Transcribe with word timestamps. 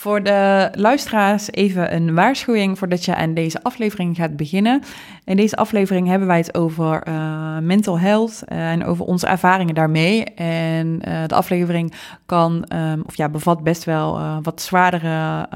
Voor 0.00 0.22
de 0.22 0.68
luisteraars 0.72 1.50
even 1.50 1.94
een 1.94 2.14
waarschuwing 2.14 2.78
voordat 2.78 3.04
je 3.04 3.14
aan 3.14 3.34
deze 3.34 3.62
aflevering 3.62 4.16
gaat 4.16 4.36
beginnen. 4.36 4.82
In 5.24 5.36
deze 5.36 5.56
aflevering 5.56 6.08
hebben 6.08 6.28
wij 6.28 6.36
het 6.36 6.54
over 6.54 7.08
uh, 7.08 7.58
mental 7.58 7.98
health 7.98 8.42
en 8.44 8.84
over 8.84 9.04
onze 9.04 9.26
ervaringen 9.26 9.74
daarmee. 9.74 10.24
En 10.24 10.86
uh, 11.08 11.26
de 11.26 11.34
aflevering 11.34 11.94
kan, 12.26 12.64
um, 12.74 13.02
of 13.06 13.16
ja, 13.16 13.28
bevat 13.28 13.62
best 13.62 13.84
wel 13.84 14.40
wat 14.42 14.62
zwaardere 14.62 15.48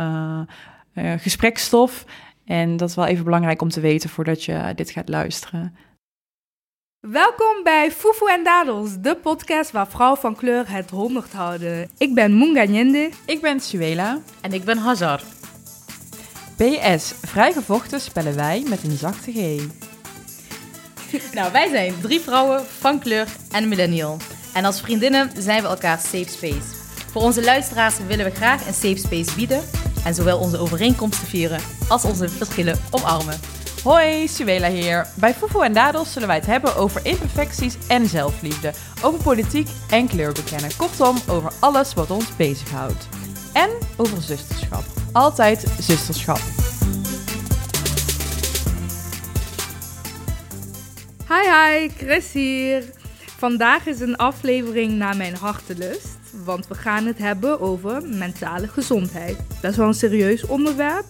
gesprekstof. 0.95 2.05
En 2.45 2.77
dat 2.77 2.89
is 2.89 2.95
wel 2.95 3.07
even 3.07 3.25
belangrijk 3.25 3.63
om 3.63 3.69
te 3.69 3.81
weten 3.81 4.11
voordat 4.11 4.45
je 4.45 4.73
dit 4.75 4.91
gaat 4.91 5.09
luisteren. 5.09 5.77
Welkom 7.11 7.63
bij 7.63 7.91
Fufu 7.91 8.31
en 8.31 8.45
Dadels, 8.45 8.91
de 9.01 9.17
podcast 9.17 9.71
waar 9.71 9.89
vrouwen 9.89 10.21
van 10.21 10.37
kleur 10.37 10.71
het 10.71 10.91
honderd 10.91 11.33
houden. 11.33 11.91
Ik 11.99 12.15
ben 12.15 12.39
Munga 12.39 12.65
Nyende. 12.65 13.11
Ik 13.27 13.41
ben 13.41 13.61
Suela. 13.61 14.19
En 14.41 14.53
ik 14.53 14.65
ben 14.65 14.79
Hazar. 14.79 15.21
PS, 16.57 17.15
vrijgevochten 17.23 18.01
spellen 18.01 18.37
wij 18.37 18.65
met 18.69 18.85
een 18.85 18.97
zachte 18.97 19.33
G. 19.33 19.37
nou, 21.37 21.53
wij 21.53 21.69
zijn 21.69 21.95
drie 22.01 22.21
vrouwen 22.21 22.65
van 22.79 22.99
kleur 22.99 23.29
en 23.53 23.69
millennial. 23.69 24.17
En 24.55 24.65
als 24.65 24.81
vriendinnen 24.81 25.31
zijn 25.37 25.63
we 25.63 25.69
elkaar 25.69 25.99
safe 25.99 26.29
space. 26.29 26.75
Voor 27.11 27.23
onze 27.23 27.45
luisteraars 27.45 27.99
willen 28.07 28.25
we 28.25 28.31
graag 28.31 28.67
een 28.67 28.75
safe 28.75 28.99
space 28.99 29.35
bieden 29.35 29.63
en 30.05 30.15
zowel 30.15 30.39
onze 30.39 30.59
overeenkomsten 30.59 31.27
vieren 31.27 31.61
als 31.89 32.05
onze 32.05 32.29
verschillen 32.29 32.81
omarmen. 32.91 33.54
Hoi, 33.85 34.29
Suela 34.29 34.69
hier. 34.71 35.07
Bij 35.15 35.35
Fufu 35.35 35.61
en 35.61 35.73
Dadels 35.73 36.13
zullen 36.13 36.29
wij 36.29 36.37
het 36.37 36.47
hebben 36.47 36.77
over 36.77 37.07
imperfecties 37.07 37.77
en 37.89 38.07
zelfliefde, 38.07 38.73
over 39.03 39.23
politiek 39.23 39.69
en 39.91 40.09
kleur 40.09 40.33
bekennen. 40.33 40.77
Kortom, 40.77 41.17
over 41.29 41.53
alles 41.61 41.95
wat 41.95 42.11
ons 42.11 42.37
bezighoudt. 42.37 43.09
En 43.53 43.71
over 43.97 44.23
zusterschap. 44.23 44.85
Altijd 45.13 45.65
zusterschap. 45.81 46.41
Hi 51.29 51.51
hi, 51.51 51.89
Chris 51.89 52.33
hier. 52.33 52.85
Vandaag 53.37 53.87
is 53.87 54.01
een 54.01 54.17
aflevering 54.17 54.93
naar 54.93 55.17
mijn 55.17 55.37
hartelust, 55.37 56.19
want 56.45 56.67
we 56.67 56.75
gaan 56.75 57.07
het 57.07 57.19
hebben 57.19 57.61
over 57.61 58.03
mentale 58.09 58.69
gezondheid. 58.69 59.37
Best 59.61 59.77
wel 59.77 59.87
een 59.87 59.95
serieus 59.95 60.47
onderwerp. 60.47 61.07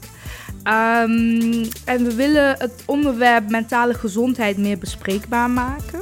Um, 0.66 1.68
en 1.84 2.04
we 2.04 2.14
willen 2.14 2.56
het 2.58 2.82
onderwerp 2.86 3.50
mentale 3.50 3.94
gezondheid 3.94 4.58
meer 4.58 4.78
bespreekbaar 4.78 5.50
maken. 5.50 6.00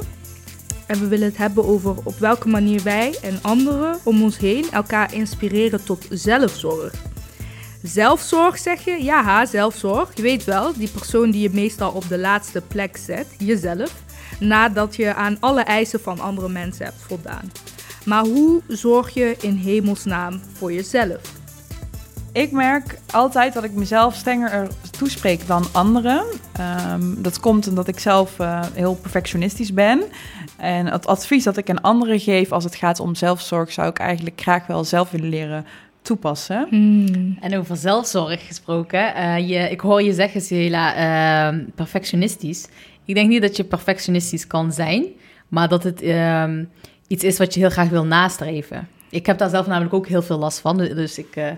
En 0.85 0.99
we 0.99 1.07
willen 1.07 1.27
het 1.27 1.37
hebben 1.37 1.65
over 1.65 1.95
op 2.03 2.17
welke 2.19 2.47
manier 2.47 2.83
wij 2.83 3.17
en 3.21 3.39
anderen 3.41 3.97
om 4.03 4.23
ons 4.23 4.37
heen 4.37 4.65
elkaar 4.71 5.13
inspireren 5.13 5.83
tot 5.83 6.05
zelfzorg. 6.09 6.93
Zelfzorg 7.81 8.57
zeg 8.57 8.85
je? 8.85 9.03
Ja, 9.03 9.45
zelfzorg. 9.45 10.15
Je 10.15 10.21
weet 10.21 10.43
wel, 10.43 10.73
die 10.73 10.89
persoon 10.89 11.31
die 11.31 11.41
je 11.41 11.49
meestal 11.53 11.91
op 11.91 12.07
de 12.07 12.19
laatste 12.19 12.61
plek 12.61 12.97
zet, 12.97 13.27
jezelf, 13.37 13.93
nadat 14.39 14.95
je 14.95 15.13
aan 15.13 15.37
alle 15.39 15.61
eisen 15.61 15.99
van 15.99 16.19
andere 16.19 16.49
mensen 16.49 16.85
hebt 16.85 17.01
voldaan. 17.07 17.51
Maar 18.05 18.25
hoe 18.25 18.61
zorg 18.67 19.13
je 19.13 19.35
in 19.41 19.55
hemelsnaam 19.55 20.41
voor 20.53 20.73
jezelf? 20.73 21.21
Ik 22.33 22.51
merk 22.51 22.99
altijd 23.11 23.53
dat 23.53 23.63
ik 23.63 23.71
mezelf 23.71 24.15
strenger 24.15 24.67
toespreek 24.97 25.47
dan 25.47 25.65
anderen. 25.71 26.23
Um, 26.91 27.21
dat 27.21 27.39
komt 27.39 27.67
omdat 27.67 27.87
ik 27.87 27.99
zelf 27.99 28.39
uh, 28.39 28.63
heel 28.73 28.95
perfectionistisch 28.95 29.73
ben. 29.73 30.03
En 30.57 30.85
het 30.85 31.07
advies 31.07 31.43
dat 31.43 31.57
ik 31.57 31.69
aan 31.69 31.81
anderen 31.81 32.19
geef 32.19 32.51
als 32.51 32.63
het 32.63 32.75
gaat 32.75 32.99
om 32.99 33.15
zelfzorg, 33.15 33.71
zou 33.71 33.89
ik 33.89 33.97
eigenlijk 33.97 34.41
graag 34.41 34.67
wel 34.67 34.83
zelf 34.83 35.11
willen 35.11 35.29
leren 35.29 35.65
toepassen. 36.01 36.67
Hmm. 36.69 37.37
En 37.39 37.57
over 37.57 37.77
zelfzorg 37.77 38.47
gesproken, 38.47 39.13
uh, 39.17 39.49
je, 39.49 39.69
ik 39.69 39.79
hoor 39.79 40.01
je 40.01 40.13
zeggen, 40.13 40.41
Cela, 40.41 41.51
uh, 41.51 41.59
perfectionistisch. 41.75 42.67
Ik 43.05 43.15
denk 43.15 43.29
niet 43.29 43.41
dat 43.41 43.57
je 43.57 43.63
perfectionistisch 43.63 44.47
kan 44.47 44.71
zijn, 44.71 45.05
maar 45.47 45.67
dat 45.67 45.83
het 45.83 46.01
ehm, 46.01 46.63
iets 47.07 47.23
is 47.23 47.37
wat 47.37 47.53
je 47.53 47.59
heel 47.59 47.69
graag 47.69 47.89
wil 47.89 48.05
nastreven. 48.05 48.87
Ik 49.09 49.25
heb 49.25 49.37
daar 49.37 49.49
zelf 49.49 49.67
namelijk 49.67 49.93
ook 49.93 50.07
heel 50.07 50.21
veel 50.21 50.37
last 50.37 50.59
van, 50.59 50.77
dus 50.77 51.17
ik 51.17 51.35
eh, 51.35 51.51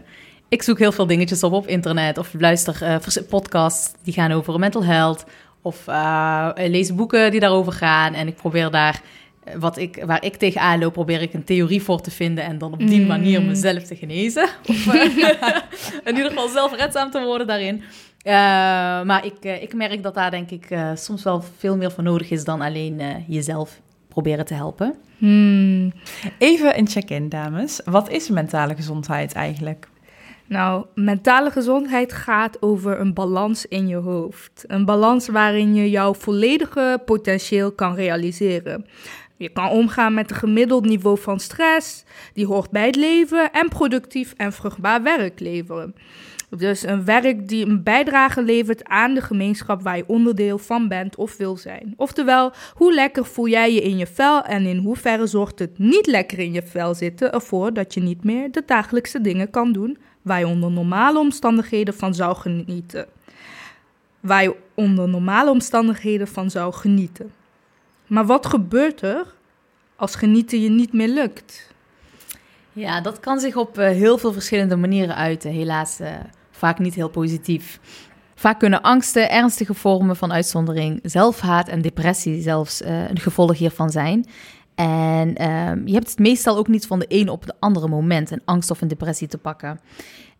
ik 0.49 0.63
zoek 0.63 0.79
heel 0.79 0.91
veel 0.91 1.07
dingetjes 1.07 1.43
op 1.43 1.53
op 1.53 1.67
internet 1.67 2.17
of 2.17 2.33
luister 2.37 2.77
uh, 2.81 3.23
podcasts 3.29 3.93
die 4.03 4.13
gaan 4.13 4.31
over 4.31 4.59
mental 4.59 4.83
health 4.83 5.25
of 5.61 5.87
uh, 5.87 6.49
lees 6.55 6.95
boeken 6.95 7.31
die 7.31 7.39
daarover 7.39 7.71
gaan 7.71 8.13
en 8.13 8.27
ik 8.27 8.35
probeer 8.35 8.71
daar 8.71 9.01
eh, 9.43 9.55
wat 9.55 9.77
ik, 9.77 10.03
waar 10.05 10.23
ik 10.23 10.35
tegenaan 10.35 10.79
loop, 10.79 10.93
probeer 10.93 11.21
ik 11.21 11.33
een 11.33 11.43
theorie 11.43 11.81
voor 11.81 12.01
te 12.01 12.11
vinden 12.11 12.43
en 12.43 12.57
dan 12.57 12.73
op 12.73 12.79
die 12.79 13.01
mm. 13.01 13.07
manier 13.07 13.41
mezelf 13.41 13.83
te 13.83 13.95
genezen. 13.95 14.49
Of 14.69 14.85
in 16.03 16.15
ieder 16.15 16.29
geval 16.29 16.47
zelfredzaam 16.47 17.11
te 17.11 17.23
worden 17.23 17.47
daarin. 17.47 17.75
Uh, 17.75 18.33
maar 19.03 19.25
ik, 19.25 19.61
ik 19.61 19.73
merk 19.73 20.03
dat 20.03 20.13
daar 20.13 20.31
denk 20.31 20.51
ik 20.51 20.67
soms 20.95 21.23
wel 21.23 21.43
veel 21.57 21.77
meer 21.77 21.91
voor 21.91 22.03
nodig 22.03 22.29
is 22.29 22.43
dan 22.43 22.61
alleen 22.61 23.01
jezelf 23.27 23.81
proberen 24.07 24.45
te 24.45 24.53
helpen. 24.53 24.95
Hmm. 25.17 25.93
Even 26.37 26.77
een 26.77 26.87
check-in, 26.87 27.29
dames. 27.29 27.81
Wat 27.85 28.09
is 28.09 28.29
mentale 28.29 28.75
gezondheid 28.75 29.33
eigenlijk? 29.33 29.87
Nou, 30.47 30.85
mentale 30.95 31.51
gezondheid 31.51 32.13
gaat 32.13 32.61
over 32.61 32.99
een 32.99 33.13
balans 33.13 33.65
in 33.65 33.87
je 33.87 33.95
hoofd. 33.95 34.63
Een 34.67 34.85
balans 34.85 35.27
waarin 35.27 35.75
je 35.75 35.89
jouw 35.89 36.13
volledige 36.13 37.01
potentieel 37.05 37.71
kan 37.71 37.95
realiseren. 37.95 38.85
Je 39.37 39.49
kan 39.49 39.69
omgaan 39.69 40.13
met 40.13 40.29
een 40.29 40.35
gemiddeld 40.35 40.85
niveau 40.85 41.19
van 41.19 41.39
stress, 41.39 42.03
die 42.33 42.45
hoort 42.45 42.71
bij 42.71 42.85
het 42.85 42.95
leven 42.95 43.51
en 43.51 43.69
productief 43.69 44.33
en 44.37 44.53
vruchtbaar 44.53 45.03
werk 45.03 45.39
leveren. 45.39 45.95
Dus 46.49 46.83
een 46.83 47.05
werk 47.05 47.47
die 47.47 47.65
een 47.65 47.83
bijdrage 47.83 48.43
levert 48.43 48.83
aan 48.83 49.13
de 49.13 49.21
gemeenschap 49.21 49.81
waar 49.81 49.97
je 49.97 50.07
onderdeel 50.07 50.57
van 50.57 50.87
bent 50.87 51.15
of 51.15 51.37
wil 51.37 51.57
zijn. 51.57 51.93
Oftewel, 51.97 52.51
hoe 52.73 52.93
lekker 52.93 53.25
voel 53.25 53.47
jij 53.47 53.73
je 53.73 53.81
in 53.81 53.97
je 53.97 54.07
vel 54.07 54.41
en 54.41 54.65
in 54.65 54.77
hoeverre 54.77 55.27
zorgt 55.27 55.59
het 55.59 55.77
niet 55.77 56.07
lekker 56.07 56.39
in 56.39 56.51
je 56.51 56.61
vel 56.61 56.93
zitten 56.93 57.31
ervoor 57.33 57.73
dat 57.73 57.93
je 57.93 58.01
niet 58.01 58.23
meer 58.23 58.51
de 58.51 58.63
dagelijkse 58.65 59.21
dingen 59.21 59.49
kan 59.49 59.71
doen 59.71 59.97
je 60.33 60.47
onder 60.47 60.71
normale 60.71 61.19
omstandigheden 61.19 61.93
van 61.93 62.13
zou 62.13 62.35
genieten. 62.35 63.05
Je 64.21 64.55
onder 64.73 65.09
normale 65.09 65.49
omstandigheden 65.49 66.27
van 66.27 66.49
zou 66.49 66.73
genieten. 66.73 67.31
Maar 68.07 68.25
wat 68.25 68.45
gebeurt 68.45 69.01
er 69.01 69.33
als 69.95 70.15
genieten 70.15 70.61
je 70.61 70.69
niet 70.69 70.93
meer 70.93 71.07
lukt? 71.07 71.73
Ja, 72.73 73.01
dat 73.01 73.19
kan 73.19 73.39
zich 73.39 73.55
op 73.55 73.79
uh, 73.79 73.87
heel 73.87 74.17
veel 74.17 74.33
verschillende 74.33 74.75
manieren 74.75 75.15
uiten. 75.15 75.51
Helaas 75.51 76.01
uh, 76.01 76.07
vaak 76.51 76.79
niet 76.79 76.95
heel 76.95 77.09
positief. 77.09 77.79
Vaak 78.35 78.59
kunnen 78.59 78.81
angsten, 78.81 79.29
ernstige 79.29 79.73
vormen 79.73 80.15
van 80.15 80.33
uitzondering, 80.33 80.99
zelfhaat 81.03 81.67
en 81.67 81.81
depressie 81.81 82.41
zelfs 82.41 82.81
uh, 82.81 83.09
een 83.09 83.19
gevolg 83.19 83.57
hiervan 83.57 83.89
zijn. 83.89 84.25
En 84.75 85.35
ehm, 85.35 85.87
je 85.87 85.93
hebt 85.93 86.09
het 86.09 86.19
meestal 86.19 86.57
ook 86.57 86.67
niet 86.67 86.87
van 86.87 86.99
de 86.99 87.05
een 87.07 87.29
op 87.29 87.45
de 87.45 87.53
andere 87.59 87.87
moment 87.87 88.31
een 88.31 88.41
angst 88.45 88.71
of 88.71 88.81
een 88.81 88.87
depressie 88.87 89.27
te 89.27 89.37
pakken. 89.37 89.79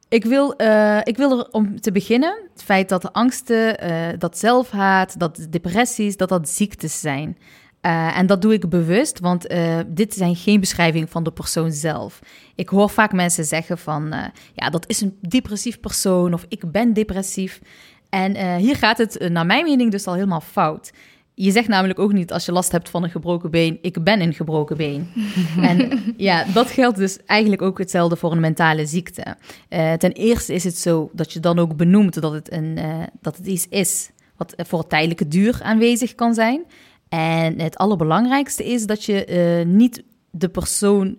Ik 0.10 0.26
wil, 0.26 0.54
uh, 0.62 1.00
ik 1.04 1.18
wil 1.18 1.40
er 1.40 1.48
om 1.52 1.82
te 1.82 1.92
beginnen 1.92 2.50
het 2.54 2.64
feit 2.64 2.90
dat 2.90 3.02
de 3.02 3.14
angsten, 3.14 3.84
uh, 3.84 4.08
dat 4.18 4.38
zelfhaat, 4.38 5.20
dat 5.20 5.48
depressies, 5.50 6.18
dat 6.18 6.30
dat 6.30 6.50
ziektes 6.50 7.00
zijn. 7.00 7.38
Uh, 7.82 8.18
en 8.18 8.26
dat 8.26 8.42
doe 8.42 8.54
ik 8.54 8.70
bewust, 8.70 9.20
want 9.20 9.48
dit 9.88 10.14
zijn 10.14 10.36
geen 10.36 10.60
beschrijving 10.60 11.10
van 11.10 11.24
de 11.24 11.32
persoon 11.32 11.72
zelf. 11.72 12.20
Ik 12.56 12.70
hoor 12.70 12.90
vaak 12.90 13.14
mensen 13.14 13.46
zeggen 13.46 13.78
van, 13.78 14.14
ja, 14.54 14.70
dat 14.70 14.90
is 14.90 15.02
een 15.02 15.18
depressief 15.22 15.80
persoon 15.80 16.34
of 16.34 16.46
ik 16.48 16.72
ben 16.72 16.94
depressief. 16.94 17.62
En 18.10 18.58
hier 18.58 18.76
gaat 18.76 18.98
het, 18.98 19.30
naar 19.30 19.46
mijn 19.46 19.64
mening, 19.64 19.92
dus 19.92 20.08
al 20.08 20.14
helemaal 20.14 20.42
fout. 20.42 20.92
Je 21.38 21.52
zegt 21.52 21.68
namelijk 21.68 22.00
ook 22.00 22.14
niet 22.14 22.32
als 22.32 22.46
je 22.46 22.52
last 22.52 22.72
hebt 22.72 22.90
van 22.90 23.04
een 23.04 23.10
gebroken 23.10 23.52
been, 23.52 23.78
ik 23.82 24.04
ben 24.04 24.22
een 24.22 24.34
gebroken 24.34 24.78
been. 24.78 25.08
en 25.70 26.02
ja, 26.18 26.46
dat 26.54 26.70
geldt 26.70 26.98
dus 26.98 27.18
eigenlijk 27.26 27.62
ook 27.62 27.78
hetzelfde 27.78 28.16
voor 28.16 28.32
een 28.32 28.40
mentale 28.40 28.86
ziekte. 28.86 29.36
Uh, 29.70 29.94
ten 29.94 30.12
eerste 30.12 30.54
is 30.54 30.64
het 30.64 30.78
zo 30.78 31.10
dat 31.14 31.34
je 31.34 31.40
dan 31.40 31.60
ook 31.60 31.76
benoemt 31.76 32.22
dat 32.22 32.32
het, 32.32 32.52
een, 32.52 32.78
uh, 32.78 33.04
dat 33.22 33.38
het 33.38 33.48
iets 33.48 33.68
is 33.70 34.10
wat 34.38 34.54
voor 34.58 34.88
tijdelijke 34.88 35.28
duur 35.28 35.60
aanwezig 35.64 36.16
kan 36.16 36.34
zijn. 36.34 36.64
En 37.10 37.60
het 37.60 37.78
allerbelangrijkste 37.78 38.66
is 38.66 38.86
dat 38.86 39.04
je 39.04 39.28
uh, 39.66 39.74
niet 39.74 40.04
de 40.30 40.50
persoon, 40.50 41.18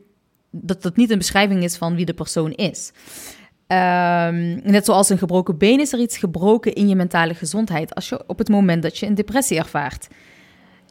dat 0.50 0.82
dat 0.82 0.96
niet 0.96 1.10
een 1.10 1.18
beschrijving 1.18 1.62
is 1.62 1.76
van 1.76 1.94
wie 1.94 2.04
de 2.04 2.14
persoon 2.14 2.52
is. 2.52 2.92
Um, 3.68 4.60
net 4.62 4.84
zoals 4.84 5.08
een 5.08 5.18
gebroken 5.18 5.58
been 5.58 5.80
is 5.80 5.92
er 5.92 5.98
iets 5.98 6.18
gebroken 6.18 6.72
in 6.72 6.88
je 6.88 6.96
mentale 6.96 7.34
gezondheid 7.34 7.94
als 7.94 8.08
je 8.08 8.24
op 8.26 8.38
het 8.38 8.48
moment 8.48 8.82
dat 8.82 8.98
je 8.98 9.06
een 9.06 9.14
depressie 9.14 9.58
ervaart. 9.58 10.08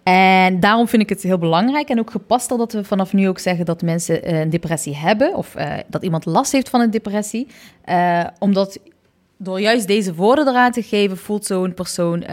En 0.04 0.60
daarom 0.60 0.88
vind 0.88 1.02
ik 1.02 1.10
het 1.10 1.22
heel 1.22 1.38
belangrijk 1.38 1.90
en 1.90 2.00
ook 2.00 2.12
gepast 2.12 2.50
dat 2.50 2.74
we 2.74 2.84
vanaf 2.84 3.14
nu 3.14 3.28
ook 3.28 3.40
zeggen 3.40 3.66
dat 3.66 3.82
mensen 3.82 4.36
een 4.36 4.50
depressie 4.50 4.96
hebben 4.96 5.36
of 5.36 5.56
uh, 5.56 5.74
dat 5.88 6.04
iemand 6.04 6.26
last 6.26 6.52
heeft 6.52 6.70
van 6.70 6.82
een 6.82 6.92
depressie. 6.92 7.48
Uh, 7.86 8.24
omdat 8.40 8.80
door 9.38 9.62
juist 9.62 9.88
deze 9.88 10.16
woorden 10.16 10.48
eraan 10.48 10.72
te 10.72 10.84
geven, 10.84 11.18
voelt 11.18 11.46
zo'n 11.46 11.74
persoon, 11.74 12.24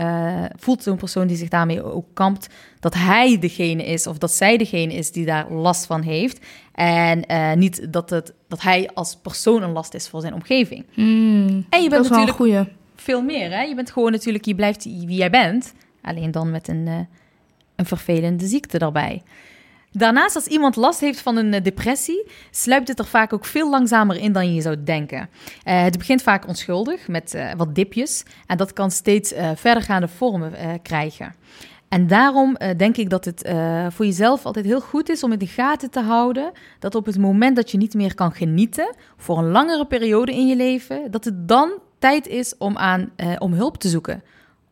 voelt 0.59 0.83
zo'n 0.83 0.97
persoon 0.97 1.27
die 1.27 1.37
zich 1.37 1.49
daarmee 1.49 1.83
ook 1.83 2.07
kampt, 2.15 2.49
dat 2.81 2.95
hij 2.95 3.39
degene 3.39 3.85
is 3.85 4.07
of 4.07 4.19
dat 4.19 4.31
zij 4.31 4.57
degene 4.57 4.95
is 4.95 5.13
die 5.13 5.27
daar 5.27 5.53
last 5.53 5.87
van 5.87 6.03
heeft. 6.03 6.47
En 6.73 7.25
uh, 7.31 7.53
niet 7.53 7.93
dat, 7.93 8.11
het, 8.11 8.33
dat 8.49 8.63
hij 8.63 8.91
als 8.95 9.17
persoon 9.23 9.63
een 9.63 9.73
last 9.73 9.95
is 9.95 10.09
voor 10.09 10.21
zijn 10.21 10.35
omgeving. 10.35 10.85
Mm, 10.95 11.67
en 11.69 11.83
je 11.83 11.89
bent 11.89 12.09
natuurlijk 12.09 12.37
goeie. 12.37 12.65
veel 12.97 13.23
meer. 13.23 13.51
Hè? 13.51 13.63
Je 13.63 13.75
bent 13.75 13.91
gewoon 13.91 14.13
natuurlijk, 14.13 14.45
je 14.45 14.55
blijft 14.55 14.85
wie 14.85 15.17
jij 15.17 15.31
bent. 15.31 15.75
Alleen 16.03 16.31
dan 16.31 16.51
met 16.51 16.69
een, 16.69 16.87
uh, 16.87 16.99
een 17.77 17.87
vervelende 17.87 18.47
ziekte 18.47 18.79
daarbij. 18.79 19.23
Daarnaast, 19.93 20.35
als 20.35 20.47
iemand 20.47 20.77
last 20.77 21.01
heeft 21.01 21.21
van 21.21 21.37
een 21.37 21.55
eh, 21.55 21.63
depressie, 21.63 22.27
sluipt 22.51 22.89
het 22.89 22.99
er 22.99 23.07
vaak 23.07 23.33
ook 23.33 23.45
veel 23.45 23.71
langzamer 23.71 24.17
in 24.17 24.33
dan 24.33 24.55
je 24.55 24.61
zou 24.61 24.83
denken. 24.85 25.19
Uh, 25.19 25.83
het 25.83 25.99
begint 25.99 26.23
vaak 26.23 26.49
onschuldig 26.49 27.09
met 27.09 27.35
uh, 27.35 27.53
wat 27.57 27.75
dipjes 27.75 28.23
en 28.47 28.57
dat 28.57 28.73
kan 28.73 28.91
steeds 28.91 29.33
uh, 29.33 29.51
verdergaande 29.55 30.09
vormen 30.09 30.53
krijgen. 30.83 31.35
En 31.93 32.07
daarom 32.07 32.57
denk 32.77 32.97
ik 32.97 33.11
dat 33.11 33.25
het 33.25 33.53
voor 33.89 34.05
jezelf 34.05 34.47
altijd 34.47 34.65
heel 34.65 34.81
goed 34.81 35.09
is 35.09 35.23
om 35.23 35.33
in 35.33 35.39
de 35.39 35.47
gaten 35.47 35.91
te 35.91 36.01
houden 36.01 36.53
dat 36.79 36.95
op 36.95 37.07
het 37.07 37.19
moment 37.19 37.57
dat 37.57 37.71
je 37.71 37.79
niet 37.79 37.95
meer 37.95 38.15
kan 38.15 38.33
genieten 38.33 38.95
voor 39.17 39.39
een 39.39 39.51
langere 39.51 39.87
periode 39.87 40.33
in 40.33 40.47
je 40.47 40.57
leven, 40.57 41.11
dat 41.11 41.25
het 41.25 41.49
dan 41.49 41.73
tijd 41.99 42.27
is 42.27 42.57
om, 42.59 42.77
aan, 42.77 43.11
om 43.39 43.53
hulp 43.53 43.77
te 43.77 43.89
zoeken. 43.89 44.23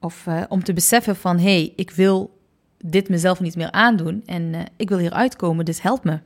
Of 0.00 0.26
om 0.48 0.64
te 0.64 0.72
beseffen 0.72 1.16
van 1.16 1.36
hé, 1.36 1.42
hey, 1.42 1.72
ik 1.76 1.90
wil 1.90 2.38
dit 2.78 3.08
mezelf 3.08 3.40
niet 3.40 3.56
meer 3.56 3.70
aandoen 3.70 4.22
en 4.26 4.54
ik 4.76 4.88
wil 4.88 4.98
hier 4.98 5.12
uitkomen, 5.12 5.64
dus 5.64 5.82
help 5.82 6.04
me. 6.04 6.18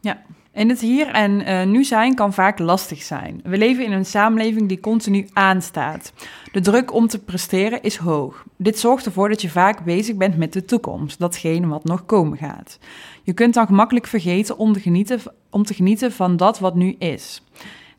Ja, 0.00 0.22
en 0.52 0.68
het 0.68 0.80
hier 0.80 1.06
en 1.06 1.40
uh, 1.40 1.62
nu 1.62 1.84
zijn 1.84 2.14
kan 2.14 2.32
vaak 2.32 2.58
lastig 2.58 3.02
zijn. 3.02 3.40
We 3.44 3.58
leven 3.58 3.84
in 3.84 3.92
een 3.92 4.04
samenleving 4.04 4.68
die 4.68 4.80
continu 4.80 5.28
aanstaat. 5.32 6.12
De 6.52 6.60
druk 6.60 6.92
om 6.92 7.06
te 7.06 7.18
presteren 7.18 7.82
is 7.82 7.96
hoog. 7.96 8.44
Dit 8.56 8.78
zorgt 8.78 9.06
ervoor 9.06 9.28
dat 9.28 9.42
je 9.42 9.50
vaak 9.50 9.84
bezig 9.84 10.16
bent 10.16 10.36
met 10.36 10.52
de 10.52 10.64
toekomst, 10.64 11.18
datgene 11.18 11.66
wat 11.66 11.84
nog 11.84 12.06
komen 12.06 12.38
gaat. 12.38 12.78
Je 13.22 13.32
kunt 13.32 13.54
dan 13.54 13.66
gemakkelijk 13.66 14.06
vergeten 14.06 14.58
om 14.58 14.72
te 14.72 14.80
genieten, 14.80 15.20
om 15.50 15.64
te 15.64 15.74
genieten 15.74 16.12
van 16.12 16.36
dat 16.36 16.58
wat 16.58 16.74
nu 16.74 16.94
is. 16.98 17.42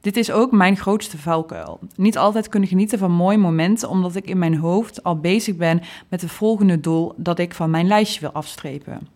Dit 0.02 0.18
is 0.18 0.32
ook 0.32 0.52
mijn 0.52 0.78
grootste 0.78 1.18
valkuil. 1.18 1.80
Niet 1.96 2.18
altijd 2.18 2.50
kunnen 2.50 2.70
genieten 2.70 3.00
van 3.00 3.12
mooie 3.12 3.38
momenten, 3.38 3.90
omdat 3.90 4.16
ik 4.16 4.28
in 4.28 4.38
mijn 4.38 4.58
hoofd 4.58 5.04
al 5.04 5.20
bezig 5.20 5.56
ben 5.56 5.82
met 6.10 6.22
het 6.22 6.32
volgende 6.32 6.80
doel 6.80 7.14
dat 7.18 7.40
ik 7.40 7.54
van 7.54 7.70
mijn 7.70 7.88
lijstje 7.88 8.20
wil 8.20 8.32
afstrepen. 8.32 9.08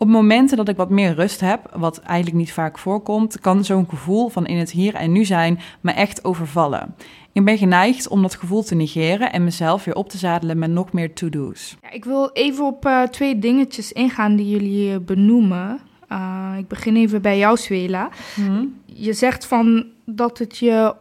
Op 0.00 0.08
momenten 0.08 0.56
dat 0.56 0.68
ik 0.68 0.76
wat 0.76 0.90
meer 0.90 1.14
rust 1.14 1.40
heb, 1.40 1.70
wat 1.76 1.98
eigenlijk 1.98 2.36
niet 2.36 2.52
vaak 2.52 2.78
voorkomt, 2.78 3.40
kan 3.40 3.64
zo'n 3.64 3.88
gevoel 3.88 4.28
van 4.28 4.46
in 4.46 4.56
het 4.56 4.70
hier 4.70 4.94
en 4.94 5.12
nu 5.12 5.24
zijn 5.24 5.58
me 5.80 5.92
echt 5.92 6.24
overvallen. 6.24 6.94
Ik 7.32 7.44
ben 7.44 7.58
geneigd 7.58 8.08
om 8.08 8.22
dat 8.22 8.34
gevoel 8.34 8.62
te 8.62 8.74
negeren 8.74 9.32
en 9.32 9.44
mezelf 9.44 9.84
weer 9.84 9.94
op 9.94 10.08
te 10.08 10.18
zadelen 10.18 10.58
met 10.58 10.70
nog 10.70 10.92
meer 10.92 11.14
to-do's. 11.14 11.76
Ja, 11.82 11.90
ik 11.90 12.04
wil 12.04 12.30
even 12.32 12.64
op 12.64 12.86
uh, 12.86 13.02
twee 13.02 13.38
dingetjes 13.38 13.92
ingaan 13.92 14.36
die 14.36 14.48
jullie 14.48 15.00
benoemen. 15.00 15.80
Uh, 16.12 16.54
ik 16.58 16.68
begin 16.68 16.96
even 16.96 17.22
bij 17.22 17.38
jou, 17.38 17.56
Swela. 17.56 18.08
Mm. 18.36 18.74
Je 18.84 19.12
zegt 19.12 19.46
van 19.46 19.84
dat 20.04 20.38
het 20.38 20.58
je 20.58 20.94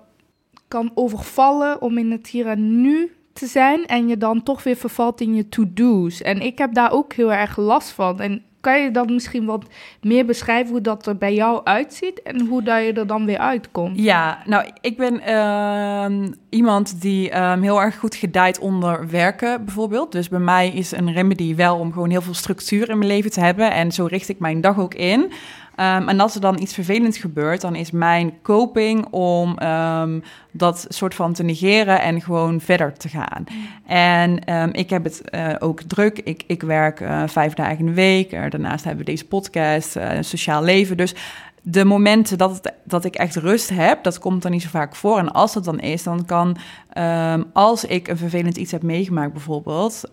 kan 0.68 0.92
overvallen 0.94 1.82
om 1.82 1.98
in 1.98 2.12
het 2.12 2.28
hier 2.28 2.48
en 2.48 2.82
nu 2.82 3.12
te 3.34 3.46
zijn 3.46 3.86
en 3.86 4.08
je 4.08 4.18
dan 4.18 4.44
toch 4.44 4.64
weer 4.64 4.76
vervalt 4.76 5.22
in 5.22 5.36
je 5.36 5.50
to-do's. 5.50 6.22
En 6.22 6.42
ik 6.42 6.58
heb 6.58 6.74
daar 6.74 6.92
ook 6.92 7.14
heel 7.14 7.34
erg 7.34 7.58
last 7.58 7.90
van. 7.90 8.20
En 8.20 8.44
kan 8.70 8.82
je 8.82 8.92
dan 8.92 9.14
misschien 9.14 9.46
wat 9.46 9.66
meer 10.02 10.26
beschrijven 10.26 10.72
hoe 10.72 10.82
dat 10.82 11.06
er 11.06 11.18
bij 11.18 11.34
jou 11.34 11.62
uitziet 11.64 12.22
en 12.22 12.48
hoe 12.48 12.64
dat 12.64 12.86
je 12.86 12.94
er 12.94 13.08
dan 13.08 13.26
weer 13.26 13.38
uitkomt? 13.38 14.00
Ja, 14.00 14.42
nou, 14.46 14.70
ik 14.82 14.98
ben 14.98 15.22
uh, 15.30 16.28
iemand 16.50 17.02
die 17.02 17.42
um, 17.42 17.62
heel 17.62 17.82
erg 17.82 17.98
goed 17.98 18.16
gedijt 18.16 18.60
onder 18.60 19.10
werken, 19.10 19.66
bijvoorbeeld. 19.66 20.12
Dus 20.12 20.30
bij 20.30 20.40
mij 20.40 20.70
is 20.70 20.92
een 20.92 21.14
remedy 21.14 21.56
wel 21.56 21.78
om 21.78 21.94
gewoon 21.94 22.10
heel 22.10 22.22
veel 22.22 22.34
structuur 22.34 22.90
in 22.90 22.98
mijn 22.98 23.10
leven 23.10 23.32
te 23.32 23.40
hebben. 23.40 23.72
En 23.72 23.92
zo 23.92 24.06
richt 24.06 24.30
ik 24.30 24.40
mijn 24.40 24.62
dag 24.62 24.80
ook 24.80 24.94
in. 24.94 25.32
Um, 25.80 26.10
en 26.10 26.20
als 26.20 26.36
er 26.36 26.42
dan 26.42 26.62
iets 26.62 26.74
vervelends 26.74 27.18
gebeurt, 27.18 27.62
dan 27.62 27.76
is 27.76 27.92
mijn 27.92 28.34
coping 28.42 29.06
om 29.12 29.60
um, 29.62 30.24
dat 30.52 30.86
soort 30.90 31.16
van 31.16 31.34
te 31.34 31.44
negeren 31.44 32.02
en 32.02 32.22
gewoon 32.22 32.62
verder 32.62 32.94
te 32.94 33.10
gaan. 33.10 33.44
En 33.86 34.54
um, 34.54 34.70
ik 34.74 34.90
heb 34.90 35.04
het 35.04 35.22
uh, 35.32 35.56
ook 35.60 35.82
druk. 35.82 36.20
Ik, 36.20 36.44
ik 36.48 36.62
werk 36.62 37.00
uh, 37.00 37.24
vijf 37.26 37.54
dagen 37.54 37.80
in 37.80 37.86
de 37.86 37.94
week. 37.94 38.34
Uh, 38.34 38.44
daarnaast 38.50 38.84
hebben 38.84 39.06
we 39.06 39.12
deze 39.12 39.26
podcast, 39.26 39.96
een 39.96 40.24
sociaal 40.24 40.64
leven. 40.64 40.98
Dus 40.98 41.16
de 41.62 41.86
momenten 41.86 42.38
dat, 42.38 42.52
het, 42.52 42.74
dat 42.84 43.06
ik 43.06 43.16
echt 43.16 43.36
rust 43.36 43.70
heb, 43.70 44.04
dat 44.04 44.20
komt 44.20 44.42
dan 44.42 44.52
niet 44.52 44.62
zo 44.62 44.70
vaak 44.70 44.96
voor. 44.96 45.18
En 45.18 45.32
als 45.32 45.54
dat 45.54 45.64
dan 45.64 45.80
is, 45.80 46.04
dan 46.04 46.26
kan, 46.26 46.58
um, 46.98 47.46
als 47.54 47.86
ik 47.86 48.08
een 48.08 48.18
vervelend 48.18 48.58
iets 48.58 48.72
heb 48.72 48.84
meegemaakt 48.84 49.34
bijvoorbeeld, 49.34 50.04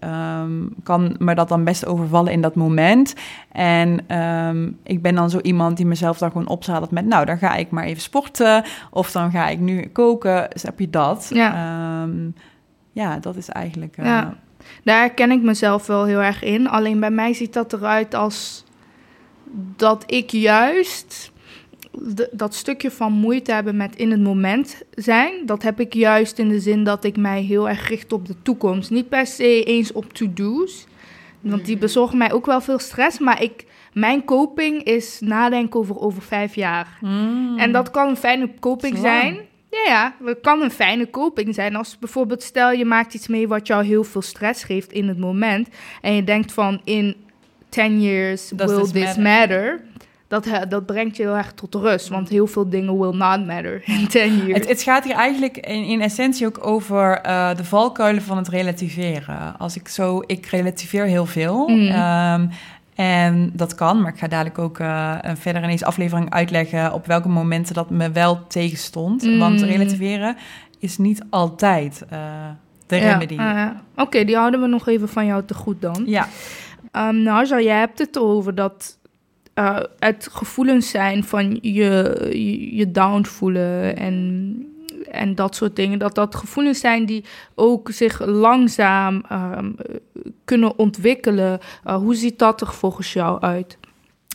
um, 0.40 0.74
kan 0.82 1.16
me 1.18 1.34
dat 1.34 1.48
dan 1.48 1.64
best 1.64 1.86
overvallen 1.86 2.32
in 2.32 2.40
dat 2.40 2.54
moment. 2.54 3.14
En 3.52 4.18
um, 4.18 4.78
ik 4.82 5.02
ben 5.02 5.14
dan 5.14 5.30
zo 5.30 5.38
iemand 5.38 5.76
die 5.76 5.86
mezelf 5.86 6.18
dan 6.18 6.30
gewoon 6.30 6.48
opzadelt 6.48 6.90
met, 6.90 7.06
nou, 7.06 7.24
dan 7.24 7.38
ga 7.38 7.54
ik 7.54 7.70
maar 7.70 7.84
even 7.84 8.02
sporten, 8.02 8.64
of 8.90 9.12
dan 9.12 9.30
ga 9.30 9.48
ik 9.48 9.58
nu 9.58 9.86
koken. 9.86 10.46
Dus 10.52 10.62
heb 10.62 10.78
je 10.78 10.90
dat? 10.90 11.30
Ja, 11.34 12.08
ja 12.92 13.18
dat 13.18 13.36
is 13.36 13.48
eigenlijk... 13.48 13.96
Uh, 13.98 14.06
ja. 14.06 14.36
Daar 14.84 14.98
herken 14.98 15.30
ik 15.30 15.42
mezelf 15.42 15.86
wel 15.86 16.04
heel 16.04 16.22
erg 16.22 16.42
in. 16.42 16.68
Alleen 16.68 17.00
bij 17.00 17.10
mij 17.10 17.32
ziet 17.32 17.52
dat 17.52 17.72
eruit 17.72 18.14
als 18.14 18.64
dat 19.76 20.04
ik 20.06 20.30
juist 20.30 21.32
dat 22.32 22.54
stukje 22.54 22.90
van 22.90 23.12
moeite 23.12 23.52
hebben 23.52 23.76
met 23.76 23.96
in 23.96 24.10
het 24.10 24.20
moment 24.20 24.82
zijn, 24.94 25.46
dat 25.46 25.62
heb 25.62 25.80
ik 25.80 25.94
juist 25.94 26.38
in 26.38 26.48
de 26.48 26.60
zin 26.60 26.84
dat 26.84 27.04
ik 27.04 27.16
mij 27.16 27.42
heel 27.42 27.68
erg 27.68 27.88
richt 27.88 28.12
op 28.12 28.26
de 28.26 28.34
toekomst. 28.42 28.90
Niet 28.90 29.08
per 29.08 29.26
se 29.26 29.64
eens 29.64 29.92
op 29.92 30.12
to-do's, 30.12 30.86
want 31.40 31.64
die 31.64 31.76
bezorgen 31.76 32.18
mij 32.18 32.32
ook 32.32 32.46
wel 32.46 32.60
veel 32.60 32.78
stress, 32.78 33.18
maar 33.18 33.42
ik, 33.42 33.64
mijn 33.92 34.24
coping 34.24 34.82
is 34.82 35.20
nadenken 35.20 35.80
over 35.80 35.98
over 35.98 36.22
vijf 36.22 36.54
jaar. 36.54 36.98
Mm. 37.00 37.58
En 37.58 37.72
dat 37.72 37.90
kan 37.90 38.08
een 38.08 38.16
fijne 38.16 38.50
coping 38.60 38.98
zijn. 38.98 39.38
Ja, 39.70 39.82
ja, 39.86 40.14
het 40.24 40.40
kan 40.40 40.62
een 40.62 40.70
fijne 40.70 41.10
coping 41.10 41.54
zijn. 41.54 41.76
Als 41.76 41.98
bijvoorbeeld, 41.98 42.42
stel 42.42 42.72
je 42.72 42.84
maakt 42.84 43.14
iets 43.14 43.28
mee 43.28 43.48
wat 43.48 43.66
jou 43.66 43.84
heel 43.84 44.04
veel 44.04 44.22
stress 44.22 44.64
geeft 44.64 44.92
in 44.92 45.08
het 45.08 45.18
moment. 45.18 45.68
En 46.00 46.12
je 46.12 46.24
denkt 46.24 46.52
van 46.52 46.80
in 46.84 47.16
10 47.68 48.02
years 48.02 48.52
will 48.56 48.66
this, 48.66 48.90
this 48.90 49.16
matter. 49.16 49.84
Dat, 50.28 50.48
dat 50.68 50.86
brengt 50.86 51.16
je 51.16 51.22
heel 51.22 51.36
erg 51.36 51.52
tot 51.52 51.74
rust. 51.74 52.08
Want 52.08 52.28
heel 52.28 52.46
veel 52.46 52.68
dingen 52.68 52.98
will 52.98 53.16
not 53.16 53.46
matter 53.46 53.82
in 53.84 54.08
10 54.08 54.36
years. 54.36 54.58
Het, 54.58 54.68
het, 54.68 54.82
gaat 54.82 55.04
hier 55.04 55.14
eigenlijk 55.14 55.56
in, 55.56 55.84
in 55.84 56.00
essentie 56.00 56.46
ook 56.46 56.66
over 56.66 57.26
uh, 57.26 57.54
de 57.54 57.64
valkuilen 57.64 58.22
van 58.22 58.36
het 58.36 58.48
relativeren. 58.48 59.58
Als 59.58 59.76
ik 59.76 59.88
zo, 59.88 60.22
ik 60.26 60.46
relativeer 60.46 61.04
heel 61.04 61.26
veel. 61.26 61.68
Mm. 61.68 61.88
Um, 61.88 62.50
en 62.94 63.50
dat 63.54 63.74
kan, 63.74 64.00
maar 64.00 64.12
ik 64.12 64.18
ga 64.18 64.28
dadelijk 64.28 64.58
ook 64.58 64.78
uh, 64.78 65.14
verder 65.34 65.62
in 65.62 65.68
deze 65.68 65.84
aflevering 65.84 66.30
uitleggen 66.30 66.92
op 66.92 67.06
welke 67.06 67.28
momenten 67.28 67.74
dat 67.74 67.90
me 67.90 68.10
wel 68.10 68.46
tegenstond. 68.46 69.22
Mm. 69.22 69.38
Want 69.38 69.62
relativeren 69.62 70.36
is 70.78 70.98
niet 70.98 71.22
altijd 71.30 72.04
uh, 72.12 72.18
de 72.86 72.96
ja, 72.96 73.12
remedy. 73.12 73.34
Uh, 73.34 73.66
Oké, 73.92 74.02
okay, 74.02 74.24
die 74.24 74.36
houden 74.36 74.60
we 74.60 74.66
nog 74.66 74.88
even 74.88 75.08
van 75.08 75.26
jou 75.26 75.44
te 75.44 75.54
goed 75.54 75.80
dan. 75.80 76.02
Ja. 76.06 76.28
Um, 76.92 77.22
nou, 77.22 77.62
jij 77.62 77.78
hebt 77.78 77.98
het 77.98 78.18
over 78.18 78.54
dat 78.54 78.98
uh, 79.58 79.78
het 79.98 80.28
gevoelens 80.32 80.90
zijn 80.90 81.24
van 81.24 81.58
je, 81.60 82.28
je 82.72 82.90
down 82.90 83.24
voelen 83.24 83.96
en, 83.96 84.66
en 85.10 85.34
dat 85.34 85.54
soort 85.54 85.76
dingen. 85.76 85.98
Dat 85.98 86.14
dat 86.14 86.34
gevoelens 86.34 86.80
zijn 86.80 87.06
die 87.06 87.24
ook 87.54 87.90
zich 87.90 88.26
langzaam 88.26 89.22
um, 89.32 89.76
kunnen 90.44 90.78
ontwikkelen. 90.78 91.60
Uh, 91.86 91.96
hoe 91.96 92.14
ziet 92.14 92.38
dat 92.38 92.60
er 92.60 92.66
volgens 92.66 93.12
jou 93.12 93.40
uit? 93.40 93.78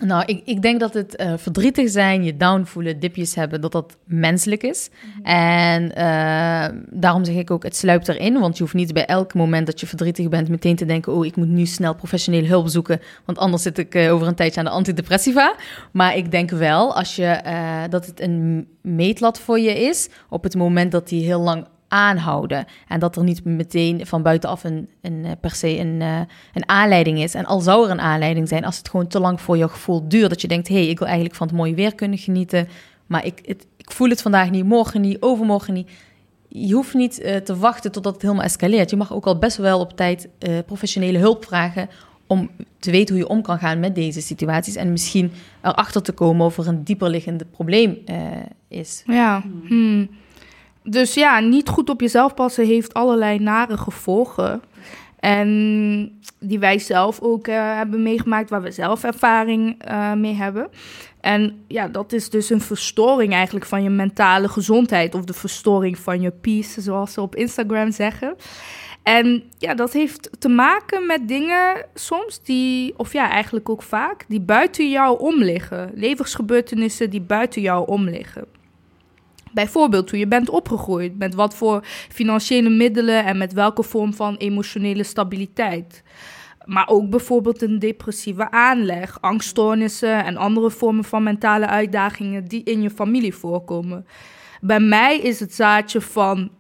Nou, 0.06 0.24
ik, 0.26 0.42
ik 0.46 0.62
denk 0.62 0.80
dat 0.80 0.94
het 0.94 1.22
uh, 1.22 1.34
verdrietig 1.38 1.90
zijn, 1.90 2.24
je 2.24 2.38
down 2.38 2.64
voelen, 2.64 3.00
dipjes 3.00 3.36
hebben, 3.36 3.62
dat 3.62 3.72
dat 3.72 3.98
menselijk 4.06 4.64
is. 4.64 4.90
Mm-hmm. 5.06 5.26
En 5.26 5.84
uh, 5.84 6.80
daarom 6.90 7.26
zeg 7.26 7.36
ik 7.36 7.52
ook, 7.52 7.64
het 7.64 7.76
sluipt 7.76 8.08
erin. 8.08 8.40
Want 8.40 8.58
je 8.58 8.64
hoeft 8.64 8.76
niet 8.76 8.94
bij 8.94 9.06
elk 9.06 9.34
moment 9.34 9.66
dat 9.66 9.80
je 9.80 9.88
verdrietig 9.88 10.30
bent 10.30 10.50
meteen 10.50 10.76
te 10.76 10.86
denken... 10.86 11.14
oh, 11.14 11.26
ik 11.26 11.36
moet 11.36 11.48
nu 11.48 11.66
snel 11.66 11.96
professionele 11.96 12.48
hulp 12.48 12.68
zoeken... 12.68 13.02
want 13.26 13.38
anders 13.38 13.64
zit 13.64 13.78
ik 13.78 13.96
uh, 13.96 14.14
over 14.14 14.28
een 14.28 14.36
tijdje 14.36 14.60
aan 14.60 14.66
de 14.66 14.72
antidepressiva. 14.72 15.56
Maar 15.92 16.16
ik 16.16 16.32
denk 16.32 16.50
wel, 16.50 16.96
als 16.96 17.16
je, 17.16 17.40
dat 17.90 18.06
het 18.06 18.22
een 18.22 18.68
meetlat 18.82 19.40
voor 19.40 19.60
je 19.60 19.80
is... 19.80 20.10
op 20.30 20.44
het 20.44 20.56
moment 20.56 20.92
dat 20.92 21.08
die 21.08 21.26
heel 21.26 21.42
lang 21.42 21.66
aanhouden. 21.92 22.66
En 22.88 23.00
dat 23.00 23.16
er 23.16 23.24
niet 23.24 23.44
meteen 23.44 24.06
van 24.06 24.22
buitenaf 24.22 24.64
een, 24.64 24.90
een, 25.02 25.26
per 25.42 25.52
se 25.52 25.78
een, 25.78 26.02
een 26.54 26.70
aanleiding 26.70 27.20
is. 27.20 27.34
En 27.34 27.46
al 27.46 27.60
zou 27.60 27.86
er 27.86 27.92
een 27.92 28.02
aanleiding 28.02 28.48
zijn, 28.48 28.66
als 28.66 28.78
het 28.78 28.90
gewoon 28.90 29.08
te 29.08 29.20
lang 29.20 29.42
voor 29.42 29.58
jouw 29.58 29.68
gevoel 29.68 30.08
duurt, 30.08 30.30
dat 30.30 30.42
je 30.42 30.48
denkt, 30.48 30.68
hé, 30.68 30.76
hey, 30.76 30.88
ik 30.88 30.98
wil 30.98 31.08
eigenlijk 31.08 31.38
van 31.38 31.48
het 31.48 31.56
mooie 31.56 31.76
weer 31.76 31.96
kunnen 31.96 32.18
genieten, 32.18 32.68
maar 33.06 33.26
ik, 33.26 33.40
het, 33.46 33.68
ik 33.78 33.92
voel 33.92 34.10
het 34.10 34.22
vandaag 34.22 34.50
niet, 34.50 34.66
morgen 34.66 35.02
niet, 35.02 35.22
overmorgen 35.22 35.74
niet. 35.74 35.90
Je 36.48 36.74
hoeft 36.74 36.94
niet 36.94 37.20
uh, 37.20 37.36
te 37.36 37.58
wachten 37.58 37.92
totdat 37.92 38.14
het 38.14 38.22
helemaal 38.22 38.44
escaleert. 38.44 38.90
Je 38.90 38.96
mag 38.96 39.14
ook 39.14 39.26
al 39.26 39.38
best 39.38 39.58
wel 39.58 39.80
op 39.80 39.96
tijd 39.96 40.30
uh, 40.40 40.58
professionele 40.66 41.18
hulp 41.18 41.46
vragen 41.46 41.90
om 42.28 42.50
te 42.80 42.92
weten 42.92 43.16
hoe 43.16 43.24
je 43.24 43.30
om 43.30 43.42
kan 43.42 43.58
gaan 43.58 43.80
met 43.80 43.96
deze 43.96 44.22
situaties 44.22 44.76
en 44.76 44.92
misschien 44.92 45.32
erachter 45.62 46.02
te 46.02 46.12
komen 46.12 46.46
of 46.46 46.58
er 46.58 46.68
een 46.68 46.84
dieperliggende 46.84 47.46
probleem 47.46 47.98
uh, 48.06 48.16
is. 48.68 49.04
Ja, 49.06 49.44
hmm. 49.68 50.10
Dus 50.84 51.14
ja, 51.14 51.40
niet 51.40 51.70
goed 51.70 51.90
op 51.90 52.02
jezelf 52.02 52.34
passen 52.34 52.66
heeft 52.66 52.94
allerlei 52.94 53.40
nare 53.40 53.78
gevolgen. 53.78 54.62
En 55.20 56.20
die 56.40 56.60
wij 56.60 56.80
zelf 56.80 57.20
ook 57.22 57.48
uh, 57.48 57.56
hebben 57.56 58.04
meegemaakt, 58.04 58.50
waar 58.50 58.62
we 58.62 58.72
zelf 58.72 59.04
ervaring 59.04 59.86
uh, 59.88 60.14
mee 60.14 60.34
hebben. 60.34 60.70
En 61.20 61.64
ja, 61.68 61.88
dat 61.88 62.14
is 62.14 62.30
dus 62.30 62.50
een 62.50 62.62
verstoring 62.62 63.34
eigenlijk 63.34 63.66
van 63.66 63.84
je 63.84 63.90
mentale 63.90 64.48
gezondheid. 64.50 65.16
Of 65.16 65.24
de 65.24 65.34
verstoring 65.34 65.98
van 65.98 66.22
je 66.22 66.32
peace, 66.32 66.82
zoals 66.82 67.14
ze 67.14 67.22
op 67.22 67.36
Instagram 67.36 67.92
zeggen. 67.92 68.36
En 69.04 69.44
ja, 69.58 69.74
dat 69.74 69.94
heeft 69.94 70.30
te 70.40 70.50
maken 70.50 71.06
met 71.06 71.28
dingen 71.28 71.86
soms 71.94 72.44
die, 72.44 72.94
of 72.98 73.14
ja, 73.14 73.30
eigenlijk 73.30 73.70
ook 73.70 73.82
vaak, 73.82 74.26
die 74.28 74.42
buiten 74.42 74.90
jou 74.90 75.20
om 75.20 75.44
liggen. 75.44 75.92
Levensgebeurtenissen 75.94 77.10
die 77.10 77.22
buiten 77.22 77.62
jou 77.62 77.88
om 77.88 78.10
liggen. 78.10 78.46
Bijvoorbeeld 79.54 80.10
hoe 80.10 80.20
je 80.20 80.28
bent 80.28 80.50
opgegroeid, 80.50 81.18
met 81.18 81.36
wat 81.36 81.56
voor 81.56 81.84
financiële 82.10 82.70
middelen 82.70 83.26
en 83.26 83.38
met 83.38 83.54
welke 83.54 83.84
vorm 83.84 84.14
van 84.14 84.36
emotionele 84.36 85.04
stabiliteit. 85.04 86.04
Maar 86.66 86.88
ook 86.88 87.10
bijvoorbeeld 87.10 87.62
een 87.62 87.80
depressieve 87.80 88.52
aanleg, 88.52 89.22
angststoornissen 89.22 90.26
en 90.26 90.38
andere 90.38 90.70
vormen 90.70 91.04
van 91.04 91.24
mentale 91.24 91.68
uitdagingen 91.68 92.46
die 92.46 92.64
in 92.64 92.82
je 92.82 92.90
familie 92.90 93.36
voorkomen. 93.36 94.06
Bij 94.62 94.80
mij 94.80 95.20
is 95.20 95.40
het 95.40 95.54
zaadje 95.54 96.02
van 96.02 96.52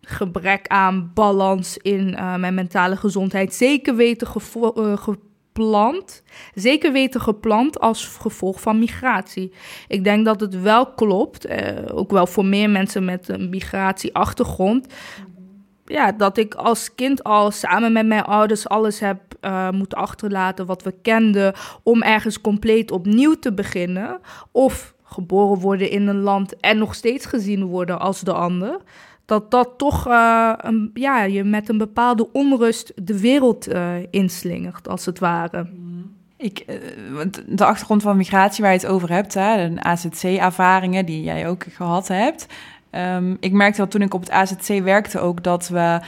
gebrek 0.00 0.66
aan 0.66 1.10
balans 1.14 1.76
in 1.76 2.08
uh, 2.08 2.36
mijn 2.36 2.54
mentale 2.54 2.96
gezondheid 2.96 3.54
zeker 3.54 3.96
weten 3.96 4.28
uh, 4.54 4.96
geplant. 5.56 6.22
Zeker 6.54 6.92
weten 6.92 7.20
geplant 7.20 7.80
als 7.80 8.06
gevolg 8.06 8.60
van 8.60 8.78
migratie. 8.78 9.52
Ik 9.88 10.04
denk 10.04 10.24
dat 10.24 10.40
het 10.40 10.60
wel 10.60 10.86
klopt, 10.86 11.46
uh, 11.46 11.56
ook 11.92 12.10
wel 12.10 12.26
voor 12.26 12.44
meer 12.44 12.70
mensen 12.70 13.04
met 13.04 13.28
een 13.28 13.48
migratieachtergrond. 13.48 14.86
Ja, 15.84 16.12
dat 16.12 16.36
ik 16.36 16.54
als 16.54 16.94
kind 16.94 17.24
al 17.24 17.50
samen 17.50 17.92
met 17.92 18.06
mijn 18.06 18.24
ouders 18.24 18.68
alles 18.68 19.00
heb 19.00 19.18
uh, 19.40 19.70
moeten 19.70 19.98
achterlaten 19.98 20.66
wat 20.66 20.82
we 20.82 20.94
kenden. 21.02 21.54
om 21.82 22.02
ergens 22.02 22.40
compleet 22.40 22.90
opnieuw 22.90 23.34
te 23.34 23.52
beginnen. 23.52 24.20
Of 24.52 24.94
geboren 25.04 25.60
worden 25.60 25.90
in 25.90 26.06
een 26.06 26.20
land 26.20 26.56
en 26.60 26.78
nog 26.78 26.94
steeds 26.94 27.26
gezien 27.26 27.64
worden 27.64 28.00
als 28.00 28.20
de 28.20 28.32
ander 28.32 28.80
dat 29.26 29.50
dat 29.50 29.68
toch 29.76 30.08
uh, 30.08 30.52
een, 30.56 30.90
ja, 30.94 31.22
je 31.22 31.44
met 31.44 31.68
een 31.68 31.78
bepaalde 31.78 32.28
onrust 32.32 32.92
de 32.94 33.20
wereld 33.20 33.68
uh, 33.68 33.88
inslingert, 34.10 34.88
als 34.88 35.06
het 35.06 35.18
ware. 35.18 35.66
Ik, 36.36 36.64
uh, 36.66 37.20
de 37.46 37.64
achtergrond 37.64 38.02
van 38.02 38.16
migratie 38.16 38.62
waar 38.62 38.72
je 38.72 38.78
het 38.78 38.86
over 38.86 39.10
hebt, 39.10 39.34
hè, 39.34 39.74
de 39.74 39.82
AZC-ervaringen 39.82 41.06
die 41.06 41.22
jij 41.22 41.48
ook 41.48 41.64
gehad 41.70 42.08
hebt. 42.08 42.46
Um, 42.90 43.36
ik 43.40 43.52
merkte 43.52 43.80
dat 43.80 43.90
toen 43.90 44.02
ik 44.02 44.14
op 44.14 44.20
het 44.20 44.30
AZC 44.30 44.82
werkte 44.82 45.20
ook 45.20 45.42
dat 45.42 45.68
we 45.68 46.00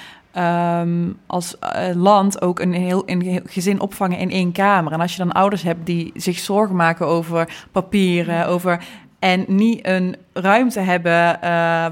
um, 0.80 1.18
als 1.26 1.56
land 1.94 2.42
ook 2.42 2.60
een 2.60 2.72
heel 2.72 3.02
een 3.06 3.42
gezin 3.46 3.80
opvangen 3.80 4.18
in 4.18 4.30
één 4.30 4.52
kamer. 4.52 4.92
En 4.92 5.00
als 5.00 5.12
je 5.12 5.22
dan 5.22 5.32
ouders 5.32 5.62
hebt 5.62 5.86
die 5.86 6.12
zich 6.14 6.38
zorgen 6.38 6.76
maken 6.76 7.06
over 7.06 7.66
papieren, 7.72 8.46
over 8.46 8.84
en 9.18 9.44
niet 9.46 9.86
een 9.86 10.16
ruimte 10.32 10.80
hebben 10.80 11.12
uh, 11.12 11.40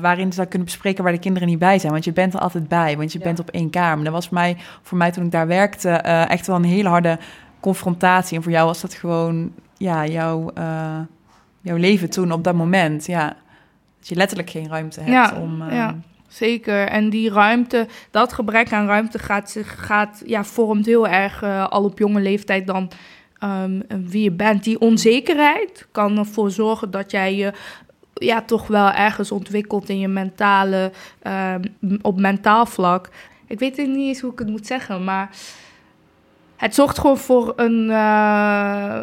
waarin 0.01 0.33
ze 0.33 0.39
dat 0.39 0.49
kunnen 0.49 0.67
bespreken 0.69 1.05
waar 1.05 1.13
de 1.13 1.19
kinderen 1.19 1.49
niet 1.49 1.59
bij 1.59 1.79
zijn. 1.79 1.93
Want 1.93 2.05
je 2.05 2.13
bent 2.13 2.35
er 2.35 2.41
altijd 2.41 2.69
bij, 2.69 2.97
want 2.97 3.13
je 3.13 3.19
bent 3.19 3.41
op 3.41 3.51
één 3.51 3.71
kamer. 3.71 4.05
Dat 4.05 4.13
was 4.13 4.27
voor 4.27 4.37
mij, 4.37 4.57
voor 4.83 4.99
mij 4.99 5.11
toen 5.11 5.25
ik 5.25 5.31
daar 5.31 5.47
werkte 5.47 6.03
uh, 6.07 6.31
echt 6.31 6.47
wel 6.47 6.57
een 6.57 6.65
hele 6.65 6.89
harde 6.89 7.19
confrontatie. 7.61 8.37
En 8.37 8.43
voor 8.43 8.53
jou 8.53 8.67
was 8.67 8.81
dat 8.81 8.95
gewoon 8.95 9.53
ja, 9.77 10.07
jouw, 10.07 10.51
uh, 10.59 10.99
jouw 11.61 11.77
leven 11.77 12.11
toen 12.11 12.33
op 12.33 12.45
dat 12.45 12.55
moment. 12.55 13.07
Ja. 13.07 13.37
Dat 13.99 14.09
je 14.09 14.15
letterlijk 14.15 14.51
geen 14.51 14.69
ruimte 14.69 15.01
hebt 15.01 15.13
ja, 15.13 15.41
om... 15.41 15.71
ja. 15.71 15.95
Zeker. 16.29 16.89
En 16.89 17.11
die 17.11 17.31
ruimte, 17.31 17.87
dat 18.11 18.33
gebrek 18.33 18.73
aan 18.73 18.87
ruimte 18.87 19.19
gaat 19.19 19.51
zich, 19.51 19.87
gaat, 19.87 20.23
ja, 20.27 20.45
vormt 20.45 20.87
heel 20.87 21.09
erg 21.09 21.43
al 21.71 21.85
op 21.85 21.99
jonge 21.99 22.21
leeftijd 22.21 22.67
dan 22.67 22.91
um, 23.41 23.83
wie 23.89 24.23
je 24.23 24.31
bent. 24.31 24.65
Die 24.65 24.81
onzekerheid 24.81 25.89
kan 25.93 26.19
ervoor 26.19 26.51
zorgen 26.51 26.91
dat 26.91 27.11
jij 27.11 27.35
je 27.35 27.53
ja, 28.15 28.43
toch 28.43 28.67
wel 28.67 28.91
ergens 28.91 29.31
ontwikkelt 29.31 29.89
in 29.89 29.99
je 29.99 30.09
mentale, 30.09 30.93
um, 31.23 31.99
op 32.03 32.21
mentaal 32.21 32.67
vlak. 32.67 33.09
Ik 33.47 33.59
weet 33.59 33.77
niet 33.77 33.97
eens 33.97 34.21
hoe 34.21 34.33
ik 34.33 34.39
het 34.39 34.49
moet 34.49 34.67
zeggen, 34.67 35.05
maar 35.05 35.37
het 36.57 36.75
zorgt 36.75 36.99
gewoon 36.99 37.19
voor 37.19 37.53
een, 37.57 37.89
uh, 37.89 39.03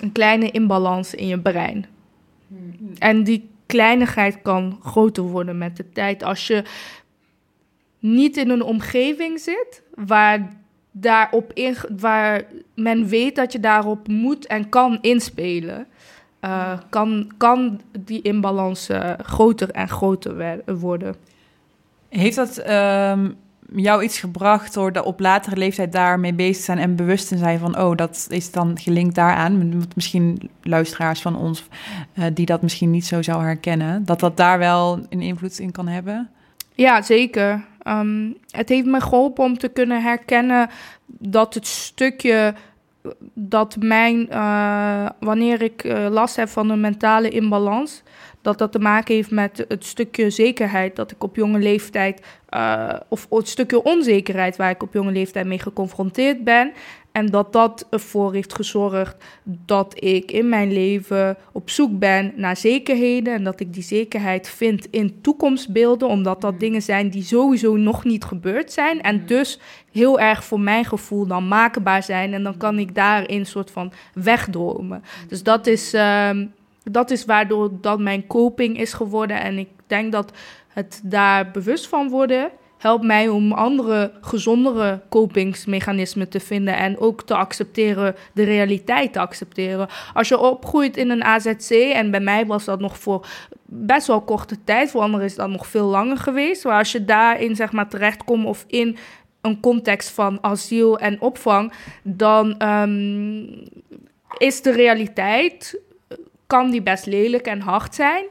een 0.00 0.12
kleine 0.12 0.50
inbalans 0.50 1.14
in 1.14 1.26
je 1.26 1.38
brein. 1.38 1.86
Hmm. 2.48 2.92
En 2.98 3.24
die 3.24 3.50
kleinigheid 3.66 4.42
kan 4.42 4.78
groter 4.82 5.22
worden 5.22 5.58
met 5.58 5.76
de 5.76 5.90
tijd 5.90 6.22
als 6.22 6.46
je 6.46 6.64
niet 7.98 8.36
in 8.36 8.50
een 8.50 8.62
omgeving 8.62 9.40
zit 9.40 9.82
waar 9.94 10.48
daarop 11.00 11.52
in, 11.52 11.76
waar 11.98 12.42
men 12.74 13.08
weet 13.08 13.36
dat 13.36 13.52
je 13.52 13.60
daarop 13.60 14.08
moet 14.08 14.46
en 14.46 14.68
kan 14.68 14.98
inspelen, 15.00 15.86
uh, 16.40 16.72
kan, 16.88 17.32
kan 17.36 17.80
die 17.98 18.22
inbalans 18.22 18.90
uh, 18.90 19.12
groter 19.22 19.70
en 19.70 19.88
groter 19.88 20.60
worden. 20.78 21.14
Heeft 22.08 22.36
dat 22.36 22.68
um, 22.68 23.36
jou 23.74 24.02
iets 24.02 24.18
gebracht 24.18 24.74
door 24.74 24.92
de 24.92 25.04
op 25.04 25.20
latere 25.20 25.56
leeftijd 25.56 25.92
daarmee 25.92 26.34
bezig 26.34 26.56
te 26.56 26.62
zijn 26.62 26.78
en 26.78 26.96
bewust 26.96 27.28
te 27.28 27.36
zijn 27.36 27.58
van, 27.58 27.78
oh, 27.78 27.96
dat 27.96 28.26
is 28.30 28.50
dan 28.52 28.78
gelinkt 28.78 29.14
daaraan? 29.14 29.86
Misschien 29.94 30.50
luisteraars 30.62 31.20
van 31.20 31.36
ons 31.36 31.64
uh, 32.14 32.24
die 32.34 32.46
dat 32.46 32.62
misschien 32.62 32.90
niet 32.90 33.06
zo 33.06 33.22
zou 33.22 33.42
herkennen, 33.42 34.04
dat 34.04 34.20
dat 34.20 34.36
daar 34.36 34.58
wel 34.58 35.00
een 35.08 35.20
invloed 35.20 35.58
in 35.58 35.72
kan 35.72 35.88
hebben? 35.88 36.30
Ja, 36.74 37.02
zeker. 37.02 37.64
Um, 37.88 38.36
het 38.50 38.68
heeft 38.68 38.86
me 38.86 39.00
geholpen 39.00 39.44
om 39.44 39.58
te 39.58 39.68
kunnen 39.68 40.02
herkennen 40.02 40.70
dat 41.06 41.54
het 41.54 41.66
stukje 41.66 42.54
dat 43.34 43.76
mijn, 43.80 44.26
uh, 44.30 45.08
wanneer 45.20 45.62
ik 45.62 45.84
uh, 45.84 46.06
last 46.10 46.36
heb 46.36 46.48
van 46.48 46.70
een 46.70 46.80
mentale 46.80 47.28
inbalans, 47.28 48.02
dat 48.42 48.58
dat 48.58 48.72
te 48.72 48.78
maken 48.78 49.14
heeft 49.14 49.30
met 49.30 49.64
het 49.68 49.84
stukje 49.84 50.30
zekerheid 50.30 50.96
dat 50.96 51.10
ik 51.10 51.22
op 51.22 51.36
jonge 51.36 51.58
leeftijd, 51.58 52.22
uh, 52.50 52.94
of 53.08 53.26
het 53.30 53.48
stukje 53.48 53.82
onzekerheid 53.82 54.56
waar 54.56 54.70
ik 54.70 54.82
op 54.82 54.92
jonge 54.92 55.12
leeftijd 55.12 55.46
mee 55.46 55.58
geconfronteerd 55.58 56.44
ben. 56.44 56.72
En 57.18 57.26
dat 57.26 57.52
dat 57.52 57.86
ervoor 57.90 58.32
heeft 58.32 58.54
gezorgd 58.54 59.16
dat 59.42 60.04
ik 60.04 60.30
in 60.30 60.48
mijn 60.48 60.72
leven 60.72 61.36
op 61.52 61.70
zoek 61.70 61.98
ben 61.98 62.32
naar 62.36 62.56
zekerheden. 62.56 63.34
En 63.34 63.44
dat 63.44 63.60
ik 63.60 63.72
die 63.74 63.82
zekerheid 63.82 64.48
vind 64.48 64.86
in 64.90 65.20
toekomstbeelden. 65.20 66.08
Omdat 66.08 66.40
dat 66.40 66.52
mm. 66.52 66.58
dingen 66.58 66.82
zijn 66.82 67.08
die 67.10 67.22
sowieso 67.22 67.76
nog 67.76 68.04
niet 68.04 68.24
gebeurd 68.24 68.72
zijn. 68.72 69.02
En 69.02 69.16
mm. 69.16 69.26
dus 69.26 69.60
heel 69.92 70.20
erg 70.20 70.44
voor 70.44 70.60
mijn 70.60 70.84
gevoel 70.84 71.26
dan 71.26 71.48
maakbaar 71.48 72.02
zijn. 72.02 72.34
En 72.34 72.42
dan 72.42 72.56
kan 72.56 72.78
ik 72.78 72.94
daarin 72.94 73.38
een 73.38 73.46
soort 73.46 73.70
van 73.70 73.92
wegdromen. 74.14 74.98
Mm. 74.98 75.28
Dus 75.28 75.42
dat 75.42 75.66
is, 75.66 75.94
uh, 75.94 76.30
dat 76.82 77.10
is 77.10 77.24
waardoor 77.24 77.70
dat 77.80 77.98
mijn 77.98 78.26
coping 78.26 78.80
is 78.80 78.92
geworden. 78.92 79.40
En 79.40 79.58
ik 79.58 79.68
denk 79.86 80.12
dat 80.12 80.32
het 80.68 81.00
daar 81.04 81.50
bewust 81.50 81.88
van 81.88 82.08
worden 82.08 82.50
helpt 82.78 83.04
mij 83.04 83.28
om 83.28 83.52
andere, 83.52 84.12
gezondere 84.20 85.00
kopingsmechanismen 85.08 86.28
te 86.28 86.40
vinden 86.40 86.76
en 86.76 86.98
ook 86.98 87.22
te 87.22 87.34
accepteren, 87.34 88.14
de 88.32 88.44
realiteit 88.44 89.12
te 89.12 89.20
accepteren. 89.20 89.88
Als 90.14 90.28
je 90.28 90.38
opgroeit 90.38 90.96
in 90.96 91.10
een 91.10 91.24
AZC, 91.24 91.70
en 91.70 92.10
bij 92.10 92.20
mij 92.20 92.46
was 92.46 92.64
dat 92.64 92.80
nog 92.80 92.98
voor 92.98 93.26
best 93.64 94.06
wel 94.06 94.20
korte 94.20 94.64
tijd, 94.64 94.90
voor 94.90 95.00
anderen 95.00 95.26
is 95.26 95.34
dat 95.34 95.48
nog 95.48 95.66
veel 95.66 95.86
langer 95.86 96.16
geweest, 96.16 96.64
maar 96.64 96.78
als 96.78 96.92
je 96.92 97.04
daarin 97.04 97.56
zeg 97.56 97.72
maar 97.72 97.88
terechtkomt 97.88 98.46
of 98.46 98.64
in 98.66 98.96
een 99.40 99.60
context 99.60 100.10
van 100.10 100.38
asiel 100.40 100.98
en 100.98 101.20
opvang, 101.20 101.72
dan 102.02 102.62
um, 102.62 103.62
is 104.38 104.62
de 104.62 104.72
realiteit, 104.72 105.80
kan 106.46 106.70
die 106.70 106.82
best 106.82 107.06
lelijk 107.06 107.46
en 107.46 107.60
hard 107.60 107.94
zijn. 107.94 108.24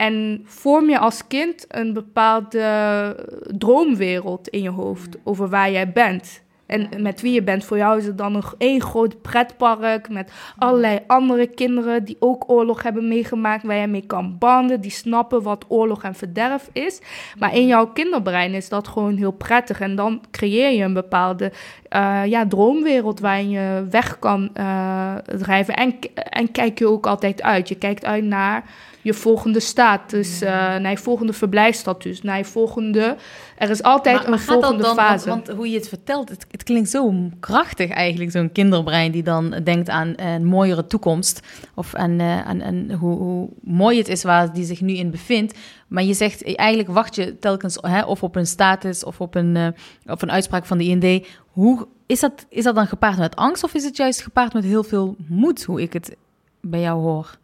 En 0.00 0.42
vorm 0.44 0.88
je 0.88 0.98
als 0.98 1.26
kind 1.26 1.64
een 1.68 1.92
bepaalde 1.92 3.16
droomwereld 3.58 4.48
in 4.48 4.62
je 4.62 4.70
hoofd 4.70 5.16
over 5.24 5.48
waar 5.48 5.70
jij 5.70 5.92
bent. 5.92 6.42
En 6.66 6.88
met 7.02 7.20
wie 7.20 7.32
je 7.32 7.42
bent. 7.42 7.64
Voor 7.64 7.76
jou 7.76 7.98
is 7.98 8.06
het 8.06 8.18
dan 8.18 8.32
nog 8.32 8.54
één 8.58 8.80
groot 8.80 9.22
pretpark 9.22 10.08
met 10.08 10.32
allerlei 10.58 10.98
andere 11.06 11.46
kinderen 11.46 12.04
die 12.04 12.16
ook 12.18 12.50
oorlog 12.50 12.82
hebben 12.82 13.08
meegemaakt, 13.08 13.62
waar 13.62 13.76
je 13.76 13.86
mee 13.86 14.06
kan 14.06 14.38
banden, 14.38 14.80
die 14.80 14.90
snappen 14.90 15.42
wat 15.42 15.64
oorlog 15.68 16.02
en 16.02 16.14
verderf 16.14 16.68
is. 16.72 17.00
Maar 17.38 17.54
in 17.54 17.66
jouw 17.66 17.86
kinderbrein 17.86 18.54
is 18.54 18.68
dat 18.68 18.88
gewoon 18.88 19.16
heel 19.16 19.32
prettig. 19.32 19.80
En 19.80 19.96
dan 19.96 20.22
creëer 20.30 20.72
je 20.72 20.84
een 20.84 20.92
bepaalde 20.92 21.52
uh, 21.96 22.22
ja, 22.26 22.46
droomwereld 22.46 23.20
waarin 23.20 23.50
je 23.50 23.86
weg 23.90 24.18
kan 24.18 24.50
uh, 24.54 25.14
drijven. 25.14 25.74
En, 25.74 25.94
en 26.14 26.52
kijk 26.52 26.78
je 26.78 26.88
ook 26.88 27.06
altijd 27.06 27.42
uit. 27.42 27.68
Je 27.68 27.78
kijkt 27.78 28.04
uit 28.04 28.24
naar 28.24 28.64
je 29.02 29.14
volgende 29.14 29.60
status, 29.60 30.42
uh, 30.42 30.48
naar 30.50 30.90
je 30.90 30.98
volgende 30.98 31.32
verblijfstatus, 31.32 32.22
naar 32.22 32.38
je 32.38 32.44
volgende. 32.44 33.16
Er 33.56 33.70
is 33.70 33.82
altijd 33.82 34.26
een 34.26 34.38
volgende 34.38 34.82
dan, 34.82 34.94
fase. 34.94 35.28
Want, 35.28 35.48
hoe 35.48 35.70
je 35.70 35.76
het 35.76 35.88
vertelt, 35.88 36.28
het, 36.28 36.46
het 36.50 36.62
klinkt 36.62 36.90
zo 36.90 37.14
krachtig 37.40 37.90
eigenlijk, 37.90 38.30
zo'n 38.30 38.52
kinderbrein 38.52 39.12
die 39.12 39.22
dan 39.22 39.60
denkt 39.64 39.88
aan 39.88 40.12
een 40.16 40.44
mooiere 40.44 40.86
toekomst. 40.86 41.40
Of 41.74 41.94
aan, 41.94 42.20
uh, 42.20 42.46
aan, 42.46 42.62
aan 42.62 42.90
hoe, 42.92 43.16
hoe, 43.16 43.48
mooi 43.62 43.98
het 43.98 44.08
is 44.08 44.22
waar 44.22 44.52
die 44.52 44.64
zich 44.64 44.80
nu 44.80 44.92
in 44.92 45.10
bevindt. 45.10 45.58
Maar 45.88 46.02
je 46.02 46.14
zegt 46.14 46.56
eigenlijk 46.56 46.88
wacht 46.88 47.14
je 47.14 47.38
telkens 47.38 47.78
hè, 47.80 48.02
of 48.02 48.22
op 48.22 48.36
een 48.36 48.46
status 48.46 49.04
of 49.04 49.20
op 49.20 49.34
een, 49.34 49.54
uh, 49.54 49.68
op 50.06 50.22
een 50.22 50.30
uitspraak 50.30 50.66
van 50.66 50.78
de 50.78 50.84
IND. 50.84 51.26
Hoe 51.50 51.86
is 52.06 52.20
dat, 52.20 52.46
is 52.48 52.64
dat 52.64 52.74
dan 52.74 52.86
gepaard 52.86 53.18
met 53.18 53.36
angst 53.36 53.64
of 53.64 53.74
is 53.74 53.84
het 53.84 53.96
juist 53.96 54.22
gepaard 54.22 54.52
met 54.52 54.64
heel 54.64 54.82
veel 54.82 55.16
moed, 55.26 55.64
hoe 55.64 55.82
ik 55.82 55.92
het 55.92 56.16
bij 56.60 56.80
jou 56.80 57.00
hoor? 57.00 57.38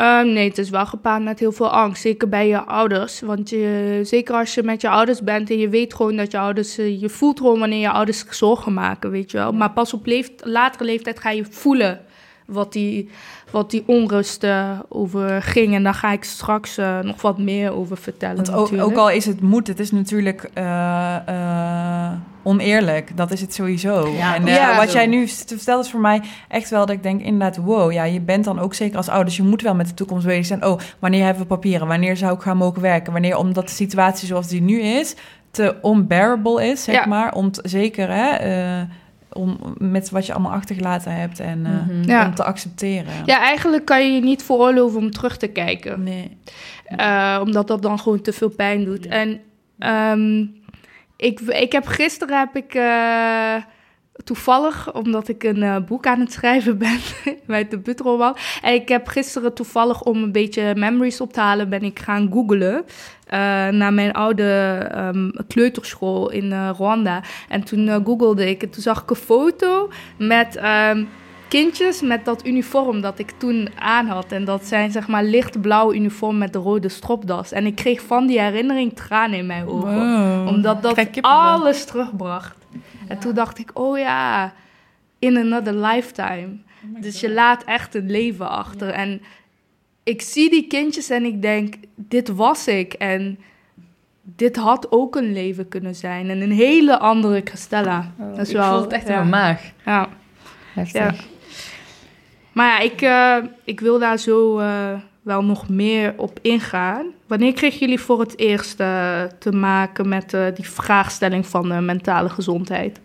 Um, 0.00 0.32
nee, 0.32 0.48
het 0.48 0.58
is 0.58 0.70
wel 0.70 0.86
gepaard 0.86 1.22
met 1.22 1.38
heel 1.38 1.52
veel 1.52 1.70
angst. 1.70 2.02
Zeker 2.02 2.28
bij 2.28 2.48
je 2.48 2.64
ouders. 2.64 3.20
Want 3.20 3.50
je, 3.50 4.00
zeker 4.02 4.34
als 4.34 4.54
je 4.54 4.62
met 4.62 4.80
je 4.80 4.88
ouders 4.88 5.22
bent 5.22 5.50
en 5.50 5.58
je 5.58 5.68
weet 5.68 5.94
gewoon 5.94 6.16
dat 6.16 6.32
je 6.32 6.38
ouders. 6.38 6.78
Eh, 6.78 7.00
je 7.00 7.08
voelt 7.08 7.38
gewoon 7.38 7.58
wanneer 7.58 7.80
je 7.80 7.90
ouders 7.90 8.24
zorgen 8.30 8.74
maken, 8.74 9.10
weet 9.10 9.30
je 9.30 9.36
wel. 9.36 9.52
Maar 9.52 9.70
pas 9.70 9.92
op 9.92 10.06
leeft, 10.06 10.32
latere 10.44 10.84
leeftijd 10.84 11.20
ga 11.20 11.30
je 11.30 11.44
voelen 11.50 12.00
wat 12.46 12.72
die, 12.72 13.08
wat 13.50 13.70
die 13.70 13.82
onrust 13.86 14.44
uh, 14.44 14.78
over 14.88 15.42
ging. 15.42 15.74
En 15.74 15.82
daar 15.82 15.94
ga 15.94 16.12
ik 16.12 16.24
straks 16.24 16.78
uh, 16.78 17.00
nog 17.00 17.22
wat 17.22 17.38
meer 17.38 17.72
over 17.72 17.96
vertellen. 17.96 18.36
Want 18.36 18.52
ook, 18.52 18.82
ook, 18.82 18.96
al 18.96 19.10
is 19.10 19.26
het 19.26 19.40
moed, 19.40 19.66
het 19.66 19.80
is 19.80 19.90
natuurlijk 19.90 20.50
oneerlijk. 22.42 23.16
Dat 23.16 23.30
is 23.30 23.40
het 23.40 23.54
sowieso. 23.54 24.08
Ja, 24.08 24.34
en 24.34 24.46
ja, 24.46 24.76
wat 24.76 24.92
jij 24.92 25.06
nu 25.06 25.28
vertelt 25.28 25.84
is 25.84 25.90
voor 25.90 26.00
mij 26.00 26.22
echt 26.48 26.70
wel 26.70 26.86
dat 26.86 26.96
ik 26.96 27.02
denk 27.02 27.20
inderdaad, 27.20 27.56
wow, 27.56 27.92
ja, 27.92 28.04
je 28.04 28.20
bent 28.20 28.44
dan 28.44 28.58
ook 28.58 28.74
zeker 28.74 28.96
als 28.96 29.08
ouders, 29.08 29.36
je 29.36 29.42
moet 29.42 29.62
wel 29.62 29.74
met 29.74 29.88
de 29.88 29.94
toekomst 29.94 30.26
bezig 30.26 30.46
zijn. 30.46 30.64
Oh, 30.64 30.78
wanneer 30.98 31.24
hebben 31.24 31.42
we 31.42 31.48
papieren? 31.48 31.86
Wanneer 31.86 32.16
zou 32.16 32.34
ik 32.34 32.42
gaan 32.42 32.56
mogen 32.56 32.82
werken? 32.82 33.12
Wanneer, 33.12 33.36
omdat 33.36 33.66
de 33.66 33.74
situatie 33.74 34.26
zoals 34.26 34.48
die 34.48 34.62
nu 34.62 34.80
is, 34.80 35.14
te 35.50 35.76
unbearable 35.82 36.66
is, 36.66 36.84
zeg 36.84 37.06
maar. 37.06 37.34
Om 37.34 37.50
zeker, 37.62 38.08
hè, 38.10 38.46
uh, 38.80 38.82
om, 39.32 39.58
met 39.78 40.10
wat 40.10 40.26
je 40.26 40.32
allemaal 40.32 40.52
achtergelaten 40.52 41.14
hebt 41.16 41.40
en 41.40 41.58
uh, 41.58 41.70
mm 41.70 41.88
-hmm. 41.88 42.02
ja. 42.02 42.26
om 42.26 42.34
te 42.34 42.44
accepteren. 42.44 43.12
Ja, 43.24 43.40
eigenlijk 43.40 43.84
kan 43.84 44.06
je 44.06 44.12
je 44.12 44.20
niet 44.20 44.42
veroorloven 44.42 45.00
om 45.00 45.10
terug 45.10 45.36
te 45.36 45.46
kijken. 45.46 46.02
Nee. 46.02 46.36
Uh, 46.96 47.38
omdat 47.42 47.68
dat 47.68 47.82
dan 47.82 47.98
gewoon 47.98 48.20
te 48.20 48.32
veel 48.32 48.50
pijn 48.50 48.84
doet. 48.84 49.06
En 49.06 49.40
um, 49.78 50.61
ik, 51.22 51.40
ik 51.40 51.72
heb 51.72 51.86
gisteren 51.86 52.38
heb 52.38 52.56
ik 52.56 52.74
uh, 52.74 53.54
toevallig, 54.24 54.92
omdat 54.92 55.28
ik 55.28 55.42
een 55.42 55.62
uh, 55.62 55.76
boek 55.86 56.06
aan 56.06 56.20
het 56.20 56.32
schrijven 56.32 56.78
ben 56.84 56.98
met 57.46 57.70
de 57.70 57.78
butroman. 57.78 58.36
En 58.62 58.74
ik 58.74 58.88
heb 58.88 59.06
gisteren 59.06 59.54
toevallig 59.54 60.02
om 60.02 60.22
een 60.22 60.32
beetje 60.32 60.74
memories 60.76 61.20
op 61.20 61.32
te 61.32 61.40
halen, 61.40 61.68
ben 61.68 61.82
ik 61.82 61.98
gaan 61.98 62.30
googlen. 62.32 62.84
Uh, 63.26 63.38
naar 63.68 63.92
mijn 63.92 64.12
oude 64.12 64.88
um, 64.96 65.32
kleuterschool 65.48 66.30
in 66.30 66.68
Rwanda. 66.70 67.22
En 67.48 67.64
toen 67.64 68.04
googelde 68.04 68.48
ik 68.48 68.62
en 68.62 68.70
toen 68.70 68.82
zag 68.82 69.02
ik 69.02 69.10
een 69.10 69.16
foto 69.16 69.90
met 70.18 70.56
um, 70.56 71.08
kindjes 71.52 72.00
met 72.00 72.24
dat 72.24 72.46
uniform 72.46 73.00
dat 73.00 73.18
ik 73.18 73.30
toen 73.30 73.68
aan 73.78 74.06
had. 74.06 74.32
En 74.32 74.44
dat 74.44 74.64
zijn 74.64 74.90
zeg 74.90 75.08
maar 75.08 75.24
lichtblauw 75.24 75.92
uniform 75.92 76.38
met 76.38 76.52
de 76.52 76.58
rode 76.58 76.88
stropdas. 76.88 77.52
En 77.52 77.66
ik 77.66 77.74
kreeg 77.74 78.02
van 78.02 78.26
die 78.26 78.40
herinnering 78.40 78.96
tranen 78.96 79.38
in 79.38 79.46
mijn 79.46 79.66
ogen. 79.66 79.94
Wow. 79.94 80.48
Omdat 80.48 80.82
dat 80.82 81.08
alles 81.20 81.84
terugbracht. 81.84 82.56
En 83.08 83.18
toen 83.18 83.34
dacht 83.34 83.58
ik, 83.58 83.70
oh 83.74 83.98
ja, 83.98 84.52
in 85.18 85.36
another 85.36 85.74
lifetime. 85.74 86.48
Oh 86.94 87.02
dus 87.02 87.20
je 87.20 87.30
laat 87.30 87.64
echt 87.64 87.94
een 87.94 88.10
leven 88.10 88.50
achter. 88.50 88.88
Ja. 88.88 88.94
En 88.94 89.22
ik 90.02 90.22
zie 90.22 90.50
die 90.50 90.66
kindjes 90.66 91.10
en 91.10 91.24
ik 91.24 91.42
denk, 91.42 91.74
dit 91.94 92.28
was 92.28 92.66
ik. 92.66 92.92
En 92.92 93.38
dit 94.22 94.56
had 94.56 94.86
ook 94.90 95.16
een 95.16 95.32
leven 95.32 95.68
kunnen 95.68 95.94
zijn. 95.94 96.30
En 96.30 96.40
een 96.40 96.52
hele 96.52 96.98
andere 96.98 97.40
Christella. 97.44 98.12
Oh, 98.18 98.28
dat 98.28 98.38
is 98.38 98.48
ik 98.48 98.56
wel, 98.56 98.72
voel 98.72 98.82
het 98.82 98.92
echt 98.92 99.08
ja. 99.08 99.20
in 99.20 99.28
mijn 99.28 99.42
maag. 99.42 99.72
Ja. 99.84 100.08
Heftig. 100.74 101.30
Maar 102.52 102.66
ja, 102.66 102.78
ik, 102.78 103.02
uh, 103.02 103.50
ik 103.64 103.80
wil 103.80 103.98
daar 103.98 104.18
zo 104.18 104.60
uh, 104.60 104.66
wel 105.22 105.44
nog 105.44 105.68
meer 105.68 106.14
op 106.16 106.38
ingaan. 106.42 107.06
Wanneer 107.26 107.52
kregen 107.52 107.78
jullie 107.78 108.00
voor 108.00 108.20
het 108.20 108.38
eerst 108.38 108.80
uh, 108.80 109.22
te 109.38 109.52
maken 109.52 110.08
met 110.08 110.36
die 110.54 110.68
vraagstelling 110.68 111.46
van 111.46 111.84
mentale 111.84 112.28
gezondheid? 112.28 113.00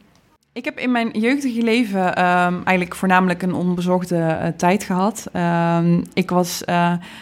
Ik 0.54 0.66
heb 0.66 0.78
in 0.78 0.92
mijn 0.92 1.10
jeugdige 1.20 1.62
leven 1.62 2.08
um, 2.08 2.62
eigenlijk 2.64 2.96
voornamelijk 2.96 3.42
een 3.42 3.54
onbezorgde 3.54 4.54
tijd 4.58 4.84
gehad. 4.84 5.28
Um, 5.34 6.04
ik 6.14 6.30
was 6.30 6.64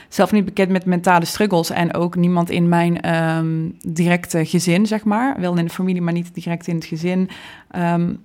zelf 0.10 0.32
niet 0.32 0.46
bekend 0.46 0.70
met 0.70 0.86
mentale 0.86 1.26
struggles 1.26 1.70
en 1.70 1.94
ook 1.94 2.16
niemand 2.16 2.50
in 2.50 2.70
mijn 2.70 3.16
um, 3.16 3.78
directe 3.88 4.46
gezin, 4.46 4.86
zeg 4.86 5.04
maar. 5.04 5.40
Wel 5.40 5.58
in 5.58 5.66
de 5.66 5.72
familie, 5.72 6.02
maar 6.02 6.14
niet 6.14 6.34
direct 6.34 6.68
in 6.68 6.76
het 6.76 6.86
gezin. 6.86 7.30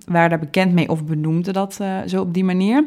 waren 0.05 0.29
daar 0.29 0.39
bekend 0.39 0.73
mee 0.73 0.89
of 0.89 1.03
benoemde 1.03 1.51
dat 1.51 1.79
zo 2.05 2.21
op 2.21 2.33
die 2.33 2.43
manier. 2.43 2.85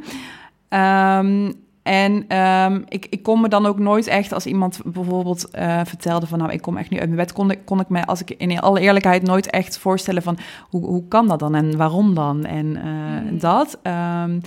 Um, 0.74 1.62
en 1.82 2.38
um, 2.38 2.84
ik, 2.88 3.06
ik 3.10 3.22
kon 3.22 3.40
me 3.40 3.48
dan 3.48 3.66
ook 3.66 3.78
nooit 3.78 4.06
echt, 4.06 4.32
als 4.32 4.46
iemand 4.46 4.80
bijvoorbeeld 4.84 5.48
uh, 5.58 5.80
vertelde 5.84 6.26
van 6.26 6.38
nou, 6.38 6.52
ik 6.52 6.62
kom 6.62 6.76
echt 6.76 6.90
nu 6.90 6.98
uit 6.98 7.08
mijn 7.08 7.20
bed, 7.20 7.32
kon 7.32 7.50
ik, 7.50 7.58
kon 7.64 7.80
ik 7.80 7.88
me, 7.88 8.06
als 8.06 8.20
ik 8.20 8.30
in 8.30 8.60
alle 8.60 8.80
eerlijkheid, 8.80 9.22
nooit 9.22 9.50
echt 9.50 9.78
voorstellen 9.78 10.22
van 10.22 10.38
hoe, 10.60 10.84
hoe 10.84 11.08
kan 11.08 11.28
dat 11.28 11.38
dan 11.38 11.54
en 11.54 11.76
waarom 11.76 12.14
dan 12.14 12.44
en 12.44 12.66
uh, 12.66 12.82
mm. 13.30 13.38
dat. 13.38 13.78
Um, 13.82 14.40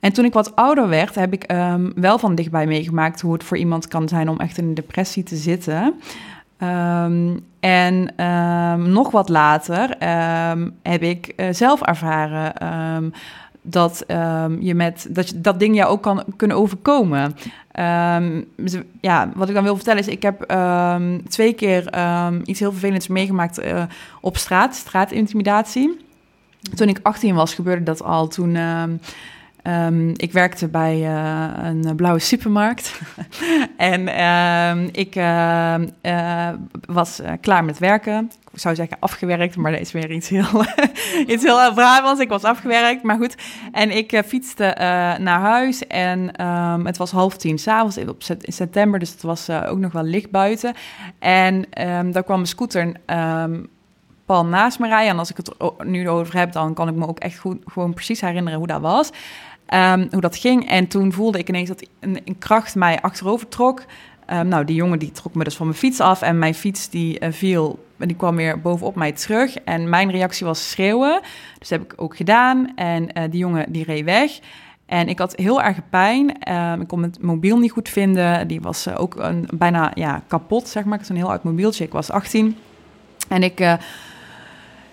en 0.00 0.12
toen 0.12 0.24
ik 0.24 0.32
wat 0.32 0.56
ouder 0.56 0.88
werd, 0.88 1.14
heb 1.14 1.32
ik 1.32 1.52
um, 1.52 1.92
wel 1.94 2.18
van 2.18 2.34
dichtbij 2.34 2.66
meegemaakt 2.66 3.20
hoe 3.20 3.32
het 3.32 3.44
voor 3.44 3.56
iemand 3.56 3.88
kan 3.88 4.08
zijn 4.08 4.28
om 4.28 4.38
echt 4.38 4.58
in 4.58 4.64
een 4.64 4.74
depressie 4.74 5.22
te 5.22 5.36
zitten. 5.36 5.94
Um, 6.58 7.44
en 7.60 8.24
um, 8.24 8.88
nog 8.88 9.10
wat 9.10 9.28
later 9.28 9.90
um, 10.50 10.74
heb 10.82 11.02
ik 11.02 11.32
uh, 11.36 11.46
zelf 11.50 11.82
ervaren 11.82 12.52
dat 13.62 14.04
um, 14.08 14.62
je 14.62 14.74
met 14.74 15.06
dat, 15.10 15.32
dat 15.36 15.58
ding 15.58 15.76
jou 15.76 15.90
ook 15.90 16.02
kan 16.02 16.24
kunnen 16.36 16.56
overkomen. 16.56 17.22
Um, 17.22 18.48
ja, 19.00 19.30
wat 19.34 19.48
ik 19.48 19.54
dan 19.54 19.64
wil 19.64 19.74
vertellen 19.74 20.00
is, 20.00 20.08
ik 20.08 20.22
heb 20.22 20.50
um, 20.50 21.28
twee 21.28 21.52
keer 21.52 21.90
iets 22.44 22.60
heel 22.60 22.70
vervelends 22.70 23.08
meegemaakt 23.08 23.64
uh, 23.64 23.82
op 24.20 24.36
straat, 24.36 24.74
straatintimidatie. 24.74 26.00
Toen 26.74 26.88
ik 26.88 26.98
18 27.02 27.34
was, 27.34 27.54
gebeurde 27.54 27.82
dat 27.82 28.02
al. 28.02 28.28
Toen 28.28 28.56
ik 30.16 30.32
werkte 30.32 30.68
bij 30.68 30.98
uh, 31.00 31.48
een 31.62 31.96
blauwe 31.96 32.18
supermarkt. 32.18 33.00
en 33.76 34.08
ik 34.92 35.16
uh, 35.16 36.48
was 36.86 37.20
klaar 37.40 37.64
met 37.64 37.78
werken. 37.78 38.30
Zou 38.52 38.74
zeggen 38.74 38.96
afgewerkt, 39.00 39.56
maar 39.56 39.72
dat 39.72 39.80
is 39.80 39.92
weer 39.92 40.10
iets 40.10 40.28
heel, 40.28 40.64
iets 41.34 41.42
heel 41.42 41.72
Brabants. 41.74 42.20
Ik 42.20 42.28
was 42.28 42.42
afgewerkt, 42.42 43.02
maar 43.02 43.16
goed. 43.16 43.34
En 43.72 43.96
ik 43.96 44.22
fietste 44.26 44.74
naar 45.20 45.40
huis 45.40 45.86
en 45.86 46.46
um, 46.46 46.86
het 46.86 46.96
was 46.96 47.10
half 47.10 47.36
tien 47.36 47.58
s'avonds 47.58 47.96
in 47.96 48.52
september, 48.52 48.98
dus 48.98 49.10
het 49.10 49.22
was 49.22 49.50
ook 49.50 49.78
nog 49.78 49.92
wel 49.92 50.02
licht 50.02 50.30
buiten. 50.30 50.74
En 51.18 51.64
daar 52.12 52.24
kwam 52.24 52.40
een 52.40 52.46
scooter 52.46 52.92
pal 54.26 54.46
naast 54.46 54.78
me 54.78 54.88
rijden. 54.88 55.10
En 55.10 55.18
als 55.18 55.30
ik 55.30 55.36
het 55.36 55.52
nu 55.84 56.08
over 56.08 56.36
heb, 56.36 56.52
dan 56.52 56.74
kan 56.74 56.88
ik 56.88 56.94
me 56.94 57.06
ook 57.06 57.18
echt 57.18 57.38
goed, 57.38 57.58
gewoon 57.66 57.94
precies 57.94 58.20
herinneren 58.20 58.58
hoe 58.58 58.66
dat 58.66 58.80
was. 58.80 59.10
Um, 59.74 60.08
hoe 60.10 60.20
dat 60.20 60.36
ging. 60.36 60.68
En 60.68 60.86
toen 60.86 61.12
voelde 61.12 61.38
ik 61.38 61.48
ineens 61.48 61.68
dat 61.68 61.86
een, 62.00 62.20
een 62.24 62.38
kracht 62.38 62.74
mij 62.74 63.00
achterover 63.00 63.48
trok. 63.48 63.84
Um, 64.32 64.48
nou, 64.48 64.64
die 64.64 64.76
jongen 64.76 64.98
die 64.98 65.12
trok 65.12 65.34
me 65.34 65.44
dus 65.44 65.56
van 65.56 65.66
mijn 65.66 65.78
fiets 65.78 66.00
af. 66.00 66.22
En 66.22 66.38
mijn 66.38 66.54
fiets 66.54 66.88
die 66.88 67.20
uh, 67.20 67.32
viel, 68.02 68.08
die 68.08 68.16
kwam 68.16 68.36
weer 68.36 68.60
bovenop 68.60 68.94
mij 68.94 69.12
terug. 69.12 69.56
En 69.56 69.88
mijn 69.88 70.10
reactie 70.10 70.46
was 70.46 70.70
schreeuwen. 70.70 71.20
Dus 71.58 71.68
dat 71.68 71.78
heb 71.78 71.92
ik 71.92 72.02
ook 72.02 72.16
gedaan. 72.16 72.72
En 72.74 73.02
uh, 73.02 73.22
die 73.30 73.38
jongen 73.38 73.72
die 73.72 73.84
reed 73.84 74.04
weg. 74.04 74.38
En 74.86 75.08
ik 75.08 75.18
had 75.18 75.36
heel 75.36 75.62
erg 75.62 75.78
pijn. 75.90 76.52
Um, 76.52 76.80
ik 76.80 76.88
kon 76.88 77.02
het 77.02 77.22
mobiel 77.22 77.58
niet 77.58 77.72
goed 77.72 77.88
vinden. 77.88 78.48
Die 78.48 78.60
was 78.60 78.86
uh, 78.86 79.00
ook 79.00 79.16
een, 79.16 79.48
bijna 79.54 79.90
ja, 79.94 80.22
kapot, 80.26 80.68
zeg 80.68 80.84
maar. 80.84 81.00
Een 81.08 81.16
heel 81.16 81.30
oud 81.30 81.42
mobieltje. 81.42 81.84
Ik 81.84 81.92
was 81.92 82.10
18. 82.10 82.56
En 83.28 83.42
ik 83.42 83.78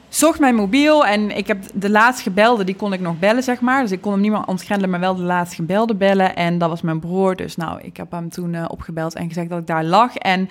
zocht 0.09 0.39
mijn 0.39 0.55
mobiel 0.55 1.05
en 1.05 1.37
ik 1.37 1.47
heb 1.47 1.63
de 1.73 1.89
laatst 1.89 2.21
gebelde, 2.21 2.63
die 2.63 2.75
kon 2.75 2.93
ik 2.93 2.99
nog 2.99 3.19
bellen, 3.19 3.43
zeg 3.43 3.61
maar. 3.61 3.81
Dus 3.81 3.91
ik 3.91 4.01
kon 4.01 4.11
hem 4.11 4.21
niet 4.21 4.31
meer 4.31 4.45
ontgrendelen, 4.45 4.89
maar 4.89 4.99
wel 4.99 5.15
de 5.15 5.21
laatst 5.21 5.53
gebelde 5.53 5.95
bellen. 5.95 6.35
En 6.35 6.57
dat 6.57 6.69
was 6.69 6.81
mijn 6.81 6.99
broer. 6.99 7.35
Dus 7.35 7.55
nou, 7.55 7.81
ik 7.81 7.97
heb 7.97 8.11
hem 8.11 8.29
toen 8.29 8.69
opgebeld 8.69 9.15
en 9.15 9.27
gezegd 9.27 9.49
dat 9.49 9.59
ik 9.59 9.67
daar 9.67 9.83
lag. 9.83 10.15
En 10.15 10.49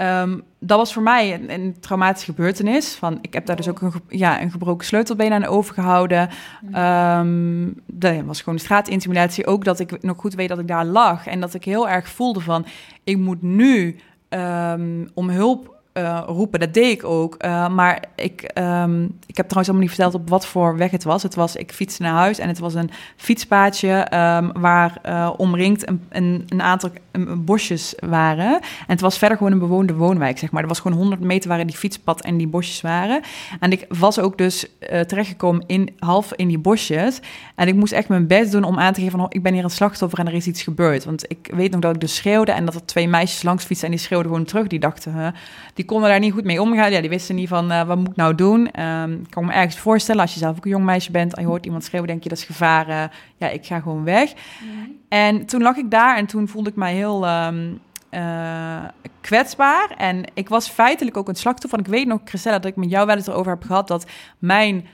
um, 0.00 0.42
dat 0.58 0.78
was 0.78 0.92
voor 0.92 1.02
mij 1.02 1.34
een, 1.34 1.52
een, 1.52 1.76
traumatische 1.80 2.30
gebeurtenis. 2.30 2.94
Van, 2.94 3.18
ik 3.20 3.32
heb 3.32 3.46
daar 3.46 3.56
dus 3.56 3.68
ook 3.68 3.80
een, 3.80 3.92
ja, 4.08 4.42
een 4.42 4.50
gebroken 4.50 4.86
sleutelbeen 4.86 5.32
aan 5.32 5.44
overgehouden. 5.44 6.28
Um, 6.74 7.80
dat 7.86 8.20
was 8.24 8.42
gewoon 8.42 8.58
straatintimidatie. 8.58 9.46
Ook 9.46 9.64
dat 9.64 9.80
ik 9.80 10.02
nog 10.02 10.16
goed 10.16 10.34
weet 10.34 10.48
dat 10.48 10.58
ik 10.58 10.68
daar 10.68 10.84
lag. 10.84 11.26
En 11.26 11.40
dat 11.40 11.54
ik 11.54 11.64
heel 11.64 11.88
erg 11.88 12.08
voelde 12.08 12.40
van, 12.40 12.66
ik 13.04 13.16
moet 13.16 13.42
nu 13.42 13.96
um, 14.28 15.08
om 15.14 15.28
hulp 15.28 15.77
uh, 15.98 16.22
roepen. 16.26 16.60
Dat 16.60 16.74
deed 16.74 16.92
ik 16.92 17.04
ook. 17.04 17.44
Uh, 17.44 17.68
maar 17.68 18.04
ik, 18.16 18.50
um, 18.54 19.18
ik 19.26 19.36
heb 19.36 19.46
trouwens 19.46 19.68
allemaal 19.68 19.80
niet 19.80 19.90
verteld 19.90 20.14
op 20.14 20.28
wat 20.28 20.46
voor 20.46 20.76
weg 20.76 20.90
het 20.90 21.04
was. 21.04 21.22
Het 21.22 21.34
was, 21.34 21.56
ik 21.56 21.72
fietste 21.72 22.02
naar 22.02 22.12
huis 22.12 22.38
en 22.38 22.48
het 22.48 22.58
was 22.58 22.74
een 22.74 22.90
fietspaadje 23.16 24.06
um, 24.14 24.52
waar 24.52 24.98
uh, 25.06 25.30
omringd 25.36 25.88
een, 25.88 26.02
een, 26.08 26.44
een 26.48 26.62
aantal 26.62 26.90
bosjes 27.38 27.94
waren. 27.98 28.52
En 28.60 28.86
het 28.86 29.00
was 29.00 29.18
verder 29.18 29.36
gewoon 29.36 29.52
een 29.52 29.58
bewoonde 29.58 29.94
woonwijk, 29.94 30.38
zeg 30.38 30.50
maar. 30.50 30.62
Er 30.62 30.68
was 30.68 30.80
gewoon 30.80 30.98
100 30.98 31.20
meter 31.20 31.48
waar 31.48 31.66
die 31.66 31.76
fietspad 31.76 32.20
en 32.20 32.36
die 32.36 32.48
bosjes 32.48 32.80
waren. 32.80 33.22
En 33.60 33.72
ik 33.72 33.86
was 33.88 34.18
ook 34.18 34.38
dus 34.38 34.66
terechtgekomen 35.06 35.64
in 35.66 35.94
half 35.98 36.32
in 36.32 36.48
die 36.48 36.58
bosjes. 36.58 37.20
En 37.54 37.68
ik 37.68 37.74
moest 37.74 37.92
echt 37.92 38.08
mijn 38.08 38.26
best 38.26 38.52
doen 38.52 38.64
om 38.64 38.78
aan 38.78 38.92
te 38.92 39.00
geven 39.00 39.18
van, 39.18 39.26
oh, 39.26 39.32
ik 39.32 39.42
ben 39.42 39.54
hier 39.54 39.64
een 39.64 39.70
slachtoffer 39.70 40.18
en 40.18 40.26
er 40.26 40.34
is 40.34 40.46
iets 40.46 40.62
gebeurd. 40.62 41.04
Want 41.04 41.24
ik 41.30 41.50
weet 41.54 41.70
nog 41.70 41.80
dat 41.80 41.94
ik 41.94 42.00
dus 42.00 42.14
schreeuwde 42.14 42.52
en 42.52 42.64
dat 42.64 42.74
er 42.74 42.84
twee 42.84 43.08
meisjes 43.08 43.42
langs 43.42 43.64
fietsen 43.64 43.86
en 43.86 43.94
die 43.94 44.00
schreeuwden 44.00 44.30
gewoon 44.30 44.46
terug. 44.46 44.66
Die 44.66 44.78
dachten, 44.78 45.34
die 45.74 45.84
konden 45.88 46.10
daar 46.10 46.18
niet 46.18 46.32
goed 46.32 46.44
mee 46.44 46.62
omgaan. 46.62 46.90
Ja, 46.90 47.00
die 47.00 47.10
wisten 47.10 47.34
niet 47.34 47.48
van, 47.48 47.72
uh, 47.72 47.82
wat 47.82 47.98
moet 47.98 48.08
ik 48.08 48.16
nou 48.16 48.34
doen? 48.34 48.82
Um, 48.82 49.12
ik 49.12 49.30
kan 49.30 49.44
me 49.44 49.52
ergens 49.52 49.78
voorstellen, 49.78 50.20
als 50.20 50.34
je 50.34 50.38
zelf 50.38 50.56
ook 50.56 50.64
een 50.64 50.70
jong 50.70 50.84
meisje 50.84 51.10
bent 51.10 51.34
en 51.34 51.42
je 51.42 51.48
hoort 51.48 51.64
iemand 51.64 51.84
schreeuwen, 51.84 52.08
denk 52.08 52.22
je, 52.22 52.28
dat 52.28 52.38
is 52.38 52.44
gevaar. 52.44 52.88
Uh, 52.88 53.04
ja, 53.36 53.48
ik 53.48 53.66
ga 53.66 53.80
gewoon 53.80 54.04
weg. 54.04 54.32
Mm. 54.62 54.96
En 55.08 55.46
toen 55.46 55.62
lag 55.62 55.76
ik 55.76 55.90
daar 55.90 56.16
en 56.16 56.26
toen 56.26 56.48
voelde 56.48 56.70
ik 56.70 56.76
mij 56.76 56.94
heel... 56.94 57.28
Um, 57.28 57.80
uh, 58.10 58.84
kwetsbaar. 59.20 59.94
En 59.96 60.24
ik 60.34 60.48
was 60.48 60.68
feitelijk 60.68 61.16
ook 61.16 61.28
een 61.28 61.34
slachtoffer. 61.34 61.78
Want 61.78 61.86
ik 61.86 61.94
weet 61.94 62.06
nog, 62.06 62.20
Christella, 62.24 62.58
dat 62.58 62.70
ik 62.70 62.76
met 62.76 62.90
jou 62.90 63.06
wel 63.06 63.16
eens 63.16 63.26
erover 63.26 63.52
heb 63.52 63.62
gehad... 63.62 63.88
dat 63.88 64.06
mijn 64.38 64.86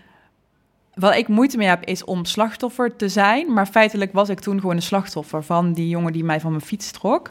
wat 0.94 1.16
ik 1.16 1.28
moeite 1.28 1.56
mee 1.56 1.68
heb, 1.68 1.84
is 1.84 2.04
om 2.04 2.24
slachtoffer 2.24 2.96
te 2.96 3.08
zijn. 3.08 3.52
Maar 3.52 3.66
feitelijk 3.66 4.12
was 4.12 4.28
ik 4.28 4.40
toen 4.40 4.60
gewoon 4.60 4.76
een 4.76 4.82
slachtoffer 4.82 5.44
van 5.44 5.72
die 5.72 5.88
jongen 5.88 6.12
die 6.12 6.24
mij 6.24 6.40
van 6.40 6.50
mijn 6.50 6.62
fiets 6.62 6.90
trok. 6.90 7.30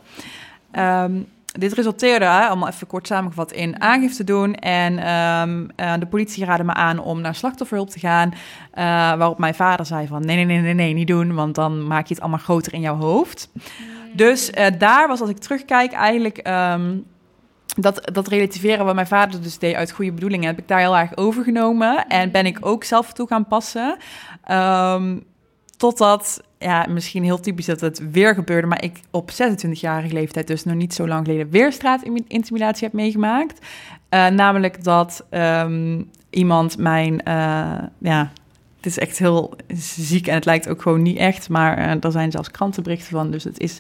Um, 0.72 1.28
dit 1.60 1.74
resulteerde, 1.74 2.28
allemaal 2.28 2.70
even 2.70 2.88
kort 2.88 3.08
samengevat, 3.08 3.52
in 3.52 3.82
aangifte 3.82 4.24
doen. 4.24 4.56
En 4.56 5.12
um, 5.12 5.70
uh, 5.78 5.94
de 6.00 6.06
politie 6.06 6.46
raadde 6.46 6.64
me 6.64 6.74
aan 6.74 7.00
om 7.00 7.22
naar 7.22 7.36
slachtofferhulp 7.36 7.90
te 7.90 8.00
gaan. 8.00 8.30
Uh, 8.30 8.36
waarop 9.18 9.38
mijn 9.38 9.56
vader 9.56 9.86
zei 9.86 10.08
van, 10.08 10.26
nee, 10.26 10.36
nee, 10.36 10.46
nee, 10.46 10.62
nee, 10.62 10.74
nee, 10.74 10.94
niet 10.94 11.08
doen. 11.08 11.34
Want 11.34 11.56
dan 11.56 11.88
maak 11.88 12.08
je 12.08 12.14
het 12.14 12.24
allemaal 12.24 12.40
groter 12.40 12.74
in 12.74 12.82
jouw 12.82 12.98
hoofd. 12.98 13.50
Dus 14.14 14.50
uh, 14.50 14.66
daar 14.78 15.08
was, 15.08 15.22
als 15.22 15.30
ik 15.30 15.38
terugkijk, 15.38 15.92
eigenlijk... 15.92 16.48
Um, 16.48 17.06
dat, 17.76 18.10
dat 18.14 18.28
relativeren 18.28 18.86
wat 18.86 18.96
mijn 18.96 19.08
vader 19.08 19.42
dus 19.42 19.58
deed 19.58 19.76
uit 19.76 19.92
goede 19.92 20.12
bedoelingen, 20.12 20.48
heb 20.48 20.60
ik 20.60 20.68
daar 20.68 20.80
heel 20.80 20.98
erg 20.98 21.18
overgenomen. 21.18 22.08
En 22.08 22.32
ben 22.32 22.46
ik 22.46 22.58
ook 22.62 22.84
zelf 22.84 23.14
toe 23.14 23.28
gaan 23.28 23.48
passen. 23.48 23.98
Um, 24.52 25.24
totdat, 25.78 26.42
ja, 26.64 26.86
misschien 26.90 27.24
heel 27.24 27.40
typisch 27.40 27.66
dat 27.66 27.82
het 27.82 28.12
weer 28.12 28.34
gebeurde, 28.34 28.68
maar 28.68 28.84
ik 28.84 29.00
op 29.12 29.32
26-jarige 29.32 30.14
leeftijd, 30.14 30.48
dus 30.48 30.64
nog 30.64 30.76
niet 30.76 30.94
zo 30.94 31.08
lang 31.08 31.26
geleden, 31.26 31.50
weer 31.50 31.72
straatintimidatie 31.72 32.84
heb 32.84 32.94
meegemaakt. 32.94 33.66
Uh, 34.10 34.28
namelijk 34.28 34.84
dat 34.84 35.26
um, 35.32 36.10
iemand 36.30 36.78
mijn, 36.78 37.14
uh, 37.14 37.80
ja, 37.98 38.32
het 38.78 38.86
is 38.86 39.00
echt 39.00 39.18
heel 39.18 39.54
ziek 39.78 40.28
en 40.28 40.36
het 40.36 40.46
lijkt 40.46 40.70
ook 40.70 40.82
gewoon 40.82 41.02
niet 41.02 41.18
echt, 41.18 41.50
maar 41.50 41.78
uh, 41.78 42.04
er 42.04 42.12
zijn 42.12 42.32
zelfs 42.32 42.52
krantenberichten 42.52 43.12
van, 43.12 43.32
dus 43.32 43.44
het 43.44 43.60
is. 43.60 43.80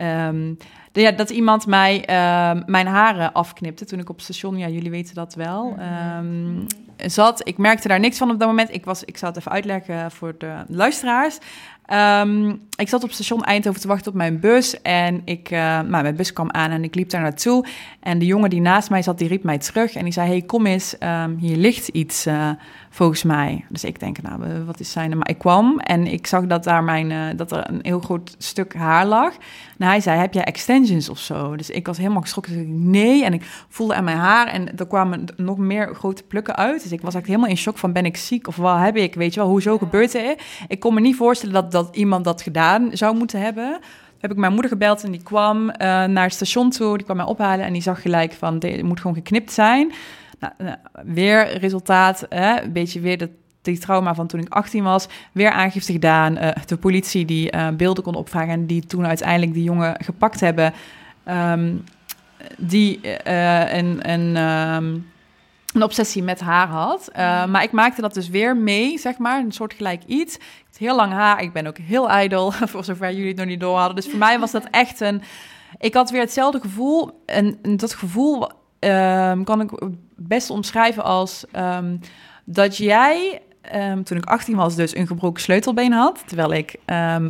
Um, 0.00 0.56
ja, 1.02 1.10
dat 1.10 1.30
iemand 1.30 1.66
mij 1.66 1.96
uh, 2.00 2.62
mijn 2.66 2.86
haren 2.86 3.32
afknipte 3.32 3.84
toen 3.84 3.98
ik 3.98 4.08
op 4.08 4.20
station, 4.20 4.58
ja, 4.58 4.68
jullie 4.68 4.90
weten 4.90 5.14
dat 5.14 5.34
wel, 5.34 5.76
um, 6.18 6.66
zat. 6.96 7.48
Ik 7.48 7.58
merkte 7.58 7.88
daar 7.88 8.00
niks 8.00 8.18
van 8.18 8.30
op 8.30 8.38
dat 8.38 8.48
moment. 8.48 8.74
Ik, 8.74 8.84
was, 8.84 9.04
ik 9.04 9.16
zal 9.16 9.28
het 9.28 9.38
even 9.38 9.52
uitleggen 9.52 10.10
voor 10.10 10.34
de 10.38 10.54
luisteraars. 10.68 11.38
Um, 11.92 12.60
ik 12.76 12.88
zat 12.88 13.04
op 13.04 13.10
station 13.10 13.42
Eindhoven 13.42 13.80
te 13.80 13.88
wachten 13.88 14.10
op 14.10 14.16
mijn 14.16 14.40
bus. 14.40 14.82
En 14.82 15.22
ik, 15.24 15.50
uh, 15.50 15.58
nou, 15.58 16.02
mijn 16.02 16.16
bus 16.16 16.32
kwam 16.32 16.50
aan 16.50 16.70
en 16.70 16.84
ik 16.84 16.94
liep 16.94 17.10
daar 17.10 17.20
naartoe. 17.20 17.66
En 18.00 18.18
de 18.18 18.26
jongen 18.26 18.50
die 18.50 18.60
naast 18.60 18.90
mij 18.90 19.02
zat, 19.02 19.18
die 19.18 19.28
riep 19.28 19.42
mij 19.42 19.58
terug. 19.58 19.94
En 19.94 20.04
die 20.04 20.12
zei, 20.12 20.28
hey, 20.28 20.42
kom 20.42 20.66
eens, 20.66 20.96
um, 21.00 21.36
hier 21.38 21.56
ligt 21.56 21.88
iets 21.88 22.26
uh, 22.26 22.50
volgens 22.96 23.22
mij. 23.22 23.64
Dus 23.68 23.84
ik 23.84 24.00
denk, 24.00 24.22
nou, 24.22 24.64
wat 24.64 24.80
is 24.80 24.92
zijn 24.92 25.18
Maar 25.18 25.28
ik 25.28 25.38
kwam 25.38 25.78
en 25.78 26.06
ik 26.06 26.26
zag 26.26 26.46
dat, 26.46 26.64
daar 26.64 26.84
mijn, 26.84 27.10
uh, 27.10 27.24
dat 27.36 27.52
er 27.52 27.70
een 27.70 27.78
heel 27.82 28.00
groot 28.00 28.34
stuk 28.38 28.74
haar 28.74 29.06
lag. 29.06 29.32
En 29.78 29.86
hij 29.86 30.00
zei, 30.00 30.18
heb 30.18 30.34
jij 30.34 30.44
extensions 30.44 31.08
of 31.08 31.18
zo? 31.18 31.56
Dus 31.56 31.70
ik 31.70 31.86
was 31.86 31.98
helemaal 31.98 32.20
geschrokken. 32.20 32.52
Dus 32.52 32.62
ik, 32.62 32.68
nee. 32.68 33.24
En 33.24 33.32
ik 33.32 33.42
voelde 33.68 33.94
aan 33.94 34.04
mijn 34.04 34.16
haar 34.16 34.46
en 34.46 34.78
er 34.78 34.86
kwamen 34.86 35.24
nog 35.36 35.58
meer 35.58 35.94
grote 35.94 36.22
plukken 36.22 36.56
uit. 36.56 36.82
Dus 36.82 36.92
ik 36.92 37.00
was 37.00 37.14
eigenlijk 37.14 37.26
helemaal 37.26 37.50
in 37.50 37.56
shock 37.56 37.78
van, 37.78 37.92
ben 37.92 38.04
ik 38.04 38.16
ziek 38.16 38.48
of 38.48 38.56
wat 38.56 38.78
heb 38.78 38.96
ik? 38.96 39.14
Weet 39.14 39.34
je 39.34 39.40
wel, 39.40 39.48
hoezo 39.48 39.78
gebeurt 39.78 40.12
het? 40.12 40.42
Ik 40.68 40.80
kon 40.80 40.94
me 40.94 41.00
niet 41.00 41.16
voorstellen 41.16 41.54
dat, 41.54 41.72
dat 41.72 41.96
iemand 41.96 42.24
dat 42.24 42.42
gedaan 42.42 42.90
zou 42.92 43.16
moeten 43.16 43.40
hebben 43.40 43.80
heb 44.20 44.30
ik 44.30 44.36
mijn 44.36 44.52
moeder 44.52 44.70
gebeld 44.70 45.04
en 45.04 45.10
die 45.10 45.22
kwam 45.22 45.68
uh, 45.68 45.76
naar 46.04 46.22
het 46.22 46.32
station 46.32 46.70
toe. 46.70 46.96
Die 46.96 47.04
kwam 47.04 47.16
mij 47.16 47.26
ophalen 47.26 47.64
en 47.64 47.72
die 47.72 47.82
zag 47.82 48.02
gelijk 48.02 48.32
van, 48.32 48.58
dit 48.58 48.82
moet 48.82 49.00
gewoon 49.00 49.16
geknipt 49.16 49.52
zijn. 49.52 49.92
Nou, 50.40 50.52
nou, 50.58 50.76
weer 51.04 51.58
resultaat, 51.58 52.26
hè, 52.28 52.62
een 52.62 52.72
beetje 52.72 53.00
weer 53.00 53.18
dat 53.18 53.30
die 53.62 53.78
trauma 53.78 54.14
van 54.14 54.26
toen 54.26 54.40
ik 54.40 54.54
18 54.54 54.82
was, 54.82 55.06
weer 55.32 55.50
aangifte 55.50 55.92
gedaan. 55.92 56.36
Uh, 56.36 56.50
de 56.66 56.76
politie 56.76 57.24
die 57.24 57.54
uh, 57.54 57.68
beelden 57.68 58.04
kon 58.04 58.14
opvragen 58.14 58.52
en 58.52 58.66
die 58.66 58.86
toen 58.86 59.06
uiteindelijk 59.06 59.54
die 59.54 59.62
jongen 59.62 60.04
gepakt 60.04 60.40
hebben. 60.40 60.72
Um, 61.28 61.84
die 62.58 63.00
uh, 63.02 63.72
een, 63.72 64.10
een, 64.10 64.36
um, 64.36 65.10
een 65.72 65.82
obsessie 65.82 66.22
met 66.22 66.40
haar 66.40 66.66
had. 66.66 67.10
maar 67.48 67.62
ik 67.62 67.72
maakte 67.72 68.00
dat 68.00 68.14
dus 68.14 68.28
weer 68.28 68.56
mee, 68.56 68.98
zeg 68.98 69.18
maar, 69.18 69.40
een 69.40 69.52
soort 69.52 69.74
gelijk 69.74 70.02
iets. 70.06 70.38
Heel 70.78 70.96
lang 70.96 71.12
haar, 71.12 71.42
ik 71.42 71.52
ben 71.52 71.66
ook 71.66 71.78
heel 71.78 72.10
ijdel, 72.10 72.52
voor 72.72 72.84
zover 72.84 73.10
jullie 73.12 73.28
het 73.28 73.36
nog 73.36 73.46
niet 73.46 73.60
door 73.60 73.76
hadden. 73.76 73.96
Dus 73.96 74.08
voor 74.08 74.18
mij 74.18 74.38
was 74.38 74.50
dat 74.50 74.68
echt 74.70 75.00
een... 75.00 75.22
Ik 75.78 75.94
had 75.94 76.10
weer 76.10 76.20
hetzelfde 76.20 76.60
gevoel. 76.60 77.22
En, 77.26 77.58
en 77.62 77.76
dat 77.76 77.94
gevoel 77.94 78.48
um, 78.80 79.44
kan 79.44 79.60
ik 79.60 79.70
best 80.16 80.50
omschrijven 80.50 81.04
als 81.04 81.44
um, 81.56 82.00
dat 82.44 82.76
jij, 82.76 83.42
um, 83.74 84.04
toen 84.04 84.18
ik 84.18 84.24
18 84.24 84.56
was, 84.56 84.74
dus 84.74 84.96
een 84.96 85.06
gebroken 85.06 85.42
sleutelbeen 85.42 85.92
had. 85.92 86.22
Terwijl 86.26 86.52
ik 86.52 86.78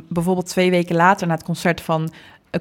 bijvoorbeeld 0.09 0.47
twee 0.47 0.71
weken 0.71 0.97
later 0.97 1.27
naar 1.27 1.37
het 1.37 1.47
concert 1.47 1.81
van 1.81 2.11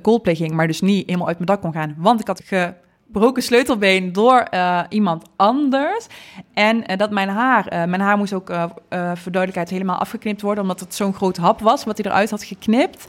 Coldplay 0.02 0.36
ging, 0.36 0.52
maar 0.52 0.68
dus 0.68 0.82
niet 0.82 1.06
helemaal 1.06 1.28
uit 1.28 1.38
mijn 1.38 1.50
dak 1.50 1.62
kon 1.62 1.74
gaan, 1.74 1.96
want 1.98 2.20
ik 2.20 2.28
had 2.28 2.42
gebroken 2.46 3.44
sleutelbeen 3.44 4.14
door 4.14 4.48
uh, 4.54 4.82
iemand 4.90 5.26
anders. 5.36 6.08
En 6.54 6.92
uh, 6.92 6.98
dat 6.98 7.12
mijn 7.12 7.30
haar, 7.30 7.90
mijn 7.90 8.02
haar 8.02 8.18
moest 8.18 8.34
ook 8.34 8.48
voor 8.90 9.32
duidelijkheid 9.32 9.70
helemaal 9.70 9.98
afgeknipt 9.98 10.42
worden, 10.42 10.64
omdat 10.64 10.80
het 10.80 10.96
zo'n 10.96 11.14
groot 11.14 11.38
hap 11.38 11.60
was 11.60 11.84
wat 11.84 11.98
hij 11.98 12.12
eruit 12.12 12.30
had 12.30 12.44
geknipt. 12.44 13.06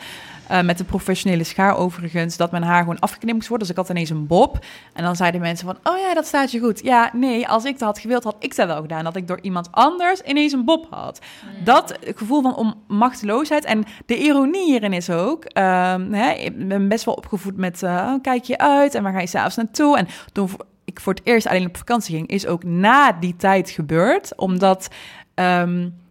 Uh, 0.50 0.62
met 0.62 0.78
de 0.78 0.84
professionele 0.84 1.44
schaar 1.44 1.76
overigens, 1.76 2.36
dat 2.36 2.50
mijn 2.50 2.62
haar 2.62 2.80
gewoon 2.80 2.98
afgeknipt 2.98 3.34
moest 3.34 3.48
worden. 3.48 3.66
Dus 3.66 3.76
ik 3.76 3.82
had 3.82 3.90
ineens 3.90 4.10
een 4.10 4.26
bob. 4.26 4.64
En 4.92 5.04
dan 5.04 5.16
zeiden 5.16 5.40
mensen 5.40 5.66
van, 5.66 5.92
oh 5.92 5.98
ja, 5.98 6.14
dat 6.14 6.26
staat 6.26 6.50
je 6.50 6.60
goed. 6.60 6.82
Ja, 6.82 7.10
nee, 7.12 7.48
als 7.48 7.64
ik 7.64 7.78
dat 7.78 7.88
had 7.88 7.98
gewild, 7.98 8.24
had 8.24 8.36
ik 8.38 8.56
dat 8.56 8.66
wel 8.66 8.80
gedaan. 8.80 9.04
Dat 9.04 9.16
ik 9.16 9.28
door 9.28 9.38
iemand 9.40 9.68
anders 9.70 10.20
ineens 10.20 10.52
een 10.52 10.64
bob 10.64 10.86
had. 10.90 11.20
Mm. 11.44 11.64
Dat 11.64 11.98
gevoel 12.00 12.42
van 12.42 12.76
machteloosheid. 12.88 13.64
En 13.64 13.84
de 14.06 14.18
ironie 14.18 14.64
hierin 14.64 14.92
is 14.92 15.10
ook, 15.10 15.44
um, 15.44 16.12
hè, 16.12 16.30
ik 16.32 16.68
ben 16.68 16.88
best 16.88 17.04
wel 17.04 17.14
opgevoed 17.14 17.56
met, 17.56 17.82
uh, 17.82 17.90
oh, 17.90 18.22
kijk 18.22 18.44
je 18.44 18.58
uit 18.58 18.94
en 18.94 19.02
waar 19.02 19.12
ga 19.12 19.20
je 19.20 19.26
s'avonds 19.26 19.56
naartoe? 19.56 19.98
En 19.98 20.08
toen 20.32 20.50
ik 20.84 21.00
voor 21.00 21.14
het 21.14 21.26
eerst 21.26 21.46
alleen 21.46 21.66
op 21.66 21.76
vakantie 21.76 22.16
ging, 22.16 22.28
is 22.28 22.46
ook 22.46 22.64
na 22.64 23.12
die 23.12 23.36
tijd 23.36 23.70
gebeurd. 23.70 24.36
Omdat... 24.36 24.88
Um, 25.34 26.04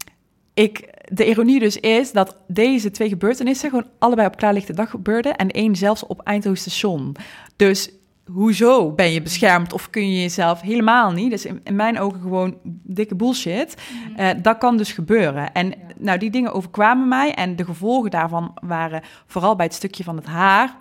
ik 0.53 0.89
de 1.11 1.27
ironie 1.27 1.59
dus 1.59 1.77
is 1.77 2.11
dat 2.11 2.37
deze 2.47 2.91
twee 2.91 3.09
gebeurtenissen 3.09 3.69
gewoon 3.69 3.87
allebei 3.99 4.27
op 4.27 4.37
klaarlichte 4.37 4.73
dag 4.73 4.89
gebeurden 4.89 5.35
en 5.35 5.49
één 5.49 5.75
zelfs 5.75 6.05
op 6.05 6.21
Eindhoven 6.21 6.59
station. 6.59 7.15
Dus 7.55 7.89
hoezo 8.31 8.91
ben 8.91 9.11
je 9.11 9.21
beschermd 9.21 9.73
of 9.73 9.89
kun 9.89 10.11
je 10.11 10.21
jezelf 10.21 10.61
helemaal 10.61 11.11
niet? 11.11 11.29
Dus 11.29 11.45
in, 11.45 11.61
mijn 11.71 11.99
ogen 11.99 12.21
gewoon 12.21 12.57
dikke 12.83 13.15
bullshit. 13.15 13.75
Uh, 14.17 14.29
dat 14.41 14.57
kan 14.57 14.77
dus 14.77 14.91
gebeuren. 14.91 15.53
En 15.53 15.73
nou, 15.97 16.17
die 16.17 16.29
dingen 16.29 16.53
overkwamen 16.53 17.07
mij 17.07 17.33
en 17.33 17.55
de 17.55 17.65
gevolgen 17.65 18.11
daarvan 18.11 18.57
waren 18.61 19.01
vooral 19.25 19.55
bij 19.55 19.65
het 19.65 19.75
stukje 19.75 20.03
van 20.03 20.15
het 20.15 20.25
haar 20.25 20.77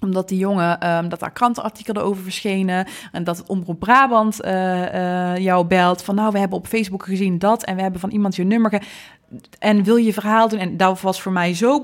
omdat 0.00 0.28
die 0.28 0.38
jongen, 0.38 0.96
um, 0.96 1.08
dat 1.08 1.20
daar 1.20 1.32
krantenartikelen 1.32 2.02
over 2.02 2.22
verschenen. 2.22 2.86
En 3.12 3.24
dat 3.24 3.44
Omroep 3.46 3.78
Brabant 3.78 4.44
uh, 4.44 4.94
uh, 4.94 5.36
jou 5.36 5.66
belt. 5.66 6.02
Van 6.02 6.14
nou, 6.14 6.32
we 6.32 6.38
hebben 6.38 6.58
op 6.58 6.66
Facebook 6.66 7.04
gezien 7.04 7.38
dat. 7.38 7.64
En 7.64 7.76
we 7.76 7.82
hebben 7.82 8.00
van 8.00 8.10
iemand 8.10 8.36
je 8.36 8.44
nummer. 8.44 8.70
Ge 8.70 8.80
en 9.58 9.82
wil 9.82 9.96
je 9.96 10.12
verhaal 10.12 10.48
doen? 10.48 10.58
En 10.58 10.76
dat 10.76 11.00
was 11.00 11.22
voor 11.22 11.32
mij 11.32 11.54
zo 11.54 11.82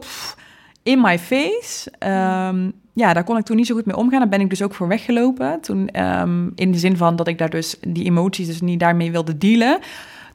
in 0.83 1.01
my 1.01 1.19
face. 1.19 1.91
Um, 1.99 2.73
ja, 2.93 3.13
daar 3.13 3.25
kon 3.25 3.37
ik 3.37 3.45
toen 3.45 3.57
niet 3.57 3.67
zo 3.67 3.75
goed 3.75 3.87
mee 3.87 3.97
omgaan. 3.97 4.19
Daar 4.19 4.29
ben 4.29 4.41
ik 4.41 4.51
dus 4.51 4.63
ook 4.63 4.75
voor 4.75 4.89
weggelopen. 4.89 5.61
Toen, 5.61 6.03
um, 6.03 6.53
in 6.55 6.73
de 6.73 6.79
zin 6.79 6.97
van 6.97 7.17
dat 7.17 7.29
ik 7.29 7.39
daar 7.39 7.51
dus 7.51 7.77
die 7.89 8.05
emoties 8.05 8.47
dus 8.47 8.61
niet 8.61 8.81
daarmee 8.81 9.11
wilde 9.11 9.39
dealen. 9.39 9.79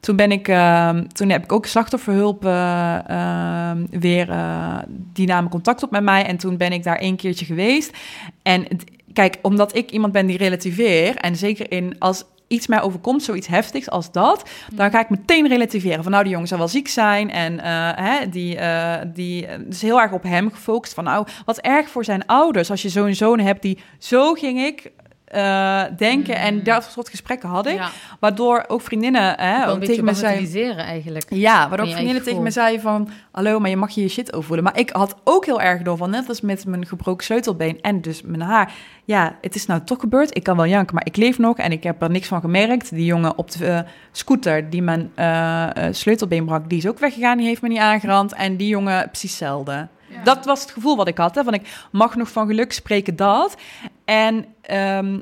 Toen 0.02 0.16
ben 0.16 0.32
ik, 0.32 0.48
uh, 0.48 0.88
toen 0.88 1.30
heb 1.30 1.44
ik 1.44 1.52
ook 1.52 1.66
slachtofferhulp 1.66 2.44
uh, 2.44 3.72
weer, 3.90 4.28
uh, 4.28 4.78
die 5.12 5.26
namen 5.26 5.50
contact 5.50 5.82
op 5.82 5.90
met 5.90 6.02
mij. 6.02 6.26
En 6.26 6.36
toen 6.36 6.56
ben 6.56 6.72
ik 6.72 6.82
daar 6.82 6.96
één 6.96 7.16
keertje 7.16 7.44
geweest. 7.44 7.96
En 8.42 8.66
kijk, 9.12 9.38
omdat 9.42 9.76
ik 9.76 9.90
iemand 9.90 10.12
ben 10.12 10.26
die 10.26 10.36
relativeer, 10.36 11.16
en 11.16 11.36
zeker 11.36 11.70
in 11.72 11.96
als 11.98 12.24
iets 12.46 12.66
mij 12.66 12.82
overkomt, 12.82 13.22
zoiets 13.22 13.46
heftigs 13.46 13.90
als 13.90 14.12
dat, 14.12 14.50
dan 14.72 14.90
ga 14.90 15.00
ik 15.00 15.10
meteen 15.10 15.48
relativeren. 15.48 16.02
Van 16.02 16.12
nou, 16.12 16.24
die 16.24 16.32
jongen 16.32 16.48
zal 16.48 16.58
wel 16.58 16.68
ziek 16.68 16.88
zijn. 16.88 17.30
En 17.30 17.52
uh, 17.52 17.90
hè, 17.94 18.28
die, 18.28 18.56
uh, 18.56 18.94
die 19.06 19.46
is 19.68 19.82
heel 19.82 20.00
erg 20.00 20.12
op 20.12 20.22
hem 20.22 20.50
gefocust. 20.50 20.94
Van 20.94 21.04
nou, 21.04 21.26
wat 21.44 21.58
erg 21.58 21.88
voor 21.88 22.04
zijn 22.04 22.26
ouders. 22.26 22.70
Als 22.70 22.82
je 22.82 22.88
zo'n 22.88 23.14
zoon 23.14 23.38
hebt 23.38 23.62
die 23.62 23.78
zo 23.98 24.32
ging 24.32 24.60
ik 24.60 24.90
eh, 25.32 25.82
denken. 25.96 26.36
En 26.36 26.54
Mm. 26.54 26.62
dat 26.62 26.88
soort 26.92 27.08
gesprekken 27.08 27.48
had 27.48 27.66
ik. 27.66 27.74
Ja, 27.74 27.90
Waardoor 28.20 28.64
ook 28.68 28.80
vriendinnen 28.80 29.34
hè, 29.40 29.68
ook 29.68 29.84
tegen 29.84 30.04
me 30.04 30.14
zeiden... 30.14 30.76
eigenlijk. 30.76 31.26
Ja, 31.28 31.68
waardoor 31.68 31.86
ook 31.86 31.92
vriendinnen 31.92 32.22
tegen 32.22 32.42
me 32.42 32.50
zeiden 32.50 32.80
van... 32.80 33.08
Hallo, 33.30 33.58
maar 33.60 33.70
je 33.70 33.76
mag 33.76 33.90
je 33.90 34.00
je 34.00 34.08
shit 34.08 34.32
overvoelen. 34.32 34.64
Maar 34.64 34.78
ik 34.78 34.90
had 34.90 35.16
ook 35.24 35.46
heel 35.46 35.60
erg 35.60 35.82
door 35.82 35.96
van... 35.96 36.10
Net 36.10 36.28
als 36.28 36.40
met 36.40 36.66
mijn 36.66 36.86
gebroken 36.86 37.24
sleutelbeen 37.24 37.80
en 37.80 38.00
dus 38.00 38.22
mijn 38.22 38.40
haar. 38.42 38.72
Ja, 39.04 39.36
het 39.40 39.54
is 39.54 39.66
nou 39.66 39.80
toch 39.84 40.00
gebeurd. 40.00 40.36
Ik 40.36 40.42
kan 40.42 40.56
wel 40.56 40.66
janken, 40.66 40.94
maar 40.94 41.06
ik 41.06 41.16
leef 41.16 41.38
nog. 41.38 41.56
En 41.56 41.72
ik 41.72 41.82
heb 41.82 42.02
er 42.02 42.10
niks 42.10 42.28
van 42.28 42.40
gemerkt. 42.40 42.90
Die 42.94 43.04
jongen 43.04 43.38
op 43.38 43.50
de 43.50 43.66
eh, 43.66 43.80
scooter 44.12 44.70
die 44.70 44.82
mijn 44.82 45.10
eh, 45.14 45.68
sleutelbeen 45.90 46.44
brak... 46.44 46.68
die 46.68 46.78
is 46.78 46.86
ook 46.88 46.98
weggegaan. 46.98 47.36
Die 47.36 47.46
heeft 47.46 47.62
me 47.62 47.68
niet 47.68 47.78
aangerand. 47.78 48.34
En 48.34 48.56
die 48.56 48.68
jongen 48.68 49.06
precies 49.08 49.30
hetzelfde. 49.30 49.88
Dat 50.24 50.44
was 50.44 50.60
het 50.60 50.70
gevoel 50.70 50.96
wat 50.96 51.08
ik 51.08 51.18
had. 51.18 51.34
Hè, 51.34 51.44
van 51.44 51.54
ik 51.54 51.86
mag 51.90 52.16
nog 52.16 52.30
van 52.30 52.46
geluk 52.46 52.72
spreken 52.72 53.16
dat. 53.16 53.56
En 54.04 54.46
ehm, 54.60 55.20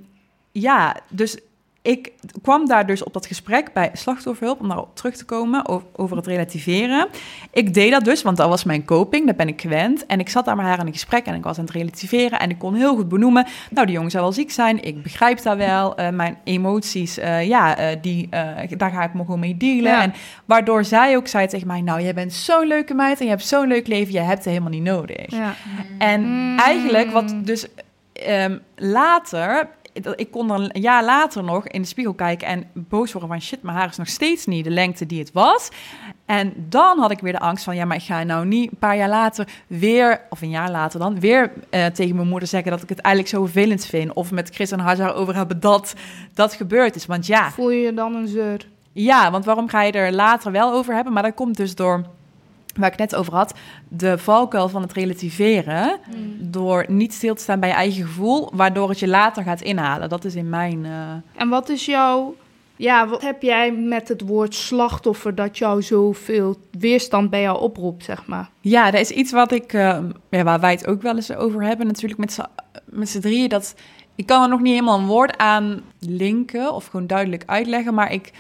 ja, 0.53 0.97
dus 1.09 1.39
ik 1.83 2.13
kwam 2.43 2.67
daar 2.67 2.87
dus 2.87 3.03
op 3.03 3.13
dat 3.13 3.27
gesprek 3.27 3.73
bij 3.73 3.91
slachtofferhulp 3.93 4.61
om 4.61 4.69
daarop 4.69 4.97
terug 4.97 5.17
te 5.17 5.25
komen 5.25 5.69
over, 5.69 5.87
over 5.97 6.17
het 6.17 6.27
relativeren. 6.27 7.09
Ik 7.53 7.75
deed 7.75 7.91
dat 7.91 8.05
dus, 8.05 8.23
want 8.23 8.37
dat 8.37 8.49
was 8.49 8.65
mijn 8.65 8.85
coping, 8.85 9.27
dat 9.27 9.37
ben 9.37 9.49
ik 9.49 9.61
gewend. 9.61 10.07
En 10.07 10.21
ik 10.21 10.29
zat 10.29 10.45
daar 10.45 10.57
met 10.57 10.67
haar 10.67 10.79
in 10.79 10.87
een 10.87 10.93
gesprek 10.93 11.27
en 11.27 11.35
ik 11.35 11.43
was 11.43 11.59
aan 11.59 11.65
het 11.65 11.73
relativeren 11.75 12.39
en 12.39 12.51
ik 12.51 12.59
kon 12.59 12.75
heel 12.75 12.95
goed 12.95 13.09
benoemen. 13.09 13.47
Nou, 13.71 13.87
die 13.87 13.95
jongen 13.95 14.11
zou 14.11 14.23
wel 14.23 14.33
ziek 14.33 14.51
zijn, 14.51 14.83
ik 14.83 15.03
begrijp 15.03 15.43
dat 15.43 15.57
wel. 15.57 15.97
Eh, 15.97 16.09
mijn 16.09 16.39
emoties, 16.45 17.19
eh, 17.19 17.47
ja, 17.47 17.77
eh, 17.77 17.97
die, 18.03 18.27
eh, 18.31 18.77
daar 18.77 18.91
ga 18.91 19.03
ik 19.03 19.15
me 19.15 19.21
gewoon 19.25 19.41
mee 19.41 19.57
dealen. 19.57 19.93
Ja. 19.93 20.03
En 20.03 20.13
waardoor 20.45 20.85
zij 20.85 21.17
ook 21.17 21.27
zei 21.29 21.47
tegen 21.47 21.67
mij, 21.67 21.81
nou, 21.81 22.03
jij 22.03 22.15
bent 22.15 22.33
zo'n 22.33 22.67
leuke 22.67 22.95
meid 22.95 23.19
en 23.19 23.25
je 23.25 23.31
hebt 23.31 23.47
zo'n 23.47 23.67
leuk 23.69 23.87
leven, 23.87 24.13
je 24.13 24.19
hebt 24.21 24.39
het 24.39 24.45
helemaal 24.45 24.71
niet 24.71 24.83
nodig. 24.83 25.31
Ja. 25.31 25.55
En 25.99 26.21
Mm. 26.21 26.59
eigenlijk 26.59 27.11
wat 27.11 27.35
dus 27.37 27.67
ehm, 28.13 28.59
later, 28.77 29.69
ik 30.17 30.31
kon 30.31 30.51
er 30.51 30.61
een 30.61 30.81
jaar 30.81 31.05
later 31.05 31.45
nog 31.45 31.67
in 31.67 31.83
de 31.83 31.89
spiegel 31.89 32.15
kijken 32.15 32.49
en 32.49 32.65
boos 32.75 33.13
worden 33.13 33.31
van 33.31 33.41
shit, 33.41 33.63
mijn 33.63 33.77
haar 33.77 33.89
is 33.89 33.97
nog 33.97 34.09
steeds 34.09 34.47
niet 34.47 34.65
de 34.65 34.71
lengte 34.71 35.07
die 35.07 35.19
het 35.19 35.33
was. 35.33 35.69
En 36.27 36.53
dan 36.69 36.99
had 36.99 37.11
ik 37.11 37.21
weer 37.21 37.33
de 37.33 37.39
angst 37.39 37.65
van 37.65 37.77
ja, 37.77 37.85
maar 37.85 37.97
ik 37.97 38.03
ga 38.03 38.23
nou 38.23 38.47
niet 38.47 38.71
een 38.71 38.79
paar 38.79 38.97
jaar 38.97 39.09
later 39.09 39.49
weer, 39.67 40.21
of 40.31 40.43
een 40.43 40.51
jaar 40.51 40.71
later 40.71 40.99
dan, 41.01 41.21
weer 41.21 41.53
eh, 41.71 41.87
tegen 41.87 42.17
mijn 42.17 42.29
moeder 42.29 42.49
zeggen 42.49 42.71
dat 42.71 42.83
ik 42.83 42.89
het 42.89 43.01
eigenlijk 43.01 43.35
zo 43.35 43.45
vervelend 43.45 43.87
vind. 43.87 44.13
Of 44.13 44.31
met 44.31 44.51
Chris 44.55 44.71
en 44.71 44.79
Hajar 44.79 45.15
over 45.15 45.35
hebben 45.35 45.61
dat 45.61 45.95
dat 46.35 46.55
gebeurd 46.55 46.97
is. 46.97 47.07
Want 47.07 47.27
ja, 47.27 47.51
Voel 47.51 47.71
je 47.71 47.81
je 47.81 47.95
dan 47.95 48.15
een 48.15 48.29
zeur? 48.29 48.67
ja, 48.93 49.31
want 49.31 49.45
waarom 49.45 49.69
ga 49.69 49.83
je 49.83 49.93
er 49.93 50.13
later 50.13 50.53
wel 50.53 50.73
over 50.73 50.95
hebben? 50.95 51.13
Maar 51.13 51.23
dat 51.23 51.35
komt 51.35 51.57
dus 51.57 51.75
door, 51.75 52.05
waar 52.81 52.93
ik 52.93 52.99
net 52.99 53.15
over 53.15 53.35
had, 53.35 53.55
de 53.89 54.19
valkuil 54.19 54.69
van 54.69 54.83
het 54.83 54.93
relativeren. 54.93 55.99
Door 56.39 56.85
niet 56.89 57.13
stil 57.15 57.35
te 57.35 57.43
staan 57.43 57.61
bij 57.61 57.69
je 57.69 57.75
eigen 57.75 58.03
gevoel, 58.07 58.51
waardoor 58.55 58.89
het 58.89 58.99
je 58.99 59.09
later 59.09 59.43
gaat 59.43 59.61
inhalen. 59.61 60.09
Dat 60.09 60.25
is 60.25 60.35
in 60.35 60.49
mijn... 60.49 60.85
eh, 60.85 61.41
En 61.41 61.49
wat 61.49 61.69
is 61.69 61.85
jouw... 61.85 62.35
Ja, 62.77 63.09
wat 63.09 63.23
heb 63.23 63.43
jij 63.43 63.73
met 63.73 64.09
het 64.09 64.21
woord 64.21 64.55
slachtoffer 64.55 65.35
dat 65.35 65.59
jou 65.59 65.83
zoveel 65.83 66.57
weerstand 66.79 67.31
bij 67.31 67.41
jou 67.41 67.61
oproept, 67.61 68.05
zeg 68.05 68.27
maar? 68.27 68.51
Ja, 68.61 68.91
dat 68.91 69.01
is 69.01 69.11
iets 69.11 69.33
wat 69.33 69.53
ik, 69.53 69.73
eh, 69.73 69.99
ja, 70.31 70.43
waar 70.43 70.61
wij 70.61 70.71
het 70.71 70.87
ook 70.87 71.03
wel 71.03 71.17
eens 71.17 71.35
over 71.35 71.63
hebben, 71.63 71.87
natuurlijk 71.87 72.21
met 72.21 72.33
z'n, 72.33 72.45
met 72.85 73.09
z'n 73.09 73.21
drieën. 73.21 73.49
Dat, 73.49 73.75
ik 74.15 74.27
kan 74.27 74.43
er 74.43 74.49
nog 74.49 74.61
niet 74.61 74.73
helemaal 74.73 74.99
een 74.99 75.07
woord 75.07 75.37
aan 75.39 75.81
linken 75.99 76.73
of 76.75 76.87
gewoon 76.87 77.07
duidelijk 77.07 77.43
uitleggen, 77.47 77.95
maar 77.95 78.13
ik 78.13 78.33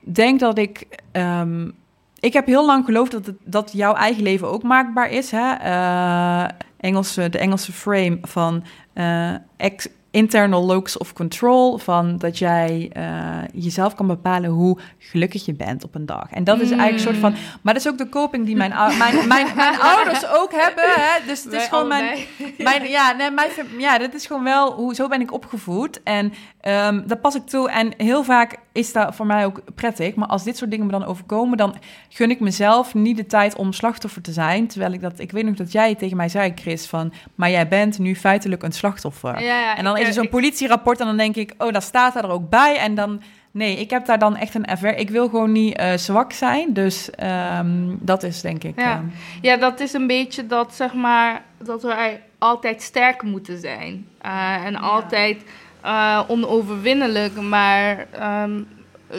denk 0.00 0.40
dat 0.40 0.58
ik. 0.58 0.86
ehm, 1.12 1.70
ik 2.20 2.32
heb 2.32 2.46
heel 2.46 2.66
lang 2.66 2.84
geloofd 2.84 3.10
dat, 3.10 3.26
het, 3.26 3.36
dat 3.44 3.72
jouw 3.72 3.94
eigen 3.94 4.22
leven 4.22 4.48
ook 4.48 4.62
maakbaar 4.62 5.10
is. 5.10 5.30
Hè? 5.30 5.52
Eh, 5.52 6.48
Engelse, 6.80 7.28
de 7.28 7.38
Engelse 7.38 7.72
frame 7.72 8.18
van 8.22 8.64
eh, 8.92 9.34
ex- 9.56 9.88
internal 10.10 10.64
locus 10.64 10.98
of 10.98 11.12
control. 11.12 11.78
Van 11.78 12.18
dat 12.18 12.38
jij 12.38 12.90
eh, 12.92 13.38
jezelf 13.52 13.94
kan 13.94 14.06
bepalen 14.06 14.50
hoe 14.50 14.78
gelukkig 14.98 15.44
je 15.44 15.54
bent 15.54 15.84
op 15.84 15.94
een 15.94 16.06
dag. 16.06 16.30
En 16.30 16.44
dat 16.44 16.60
is 16.60 16.70
eigenlijk 16.70 16.92
een 16.92 17.14
soort 17.14 17.16
van. 17.16 17.34
Maar 17.62 17.74
dat 17.74 17.82
is 17.82 17.88
ook 17.88 17.98
de 17.98 18.08
coping 18.08 18.46
die 18.46 18.56
mijn, 18.56 18.70
mijn, 18.98 19.28
mijn, 19.28 19.46
mijn 19.56 19.80
ouders 19.92 20.26
ook 20.26 20.52
hebben. 20.52 20.84
Hè? 20.84 21.26
Dus 21.26 21.44
het 21.44 21.52
is 21.52 21.58
Wij 21.58 21.68
gewoon 21.68 21.88
mijn, 21.88 22.18
mijn, 22.58 22.88
ja, 22.88 23.12
nee, 23.12 23.30
mijn, 23.30 23.50
ja, 23.78 23.98
dat 23.98 24.14
is 24.14 24.26
gewoon 24.26 24.44
wel 24.44 24.72
hoe 24.72 24.94
zo 24.94 25.08
ben 25.08 25.20
ik 25.20 25.32
opgevoed. 25.32 26.02
En 26.02 26.32
ehm 26.68 27.06
dat 27.06 27.20
pas 27.20 27.34
ik 27.34 27.46
toe. 27.46 27.70
En 27.70 27.92
heel 27.96 28.24
vaak 28.24 28.56
is 28.72 28.92
dat 28.92 29.14
voor 29.14 29.26
mij 29.26 29.44
ook 29.44 29.60
prettig. 29.74 30.14
Maar 30.14 30.28
als 30.28 30.44
dit 30.44 30.56
soort 30.56 30.70
dingen 30.70 30.86
me 30.86 30.92
dan 30.92 31.04
overkomen, 31.04 31.56
dan 31.58 31.74
gun 32.08 32.30
ik 32.30 32.40
mezelf 32.40 32.94
niet 32.94 33.16
de 33.16 33.26
tijd 33.26 33.56
om 33.56 33.72
slachtoffer 33.72 34.22
te 34.22 34.32
zijn. 34.32 34.66
Terwijl 34.66 34.92
ik 34.92 35.00
dat, 35.00 35.18
ik 35.18 35.30
weet 35.30 35.44
nog 35.44 35.54
dat 35.54 35.72
jij 35.72 35.94
tegen 35.94 36.16
mij 36.16 36.28
zei, 36.28 36.52
Chris, 36.54 36.86
van, 36.86 37.12
maar 37.34 37.50
jij 37.50 37.68
bent 37.68 37.98
nu 37.98 38.16
feitelijk 38.16 38.62
een 38.62 38.72
slachtoffer. 38.72 39.40
Ja, 39.42 39.60
ja, 39.60 39.76
en 39.76 39.84
dan 39.84 39.92
ik, 39.96 39.98
is 40.00 40.02
er 40.04 40.08
eh, 40.08 40.14
zo'n 40.16 40.24
ik- 40.24 40.30
politierapport 40.30 41.00
en 41.00 41.06
dan 41.06 41.16
denk 41.16 41.36
ik, 41.36 41.54
oh, 41.58 41.72
daar 41.72 41.82
staat 41.82 42.16
er 42.16 42.28
ook 42.30 42.48
bij. 42.48 42.76
En 42.76 42.94
dan, 42.94 43.22
nee, 43.50 43.76
ik 43.76 43.90
heb 43.90 44.06
daar 44.06 44.18
dan 44.18 44.36
echt 44.36 44.54
een 44.54 44.66
erver. 44.66 44.96
Ik 44.96 45.10
wil 45.10 45.28
gewoon 45.28 45.52
niet 45.52 45.76
eh, 45.76 45.92
zwak 45.96 46.32
zijn. 46.32 46.72
Dus 46.72 47.10
ehm, 47.10 47.68
dat 48.00 48.22
is 48.22 48.40
denk 48.40 48.64
ik. 48.64 48.80
Ja. 48.80 48.92
ehm, 48.92 49.04
Ja, 49.42 49.56
dat 49.56 49.80
is 49.80 49.92
een 49.92 50.06
beetje 50.06 50.46
dat, 50.46 50.74
zeg 50.74 50.94
maar, 50.94 51.42
dat 51.62 51.82
wij 51.82 52.22
altijd 52.38 52.82
sterk 52.82 53.22
moeten 53.22 53.58
zijn. 53.58 54.06
Eh, 54.20 54.64
en 54.64 54.76
altijd 54.76 55.42
eh, 55.82 56.20
onoverwinnelijk. 56.28 57.40
Maar 57.40 58.06
ehm, 58.12 58.60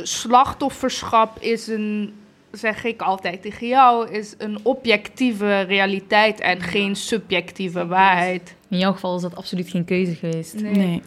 slachtofferschap 0.04 1.40
is 1.42 1.68
een, 1.68 2.14
zeg 2.52 2.84
ik 2.84 3.02
altijd 3.02 3.42
tegen 3.42 3.68
jou, 3.68 4.10
is 4.10 4.36
een 4.38 4.60
objectieve 4.64 5.60
realiteit 5.62 6.40
en 6.40 6.62
geen 6.62 6.96
subjectieve 6.96 7.88
waarheid. 7.88 8.56
In 8.70 8.78
jouw 8.78 8.92
geval 8.94 9.16
is 9.16 9.22
dat 9.22 9.36
absoluut 9.36 9.70
geen 9.70 9.86
keuze 9.86 10.16
geweest. 10.16 10.62
nee. 10.62 11.02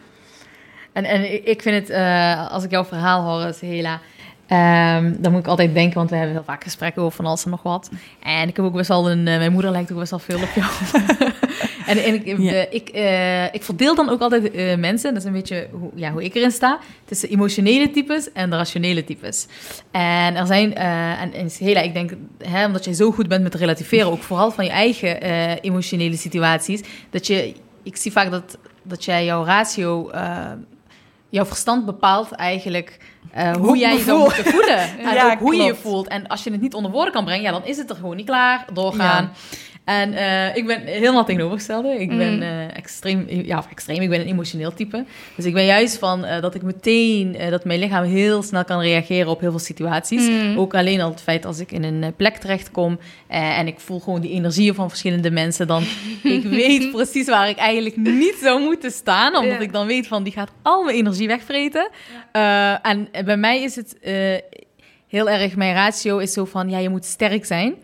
En, 0.93 1.03
en 1.05 1.47
ik- 1.47 1.61
vind 1.61 1.75
het, 1.75 1.89
eh, 1.89 2.51
als 2.51 2.63
ik 2.63 2.71
jouw 2.71 2.85
verhaal 2.85 3.21
hoor, 3.41 3.53
Sehela, 3.53 3.99
ehm, 4.47 5.13
dan 5.19 5.31
moet 5.31 5.41
ik 5.41 5.47
altijd 5.47 5.73
denken, 5.73 5.97
want 5.97 6.09
we 6.09 6.15
hebben 6.15 6.35
heel 6.35 6.43
vaak 6.43 6.63
gesprekken 6.63 7.01
over 7.01 7.15
van 7.15 7.25
alles 7.25 7.43
en 7.45 7.49
nog 7.51 7.63
wat. 7.63 7.89
En 8.23 8.47
ik 8.47 8.55
heb 8.55 8.65
ook 8.65 8.73
best 8.73 8.87
wel 8.87 9.11
een, 9.11 9.27
eh, 9.27 9.37
mijn 9.37 9.51
moeder 9.51 9.71
lijkt 9.71 9.91
ook 9.91 9.99
best 9.99 10.09
wel 10.11 10.19
veel 10.19 10.39
op 10.41 10.49
jou. 10.55 10.71
en 11.87 11.97
en 11.97 12.13
ik, 12.13 12.37
Ja. 12.37 12.51
eh, 12.51 12.73
ik, 12.73 12.89
eh, 12.89 13.53
ik 13.53 13.63
verdeel 13.63 13.95
dan 13.95 14.09
ook 14.09 14.21
altijd 14.21 14.51
eh, 14.51 14.77
mensen, 14.77 15.13
dat 15.13 15.21
is 15.21 15.27
een 15.27 15.33
beetje 15.33 15.67
hoe, 15.71 15.91
ja, 15.95 16.11
hoe 16.11 16.23
ik 16.23 16.35
erin 16.35 16.51
sta, 16.51 16.79
tussen 17.05 17.29
emotionele 17.29 17.91
types 17.91 18.31
en 18.31 18.49
de 18.49 18.55
rationele 18.55 19.03
types. 19.03 19.47
En 19.91 20.35
er 20.35 20.47
zijn, 20.47 20.75
eh, 20.75 21.21
en, 21.21 21.33
en 21.33 21.83
ik 21.83 21.93
denk, 21.93 22.11
hè, 22.47 22.65
omdat 22.65 22.85
jij 22.85 22.93
zo 22.93 23.11
goed 23.11 23.27
bent 23.27 23.43
met 23.43 23.55
relativeren, 23.55 24.11
ook 24.11 24.23
vooral 24.23 24.51
van 24.51 24.65
je 24.65 24.71
eigen 24.71 25.21
emotionele 25.61 26.17
situaties, 26.17 26.81
dat 27.09 27.27
je, 27.27 27.53
ik 27.83 27.95
zie 27.95 28.11
vaak 28.11 28.31
dat, 28.31 28.57
dat 28.83 29.05
jij 29.05 29.25
jouw 29.25 29.43
ratio... 29.45 30.11
jouw 31.29 31.45
verstand 31.45 31.85
bepaalt 31.85 32.31
eigenlijk 32.31 32.97
hoe, 33.59 33.77
jij 33.77 33.93
je 33.97 34.03
zou 34.03 34.19
moeten 34.19 34.45
voelen. 34.45 34.79
En 34.99 35.13
Ja, 35.13 35.31
ook 35.31 35.39
hoe 35.39 35.55
je 35.55 35.63
je 35.63 35.75
voelt. 35.75 36.07
En 36.07 36.27
als 36.27 36.43
je 36.43 36.51
het 36.51 36.61
niet 36.61 36.73
onder 36.73 36.91
woorden 36.91 37.13
kan 37.13 37.25
brengen, 37.25 37.43
ja, 37.43 37.51
dan 37.51 37.65
is 37.65 37.77
het 37.77 37.89
er 37.89 37.95
gewoon 37.95 38.15
niet 38.15 38.25
klaar. 38.25 38.65
Doorgaan. 38.73 39.31
En 39.83 40.13
eh, 40.13 40.55
ik 40.55 40.65
ben 40.65 40.81
helemaal 40.81 41.25
tegenovergestelde. 41.25 41.99
Ik 41.99 42.17
ben 42.17 42.35
Mm. 42.35 42.41
eh, 42.41 42.77
extreem, 42.77 43.25
ja, 43.27 43.65
extreem, 43.71 44.01
ik 44.01 44.09
ben 44.09 44.19
een 44.19 44.27
emotioneel 44.27 44.73
type. 44.73 45.05
Dus 45.35 45.45
ik 45.45 45.53
ben 45.53 45.65
juist 45.65 45.97
van 45.97 46.25
eh, 46.25 46.41
dat 46.41 46.55
ik 46.55 46.61
meteen, 46.61 47.37
dat 47.49 47.65
mijn 47.65 47.79
lichaam 47.79 48.03
heel 48.03 48.43
snel 48.43 48.63
kan 48.65 48.81
reageren 48.81 49.27
op 49.27 49.39
heel 49.39 49.49
veel 49.49 49.59
situaties. 49.59 50.27
Mm. 50.27 50.57
Ook 50.57 50.75
alleen 50.75 51.01
al 51.01 51.09
het 51.09 51.21
feit 51.21 51.45
als 51.45 51.59
ik 51.59 51.71
in 51.71 51.83
een 51.83 52.15
plek 52.15 52.37
terechtkom 52.37 52.99
en 53.27 53.67
ik 53.67 53.79
voel 53.79 53.99
gewoon 53.99 54.21
die 54.21 54.31
energieën 54.31 54.73
van 54.73 54.89
verschillende 54.89 55.31
mensen, 55.31 55.67
dan 55.67 55.83
ik 56.23 56.43
weet 56.43 56.91
precies 56.91 57.27
waar 57.27 57.49
ik 57.49 57.57
eigenlijk 57.57 57.95
niet 57.97 58.37
zou 58.41 58.61
moeten 58.61 58.91
staan, 58.91 59.35
omdat 59.35 59.61
ik 59.61 59.73
dan 59.73 59.87
weet 59.87 60.07
van 60.07 60.23
die 60.23 60.33
gaat 60.33 60.51
al 60.61 60.83
mijn 60.83 60.95
energie 60.97 61.27
wegvreten. 61.27 61.89
En 62.81 63.07
bij 63.25 63.37
mij 63.37 63.61
is 63.61 63.75
het 63.75 63.97
heel 65.07 65.29
erg, 65.29 65.55
mijn 65.55 65.73
ratio 65.73 66.17
is 66.17 66.33
zo 66.33 66.45
van, 66.45 66.69
ja, 66.69 66.77
je 66.77 66.89
moet 66.89 67.05
sterk 67.05 67.45
zijn. 67.45 67.75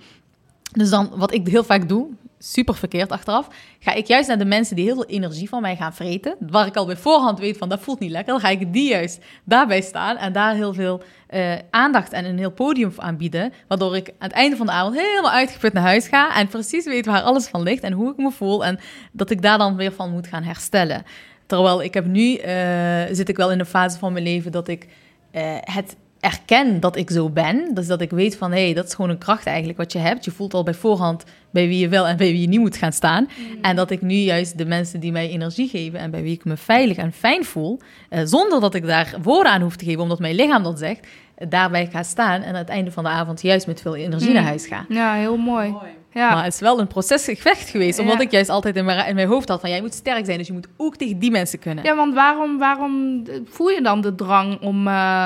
Dus 0.71 0.89
dan, 0.89 1.09
wat 1.15 1.33
ik 1.33 1.47
heel 1.47 1.63
vaak 1.63 1.89
doe, 1.89 2.07
super 2.39 2.75
verkeerd 2.75 3.11
achteraf, 3.11 3.47
ga 3.79 3.93
ik 3.93 4.07
juist 4.07 4.27
naar 4.27 4.37
de 4.37 4.45
mensen 4.45 4.75
die 4.75 4.85
heel 4.85 4.95
veel 4.95 5.05
energie 5.05 5.49
van 5.49 5.61
mij 5.61 5.75
gaan 5.75 5.93
vreten, 5.93 6.35
waar 6.39 6.65
ik 6.65 6.75
al 6.75 6.85
bij 6.85 6.97
voorhand 6.97 7.39
weet 7.39 7.57
van, 7.57 7.69
dat 7.69 7.79
voelt 7.79 7.99
niet 7.99 8.11
lekker, 8.11 8.33
dan 8.33 8.41
ga 8.41 8.49
ik 8.49 8.73
die 8.73 8.89
juist 8.89 9.19
daarbij 9.43 9.81
staan 9.81 10.17
en 10.17 10.33
daar 10.33 10.55
heel 10.55 10.73
veel 10.73 11.01
eh, 11.27 11.53
aandacht 11.69 12.11
en 12.11 12.25
een 12.25 12.37
heel 12.37 12.51
podium 12.51 12.91
voor 12.91 13.03
aanbieden, 13.03 13.53
waardoor 13.67 13.95
ik 13.95 14.09
aan 14.09 14.27
het 14.27 14.31
einde 14.31 14.55
van 14.55 14.65
de 14.65 14.71
avond 14.71 14.95
helemaal 14.95 15.31
uitgeput 15.31 15.73
naar 15.73 15.83
huis 15.83 16.07
ga 16.07 16.35
en 16.35 16.47
precies 16.47 16.85
weet 16.85 17.05
waar 17.05 17.21
alles 17.21 17.47
van 17.47 17.61
ligt 17.61 17.83
en 17.83 17.93
hoe 17.93 18.11
ik 18.11 18.17
me 18.17 18.31
voel 18.31 18.65
en 18.65 18.79
dat 19.11 19.29
ik 19.29 19.41
daar 19.41 19.57
dan 19.57 19.75
weer 19.75 19.91
van 19.91 20.11
moet 20.11 20.27
gaan 20.27 20.43
herstellen. 20.43 21.03
Terwijl 21.45 21.83
ik 21.83 21.93
heb 21.93 22.05
nu, 22.05 22.35
eh, 22.35 23.03
zit 23.11 23.29
ik 23.29 23.37
wel 23.37 23.51
in 23.51 23.59
een 23.59 23.65
fase 23.65 23.97
van 23.97 24.13
mijn 24.13 24.25
leven 24.25 24.51
dat 24.51 24.67
ik 24.67 24.87
eh, 25.31 25.57
het 25.59 25.95
erken 26.19 26.79
dat 26.79 26.95
ik 26.95 27.09
zo 27.09 27.29
ben. 27.29 27.71
Dus 27.73 27.87
dat 27.87 28.01
ik 28.01 28.09
weet 28.09 28.37
van, 28.37 28.51
hé, 28.51 28.63
hey, 28.65 28.73
dat 28.73 28.85
is 28.85 28.93
gewoon 28.93 29.09
een 29.11 29.17
kracht 29.17 29.45
eigenlijk 29.45 29.77
wat 29.77 29.91
je 29.91 29.99
hebt. 29.99 30.25
Je 30.25 30.31
voelt 30.31 30.53
al 30.53 30.63
bij 30.63 30.73
voorhand 30.73 31.23
bij 31.51 31.67
wie 31.67 31.79
je 31.79 31.87
wel 31.89 32.07
en 32.07 32.17
bij 32.17 32.31
wie 32.31 32.41
je 32.41 32.47
niet 32.47 32.59
moet 32.59 32.77
gaan 32.77 32.91
staan. 32.93 33.27
En 33.61 33.75
dat 33.75 33.91
ik 33.91 34.01
nu 34.01 34.15
juist 34.15 34.57
de 34.57 34.65
mensen 34.65 34.99
die 34.99 35.11
mij 35.11 35.29
energie 35.29 35.67
geven 35.69 35.99
en 35.99 36.11
bij 36.11 36.21
wie 36.21 36.33
ik 36.33 36.45
me 36.45 36.57
veilig 36.57 36.97
en 36.97 37.11
fijn 37.13 37.45
voel, 37.45 37.79
eh, 38.09 38.21
zonder 38.23 38.59
dat 38.61 38.75
ik 38.75 38.85
daar 38.85 39.15
woorden 39.21 39.51
aan 39.51 39.61
hoef 39.61 39.75
te 39.75 39.85
geven, 39.85 40.01
omdat 40.01 40.19
mijn 40.19 40.35
lichaam 40.35 40.63
dat 40.63 40.79
zegt, 40.79 41.07
daarbij 41.47 41.87
ga 41.91 42.03
staan 42.03 42.41
en 42.41 42.49
aan 42.49 42.55
het 42.55 42.69
einde 42.69 42.91
van 42.91 43.03
de 43.03 43.09
avond 43.09 43.41
juist 43.41 43.67
met 43.67 43.81
veel 43.81 43.95
energie 43.95 44.27
Mm. 44.27 44.33
naar 44.33 44.43
huis 44.43 44.67
ga. 44.67 44.85
Ja, 44.89 45.13
heel 45.13 45.37
mooi. 45.37 45.73
Ja. 46.13 46.33
Maar 46.33 46.43
het 46.43 46.53
is 46.53 46.59
wel 46.59 46.79
een 46.79 46.87
procesgevecht 46.87 47.69
geweest. 47.69 47.99
Omdat 47.99 48.15
Ja. 48.17 48.21
ik 48.23 48.31
juist 48.31 48.49
altijd 48.49 48.75
in 48.75 48.85
mijn, 48.85 49.07
in 49.07 49.15
mijn 49.15 49.27
hoofd 49.27 49.49
had 49.49 49.59
van... 49.61 49.69
jij 49.69 49.81
moet 49.81 49.93
sterk 49.93 50.25
zijn, 50.25 50.37
dus 50.37 50.47
je 50.47 50.53
moet 50.53 50.67
ook 50.77 50.95
tegen 50.95 51.19
die 51.19 51.31
mensen 51.31 51.59
kunnen. 51.59 51.83
Ja, 51.83 51.95
want 51.95 52.13
waarom, 52.13 52.57
waarom 52.57 53.23
voel 53.45 53.69
je 53.69 53.81
dan 53.81 54.01
de 54.01 54.15
drang 54.15 54.61
om, 54.61 54.87
eh, 54.87 55.25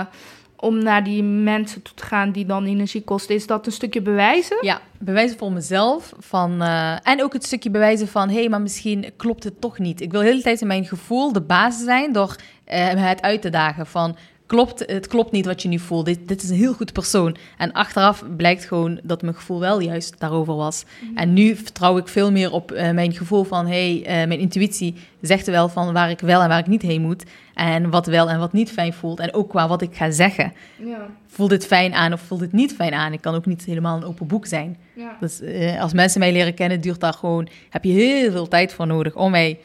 om 0.64 0.84
naar 0.84 1.04
die 1.04 1.24
mensen 1.24 1.82
toe 1.82 1.94
te 1.96 2.06
gaan 2.06 2.32
die 2.32 2.46
dan 2.46 2.66
energie 2.66 3.04
kosten? 3.04 3.36
Is 3.36 3.48
dat 3.48 3.66
een 3.66 3.72
stukje 3.72 4.02
bewijzen? 4.02 4.58
Ja, 4.62 4.82
bewijzen 4.98 5.38
voor 5.38 5.52
mezelf. 5.52 6.14
Van, 6.20 6.62
eh, 6.62 7.08
en 7.08 7.24
ook 7.24 7.34
het 7.34 7.46
stukje 7.46 7.70
bewijzen 7.70 8.08
van... 8.08 8.30
hé, 8.30 8.36
hey, 8.36 8.50
maar 8.50 8.62
misschien 8.62 9.14
klopt 9.18 9.44
het 9.44 9.62
toch 9.62 9.80
niet. 9.80 10.02
Ik 10.02 10.12
wil 10.12 10.22
de 10.22 10.28
hele 10.28 10.42
tijd 10.42 10.62
in 10.62 10.68
mijn 10.68 10.86
gevoel 10.86 11.34
de 11.34 11.42
basis 11.42 11.84
zijn... 11.84 12.12
door 12.12 12.36
eh, 12.64 12.88
het 12.88 13.22
uit 13.22 13.42
te 13.42 13.50
dagen 13.50 13.86
van... 13.86 14.16
Klopt, 14.46 14.84
het 14.86 15.08
klopt 15.08 15.32
niet 15.32 15.46
wat 15.46 15.62
je 15.62 15.68
nu 15.68 15.80
voelt. 15.80 16.06
Dit, 16.06 16.28
dit 16.28 16.44
is 16.44 16.50
een 16.50 16.56
heel 16.56 16.74
goed 16.74 16.94
persoon. 16.94 17.36
En 17.58 17.72
achteraf 17.72 18.24
blijkt 18.38 18.66
gewoon 18.66 19.00
dat 19.04 19.22
mijn 19.22 19.36
gevoel 19.36 19.60
wel 19.60 19.80
juist 19.80 20.20
daarover 20.20 20.56
was. 20.56 20.86
En 21.16 21.34
nu 21.34 21.56
vertrouw 21.56 21.98
ik 21.98 22.08
veel 22.08 22.32
meer 22.32 22.52
op 22.52 22.72
eh, 22.72 22.92
mijn 22.92 23.14
gevoel 23.14 23.44
van... 23.44 23.68
hey, 23.68 24.04
eh, 24.06 24.14
mijn 24.14 24.40
intuïtie 24.40 24.96
zegt 25.22 25.46
er 25.46 25.54
wel 25.54 25.70
van 25.70 25.94
waar 25.94 26.10
ik 26.10 26.20
wel 26.20 26.42
en 26.42 26.48
waar 26.48 26.60
ik 26.60 26.68
niet 26.68 26.82
heen 26.82 27.02
moet. 27.02 27.24
En 27.54 27.90
wat 27.90 28.06
wel 28.06 28.30
en 28.30 28.40
wat 28.40 28.54
niet 28.54 28.72
fijn 28.72 28.94
voelt. 28.94 29.20
En 29.20 29.34
ook 29.34 29.50
qua 29.50 29.68
wat 29.68 29.82
ik 29.82 29.96
ga 29.96 30.12
zeggen. 30.12 30.54
Ja. 30.78 31.08
Voelt 31.28 31.50
dit 31.50 31.66
fijn 31.66 31.94
aan 31.94 32.14
of 32.14 32.22
voelt 32.22 32.40
dit 32.40 32.52
niet 32.52 32.74
fijn 32.74 32.94
aan? 32.94 33.14
Ik 33.14 33.22
kan 33.22 33.36
ook 33.36 33.46
niet 33.46 33.66
helemaal 33.66 33.98
een 33.98 34.06
open 34.06 34.28
boek 34.28 34.46
zijn. 34.46 34.78
ja. 34.96 35.18
Dus 35.20 35.42
eh, 35.42 35.82
als 35.82 35.94
mensen 35.94 36.20
mij 36.20 36.32
leren 36.32 36.54
kennen, 36.54 36.82
duurt 36.82 37.00
daar 37.00 37.14
gewoon, 37.14 37.48
heb 37.70 37.84
je 37.84 37.92
heel 37.92 38.32
veel 38.32 38.48
tijd 38.48 38.74
voor 38.74 38.88
nodig 38.88 39.16
om 39.16 39.32
mij, 39.32 39.60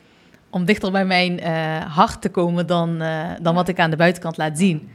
om 0.51 0.65
dichter 0.65 0.91
bij 0.93 1.05
mijn 1.07 1.41
eh, 1.41 1.53
hart 1.97 2.21
te 2.21 2.29
komen 2.31 2.67
dan, 2.67 3.01
eh, 3.01 3.25
dan 3.41 3.55
wat 3.55 3.69
ik 3.69 3.79
aan 3.81 3.91
de 3.91 3.97
buitenkant 3.97 4.37
laat 4.37 4.59
zien. 4.59 4.89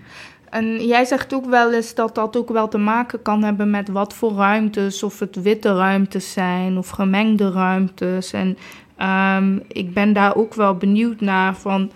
En 0.49 0.85
jij 0.87 1.05
zegt 1.05 1.33
ook 1.33 1.45
wel 1.45 1.73
eens 1.73 1.95
dat 1.95 2.15
dat 2.15 2.37
ook 2.37 2.49
wel 2.49 2.67
te 2.67 2.77
maken 2.77 3.21
kan 3.21 3.43
hebben 3.43 3.69
met 3.69 3.89
wat 3.89 4.13
voor 4.13 4.33
ruimtes, 4.33 5.03
of 5.03 5.19
het 5.19 5.41
witte 5.41 5.75
ruimtes 5.75 6.31
zijn 6.33 6.77
of 6.77 6.89
gemengde 6.89 7.51
ruimtes. 7.51 8.33
En 8.33 8.57
ehm, 8.97 9.59
ik 9.67 9.93
ben 9.93 10.13
daar 10.13 10.35
ook 10.35 10.53
wel 10.53 10.75
benieuwd 10.75 11.19
naar 11.21 11.55
van, 11.55 11.91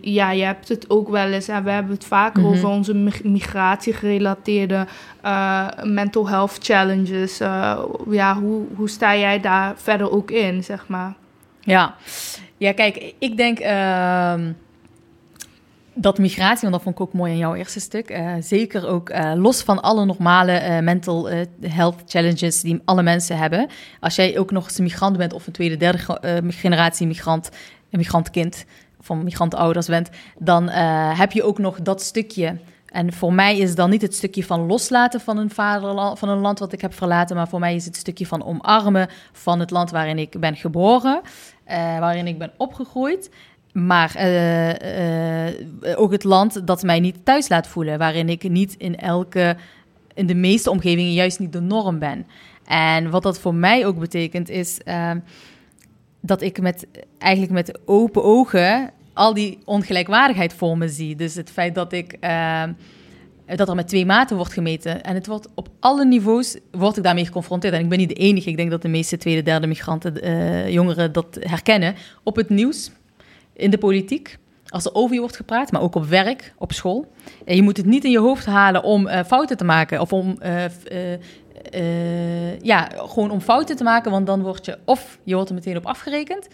ja, 0.00 0.30
je 0.30 0.44
hebt 0.44 0.68
het 0.68 0.90
ook 0.90 1.08
wel 1.08 1.26
eens, 1.26 1.48
en 1.48 1.64
we 1.64 1.70
hebben 1.70 1.92
het 1.92 2.04
vaker 2.04 2.42
Mhm. 2.42 2.50
over 2.50 2.68
onze 2.68 2.94
mig- 2.94 3.22
migratiegerelateerde 3.24 4.86
eh, 5.20 5.66
mental 5.82 6.28
health 6.28 6.58
challenges. 6.62 7.38
Ja, 8.10 8.36
hoe, 8.40 8.62
hoe 8.76 8.88
sta 8.88 9.16
jij 9.16 9.40
daar 9.40 9.72
verder 9.76 10.10
ook 10.10 10.30
in, 10.30 10.64
zeg 10.64 10.84
maar? 10.88 11.14
Ja, 11.60 11.94
ja 12.56 12.72
kijk, 12.72 13.14
ik 13.18 13.36
denk 13.36 13.58
ehm, 13.58 14.52
dat 15.94 16.18
migratie, 16.18 16.60
want 16.60 16.72
dat 16.72 16.82
vond 16.82 16.94
ik 16.94 17.00
ook 17.00 17.12
mooi 17.12 17.32
in 17.32 17.38
jouw 17.38 17.54
eerste 17.54 17.80
stuk, 17.80 18.10
eh, 18.10 18.32
zeker 18.40 18.86
ook 18.86 19.08
eh, 19.08 19.32
los 19.34 19.62
van 19.62 19.82
alle 19.82 20.04
normale 20.04 20.52
eh, 20.52 20.82
mental 20.82 21.28
health 21.60 22.02
challenges 22.06 22.60
die 22.60 22.80
alle 22.84 23.02
mensen 23.02 23.38
hebben. 23.38 23.68
Als 24.00 24.14
jij 24.14 24.38
ook 24.38 24.50
nog 24.50 24.64
eens 24.64 24.78
een 24.78 24.84
migrant 24.84 25.16
bent 25.16 25.32
of 25.32 25.46
een 25.46 25.52
tweede, 25.52 25.76
derde 25.76 25.98
ge- 25.98 26.42
generatie 26.48 27.06
migrant, 27.06 27.50
een 27.90 27.98
migrantkind 27.98 28.64
of 29.00 29.08
een 29.08 29.24
migrantenouders 29.24 29.86
bent, 29.86 30.10
dan 30.38 30.68
heb 30.68 31.32
je 31.32 31.42
ook 31.42 31.58
nog 31.58 31.82
dat 31.82 32.02
stukje. 32.02 32.56
En 32.86 33.12
voor 33.12 33.32
mij 33.32 33.58
is 33.58 33.74
dan 33.74 33.90
niet 33.90 34.02
het 34.02 34.14
stukje 34.14 34.44
van 34.44 34.66
loslaten 34.66 35.20
van 35.20 35.38
een 35.38 35.50
vaderland, 35.50 36.18
van 36.18 36.28
een 36.28 36.38
land 36.38 36.58
wat 36.58 36.72
ik 36.72 36.80
heb 36.80 36.94
verlaten, 36.94 37.36
maar 37.36 37.48
voor 37.48 37.58
mij 37.58 37.74
is 37.74 37.84
het 37.84 37.96
stukje 37.96 38.26
van 38.26 38.44
omarmen 38.44 39.08
van 39.32 39.60
het 39.60 39.70
land 39.70 39.90
waarin 39.90 40.18
ik 40.18 40.40
ben 40.40 40.56
geboren, 40.56 41.20
eh, 41.64 41.98
waarin 41.98 42.26
ik 42.26 42.38
ben 42.38 42.52
opgegroeid. 42.56 43.30
Maar 43.74 44.14
eh, 44.14 45.48
eh, 45.48 45.54
ook 45.96 46.12
het 46.12 46.24
land 46.24 46.66
dat 46.66 46.82
mij 46.82 47.00
niet 47.00 47.24
thuis 47.24 47.48
laat 47.48 47.66
voelen, 47.66 47.98
waarin 47.98 48.28
ik 48.28 48.48
niet 48.48 48.74
in 48.78 48.96
elke, 48.96 49.56
in 50.14 50.26
de 50.26 50.34
meeste 50.34 50.70
omgevingen 50.70 51.12
juist 51.12 51.38
niet 51.38 51.52
de 51.52 51.60
norm 51.60 51.98
ben. 51.98 52.26
En 52.64 53.10
wat 53.10 53.22
dat 53.22 53.38
voor 53.40 53.54
mij 53.54 53.86
ook 53.86 53.98
betekent, 53.98 54.48
is 54.48 54.80
eh, 54.82 55.10
dat 56.20 56.42
ik 56.42 56.60
met, 56.60 56.86
eigenlijk 57.18 57.52
met 57.52 57.78
open 57.84 58.24
ogen 58.24 58.90
al 59.12 59.34
die 59.34 59.58
ongelijkwaardigheid 59.64 60.52
voor 60.52 60.78
me 60.78 60.88
zie. 60.88 61.16
Dus 61.16 61.34
het 61.34 61.50
feit 61.50 61.74
dat 61.74 61.92
ik. 61.92 62.18
Eh, 63.46 63.56
dat 63.56 63.68
er 63.68 63.74
met 63.74 63.88
twee 63.88 64.06
maten 64.06 64.36
wordt 64.36 64.52
gemeten. 64.52 65.02
En 65.02 65.14
het 65.14 65.26
wordt 65.26 65.48
op 65.54 65.68
alle 65.80 66.04
niveaus 66.04 66.58
word 66.70 66.96
ik 66.96 67.02
daarmee 67.02 67.26
geconfronteerd. 67.26 67.74
En 67.74 67.80
ik 67.80 67.88
ben 67.88 67.98
niet 67.98 68.08
de 68.08 68.14
enige. 68.14 68.50
Ik 68.50 68.56
denk 68.56 68.70
dat 68.70 68.82
de 68.82 68.88
meeste 68.88 69.16
tweede, 69.16 69.42
derde 69.42 69.66
migranten, 69.66 70.22
eh, 70.22 70.68
jongeren 70.68 71.12
dat 71.12 71.38
herkennen. 71.40 71.94
Op 72.22 72.36
het 72.36 72.48
nieuws, 72.48 72.90
in 73.52 73.70
de 73.70 73.78
politiek, 73.78 74.38
als 74.68 74.84
er 74.84 74.94
over 74.94 75.14
je 75.14 75.20
wordt 75.20 75.36
gepraat, 75.36 75.72
maar 75.72 75.80
ook 75.80 75.94
op 75.94 76.04
werk, 76.04 76.54
op 76.58 76.72
school. 76.72 77.12
En 77.44 77.56
je 77.56 77.62
moet 77.62 77.76
het 77.76 77.86
niet 77.86 78.04
in 78.04 78.10
je 78.10 78.18
hoofd 78.18 78.46
halen 78.46 78.82
om 78.82 79.06
eh, 79.06 79.24
fouten 79.24 79.56
te 79.56 79.64
maken. 79.64 80.00
Of 80.00 80.12
om, 80.12 80.36
eh, 80.40 80.64
eh, 80.64 81.18
eh, 81.70 82.60
ja, 82.60 82.88
gewoon 82.96 83.30
om 83.30 83.40
fouten 83.40 83.76
te 83.76 83.84
maken. 83.84 84.10
Want 84.10 84.26
dan 84.26 84.42
word 84.42 84.64
je, 84.64 84.78
of 84.84 85.18
je 85.22 85.34
wordt 85.34 85.48
er 85.48 85.54
meteen 85.54 85.76
op 85.76 85.86
afgerekend. 85.86 86.48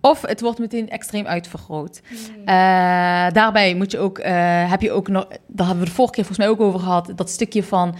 Of 0.00 0.22
het 0.22 0.40
wordt 0.40 0.58
meteen 0.58 0.90
extreem 0.90 1.26
uitvergroot. 1.26 2.00
Eh, 2.44 2.44
daarbij 3.32 3.74
moet 3.74 3.90
je 3.90 3.98
ook, 3.98 4.18
eh, 4.18 4.70
heb 4.70 4.80
je 4.80 4.92
ook 4.92 5.08
nog, 5.08 5.26
daar 5.46 5.66
hebben 5.66 5.84
we 5.84 5.90
de 5.90 5.96
vorige 5.96 6.14
keer 6.14 6.24
volgens 6.24 6.46
mij 6.46 6.48
ook 6.48 6.60
over 6.60 6.80
gehad, 6.80 7.12
dat 7.16 7.30
stukje 7.30 7.62
van 7.62 7.94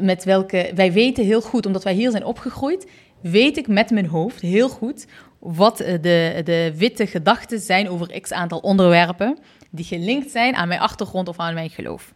met 0.00 0.24
welke, 0.24 0.70
wij 0.74 0.92
weten 0.92 1.24
heel 1.24 1.40
goed, 1.40 1.66
omdat 1.66 1.84
wij 1.84 1.92
hier 1.92 2.10
zijn 2.10 2.24
opgegroeid, 2.24 2.86
weet 3.20 3.56
ik 3.56 3.68
met 3.68 3.90
mijn 3.90 4.06
hoofd 4.06 4.40
heel 4.40 4.68
goed 4.68 5.06
wat 5.38 5.80
eh, 5.80 5.92
de, 5.92 6.40
de 6.44 6.72
witte 6.76 7.06
gedachten 7.06 7.60
zijn 7.60 7.88
over 7.88 8.20
x 8.20 8.32
aantal 8.32 8.58
onderwerpen 8.58 9.38
die 9.70 9.84
gelinkt 9.84 10.30
zijn 10.30 10.54
aan 10.54 10.68
mijn 10.68 10.80
achtergrond 10.80 11.28
of 11.28 11.38
aan 11.38 11.54
mijn 11.54 11.70
geloof. 11.70 12.12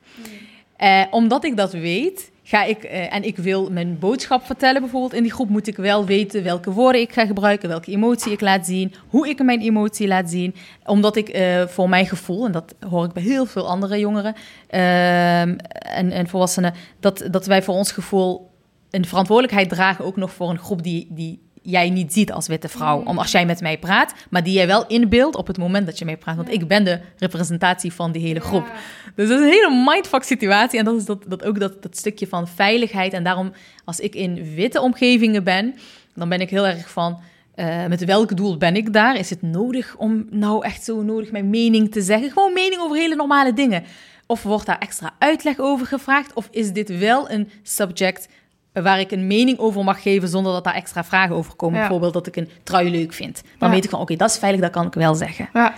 Eh, 0.76 1.04
omdat 1.10 1.44
ik 1.44 1.56
dat 1.56 1.72
weet, 1.72 2.31
ga 2.42 2.64
ik, 2.64 2.82
eh, 2.82 3.14
en 3.14 3.22
ik 3.22 3.36
wil 3.36 3.70
mijn 3.70 3.98
boodschap 3.98 4.46
vertellen 4.46 4.80
bijvoorbeeld 4.80 5.12
in 5.12 5.22
die 5.22 5.32
groep, 5.32 5.48
moet 5.48 5.66
ik 5.66 5.76
wel 5.76 6.04
weten 6.04 6.42
welke 6.42 6.70
woorden 6.70 7.00
ik 7.00 7.12
ga 7.12 7.26
gebruiken, 7.26 7.68
welke 7.68 7.90
emotie 7.90 8.32
ik 8.32 8.40
laat 8.40 8.66
zien, 8.66 8.94
hoe 9.08 9.28
ik 9.28 9.42
mijn 9.42 9.60
emotie 9.60 10.06
laat 10.06 10.30
zien. 10.30 10.54
Omdat 10.84 11.16
ik 11.16 11.28
eh, 11.28 11.66
voor 11.66 11.88
mijn 11.88 12.06
gevoel, 12.06 12.46
en 12.46 12.52
dat 12.52 12.74
hoor 12.88 13.04
ik 13.04 13.12
bij 13.12 13.22
heel 13.22 13.46
veel 13.46 13.68
andere 13.68 13.98
jongeren 13.98 14.34
ehm, 14.66 15.56
en, 15.68 16.10
en 16.10 16.28
volwassenen, 16.28 16.74
dat, 17.00 17.24
dat 17.30 17.46
wij 17.46 17.62
voor 17.62 17.74
ons 17.74 17.92
gevoel 17.92 18.50
een 18.90 19.06
verantwoordelijkheid 19.06 19.68
dragen 19.68 20.04
ook 20.04 20.16
nog 20.16 20.32
voor 20.32 20.50
een 20.50 20.58
groep 20.58 20.82
die, 20.82 21.06
die 21.10 21.40
jij 21.62 21.90
niet 21.90 22.12
ziet 22.12 22.32
als 22.32 22.46
witte 22.46 22.68
vrouw. 22.68 23.02
Om 23.04 23.18
als 23.18 23.30
jij 23.32 23.46
met 23.46 23.60
mij 23.60 23.78
praat, 23.78 24.14
maar 24.30 24.42
die 24.42 24.52
jij 24.52 24.66
wel 24.66 24.86
inbeeldt 24.86 25.36
op 25.36 25.46
het 25.46 25.58
moment 25.58 25.86
dat 25.86 25.98
je 25.98 26.04
mij 26.04 26.16
praat. 26.16 26.36
Want 26.36 26.52
ik 26.52 26.68
ben 26.68 26.84
de 26.84 27.00
representatie 27.18 27.92
van 27.92 28.12
die 28.12 28.22
hele 28.22 28.40
groep. 28.40 28.72
Dus 29.14 29.28
dat 29.28 29.38
is 29.38 29.44
een 29.46 29.52
hele 29.52 29.84
mindfuck 29.84 30.22
situatie. 30.22 30.78
En 30.78 30.84
dat 30.84 30.96
is 30.96 31.04
dat, 31.04 31.24
dat 31.26 31.44
ook 31.44 31.60
dat, 31.60 31.82
dat 31.82 31.96
stukje 31.96 32.26
van 32.26 32.48
veiligheid. 32.48 33.12
En 33.12 33.24
daarom, 33.24 33.52
als 33.84 34.00
ik 34.00 34.14
in 34.14 34.54
witte 34.54 34.80
omgevingen 34.80 35.44
ben, 35.44 35.74
dan 36.14 36.28
ben 36.28 36.40
ik 36.40 36.50
heel 36.50 36.66
erg 36.66 36.90
van... 36.90 37.20
eh, 37.54 37.86
met 37.86 38.04
welk 38.04 38.36
doel 38.36 38.56
ben 38.56 38.76
ik 38.76 38.92
daar? 38.92 39.16
Is 39.16 39.30
het 39.30 39.42
nodig 39.42 39.96
om 39.96 40.26
nou 40.30 40.64
echt 40.64 40.84
zo 40.84 41.02
nodig 41.02 41.30
mijn 41.30 41.50
mening 41.50 41.92
te 41.92 42.02
zeggen? 42.02 42.30
Gewoon 42.30 42.52
mening 42.52 42.80
over 42.80 42.96
hele 42.96 43.14
normale 43.14 43.52
dingen. 43.52 43.84
Of 44.26 44.42
wordt 44.42 44.66
daar 44.66 44.78
extra 44.78 45.14
uitleg 45.18 45.58
over 45.58 45.86
gevraagd? 45.86 46.32
Of 46.34 46.48
is 46.50 46.72
dit 46.72 46.98
wel 46.98 47.30
een 47.30 47.50
subject 47.62 48.28
waar 48.72 49.00
ik 49.00 49.10
een 49.10 49.26
mening 49.26 49.58
over 49.58 49.84
mag 49.84 50.02
geven 50.02 50.28
zonder 50.28 50.52
dat 50.52 50.64
daar 50.64 50.74
extra 50.74 51.04
vragen 51.04 51.34
over 51.36 51.54
komen? 51.54 51.74
Ja. 51.74 51.80
Bijvoorbeeld 51.80 52.12
dat 52.12 52.26
ik 52.26 52.36
een 52.36 52.48
trui 52.62 52.90
leuk 52.90 53.12
vind. 53.12 53.42
Dan 53.58 53.68
Ja. 53.68 53.74
weet 53.74 53.84
ik 53.84 53.90
van, 53.90 54.00
oké, 54.00 54.16
dat 54.16 54.30
is 54.30 54.38
veilig, 54.38 54.60
dat 54.60 54.70
kan 54.70 54.86
ik 54.86 54.94
wel 54.94 55.14
zeggen. 55.14 55.48
Ja, 55.52 55.74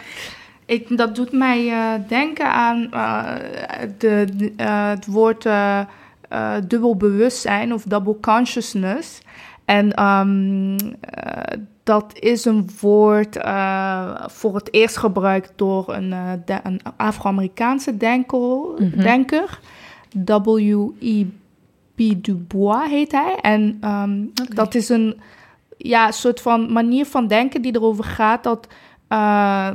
ik, 0.67 0.97
dat 0.97 1.15
doet 1.15 1.33
mij 1.33 1.69
eh, 1.71 2.09
denken 2.09 2.47
aan 2.53 2.91
eh, 2.93 3.33
de, 3.99 4.53
eh, 4.57 4.89
het 4.89 5.07
woord 5.07 5.47
dubbel 6.69 6.97
bewustzijn 6.97 7.73
of 7.73 7.83
double 7.83 8.21
consciousness. 8.21 9.21
En 9.65 9.93
ehm, 9.95 10.77
eh, 11.01 11.59
dat 11.83 12.19
is 12.19 12.45
een 12.45 12.69
woord 12.81 13.39
voor 14.27 14.55
het 14.55 14.69
eerst 14.73 14.97
gebruikt 14.97 15.53
door 15.57 15.95
een, 15.95 16.15
de- 16.45 16.61
een 16.63 16.81
Afro-Amerikaanse 16.97 17.97
denker, 17.97 18.59
Mhm. 18.79 19.01
denker. 19.03 19.59
W.E.B. 20.25 21.33
Du 21.97 22.35
Bois 22.35 22.89
heet 22.89 23.13
hij. 23.13 23.39
En 23.41 23.79
ehm, 23.81 24.25
dat 24.55 24.75
is 24.75 24.89
een 24.89 25.21
ja, 25.77 26.11
soort 26.11 26.41
van 26.41 26.73
manier 26.73 27.07
van 27.07 27.27
denken 27.27 27.63
die 27.63 27.75
erover 27.75 28.05
gaat 28.05 28.45
dat 28.45 28.69
eh, 29.09 29.71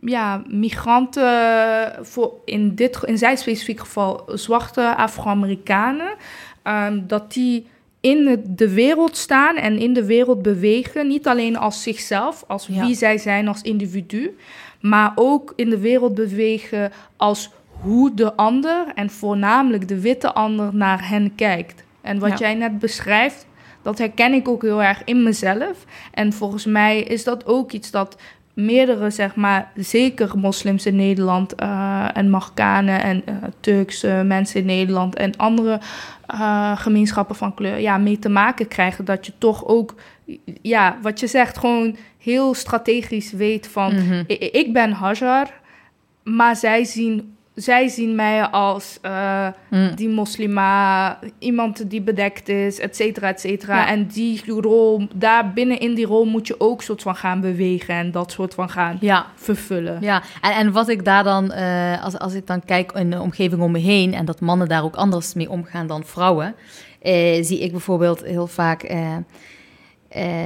ja, 0.00 0.42
migranten, 0.46 2.06
voor 2.06 2.32
in, 2.44 2.74
dit, 2.74 3.02
in 3.04 3.18
zijn 3.18 3.38
specifiek 3.38 3.80
geval 3.80 4.22
zwarte 4.26 4.96
Afro-Amerikanen, 4.96 6.14
ehm, 6.62 7.00
dat 7.06 7.32
die 7.32 7.66
in 8.00 8.44
de 8.48 8.74
wereld 8.74 9.16
staan 9.16 9.56
en 9.56 9.78
in 9.78 9.92
de 9.92 10.04
wereld 10.04 10.42
bewegen, 10.42 11.06
niet 11.06 11.26
alleen 11.26 11.56
als 11.56 11.82
zichzelf, 11.82 12.44
als 12.46 12.66
Ja. 12.66 12.86
wie 12.86 12.94
zij 12.94 13.18
zijn 13.18 13.48
als 13.48 13.62
individu, 13.62 14.36
maar 14.80 15.12
ook 15.14 15.52
in 15.56 15.70
de 15.70 15.78
wereld 15.78 16.14
bewegen 16.14 16.92
als 17.16 17.50
hoe 17.80 18.14
de 18.14 18.34
ander 18.34 18.86
en 18.94 19.10
voornamelijk 19.10 19.88
de 19.88 20.00
witte 20.00 20.32
ander 20.32 20.74
naar 20.74 21.08
hen 21.08 21.34
kijkt. 21.34 21.84
En 22.00 22.18
wat 22.18 22.30
Ja. 22.30 22.36
jij 22.36 22.54
net 22.54 22.78
beschrijft, 22.78 23.46
dat 23.82 23.98
herken 23.98 24.32
ik 24.32 24.48
ook 24.48 24.62
heel 24.62 24.82
erg 24.82 25.02
in 25.04 25.22
mezelf. 25.22 25.84
En 26.12 26.32
volgens 26.32 26.64
mij 26.64 27.00
is 27.00 27.24
dat 27.24 27.46
ook 27.46 27.72
iets 27.72 27.90
dat 27.90 28.16
meerdere, 28.54 29.10
zeg 29.10 29.34
maar, 29.34 29.70
zeker 29.74 30.38
moslims 30.38 30.86
in 30.86 30.96
Nederland 30.96 31.62
uh, 31.62 32.08
en 32.12 32.30
Marokkanen 32.30 33.02
en 33.02 33.22
uh, 33.28 33.34
Turkse 33.60 34.22
mensen 34.24 34.60
in 34.60 34.66
Nederland 34.66 35.14
en 35.14 35.36
andere 35.36 35.80
uh, 36.34 36.76
gemeenschappen 36.76 37.36
van 37.36 37.54
kleur 37.54 37.78
ja, 37.78 37.98
mee 37.98 38.18
te 38.18 38.28
maken 38.28 38.68
krijgen. 38.68 39.04
Dat 39.04 39.26
je 39.26 39.32
toch 39.38 39.66
ook, 39.66 39.94
ja, 40.62 40.98
wat 41.02 41.20
je 41.20 41.26
zegt, 41.26 41.58
gewoon 41.58 41.96
heel 42.18 42.54
strategisch 42.54 43.32
weet 43.32 43.66
van, 43.68 43.92
mm 43.92 44.08
-hmm. 44.08 44.24
ik, 44.26 44.40
ik 44.40 44.72
ben 44.72 44.92
Hajar, 44.92 45.50
maar 46.22 46.56
zij 46.56 46.84
zien 46.84 47.35
zij 47.56 47.88
zien 47.88 48.14
mij 48.14 48.42
als 48.42 48.98
uh, 49.02 49.46
mm. 49.70 49.94
die 49.94 50.08
moslima, 50.08 51.18
iemand 51.38 51.90
die 51.90 52.00
bedekt 52.00 52.48
is, 52.48 52.78
et 52.78 52.96
cetera, 52.96 53.28
et 53.28 53.40
cetera. 53.40 53.76
Ja. 53.76 53.88
En 53.88 54.06
die 54.06 54.42
rol, 54.46 55.06
daar 55.14 55.52
binnen 55.52 55.80
in 55.80 55.94
die 55.94 56.06
rol 56.06 56.24
moet 56.24 56.46
je 56.46 56.60
ook 56.60 56.82
soort 56.82 57.02
van 57.02 57.16
gaan 57.16 57.40
bewegen 57.40 57.94
en 57.94 58.10
dat 58.10 58.32
soort 58.32 58.54
van 58.54 58.70
gaan 58.70 58.96
ja. 59.00 59.26
vervullen. 59.34 59.98
Ja, 60.00 60.22
en, 60.40 60.52
en 60.52 60.72
wat 60.72 60.88
ik 60.88 61.04
daar 61.04 61.24
dan, 61.24 61.52
uh, 61.52 62.04
als, 62.04 62.18
als 62.18 62.34
ik 62.34 62.46
dan 62.46 62.64
kijk 62.64 62.92
in 62.92 63.10
de 63.10 63.20
omgeving 63.20 63.62
om 63.62 63.72
me 63.72 63.78
heen 63.78 64.14
en 64.14 64.24
dat 64.24 64.40
mannen 64.40 64.68
daar 64.68 64.84
ook 64.84 64.96
anders 64.96 65.34
mee 65.34 65.50
omgaan 65.50 65.86
dan 65.86 66.04
vrouwen, 66.04 66.54
uh, 67.02 67.44
zie 67.44 67.60
ik 67.60 67.70
bijvoorbeeld 67.70 68.24
heel 68.24 68.46
vaak. 68.46 68.94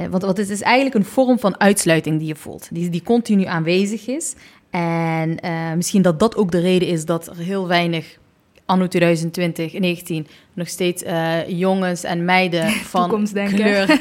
want, 0.09 0.23
want 0.23 0.37
het 0.37 0.49
is 0.49 0.61
eigenlijk 0.61 0.95
een 0.95 1.11
vorm 1.11 1.39
van 1.39 1.59
uitsluiting 1.59 2.17
die 2.17 2.27
je 2.27 2.35
voelt, 2.35 2.67
die, 2.71 2.89
die 2.89 3.03
continu 3.03 3.45
aanwezig 3.45 4.07
is. 4.07 4.35
En 4.71 5.37
uh, 5.45 5.73
misschien 5.73 6.01
dat 6.01 6.19
dat 6.19 6.35
ook 6.35 6.51
de 6.51 6.59
reden 6.59 6.87
is 6.87 7.05
dat 7.05 7.27
er 7.27 7.37
heel 7.37 7.67
weinig 7.67 8.19
anno 8.65 8.87
2020, 8.87 9.79
19 9.79 10.27
nog 10.53 10.67
steeds 10.67 11.03
uh, 11.03 11.47
jongens 11.47 12.03
en 12.03 12.25
meiden 12.25 12.69
van 12.93 13.27
kleur. 13.33 13.89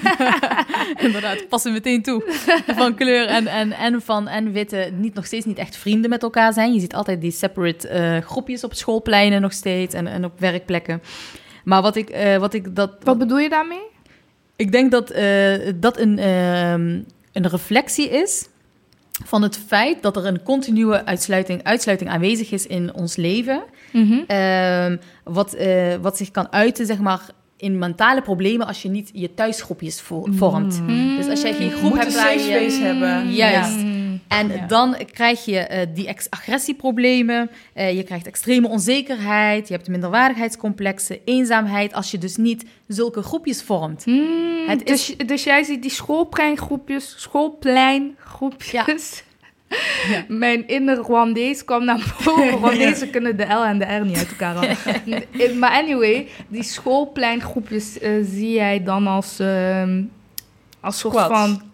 Inderdaad, 1.07 1.49
passen 1.49 1.73
meteen 1.73 2.03
toe. 2.03 2.23
van 2.67 2.95
kleur 2.95 3.27
en, 3.27 3.47
en, 3.47 3.73
en 3.73 4.03
van 4.03 4.29
en 4.29 4.53
witte 4.53 4.91
niet, 4.95 5.15
nog 5.15 5.27
steeds 5.27 5.47
niet 5.47 5.59
echt 5.59 5.77
vrienden 5.77 6.11
met 6.11 6.23
elkaar 6.23 6.53
zijn. 6.53 6.75
Je 6.75 6.81
ziet 6.81 6.95
altijd 6.95 7.21
die 7.21 7.31
separate 7.31 7.91
uh, 7.93 8.27
groepjes 8.27 8.65
op 8.65 8.75
schoolpleinen 8.75 9.41
nog 9.41 9.53
steeds 9.53 9.95
en, 9.95 10.07
en 10.07 10.25
op 10.25 10.41
werkplekken. 10.41 11.03
Maar 11.65 11.83
wat 11.83 11.97
ik, 11.97 12.17
uh, 12.17 12.37
wat 12.37 12.55
ik 12.55 12.77
dat. 12.77 12.97
Wat 13.03 13.19
bedoel 13.19 13.39
je 13.39 13.49
daarmee? 13.49 13.89
Ik 14.57 14.73
denk 14.73 14.91
dat 14.91 15.09
dat 15.81 15.99
een, 15.99 16.19
ehm, 16.19 17.01
een 17.33 17.49
reflectie 17.49 18.11
is 18.11 18.49
van 19.25 19.43
het 19.43 19.57
feit 19.67 20.03
dat 20.03 20.17
er 20.17 20.27
een 20.27 20.43
continue 20.43 21.05
uitsluiting, 21.05 21.63
uitsluiting 21.63 22.11
aanwezig 22.11 22.51
is 22.51 22.67
in 22.67 22.95
ons 22.95 23.17
leven. 23.17 23.63
Mm 23.93 24.07
-hmm. 24.07 24.25
uh, 24.37 24.99
wat, 25.25 25.57
uh, 25.61 25.95
wat 26.01 26.17
zich 26.17 26.31
kan 26.31 26.53
uiten, 26.53 26.87
zeg 26.87 26.99
maar, 26.99 27.21
in 27.57 27.79
mentale 27.79 28.23
problemen 28.23 28.67
als 28.67 28.83
je 28.83 28.89
niet 28.89 29.11
je 29.13 29.35
thuisgroepjes 29.35 30.01
vormt. 30.31 30.81
Mm. 30.81 31.17
Dus 31.17 31.29
als 31.29 31.43
jij 31.43 31.53
geen 31.53 31.71
groep 31.71 31.99
hebt 31.99 32.15
waar 32.15 32.33
je... 32.33 32.41
space 32.41 32.83
hebben. 32.83 33.33
Juist. 33.33 33.81
Ja. 33.81 33.90
En 34.31 34.49
ja. 34.49 34.67
dan 34.67 34.97
krijg 35.13 35.45
je 35.45 35.69
uh, 35.71 35.95
die 35.95 36.17
agressieproblemen, 36.29 37.51
uh, 37.75 37.97
je 37.97 38.03
krijgt 38.03 38.27
extreme 38.27 38.69
onzekerheid, 38.69 39.69
je 39.69 39.75
hebt 39.75 39.89
minderwaardigheidscomplexen, 39.89 41.19
eenzaamheid, 41.25 41.93
als 41.93 42.11
je 42.11 42.19
dus 42.19 42.37
niet 42.37 42.65
zulke 42.87 43.23
groepjes 43.23 43.63
vormt. 43.63 44.07
Mm, 44.07 44.69
het 44.69 44.87
dus, 44.87 45.17
is... 45.17 45.27
dus 45.27 45.45
jij 45.45 45.63
ziet 45.63 45.83
die 45.83 45.91
schoolpleingroepjes, 45.91 47.15
schoolpleingroepjes... 47.17 48.73
Ja. 48.73 49.29
Ja. 50.09 50.25
Mijn 50.45 50.69
inner 50.69 50.97
Rwandees 50.97 51.65
kwam 51.65 51.85
naar 51.85 52.15
boven. 52.25 52.49
Rwandezen 52.49 53.07
ja. 53.07 53.13
kunnen 53.13 53.37
de 53.37 53.45
L 53.45 53.65
en 53.65 53.79
de 53.79 53.85
R 53.85 54.05
niet 54.05 54.17
uit 54.17 54.31
elkaar 54.31 54.55
halen. 54.55 54.79
maar 55.61 55.71
anyway, 55.71 56.29
die 56.49 56.63
schoolpleingroepjes 56.63 58.03
uh, 58.03 58.25
zie 58.25 58.53
jij 58.53 58.83
dan 58.83 59.07
als, 59.07 59.41
uh, 59.41 59.83
als 60.81 60.99
soort 60.99 61.27
van 61.27 61.70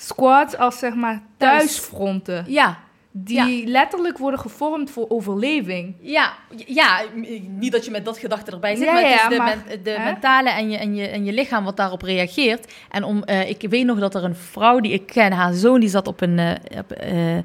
squads, 0.00 0.56
als 0.56 0.78
zeg 0.78 0.94
maar 0.94 1.22
thuisfronten. 1.36 2.44
Ja. 2.48 2.78
Die 3.12 3.66
ja. 3.66 3.70
letterlijk 3.70 4.18
worden 4.18 4.40
gevormd 4.40 4.90
voor 4.90 5.08
overleving. 5.08 5.94
Ja, 6.00 6.32
ja, 6.66 7.00
niet 7.48 7.72
dat 7.72 7.84
je 7.84 7.90
met 7.90 8.04
dat 8.04 8.18
gedachte 8.18 8.50
erbij 8.50 8.76
zit, 8.76 8.84
ja, 8.84 8.92
maar 8.92 9.02
het 9.02 9.20
is 9.20 9.28
de, 9.28 9.36
maar, 9.36 9.56
men, 9.68 9.82
de 9.82 9.96
mentale 10.04 10.50
en 10.50 10.70
je, 10.70 10.76
en, 10.76 10.94
je, 10.94 11.08
en 11.08 11.24
je 11.24 11.32
lichaam 11.32 11.64
wat 11.64 11.76
daarop 11.76 12.02
reageert. 12.02 12.72
En 12.90 13.04
om, 13.04 13.22
uh, 13.26 13.48
ik 13.48 13.66
weet 13.68 13.84
nog 13.84 13.98
dat 13.98 14.14
er 14.14 14.24
een 14.24 14.36
vrouw 14.36 14.80
die 14.80 14.92
ik 14.92 15.06
ken, 15.06 15.32
haar 15.32 15.52
zoon, 15.52 15.80
die 15.80 15.88
zat 15.88 16.06
op 16.06 16.20
een, 16.20 16.38
uh, 16.38 16.50
op, 16.78 17.02
uh, 17.04 17.38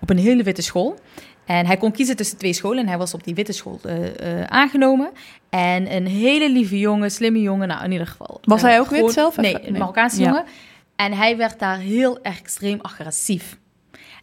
op 0.00 0.10
een 0.10 0.18
hele 0.18 0.42
witte 0.42 0.62
school. 0.62 0.98
En 1.44 1.66
hij 1.66 1.76
kon 1.76 1.92
kiezen 1.92 2.16
tussen 2.16 2.38
twee 2.38 2.52
scholen 2.52 2.78
en 2.78 2.88
hij 2.88 2.98
was 2.98 3.14
op 3.14 3.24
die 3.24 3.34
witte 3.34 3.52
school 3.52 3.80
aangenomen. 4.48 5.10
En 5.50 5.94
een 5.94 6.06
hele 6.06 6.50
lieve 6.50 6.78
jongen, 6.78 7.10
slimme 7.10 7.40
jongen, 7.40 7.68
nou 7.68 7.84
in 7.84 7.92
ieder 7.92 8.06
geval. 8.06 8.40
Was 8.42 8.62
hij 8.62 8.80
ook 8.80 8.86
gewoon, 8.86 9.02
wit 9.02 9.12
zelf? 9.12 9.36
Nee, 9.36 9.66
een 9.66 9.72
Marokkaanse 9.72 10.22
jongen. 10.22 10.44
En 11.00 11.12
hij 11.12 11.36
werd 11.36 11.58
daar 11.58 11.78
heel 11.78 12.18
erg 12.22 12.38
extreem 12.38 12.78
agressief. 12.80 13.58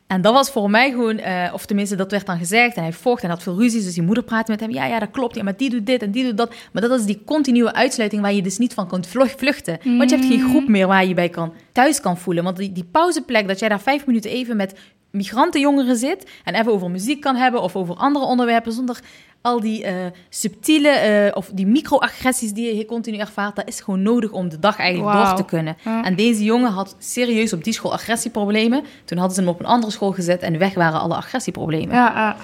En 0.08 0.22
dat 0.22 0.34
was 0.34 0.50
voor 0.50 0.70
mij 0.70 0.90
gewoon, 0.90 1.20
uh, 1.20 1.50
of 1.54 1.66
tenminste, 1.66 1.96
dat 1.96 2.12
werd 2.12 2.26
dan 2.26 2.38
gezegd. 2.38 2.76
En 2.76 2.82
hij 2.82 2.94
vocht 2.94 3.24
en 3.24 3.30
had 3.30 3.44
veel 3.44 3.58
ruzies. 3.58 3.84
Dus 3.84 3.94
die 3.94 4.04
moeder 4.04 4.24
praatte 4.24 4.52
met 4.52 4.60
hem. 4.60 4.72
Ja, 4.72 4.86
ja, 4.86 5.00
dat 5.00 5.12
klopt. 5.12 5.36
Ja, 5.36 5.44
maar 5.44 5.58
die 5.58 5.70
doet 5.70 5.86
dit 5.86 6.02
en 6.02 6.12
die 6.12 6.24
doet 6.24 6.38
dat. 6.38 6.54
Maar 6.72 6.82
dat 6.82 7.00
is 7.00 7.06
die 7.06 7.22
continue 7.26 7.74
uitsluiting 7.74 8.22
waar 8.22 8.34
je 8.34 8.42
dus 8.42 8.58
niet 8.58 8.74
van 8.74 8.88
kunt 8.88 9.08
vluchten. 9.08 9.80
Mm. 9.84 9.98
Want 9.98 10.10
je 10.10 10.16
hebt 10.16 10.28
geen 10.28 10.50
groep 10.50 10.68
meer 10.68 10.88
waar 10.88 11.06
je 11.06 11.14
bij 11.14 11.30
kan, 11.30 11.54
thuis 11.72 12.00
kan 12.00 12.18
voelen. 12.18 12.44
Want 12.44 12.58
die, 12.58 12.72
die 12.72 12.88
pauzeplek, 12.92 13.48
dat 13.48 13.60
jij 13.60 13.70
daar 13.70 13.82
vijf 13.82 14.06
minuten 14.06 14.32
even 14.32 14.58
met 14.58 14.80
migrantenjongeren 15.12 15.96
zit. 15.96 16.30
En 16.44 16.56
even 16.56 16.72
over 16.72 16.92
muziek 16.92 17.22
kan 17.22 17.36
hebben 17.36 17.62
of 17.62 17.76
over 17.76 17.96
andere 17.96 18.26
onderwerpen. 18.26 18.72
Zonder 18.72 19.00
al 19.48 19.60
die 19.60 19.86
uh, 19.86 19.94
subtiele 20.30 21.26
uh, 21.26 21.36
of 21.36 21.50
die 21.54 21.68
microagressies 21.68 22.54
die 22.54 22.76
je 22.76 22.86
continu 22.86 23.18
ervaart, 23.18 23.56
dat 23.56 23.68
is 23.68 23.82
gewoon 23.82 24.02
nodig 24.02 24.32
om 24.32 24.50
de 24.50 24.60
dag 24.60 24.78
eigenlijk 24.80 25.14
wow. 25.14 25.26
door 25.26 25.36
te 25.36 25.46
kunnen. 25.46 25.78
Ja. 25.84 26.04
En 26.04 26.16
deze 26.16 26.44
jongen 26.44 26.72
had 26.72 26.96
serieus 27.00 27.54
op 27.54 27.64
die 27.64 27.74
school 27.74 27.94
agressieproblemen. 27.94 28.84
Toen 29.06 29.18
hadden 29.18 29.36
ze 29.36 29.42
hem 29.42 29.50
op 29.50 29.60
een 29.60 29.66
andere 29.66 29.92
school 29.92 30.12
gezet 30.12 30.42
en 30.42 30.58
weg 30.58 30.74
waren 30.74 31.00
alle 31.00 31.16
agressieproblemen. 31.16 31.96
Ja. 31.96 32.36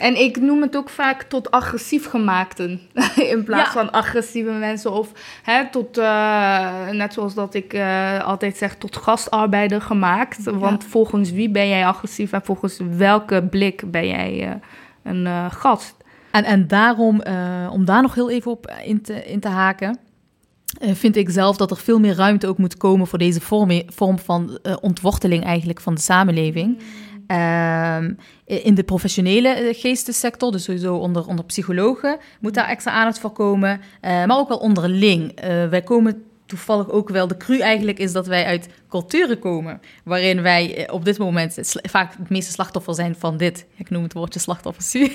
En 0.00 0.20
ik 0.20 0.40
noem 0.40 0.62
het 0.62 0.76
ook 0.76 0.88
vaak 0.88 1.22
tot 1.22 1.50
agressief 1.50 2.06
gemaakten. 2.06 2.80
In 3.34 3.44
plaats 3.44 3.74
ja. 3.74 3.80
van 3.80 3.90
agressieve 3.90 4.50
mensen. 4.50 4.92
Of 4.92 5.12
hè, 5.42 5.70
tot, 5.70 5.98
uh, 5.98 6.88
net 6.90 7.12
zoals 7.12 7.34
dat 7.34 7.54
ik 7.54 7.74
uh, 7.74 8.24
altijd 8.24 8.56
zeg, 8.56 8.74
tot 8.74 8.96
gastarbeider 8.96 9.80
gemaakt. 9.80 10.44
Want 10.44 10.82
ja. 10.82 10.88
volgens 10.88 11.30
wie 11.30 11.50
ben 11.50 11.68
jij 11.68 11.86
agressief 11.86 12.32
en 12.32 12.42
volgens 12.42 12.80
welke 12.96 13.42
blik 13.50 13.90
ben 13.90 14.06
jij 14.06 14.48
uh, 14.48 14.54
een 15.02 15.50
gast? 15.50 15.94
En, 16.30 16.44
en 16.44 16.66
daarom, 16.66 17.20
uh, 17.26 17.68
om 17.72 17.84
daar 17.84 18.02
nog 18.02 18.14
heel 18.14 18.30
even 18.30 18.50
op 18.50 18.72
in 18.84 19.02
te, 19.02 19.24
in 19.24 19.40
te 19.40 19.48
haken, 19.48 19.98
uh, 20.82 20.94
vind 20.94 21.16
ik 21.16 21.30
zelf 21.30 21.56
dat 21.56 21.70
er 21.70 21.76
veel 21.76 21.98
meer 21.98 22.14
ruimte 22.14 22.46
ook 22.46 22.58
moet 22.58 22.76
komen 22.76 23.06
voor 23.06 23.18
deze 23.18 23.40
vorm, 23.40 23.82
vorm 23.86 24.18
van 24.18 24.58
uh, 24.62 24.76
ontworteling 24.80 25.44
eigenlijk 25.44 25.80
van 25.80 25.94
de 25.94 26.00
samenleving. 26.00 26.78
Mm. 27.26 28.16
in 28.44 28.74
de 28.74 28.82
professionele 28.82 29.72
geestessector, 29.76 30.52
dus 30.52 30.64
sowieso 30.64 30.96
onder, 30.96 31.26
onder 31.26 31.44
psychologen, 31.44 32.18
moet 32.40 32.54
daar 32.54 32.68
extra 32.68 32.92
aandacht 32.92 33.18
voor 33.18 33.30
komen. 33.30 33.80
maar 34.00 34.38
ook 34.38 34.48
wel 34.48 34.58
onderling. 34.58 35.40
wij 35.70 35.82
komen 35.82 36.24
toevallig 36.50 36.88
ook 36.90 37.08
wel 37.08 37.26
de 37.26 37.36
cru 37.36 37.58
eigenlijk 37.58 37.98
is 37.98 38.12
dat 38.12 38.26
wij 38.26 38.44
uit 38.44 38.68
culturen 38.88 39.38
komen. 39.38 39.80
Waarin 40.04 40.42
wij 40.42 40.76
eh, 40.76 40.94
op 40.94 41.04
dit 41.04 41.18
moment 41.18 41.58
vaak 41.82 42.14
het 42.18 42.28
meeste 42.28 42.52
slachtoffer 42.52 42.94
zijn 42.94 43.14
van 43.18 43.36
dit. 43.36 43.66
Ik 43.76 43.90
noem 43.90 44.02
het 44.02 44.12
woordje 44.12 44.40
slachtoffer. 44.40 44.84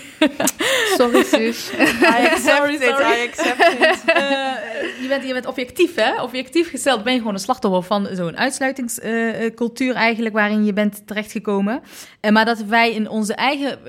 Sorry, 0.95 1.23
zus. 1.23 1.71
I 2.19 2.27
accept 2.31 2.69
it, 2.69 2.81
I 2.81 3.27
accept 3.27 3.59
it. 3.59 4.03
Uh, 4.07 5.01
je, 5.01 5.05
bent, 5.07 5.23
je 5.23 5.33
bent 5.33 5.45
objectief, 5.45 5.95
hè? 5.95 6.21
Objectief 6.21 6.69
gesteld 6.69 7.03
ben 7.03 7.13
je 7.13 7.19
gewoon 7.19 7.33
een 7.33 7.39
slachtoffer 7.39 7.83
van 7.83 8.07
zo'n 8.11 8.37
uitsluitingscultuur 8.37 9.91
uh, 9.91 9.95
eigenlijk... 9.95 10.35
waarin 10.35 10.65
je 10.65 10.73
bent 10.73 11.07
terechtgekomen. 11.07 11.81
Uh, 12.21 12.31
maar 12.31 12.45
dat 12.45 12.63
wij 12.63 12.93
in 12.93 13.09
onze 13.09 13.33
eigen 13.35 13.79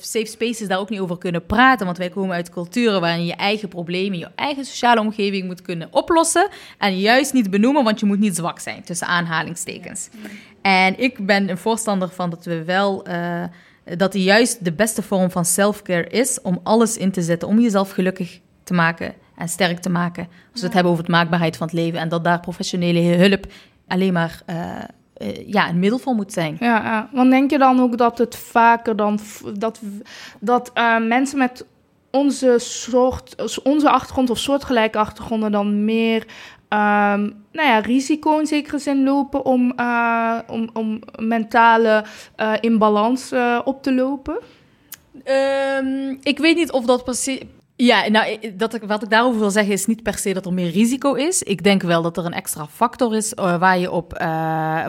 safe 0.00 0.26
spaces 0.26 0.68
daar 0.68 0.78
ook 0.78 0.90
niet 0.90 1.00
over 1.00 1.18
kunnen 1.18 1.46
praten. 1.46 1.86
Want 1.86 1.98
wij 1.98 2.08
komen 2.08 2.36
uit 2.36 2.50
culturen 2.50 3.00
waarin 3.00 3.26
je 3.26 3.36
eigen 3.36 3.68
problemen... 3.68 4.18
je 4.18 4.28
eigen 4.34 4.64
sociale 4.64 5.00
omgeving 5.00 5.46
moet 5.46 5.62
kunnen 5.62 5.88
oplossen. 5.90 6.48
En 6.78 6.98
juist 6.98 7.32
niet 7.32 7.50
benoemen, 7.50 7.84
want 7.84 8.00
je 8.00 8.06
moet 8.06 8.18
niet 8.18 8.36
zwak 8.36 8.58
zijn 8.58 8.82
tussen 8.82 9.06
aanhalingstekens. 9.06 10.08
En 10.62 10.98
ik 10.98 11.26
ben 11.26 11.50
een 11.50 11.58
voorstander 11.58 12.08
van 12.08 12.30
dat 12.30 12.44
we 12.44 12.64
wel. 12.64 13.08
Uh, 13.08 13.44
dat 13.96 14.12
die 14.12 14.22
juist 14.22 14.64
de 14.64 14.72
beste 14.72 15.02
vorm 15.02 15.30
van 15.30 15.44
self-care 15.44 16.08
is 16.08 16.40
om 16.42 16.60
alles 16.62 16.96
in 16.96 17.10
te 17.10 17.22
zetten 17.22 17.48
om 17.48 17.60
jezelf 17.60 17.90
gelukkig 17.90 18.40
te 18.64 18.74
maken 18.74 19.14
en 19.36 19.48
sterk 19.48 19.78
te 19.78 19.90
maken. 19.90 20.28
Als 20.52 20.60
we 20.60 20.66
het 20.66 20.74
hebben 20.74 20.92
over 20.92 21.04
de 21.04 21.10
maakbaarheid 21.10 21.56
van 21.56 21.66
het 21.66 21.76
leven 21.76 21.98
en 21.98 22.08
dat 22.08 22.24
daar 22.24 22.40
professionele 22.40 23.00
hulp 23.00 23.46
alleen 23.86 24.12
maar 24.12 24.42
uh, 24.50 24.56
uh, 25.18 25.48
ja, 25.48 25.68
een 25.68 25.78
middel 25.78 25.98
voor 25.98 26.14
moet 26.14 26.32
zijn. 26.32 26.56
Ja, 26.60 26.82
ja, 26.82 27.08
want 27.12 27.30
denk 27.30 27.50
je 27.50 27.58
dan 27.58 27.80
ook 27.80 27.98
dat 27.98 28.18
het 28.18 28.36
vaker 28.36 28.96
dan 28.96 29.18
dat, 29.54 29.80
dat 30.40 30.70
uh, 30.74 31.06
mensen 31.06 31.38
met 31.38 31.64
onze 32.10 32.54
soort, 32.58 33.60
onze 33.62 33.90
achtergrond 33.90 34.30
of 34.30 34.38
soortgelijke 34.38 34.98
achtergronden 34.98 35.52
dan 35.52 35.84
meer 35.84 36.26
um, 36.68 37.44
nou 37.52 37.68
ja, 37.68 37.78
risico 37.78 38.38
in 38.38 38.46
zekere 38.46 38.78
zin 38.78 39.04
lopen 39.04 39.44
om, 39.44 39.72
uh, 39.80 40.38
om, 40.46 40.70
om 40.72 41.00
mentale 41.18 42.04
uh, 42.36 42.52
imbalans 42.60 43.32
uh, 43.32 43.60
op 43.64 43.82
te 43.82 43.94
lopen? 43.94 44.38
Um, 45.24 46.18
ik 46.22 46.38
weet 46.38 46.56
niet 46.56 46.72
of 46.72 46.84
dat 46.84 47.04
Ja, 47.78 48.08
nou, 48.08 48.38
dat 48.56 48.78
wat 48.86 49.02
ik 49.02 49.10
daarover 49.10 49.40
wil 49.40 49.50
zeggen 49.50 49.72
is 49.72 49.86
niet 49.86 50.02
per 50.02 50.18
se 50.18 50.32
dat 50.32 50.46
er 50.46 50.52
meer 50.52 50.70
risico 50.70 51.14
is. 51.14 51.42
Ik 51.42 51.62
denk 51.62 51.82
wel 51.82 52.02
dat 52.02 52.16
er 52.16 52.24
een 52.24 52.32
extra 52.32 52.66
factor 52.66 53.16
is 53.16 53.32
uh, 53.34 53.58
waar, 53.58 53.78
je 53.78 53.90
op, 53.90 54.12
uh, 54.12 54.18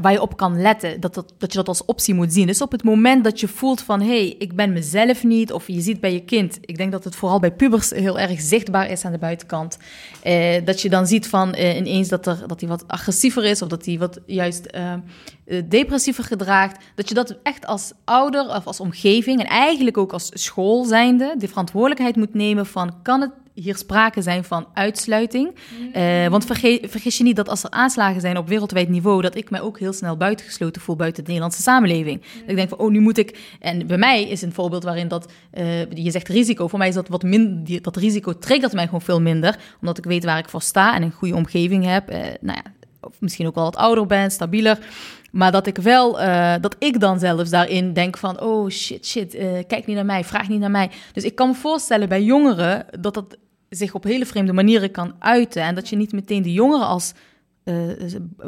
waar 0.02 0.12
je 0.12 0.22
op 0.22 0.38
kan 0.38 0.62
letten. 0.62 1.00
Dat, 1.00 1.14
dat, 1.14 1.34
dat 1.38 1.52
je 1.52 1.58
dat 1.58 1.68
als 1.68 1.86
optie 1.86 2.14
moet 2.14 2.34
zien. 2.34 2.48
Dus 2.48 2.62
op 2.62 2.72
het 2.72 2.84
moment 2.84 3.24
dat 3.24 3.40
je 3.40 3.48
voelt 3.48 3.82
van, 3.82 4.00
hé, 4.02 4.08
hey, 4.08 4.36
ik 4.40 4.56
ben 4.56 4.74
mezelf 4.74 5.24
niet. 5.24 5.52
Of 5.52 5.68
je 5.68 5.82
ziet 5.82 6.00
bij 6.00 6.14
je 6.14 6.24
kind, 6.24 6.58
ik 6.62 6.78
denk 6.78 6.92
dat 6.92 7.04
het 7.04 7.16
vooral 7.16 7.40
bij 7.40 7.52
pubers 7.52 7.90
heel 7.90 8.20
erg 8.20 8.42
zichtbaar 8.42 8.90
is 8.90 9.06
aan 9.06 9.12
de 9.12 9.18
buitenkant. 9.18 9.78
Uh, 10.24 10.66
dat 10.66 10.82
je 10.82 10.90
dan 10.90 11.08
ziet 11.08 11.28
van 11.28 11.56
ineens 11.56 12.08
dat, 12.08 12.28
er, 12.28 12.44
dat 12.48 12.60
hij 12.60 12.70
wat 12.70 12.88
agressiever 12.88 13.44
is. 13.44 13.62
Of 13.62 13.68
dat 13.68 13.86
hij 13.86 13.98
wat 13.98 14.20
juist 14.26 14.70
depressiever 15.66 16.24
gedraagt. 16.24 16.84
Dat 16.96 17.10
je 17.10 17.14
dat 17.14 17.38
echt 17.44 17.66
als 17.66 17.92
ouder 18.04 18.50
of 18.56 18.66
als 18.66 18.80
omgeving 18.80 19.40
en 19.40 19.46
eigenlijk 19.46 19.98
ook 19.98 20.14
als 20.14 20.30
school 20.34 20.84
zijnde 20.84 21.36
de 21.38 21.48
verantwoordelijkheid 21.48 22.16
moet 22.16 22.34
nemen 22.34 22.66
kan 23.01 23.21
het 23.21 23.32
hier 23.53 23.78
sprake 23.78 24.21
zijn 24.21 24.43
van 24.43 24.67
uitsluiting. 24.73 25.55
Uh, 25.95 26.28
want 26.28 26.45
vergeet, 26.45 26.86
vergis 26.89 27.17
je 27.17 27.23
niet 27.23 27.36
dat 27.36 27.49
als 27.49 27.63
er 27.63 27.69
aanslagen 27.69 28.21
zijn 28.21 28.38
op 28.38 28.47
wereldwijd 28.47 28.89
niveau, 28.89 29.21
dat 29.21 29.36
ik 29.36 29.49
mij 29.49 29.61
ook 29.61 29.80
heel 29.80 29.93
snel 29.93 30.17
buitengesloten 30.17 30.82
voel 30.82 30.95
buiten 30.95 31.23
de 31.23 31.28
Nederlandse 31.28 31.61
samenleving. 31.61 32.21
Dat 32.21 32.49
ik 32.49 32.55
denk 32.55 32.69
van, 32.69 32.78
oh, 32.78 32.91
nu 32.91 32.99
moet 32.99 33.17
ik. 33.17 33.39
En 33.59 33.88
bij 33.88 33.97
mij 33.97 34.23
is 34.23 34.41
een 34.41 34.53
voorbeeld 34.53 34.84
waarin 34.84 35.07
dat, 35.07 35.32
uh, 35.53 35.91
je 35.91 36.11
zegt 36.11 36.28
risico, 36.28 36.67
voor 36.67 36.80
mij 36.80 36.88
is 36.88 36.93
dat 36.93 37.07
wat 37.07 37.23
minder, 37.23 37.82
dat 37.82 37.95
risico 37.95 38.38
triggert 38.38 38.73
mij 38.73 38.86
gewoon 38.86 39.01
veel 39.01 39.21
minder, 39.21 39.59
omdat 39.82 39.97
ik 39.97 40.03
weet 40.03 40.23
waar 40.23 40.38
ik 40.38 40.49
voor 40.49 40.61
sta 40.61 40.95
en 40.95 41.01
een 41.01 41.11
goede 41.11 41.36
omgeving 41.36 41.86
heb. 41.86 42.11
Uh, 42.11 42.17
nou 42.41 42.59
ja, 42.63 42.71
of 43.01 43.15
misschien 43.19 43.47
ook 43.47 43.55
wel 43.55 43.63
wat 43.63 43.75
ouder 43.75 44.05
ben, 44.05 44.32
stabieler. 44.32 44.80
Maar 45.32 45.51
dat 45.51 45.67
ik 45.67 45.78
wel, 45.78 46.21
uh, 46.21 46.55
dat 46.61 46.75
ik 46.80 46.99
dan 46.99 47.19
zelfs 47.19 47.49
daarin 47.49 47.93
denk 47.93 48.17
van, 48.17 48.41
oh 48.41 48.69
shit, 48.69 49.05
shit, 49.05 49.36
uh, 49.36 49.41
kijk 49.67 49.86
niet 49.86 49.95
naar 49.95 50.05
mij, 50.05 50.23
vraag 50.23 50.47
niet 50.47 50.59
naar 50.59 50.71
mij. 50.71 50.89
Dus 51.13 51.23
ik 51.23 51.36
kan 51.36 51.47
me 51.47 51.53
voorstellen 51.53 52.09
bij 52.09 52.23
jongeren 52.23 52.86
dat 52.99 53.13
dat 53.13 53.38
zich 53.69 53.93
op 53.93 54.03
hele 54.03 54.25
vreemde 54.25 54.53
manieren 54.53 54.91
kan 54.91 55.15
uiten. 55.19 55.61
En 55.61 55.75
dat 55.75 55.89
je 55.89 55.95
niet 55.95 56.11
meteen 56.11 56.41
de 56.43 56.53
jongeren 56.53 56.88
als 56.88 57.13
uh, 57.63 57.75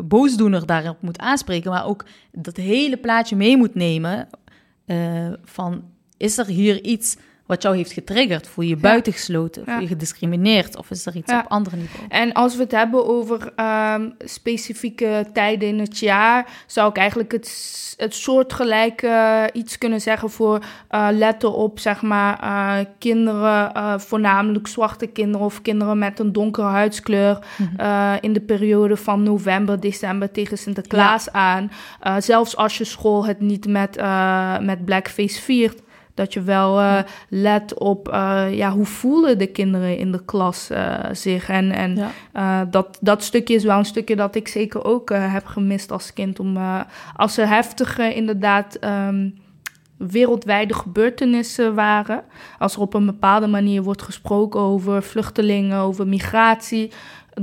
boosdoener 0.04 0.66
daarop 0.66 1.02
moet 1.02 1.20
aanspreken, 1.20 1.72
maar 1.72 1.86
ook 1.86 2.06
dat 2.32 2.56
hele 2.56 2.98
plaatje 2.98 3.36
mee 3.36 3.58
moet 3.58 3.76
nemen 3.76 4.28
van, 5.44 5.84
is 6.18 6.38
er 6.38 6.46
hier 6.46 6.84
iets 6.84 7.18
wat 7.50 7.62
jou 7.62 7.76
heeft 7.76 7.92
getriggerd? 7.92 8.48
Voel 8.48 8.64
je 8.64 8.70
je 8.70 8.78
buitengesloten? 8.78 9.64
Voel 9.66 9.80
je 9.80 9.88
gediscrimineerd? 9.88 10.78
Of 10.78 10.90
is 10.90 11.06
er 11.06 11.16
iets 11.16 11.34
op 11.34 11.46
andere 11.48 11.76
niveau? 11.76 12.06
En 12.10 12.34
als 12.34 12.56
we 12.56 12.64
het 12.64 12.72
hebben 12.72 13.08
over 13.08 13.54
um, 13.96 14.16
specifieke 14.20 15.26
tijden 15.34 15.68
in 15.68 15.80
het 15.80 16.00
jaar, 16.00 16.48
zou 16.66 16.90
ik 16.90 16.98
eigenlijk 16.98 17.32
het, 17.32 17.96
het 17.98 18.16
soortgelijke 18.16 19.50
iets 19.54 19.78
kunnen 19.78 20.02
zeggen 20.02 20.30
voor 20.30 20.60
uh, 20.92 21.08
letten 21.12 21.54
op, 21.54 21.80
zeg 21.80 22.02
maar, 22.02 22.44
uh, 22.44 22.86
kinderen, 22.98 23.72
uh, 23.76 23.98
voornamelijk 23.98 24.68
zwarte 24.68 25.08
kinderen 25.08 25.46
of 25.46 25.62
kinderen 25.62 25.98
met 25.98 26.20
een 26.20 26.32
donkere 26.32 26.68
huidskleur 26.68 27.40
mm 27.58 27.70
-hmm. 27.78 28.18
in 28.22 28.34
de 28.34 28.42
periode 28.42 28.98
van 28.98 29.24
november, 29.24 29.80
december 29.80 30.32
tegen 30.32 30.58
Sinterklaas 30.58 31.26
ja. 31.26 31.32
aan. 31.32 31.72
zelfs 32.22 32.56
als 32.56 32.78
je 32.78 32.84
school 32.84 33.26
het 33.26 33.40
niet 33.40 33.68
met, 33.68 34.02
met 34.62 34.86
blackface 34.86 35.42
viert. 35.42 35.82
Dat 36.20 36.34
je 36.34 36.42
wel 36.42 36.80
uh, 36.80 37.00
let 37.30 37.78
op 37.78 38.08
uh, 38.08 38.46
ja, 38.52 38.72
hoe 38.72 38.86
voelen 38.86 39.38
de 39.38 39.48
kinderen 39.48 39.98
in 39.98 40.12
de 40.12 40.26
klas 40.26 40.72
uh, 40.72 40.94
zich. 41.12 41.50
En, 41.50 41.72
en 41.72 42.12
ja. 42.34 42.66
dat, 42.66 42.98
dat 43.02 43.24
stukje 43.24 43.54
is 43.56 43.64
wel 43.64 43.78
een 43.78 43.86
stukje 43.86 44.16
dat 44.16 44.36
ik 44.36 44.48
zeker 44.48 44.84
ook 44.84 45.10
heb 45.10 45.46
gemist 45.46 45.92
als 45.92 46.14
kind. 46.14 46.40
Om, 46.40 46.58
als 47.16 47.38
er 47.38 47.48
heftige, 47.48 48.14
inderdaad. 48.14 48.78
Um, 48.84 49.34
wereldwijde 50.00 50.74
gebeurtenissen 50.74 51.76
waren. 51.76 52.24
Als 52.60 52.76
er 52.76 52.82
op 52.82 52.94
een 52.94 53.06
bepaalde 53.06 53.48
manier 53.48 53.84
wordt 53.84 54.02
gesproken 54.02 54.60
over 54.60 55.04
vluchtelingen, 55.04 55.80
over 55.80 56.08
migratie, 56.08 56.92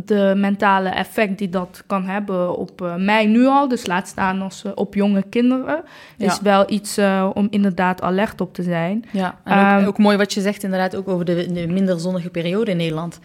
de 0.04 0.32
mentale 0.36 0.88
effect 0.88 1.38
die 1.38 1.48
dat 1.48 1.82
kan 1.86 2.04
hebben 2.04 2.56
op 2.56 2.80
uh, 2.82 2.94
mij 2.96 3.26
nu 3.26 3.46
al, 3.46 3.68
dus 3.68 3.86
laat 3.86 4.08
staan 4.08 4.42
als 4.42 4.62
uh, 4.66 4.72
op 4.74 4.94
jonge 4.94 5.22
kinderen, 5.22 5.82
ja. 6.16 6.26
is 6.26 6.40
wel 6.40 6.70
iets 6.70 6.98
uh, 6.98 7.30
om 7.34 7.46
inderdaad 7.50 8.02
alert 8.02 8.40
op 8.40 8.54
te 8.54 8.62
zijn. 8.62 9.04
Ja, 9.10 9.38
en 9.44 9.74
ook, 9.74 9.80
um, 9.80 9.86
ook, 9.86 9.98
mooi 9.98 10.16
wat 10.16 10.34
je 10.34 10.40
zegt 10.40 10.62
inderdaad 10.62 10.96
ook 10.96 11.08
over 11.08 11.24
de, 11.24 11.52
de, 11.52 11.66
minder 11.66 12.00
zonnige 12.00 12.30
periode 12.30 12.70
in 12.70 12.76
Nederland. 12.76 13.18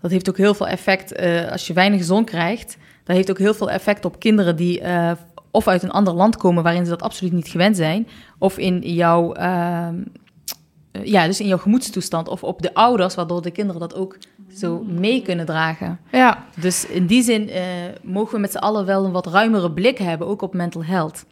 Dat 0.00 0.10
heeft 0.10 0.28
ook 0.28 0.36
heel 0.36 0.54
veel 0.54 0.68
effect 0.68 1.18
als 1.50 1.66
je 1.66 1.72
weinig 1.72 2.04
zon 2.04 2.24
krijgt. 2.24 2.76
Dat 3.04 3.16
heeft 3.16 3.30
ook 3.30 3.38
heel 3.38 3.54
veel 3.54 3.70
effect 3.70 4.04
op 4.04 4.18
kinderen 4.18 4.56
die 4.56 4.82
of 5.50 5.68
uit 5.68 5.82
een 5.82 5.90
ander 5.90 6.14
land 6.14 6.36
komen 6.36 6.62
waarin 6.62 6.84
ze 6.84 6.90
dat 6.90 7.02
absoluut 7.02 7.32
niet 7.32 7.48
gewend 7.48 7.76
zijn, 7.76 8.08
of 8.38 8.58
in 8.58 8.78
jouw 8.78 9.32
ehm, 9.32 9.94
ja, 10.92 11.26
dus 11.26 11.40
in 11.40 11.46
jouw 11.46 11.58
gemoedstoestand 11.58 12.28
of 12.28 12.44
op 12.44 12.62
de 12.62 12.74
ouders, 12.74 13.14
waardoor 13.14 13.42
de 13.42 13.50
kinderen 13.50 13.80
dat 13.80 13.94
ook 13.94 14.18
zo 14.54 14.82
mee 14.86 15.22
kunnen 15.22 15.46
dragen. 15.46 15.98
Ja. 16.10 16.44
Dus 16.60 16.86
in 16.86 17.06
die 17.06 17.22
zin 17.22 17.48
uh, 17.48 17.56
mogen 18.02 18.34
we 18.34 18.40
met 18.40 18.52
z'n 18.52 18.58
allen 18.58 18.86
wel 18.86 19.04
een 19.04 19.12
wat 19.12 19.26
ruimere 19.26 19.72
blik 19.72 19.98
hebben, 19.98 20.26
ook 20.26 20.42
op 20.42 20.54
mental 20.54 20.84
health. 20.84 21.24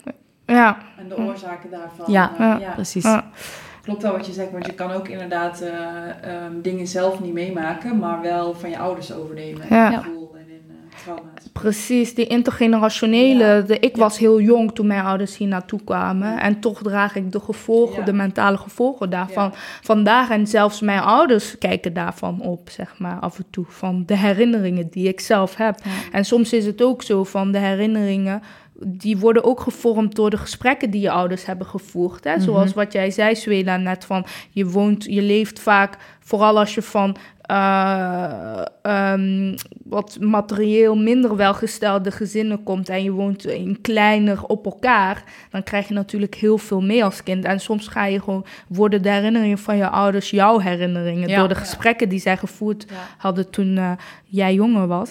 Ja. 0.46 0.78
En 0.98 1.08
de 1.08 1.16
oorzaken 1.16 1.70
daarvan. 1.70 2.12
Ja, 2.12 2.32
uh, 2.32 2.60
ja. 2.60 2.72
precies. 2.72 3.04
Ja. 3.04 3.30
Klopt 3.82 4.02
wel 4.02 4.12
wat 4.12 4.26
je 4.26 4.32
zegt, 4.32 4.52
want 4.52 4.66
je 4.66 4.74
kan 4.74 4.90
ook 4.90 5.08
inderdaad 5.08 5.62
uh, 5.62 6.44
um, 6.44 6.62
dingen 6.62 6.86
zelf 6.86 7.20
niet 7.20 7.32
meemaken, 7.32 7.98
maar 7.98 8.20
wel 8.20 8.54
van 8.54 8.70
je 8.70 8.78
ouders 8.78 9.12
overnemen. 9.12 9.66
Ja. 9.68 9.90
Gevoel 9.90 10.30
trauma's. 11.03 11.48
Precies, 11.53 12.14
die 12.14 12.26
intergenerationele. 12.26 13.44
Ja. 13.44 13.61
De, 13.61 13.78
ik 13.78 13.96
was 13.96 14.18
heel 14.18 14.40
jong 14.40 14.74
toen 14.74 14.86
mijn 14.86 15.05
ouders 15.05 15.36
hier 15.36 15.48
naartoe 15.48 15.80
kwamen. 15.84 16.40
En 16.40 16.61
toch 16.61 16.82
draag 16.82 17.14
ik 17.14 17.32
de 17.32 17.40
gevolgen, 17.40 18.05
de 18.05 18.12
mentale 18.12 18.57
gevolgen 18.57 19.11
daarvan 19.11 19.53
vandaag. 19.82 20.30
En 20.30 20.46
zelfs 20.46 20.80
mijn 20.80 21.01
ouders 21.01 21.59
kijken 21.59 21.92
daarvan 21.92 22.40
op, 22.40 22.70
zeg 22.70 22.98
maar, 22.98 23.18
af 23.20 23.38
en 23.38 23.46
toe. 23.51 23.64
Van 23.68 24.03
de 24.07 24.16
herinneringen 24.16 24.88
die 24.90 25.09
ik 25.09 25.20
zelf 25.20 25.57
heb. 25.57 25.78
En 26.12 26.24
soms 26.24 26.53
is 26.53 26.66
het 26.66 26.82
ook 26.82 27.03
zo 27.03 27.24
van 27.24 27.53
de 27.53 27.59
herinneringen 27.59 28.42
die 28.86 29.18
worden 29.18 29.44
ook 29.44 29.61
gevormd 29.61 30.14
door 30.14 30.30
de 30.30 30.36
gesprekken 30.36 30.90
die 30.90 31.01
je 31.01 31.11
ouders 31.11 31.46
hebben 31.46 31.66
gevoerd. 31.66 32.24
Hè? 32.24 32.40
Zoals 32.40 32.64
mm-hmm. 32.64 32.82
wat 32.82 32.92
jij 32.92 33.11
zei, 33.11 33.34
Swela, 33.34 33.76
net 33.76 34.05
van 34.05 34.26
je 34.51 34.66
woont, 34.66 35.05
je 35.05 35.22
leeft 35.22 35.61
vaak, 35.61 35.96
vooral 36.20 36.59
als 36.59 36.74
je 36.74 36.82
van 36.82 37.16
uh, 37.51 38.62
um, 38.82 39.55
wat 39.84 40.16
materieel 40.20 40.96
minder 40.96 41.36
welgestelde 41.36 42.11
gezinnen 42.11 42.62
komt 42.62 42.88
en 42.88 43.03
je 43.03 43.11
woont 43.11 43.46
in 43.46 43.80
kleiner 43.80 44.44
op 44.44 44.64
elkaar, 44.64 45.24
dan 45.51 45.62
krijg 45.62 45.88
je 45.88 45.94
natuurlijk 45.94 46.34
heel 46.34 46.59
veel 46.59 46.80
mee 46.80 47.05
als 47.05 47.22
kind. 47.22 47.44
En 47.44 47.61
soms 47.61 47.88
ga 47.88 48.05
je 48.05 48.20
gewoon, 48.20 48.46
worden 48.68 49.03
de 49.03 49.11
herinneringen 49.11 49.59
van 49.59 49.76
je 49.76 49.88
ouders 49.88 50.30
jouw 50.30 50.59
herinneringen 50.59 51.28
ja, 51.28 51.38
door 51.38 51.48
de 51.48 51.55
gesprekken 51.55 52.07
ja. 52.07 52.12
die 52.12 52.20
zij 52.20 52.36
gevoerd 52.36 52.86
ja. 52.88 52.96
hadden 53.18 53.51
toen 53.51 53.76
uh, 53.76 53.92
jij 54.24 54.55
jonger 54.55 54.86
was. 54.86 55.11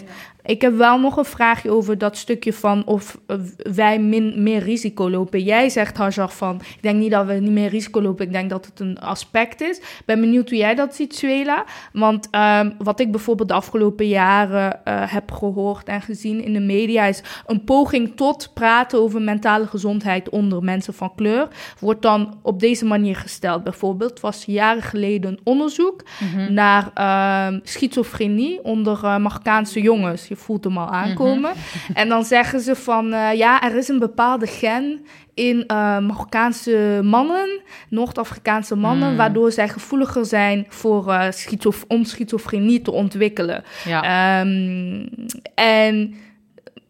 Ik 0.50 0.62
heb 0.62 0.78
wel 0.78 1.00
nog 1.00 1.18
een 1.18 1.26
vraagje 1.26 1.72
over 1.72 1.98
dat 1.98 2.18
stukje 2.18 2.54
van 2.54 2.86
of 2.86 3.20
wij 3.58 4.00
min, 4.00 4.44
meer 4.44 4.64
risico 4.64 5.10
lopen. 5.10 5.44
Jij 5.44 5.70
zegt, 5.70 5.98
Hajar, 5.98 6.30
van 6.30 6.56
ik 6.56 6.82
denk 6.82 7.00
niet 7.00 7.12
dat 7.12 7.26
we 7.26 7.34
niet 7.34 7.52
meer 7.52 7.70
risico 7.70 8.02
lopen. 8.02 8.26
Ik 8.26 8.32
denk 8.32 8.50
dat 8.50 8.66
het 8.66 8.80
een 8.80 9.00
aspect 9.00 9.62
is. 9.62 9.82
Ben 10.06 10.20
benieuwd 10.20 10.50
hoe 10.50 10.58
jij 10.58 10.76
dat 10.76 10.96
ziet, 10.96 11.16
Suela. 11.16 11.66
Want 11.94 12.28
um, 12.32 12.74
wat 12.78 13.00
ik 13.00 13.12
bijvoorbeeld 13.12 13.50
de 13.50 13.56
afgelopen 13.56 14.08
jaren 14.08 14.80
uh, 14.88 15.12
heb 15.12 15.32
gehoord 15.32 15.88
en 15.88 16.02
gezien 16.02 16.44
in 16.44 16.54
de 16.54 16.60
media 16.60 17.06
is 17.06 17.24
een 17.46 17.64
poging 17.64 18.16
tot 18.16 18.52
praten 18.54 19.00
over 19.00 19.22
mentale 19.22 19.68
gezondheid 19.68 20.30
onder 20.30 20.64
mensen 20.64 20.94
van 20.94 21.16
kleur. 21.16 21.48
Wordt 21.80 22.02
dan 22.02 22.38
op 22.42 22.60
deze 22.60 22.86
manier 22.86 23.16
gesteld. 23.16 23.64
Bijvoorbeeld 23.64 24.20
was 24.20 24.46
jaren 24.46 24.84
geleden 24.84 25.32
een 25.32 25.40
onderzoek 25.44 26.04
mm-hmm. 26.20 26.54
naar 26.54 26.92
uh, 26.98 27.60
schizofrenie 27.64 28.64
onder 28.64 29.04
uh, 29.04 29.18
Marokkaanse 29.18 29.82
jongens. 29.82 30.28
Je 30.28 30.38
voelt 30.40 30.64
hem 30.64 30.78
al 30.78 30.90
aankomen. 30.90 31.52
Mm-hmm. 31.52 31.96
En 31.96 32.10
dan 32.10 32.24
zeggen 32.24 32.60
ze 32.60 32.76
van 32.76 33.14
uh, 33.14 33.34
ja, 33.34 33.62
er 33.62 33.76
is 33.76 33.88
een 33.88 34.00
bepaalde 34.00 34.48
gen 34.48 35.06
in 35.34 35.58
uh, 35.58 35.66
Marokkaanse 36.00 37.00
mannen, 37.04 37.62
Noord-Afrikaanse 37.90 38.76
mannen, 38.76 39.12
mm. 39.12 39.18
waardoor 39.18 39.52
zij 39.52 39.70
gevoeliger 39.70 40.26
zijn 40.26 40.66
voor 40.70 41.08
uh, 41.08 41.26
schizof 41.30 41.86
om 41.88 42.04
schizofrenie 42.04 42.82
te 42.82 42.92
ontwikkelen. 42.92 43.64
Ja. 43.86 44.40
Um, 44.42 45.10
en 45.56 46.16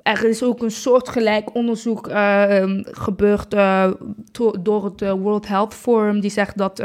er 0.04 0.24
is 0.24 0.43
ook 0.43 0.62
een 0.62 0.72
soortgelijk 0.72 1.56
onderzoek 1.56 2.10
uh, 2.10 2.64
gebeurd 2.84 3.52
door 4.60 4.86
het 4.86 5.10
World 5.10 5.47
Health 5.47 5.74
Forum, 5.74 6.20
die 6.20 6.32
zegt 6.32 6.58
dat 6.58 6.84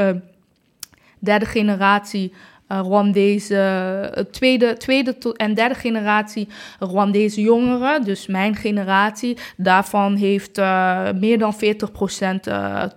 derde 1.19 1.47
generatie 1.47 2.33
Rwandese, 2.81 4.11
uh, 4.17 4.25
tweede, 4.25 4.77
tweede 4.77 5.17
en 5.37 5.55
derde 5.55 5.75
generatie 5.75 6.49
Rwandese 6.79 7.41
jongeren, 7.41 8.05
dus 8.05 8.27
mijn 8.27 8.55
generatie, 8.55 9.37
daarvan 9.57 10.17
heeft 10.17 10.59
uh, 10.59 11.11
meer 11.13 11.39
dan 11.39 11.55
40% 11.55 11.57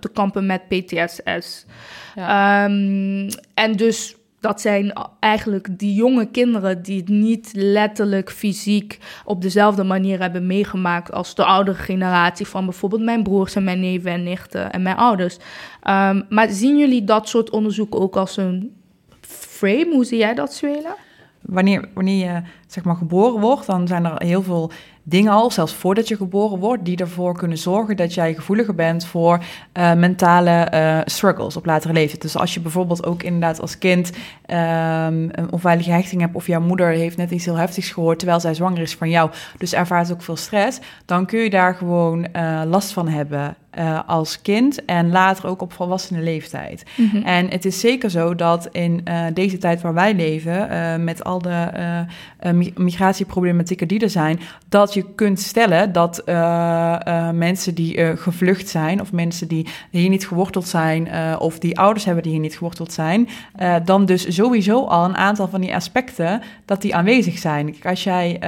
te 0.00 0.10
kampen 0.12 0.46
met 0.46 0.68
PTSS. 0.68 1.66
Ja. 2.14 2.64
Um, 2.64 3.28
en 3.54 3.72
dus 3.72 4.16
dat 4.40 4.60
zijn 4.60 4.92
eigenlijk 5.20 5.78
die 5.78 5.94
jonge 5.94 6.26
kinderen 6.26 6.82
die 6.82 6.96
het 6.96 7.08
niet 7.08 7.50
letterlijk 7.52 8.30
fysiek 8.30 8.98
op 9.24 9.42
dezelfde 9.42 9.84
manier 9.84 10.20
hebben 10.20 10.46
meegemaakt 10.46 11.12
als 11.12 11.34
de 11.34 11.44
oudere 11.44 11.78
generatie 11.78 12.46
van 12.46 12.64
bijvoorbeeld 12.64 13.02
mijn 13.02 13.22
broers 13.22 13.54
en 13.54 13.64
mijn 13.64 13.80
neven 13.80 14.10
en 14.10 14.22
nichten 14.22 14.70
en 14.72 14.82
mijn 14.82 14.96
ouders. 14.96 15.36
Um, 15.88 16.24
maar 16.28 16.48
zien 16.50 16.78
jullie 16.78 17.04
dat 17.04 17.28
soort 17.28 17.50
onderzoek 17.50 17.94
ook 17.94 18.16
als 18.16 18.36
een 18.36 18.77
frame. 19.58 19.88
Hoe 19.92 20.04
zie 20.04 20.18
jij 20.18 20.34
dat, 20.34 20.52
Suela? 20.54 20.96
Wanneer, 21.40 21.88
wanneer 21.94 22.26
je 22.26 22.42
zeg 22.68 22.84
maar, 22.84 22.96
geboren 22.96 23.40
wordt, 23.40 23.66
dan 23.66 23.86
zijn 23.86 24.04
er 24.04 24.22
heel 24.24 24.42
veel 24.42 24.70
dingen 25.08 25.32
al, 25.32 25.50
zelfs 25.50 25.74
voordat 25.74 26.08
je 26.08 26.16
geboren 26.16 26.58
wordt, 26.58 26.84
die 26.84 26.96
ervoor 26.96 27.34
kunnen 27.36 27.58
zorgen 27.58 27.96
dat 27.96 28.14
jij 28.14 28.34
gevoeliger 28.34 28.74
bent 28.74 29.06
voor 29.06 29.38
uh, 29.78 29.94
mentale 29.94 30.68
uh, 30.74 30.98
struggles 31.04 31.56
op 31.56 31.66
latere 31.66 31.92
leeftijd. 31.92 32.22
Dus 32.22 32.36
als 32.36 32.54
je 32.54 32.60
bijvoorbeeld 32.60 33.06
ook 33.06 33.22
inderdaad 33.22 33.60
als 33.60 33.78
kind 33.78 34.10
um, 34.10 35.28
een 35.32 35.48
onveilige 35.50 35.90
hechting 35.90 36.20
hebt 36.20 36.34
of 36.34 36.46
jouw 36.46 36.60
moeder 36.60 36.88
heeft 36.88 37.16
net 37.16 37.30
iets 37.30 37.44
heel 37.44 37.56
heftigs 37.56 37.90
gehoord 37.90 38.18
terwijl 38.18 38.40
zij 38.40 38.54
zwanger 38.54 38.80
is 38.80 38.94
van 38.94 39.10
jou, 39.10 39.30
dus 39.58 39.72
ervaart 39.72 40.12
ook 40.12 40.22
veel 40.22 40.36
stress, 40.36 40.80
dan 41.04 41.26
kun 41.26 41.38
je 41.38 41.50
daar 41.50 41.74
gewoon 41.74 42.26
uh, 42.36 42.62
last 42.66 42.92
van 42.92 43.08
hebben. 43.08 43.56
Als 44.06 44.42
kind 44.42 44.84
en 44.84 45.10
later 45.10 45.48
ook 45.48 45.62
op 45.62 45.72
volwassene 45.72 46.22
leeftijd. 46.22 46.84
Mm 46.96 47.08
-hmm. 47.12 47.22
En 47.22 47.48
het 47.48 47.64
is 47.64 47.80
zeker 47.80 48.10
zo 48.10 48.34
dat 48.34 48.68
in 48.72 49.04
deze 49.34 49.58
tijd 49.58 49.80
waar 49.80 49.94
wij 49.94 50.14
leven, 50.14 51.04
met 51.04 51.24
al 51.24 51.38
de 51.38 51.70
migratieproblematieken 52.76 53.88
die 53.88 54.00
er 54.00 54.10
zijn, 54.10 54.40
dat 54.68 54.94
je 54.94 55.04
kunt 55.14 55.40
stellen 55.40 55.92
dat 55.92 56.22
mensen 57.32 57.74
die 57.74 58.16
gevlucht 58.16 58.68
zijn, 58.68 59.00
of 59.00 59.12
mensen 59.12 59.48
die 59.48 59.66
hier 59.90 60.08
niet 60.08 60.26
geworteld 60.26 60.66
zijn, 60.66 61.08
of 61.38 61.58
die 61.58 61.78
ouders 61.78 62.04
hebben 62.04 62.22
die 62.22 62.32
hier 62.32 62.40
niet 62.40 62.56
geworteld 62.56 62.92
zijn, 62.92 63.28
dan 63.84 64.06
dus 64.06 64.34
sowieso 64.34 64.84
al 64.84 65.04
een 65.04 65.16
aantal 65.16 65.48
van 65.48 65.60
die 65.60 65.74
aspecten 65.74 66.42
dat 66.64 66.82
die 66.82 66.94
aanwezig 66.94 67.38
zijn. 67.38 67.74
Als 67.82 68.04
jij 68.04 68.40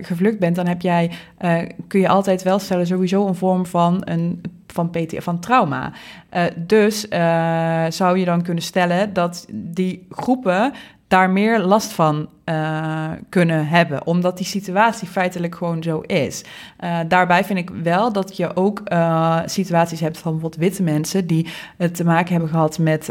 gevlucht 0.00 0.38
bent, 0.38 0.56
dan 0.56 0.66
heb 0.66 0.82
jij, 0.82 1.10
kun 1.86 2.00
je 2.00 2.08
altijd 2.08 2.42
wel 2.42 2.58
stellen, 2.58 2.86
sowieso 2.86 3.26
een 3.26 3.34
vorm 3.34 3.66
van 3.66 4.02
een 4.04 4.40
van 4.66 4.90
PT, 4.90 5.14
van 5.16 5.40
trauma. 5.40 5.92
Dus 6.56 7.00
zou 7.88 8.18
je 8.18 8.24
dan 8.24 8.42
kunnen 8.42 8.62
stellen 8.62 9.12
dat 9.12 9.46
die 9.52 10.06
groepen 10.10 10.72
daar 11.08 11.30
meer 11.30 11.60
last 11.60 11.92
van 11.92 12.28
uh, 12.50 13.10
kunnen 13.28 13.68
hebben, 13.68 14.06
omdat 14.06 14.36
die 14.36 14.46
situatie 14.46 15.08
feitelijk 15.08 15.54
gewoon 15.54 15.82
zo 15.82 16.00
is. 16.00 16.44
Uh, 16.80 16.98
daarbij 17.08 17.44
vind 17.44 17.58
ik 17.58 17.70
wel 17.82 18.12
dat 18.12 18.36
je 18.36 18.56
ook 18.56 18.80
uh, 18.92 19.38
situaties 19.44 20.00
hebt 20.00 20.18
van 20.18 20.32
bijvoorbeeld 20.32 20.62
witte 20.62 20.82
mensen 20.82 21.26
die 21.26 21.46
het 21.76 21.94
te 21.94 22.04
maken 22.04 22.30
hebben 22.32 22.48
gehad 22.48 22.78
met 22.78 23.08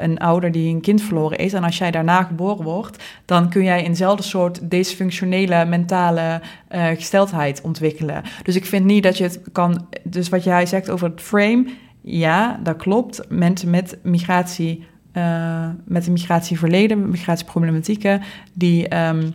een 0.00 0.18
ouder 0.18 0.52
die 0.52 0.74
een 0.74 0.80
kind 0.80 1.02
verloren 1.02 1.38
is. 1.38 1.52
En 1.52 1.64
als 1.64 1.78
jij 1.78 1.90
daarna 1.90 2.22
geboren 2.22 2.64
wordt, 2.64 3.04
dan 3.24 3.48
kun 3.50 3.64
jij 3.64 3.84
eenzelfde 3.84 4.22
soort 4.22 4.70
dysfunctionele 4.70 5.64
mentale 5.64 6.40
gesteldheid 6.68 7.60
ontwikkelen. 7.60 8.22
Dus 8.42 8.56
ik 8.56 8.66
vind 8.66 8.84
niet 8.84 9.02
dat 9.02 9.18
je 9.18 9.24
het 9.24 9.40
kan. 9.52 9.86
Dus 10.02 10.28
wat 10.28 10.44
jij 10.44 10.66
zegt 10.66 10.90
over 10.90 11.10
het 11.10 11.20
frame. 11.20 11.66
Ja, 12.00 12.60
dat 12.62 12.76
klopt. 12.76 13.20
Mensen 13.28 13.70
met 13.70 13.98
migratie 14.02 14.86
uh, 15.18 15.68
met 15.84 16.06
een 16.06 16.12
migratieverleden, 16.12 17.10
migratieproblematieken, 17.10 18.22
die 18.52 18.96
um, 18.96 19.34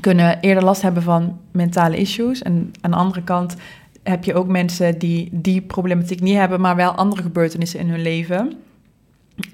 kunnen 0.00 0.40
eerder 0.40 0.64
last 0.64 0.82
hebben 0.82 1.02
van 1.02 1.38
mentale 1.50 1.96
issues. 1.96 2.42
En 2.42 2.72
aan 2.80 2.90
de 2.90 2.96
andere 2.96 3.22
kant 3.22 3.56
heb 4.02 4.24
je 4.24 4.34
ook 4.34 4.46
mensen 4.46 4.98
die 4.98 5.28
die 5.32 5.60
problematiek 5.60 6.20
niet 6.20 6.36
hebben, 6.36 6.60
maar 6.60 6.76
wel 6.76 6.90
andere 6.90 7.22
gebeurtenissen 7.22 7.80
in 7.80 7.88
hun 7.88 8.02
leven 8.02 8.52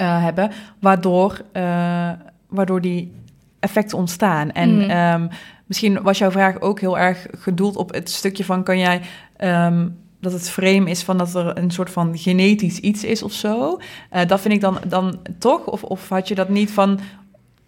uh, 0.00 0.22
hebben, 0.22 0.50
waardoor, 0.80 1.40
uh, 1.52 2.10
waardoor 2.48 2.80
die 2.80 3.12
effecten 3.60 3.98
ontstaan. 3.98 4.52
En 4.52 4.74
mm. 4.74 4.90
um, 4.90 5.28
misschien 5.66 6.02
was 6.02 6.18
jouw 6.18 6.30
vraag 6.30 6.60
ook 6.60 6.80
heel 6.80 6.98
erg 6.98 7.26
gedoeld 7.38 7.76
op 7.76 7.94
het 7.94 8.10
stukje 8.10 8.44
van 8.44 8.62
kan 8.62 8.78
jij 8.78 9.00
um, 9.40 9.96
dat 10.20 10.32
het 10.32 10.50
frame 10.50 10.90
is 10.90 11.02
van 11.02 11.18
dat 11.18 11.34
er 11.34 11.58
een 11.58 11.70
soort 11.70 11.90
van 11.90 12.18
genetisch 12.18 12.78
iets 12.78 13.04
is 13.04 13.22
of 13.22 13.32
zo. 13.32 13.78
Uh, 14.12 14.20
dat 14.26 14.40
vind 14.40 14.54
ik 14.54 14.60
dan, 14.60 14.78
dan 14.86 15.18
toch? 15.38 15.66
Of, 15.66 15.82
of 15.82 16.08
had 16.08 16.28
je 16.28 16.34
dat 16.34 16.48
niet 16.48 16.70
van. 16.70 17.00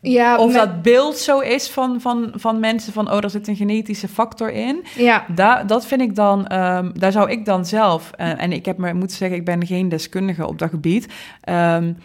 Ja, 0.01 0.39
of 0.39 0.53
met... 0.53 0.55
dat 0.55 0.83
beeld 0.83 1.17
zo 1.17 1.41
is 1.41 1.69
van, 1.69 2.01
van, 2.01 2.33
van 2.35 2.61
mensen 2.61 2.93
van, 2.93 3.11
oh, 3.11 3.25
er 3.25 3.31
zit 3.31 3.49
een 3.49 3.57
genetische 3.57 4.09
factor 4.09 4.53
in. 4.53 4.85
Ja. 4.97 5.25
Da, 5.35 5.65
dat 5.65 5.87
vind 5.87 6.01
ik 6.01 6.15
dan, 6.15 6.39
um, 6.53 6.99
daar 6.99 7.13
zou 7.13 7.31
ik 7.31 7.45
dan 7.45 7.67
zelf, 7.67 8.11
uh, 8.21 8.43
en 8.43 8.53
ik 8.53 8.65
heb 8.65 8.79
me 8.79 8.95
moeten 8.95 9.17
zeggen, 9.17 9.39
ik 9.39 9.45
ben 9.45 9.67
geen 9.67 9.89
deskundige 9.89 10.47
op 10.47 10.59
dat 10.59 10.71
gebied, 10.71 11.09
um, 11.49 11.97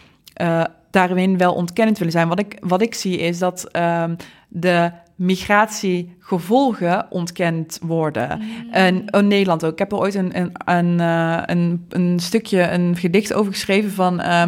uh, 0.41 0.63
daarin 0.91 1.37
wel 1.37 1.53
ontkennend 1.53 1.97
willen 1.97 2.13
zijn. 2.13 2.27
Wat 2.27 2.39
ik, 2.39 2.57
wat 2.59 2.81
ik 2.81 2.93
zie 2.93 3.17
is 3.17 3.39
dat 3.39 3.69
um, 3.75 4.15
de 4.47 4.91
migratiegevolgen 5.15 7.05
ontkend 7.09 7.79
worden. 7.81 8.37
Mm. 8.37 8.71
En 8.71 9.05
in 9.05 9.27
Nederland 9.27 9.65
ook. 9.65 9.71
Ik 9.71 9.79
heb 9.79 9.91
er 9.91 9.97
ooit 9.97 10.15
een, 10.15 10.39
een, 10.39 10.51
een, 10.65 10.99
een, 11.49 11.85
een 11.89 12.19
stukje, 12.19 12.61
een 12.61 12.95
gedicht 12.95 13.33
over 13.33 13.51
geschreven 13.51 13.91
van, 13.91 14.19
uh, 14.21 14.43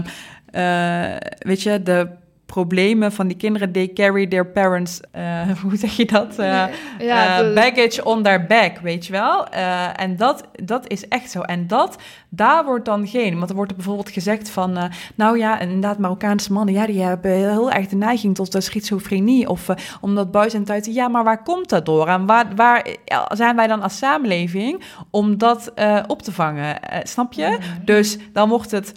uh, 0.52 1.16
weet 1.38 1.62
je, 1.62 1.84
de 1.84 2.08
problemen 2.46 3.12
van 3.12 3.28
die 3.28 3.38
kinderen. 3.38 3.72
They 3.72 3.92
carry 3.94 4.28
their 4.28 4.46
parents, 4.46 5.00
uh, 5.16 5.50
hoe 5.64 5.76
zeg 5.76 5.96
je 5.96 6.06
dat? 6.06 6.40
Uh, 6.40 6.64
ja, 7.00 7.42
de... 7.42 7.54
baggage 7.54 8.04
on 8.04 8.24
their 8.24 8.46
back, 8.46 8.78
weet 8.78 9.06
je 9.06 9.12
wel? 9.12 9.48
En 9.96 10.16
dat, 10.16 10.44
dat 10.64 10.90
is 10.90 11.08
echt 11.08 11.32
zo. 11.32 11.42
En 11.42 11.68
dat, 11.68 11.98
daar 12.30 12.66
wordt 12.66 12.86
dan 12.86 13.08
geen... 13.08 13.38
Want 13.38 13.50
er 13.50 13.56
wordt 13.56 13.72
er 13.72 13.78
bijvoorbeeld 13.78 14.10
gezegd 14.10 14.50
van... 14.50 14.92
nou 15.16 15.38
ja, 15.38 15.60
inderdaad, 15.60 15.98
Marokkaanse 15.98 16.54
mannen... 16.54 16.74
ja, 16.74 16.86
die 16.86 17.02
hebben 17.02 17.32
heel 17.32 17.72
erg 17.72 17.88
de 17.88 17.96
neiging 17.96 18.36
tot 18.36 18.52
de 18.52 18.62
schizofrenie... 18.62 19.50
of 19.50 19.68
omdat 20.02 20.32
buiten 20.32 20.60
en 20.60 20.66
thuis... 20.66 20.86
ja, 20.86 21.08
maar 21.08 21.24
waar 21.24 21.44
komt 21.44 21.70
dat 21.70 21.86
door? 21.86 22.08
En 22.08 22.26
waar, 22.26 22.56
waar 22.56 22.88
zijn 23.30 23.56
wij 23.56 23.68
dan 23.68 23.82
als 23.82 23.98
samenleving... 23.98 24.84
om 25.10 25.38
dat 25.38 25.74
op 26.08 26.22
te 26.22 26.32
vangen? 26.32 26.80
snap 27.04 27.34
je? 27.34 27.48
Mm. 27.48 27.86
Dus 27.86 28.18
dan 28.34 28.50
wordt 28.50 28.72
het... 28.72 28.92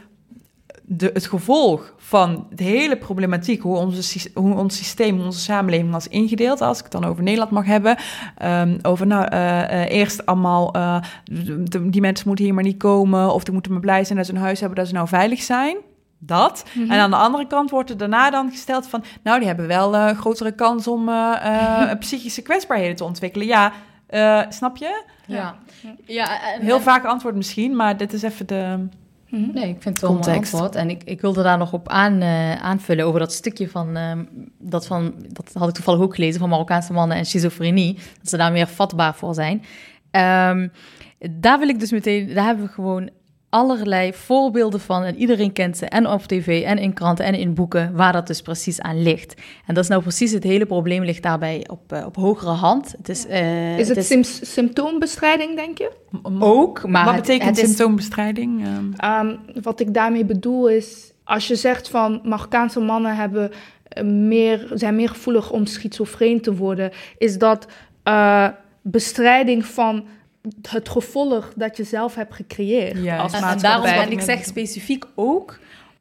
De, 0.91 1.11
het 1.13 1.27
gevolg 1.27 1.95
van 2.09 2.47
de 2.51 2.65
hele 2.65 2.97
problematiek, 2.97 3.63
hoe, 3.63 3.77
onze, 3.77 4.31
hoe 4.35 4.55
ons 4.55 4.77
systeem, 4.77 5.21
onze 5.21 5.39
samenleving 5.39 5.91
was 5.91 6.09
ingedeeld, 6.09 6.61
als 6.61 6.79
ik 6.79 6.83
het 6.83 6.93
dan 6.93 7.05
over 7.05 7.23
Nederland 7.23 7.51
mag 7.51 7.67
hebben. 7.67 7.97
Um, 8.45 8.79
over 8.83 9.07
nou, 9.07 9.35
uh, 9.35 9.39
uh, 9.39 9.91
eerst 9.91 10.27
allemaal, 10.27 10.77
uh, 10.77 11.01
de, 11.25 11.91
die 11.91 12.01
mensen 12.01 12.27
moeten 12.27 12.45
hier 12.45 12.55
maar 12.55 12.65
niet 12.65 12.77
komen, 12.77 13.35
of 13.35 13.45
die 13.45 13.53
moeten 13.53 13.73
maar 13.73 13.81
blij 13.81 14.05
zijn 14.05 14.19
dat 14.19 14.27
ze 14.27 14.33
een 14.33 14.41
huis 14.41 14.61
hebben, 14.61 14.79
dat 14.79 14.87
ze 14.87 14.95
nou 14.95 15.09
veilig 15.09 15.43
zijn. 15.43 15.77
Dat. 16.19 16.65
Mm 16.73 16.83
-hmm. 16.83 16.91
En 16.91 16.99
aan 16.99 17.11
de 17.11 17.17
andere 17.17 17.47
kant 17.47 17.71
wordt 17.71 17.91
er 17.91 17.97
daarna 17.97 18.31
dan 18.31 18.51
gesteld 18.51 18.87
van, 18.87 19.05
nou, 19.23 19.39
die 19.39 19.49
hebben 19.49 19.67
wel 19.67 19.95
een 19.95 20.17
grotere 20.17 20.53
kans 20.53 20.87
om 20.87 21.11
psychische 22.01 22.43
kwetsbaarheden 22.43 22.97
te 22.97 23.05
ontwikkelen. 23.05 23.47
Ja, 23.47 23.73
snap 24.49 24.77
je? 24.77 25.03
Ja. 25.27 25.57
ja 26.07 26.55
en, 26.55 26.61
Heel 26.61 26.81
vaak 26.81 27.05
antwoord 27.05 27.35
misschien, 27.35 27.77
maar 27.77 27.97
dit 27.97 28.13
is 28.13 28.23
even 28.23 28.47
de... 28.47 28.89
Mhm. 29.31 29.51
Nee, 29.53 29.69
ik 29.69 29.83
vind 29.83 30.01
het 30.01 30.01
wel 30.01 30.17
een 30.17 30.35
antwoord. 30.35 30.75
En 30.75 30.91
ik, 30.91 31.03
ik 31.05 31.21
wilde 31.21 31.43
daar 31.43 31.59
nog 31.59 31.73
op 31.73 31.89
aan, 31.89 32.23
uh, 32.23 32.55
aanvullen 32.55 33.07
over 33.07 33.21
dat 33.21 33.33
stukje 33.33 33.69
van, 33.69 33.97
uh, 33.97 34.13
dat 34.59 34.87
van... 34.87 35.15
Dat 35.29 35.51
had 35.53 35.69
ik 35.69 35.75
toevallig 35.75 36.01
ook 36.01 36.15
gelezen 36.15 36.41
van 36.41 36.49
Marokkaanse 36.49 36.93
mannen 36.93 37.17
en 37.17 37.27
schizofrenie. 37.27 37.95
Dat 37.95 38.29
ze 38.29 38.37
daar 38.37 38.53
meer 38.53 38.67
vatbaar 38.67 39.15
voor 39.15 39.35
zijn. 39.35 39.57
Um, 40.51 40.73
daar 41.41 41.59
wil 41.59 41.69
ik 41.69 41.81
dus 41.81 41.91
meteen... 41.91 42.35
Daar 42.35 42.45
hebben 42.45 42.67
we 42.67 42.73
gewoon 42.73 43.11
allerlei 43.49 44.13
voorbeelden 44.13 44.81
van. 44.81 45.03
En 45.03 45.17
iedereen 45.17 45.53
kent 45.53 45.77
ze, 45.77 45.87
en 45.87 46.07
op 46.07 46.23
tv, 46.23 46.63
en 46.65 46.79
in 46.79 46.93
kranten, 46.93 47.25
en 47.25 47.35
in 47.35 47.55
boeken, 47.55 47.93
waar 47.95 48.13
dat 48.13 48.27
dus 48.27 48.43
precies 48.43 48.81
aan 48.81 49.03
ligt. 49.03 49.35
En 49.67 49.75
dat 49.75 49.85
is 49.85 49.91
nou 49.91 50.03
precies 50.03 50.33
het 50.33 50.43
hele 50.43 50.67
probleem, 50.67 51.05
ligt 51.05 51.23
daarbij 51.23 51.65
op, 51.71 51.93
uh, 51.93 52.07
op 52.07 52.17
hogere 52.17 52.51
hand. 52.51 52.95
Het 52.97 53.09
is, 53.09 53.27
uh, 53.27 53.79
is 53.79 53.89
het, 53.89 53.97
het 53.97 54.11
is... 54.11 54.53
symptoombestrijding, 54.53 55.57
denk 55.57 55.79
je? 55.79 55.91
Ook, 56.39 56.87
maar... 56.87 57.05
Wat 57.05 57.15
betekent 57.15 57.49
het, 57.49 57.57
het 57.57 57.67
symptoombestrijding? 57.67 58.67
Um, 59.05 59.39
wat 59.63 59.81
ik 59.81 59.95
daarmee 59.95 60.25
bedoel 60.25 60.69
is, 60.69 61.13
als 61.25 61.49
je 61.49 61.57
zegt 61.57 61.89
van 61.89 62.21
Marokkaanse 62.25 62.81
mannen 62.81 63.17
hebben 63.17 63.51
eh, 63.89 64.05
meer, 64.05 64.71
zijn 64.75 64.97
meer 64.97 65.09
gevoelig 65.09 65.51
om 65.51 65.67
schizofreen 65.67 66.41
te 66.41 66.55
worden, 66.55 66.91
is 67.19 67.39
dat 67.39 67.67
uh, 68.05 68.49
bestrijding 68.83 69.67
van 69.67 70.05
het 70.69 70.89
gevolg 70.89 71.53
dat 71.57 71.77
je 71.77 71.85
zelf 71.85 72.15
hebt 72.15 72.35
gecreëerd. 72.35 73.03
Ja, 73.03 73.17
als 73.17 73.33
en, 73.33 73.43
en 73.43 73.59
daarom, 73.59 73.87
en 73.87 74.11
ik 74.11 74.21
zeg 74.21 74.45
specifiek 74.45 75.05
ook 75.15 75.59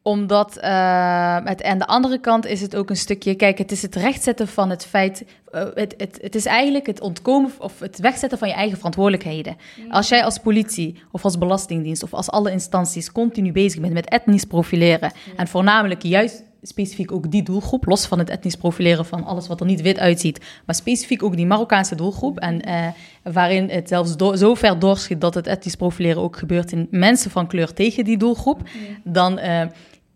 omdat 0.07 0.57
uh, 0.57 1.37
het, 1.43 1.63
aan 1.63 1.77
de 1.77 1.87
andere 1.87 2.19
kant 2.19 2.45
is 2.45 2.61
het 2.61 2.75
ook 2.75 2.89
een 2.89 2.97
stukje. 2.97 3.35
Kijk, 3.35 3.57
het 3.57 3.71
is 3.71 3.81
het 3.81 3.95
rechtzetten 3.95 4.47
van 4.47 4.69
het 4.69 4.85
feit. 4.85 5.25
Uh, 5.51 5.61
het, 5.73 5.93
het, 5.97 6.19
het 6.21 6.35
is 6.35 6.45
eigenlijk 6.45 6.85
het 6.85 7.01
ontkomen 7.01 7.51
of 7.59 7.79
het 7.79 7.99
wegzetten 7.99 8.37
van 8.37 8.47
je 8.47 8.53
eigen 8.53 8.77
verantwoordelijkheden. 8.77 9.57
Als 9.89 10.09
jij 10.09 10.23
als 10.23 10.37
politie 10.37 11.03
of 11.11 11.23
als 11.23 11.37
belastingdienst 11.37 12.03
of 12.03 12.13
als 12.13 12.29
alle 12.29 12.51
instanties 12.51 13.11
continu 13.11 13.51
bezig 13.51 13.81
bent 13.81 13.93
met 13.93 14.09
etnisch 14.09 14.43
profileren. 14.43 15.11
En 15.35 15.47
voornamelijk 15.47 16.03
juist 16.03 16.43
specifiek 16.67 17.11
ook 17.11 17.31
die 17.31 17.43
doelgroep, 17.43 17.85
los 17.85 18.05
van 18.05 18.19
het 18.19 18.29
etnisch 18.29 18.55
profileren 18.55 19.05
van 19.05 19.23
alles 19.23 19.47
wat 19.47 19.59
er 19.59 19.65
niet 19.65 19.81
wit 19.81 19.99
uitziet, 19.99 20.45
maar 20.65 20.75
specifiek 20.75 21.23
ook 21.23 21.35
die 21.35 21.45
Marokkaanse 21.45 21.95
doelgroep. 21.95 22.39
En 22.39 22.69
uh, 22.69 22.87
waarin 23.23 23.69
het 23.69 23.87
zelfs 23.87 24.17
do 24.17 24.35
zo 24.35 24.53
ver 24.53 24.79
doorschiet 24.79 25.21
dat 25.21 25.33
het 25.33 25.47
etnisch 25.47 25.75
profileren 25.75 26.21
ook 26.21 26.37
gebeurt 26.37 26.71
in 26.71 26.87
mensen 26.91 27.31
van 27.31 27.47
kleur 27.47 27.73
tegen 27.73 28.03
die 28.03 28.17
doelgroep, 28.17 28.61
dan 29.03 29.39
uh, 29.39 29.61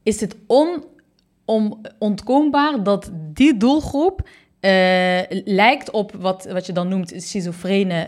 is 0.04 0.22
het 0.22 0.36
on, 0.48 0.84
om, 1.46 1.82
ontkoombaar 2.00 2.84
dat 2.84 3.12
die 3.34 3.58
doelgroep 3.58 4.22
uh, 4.22 4.32
lijkt 5.46 5.92
op 5.92 6.12
wat, 6.20 6.48
wat 6.52 6.66
je 6.66 6.74
dan 6.74 6.88
noemt 6.88 7.14
schizofrene 7.16 8.08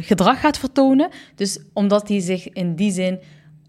gedrag 0.00 0.40
gaat 0.40 0.58
vertonen. 0.58 1.08
Dus 1.34 1.58
omdat 1.72 2.06
die 2.06 2.20
zich 2.20 2.48
in 2.48 2.74
die 2.74 2.92
zin 2.92 3.18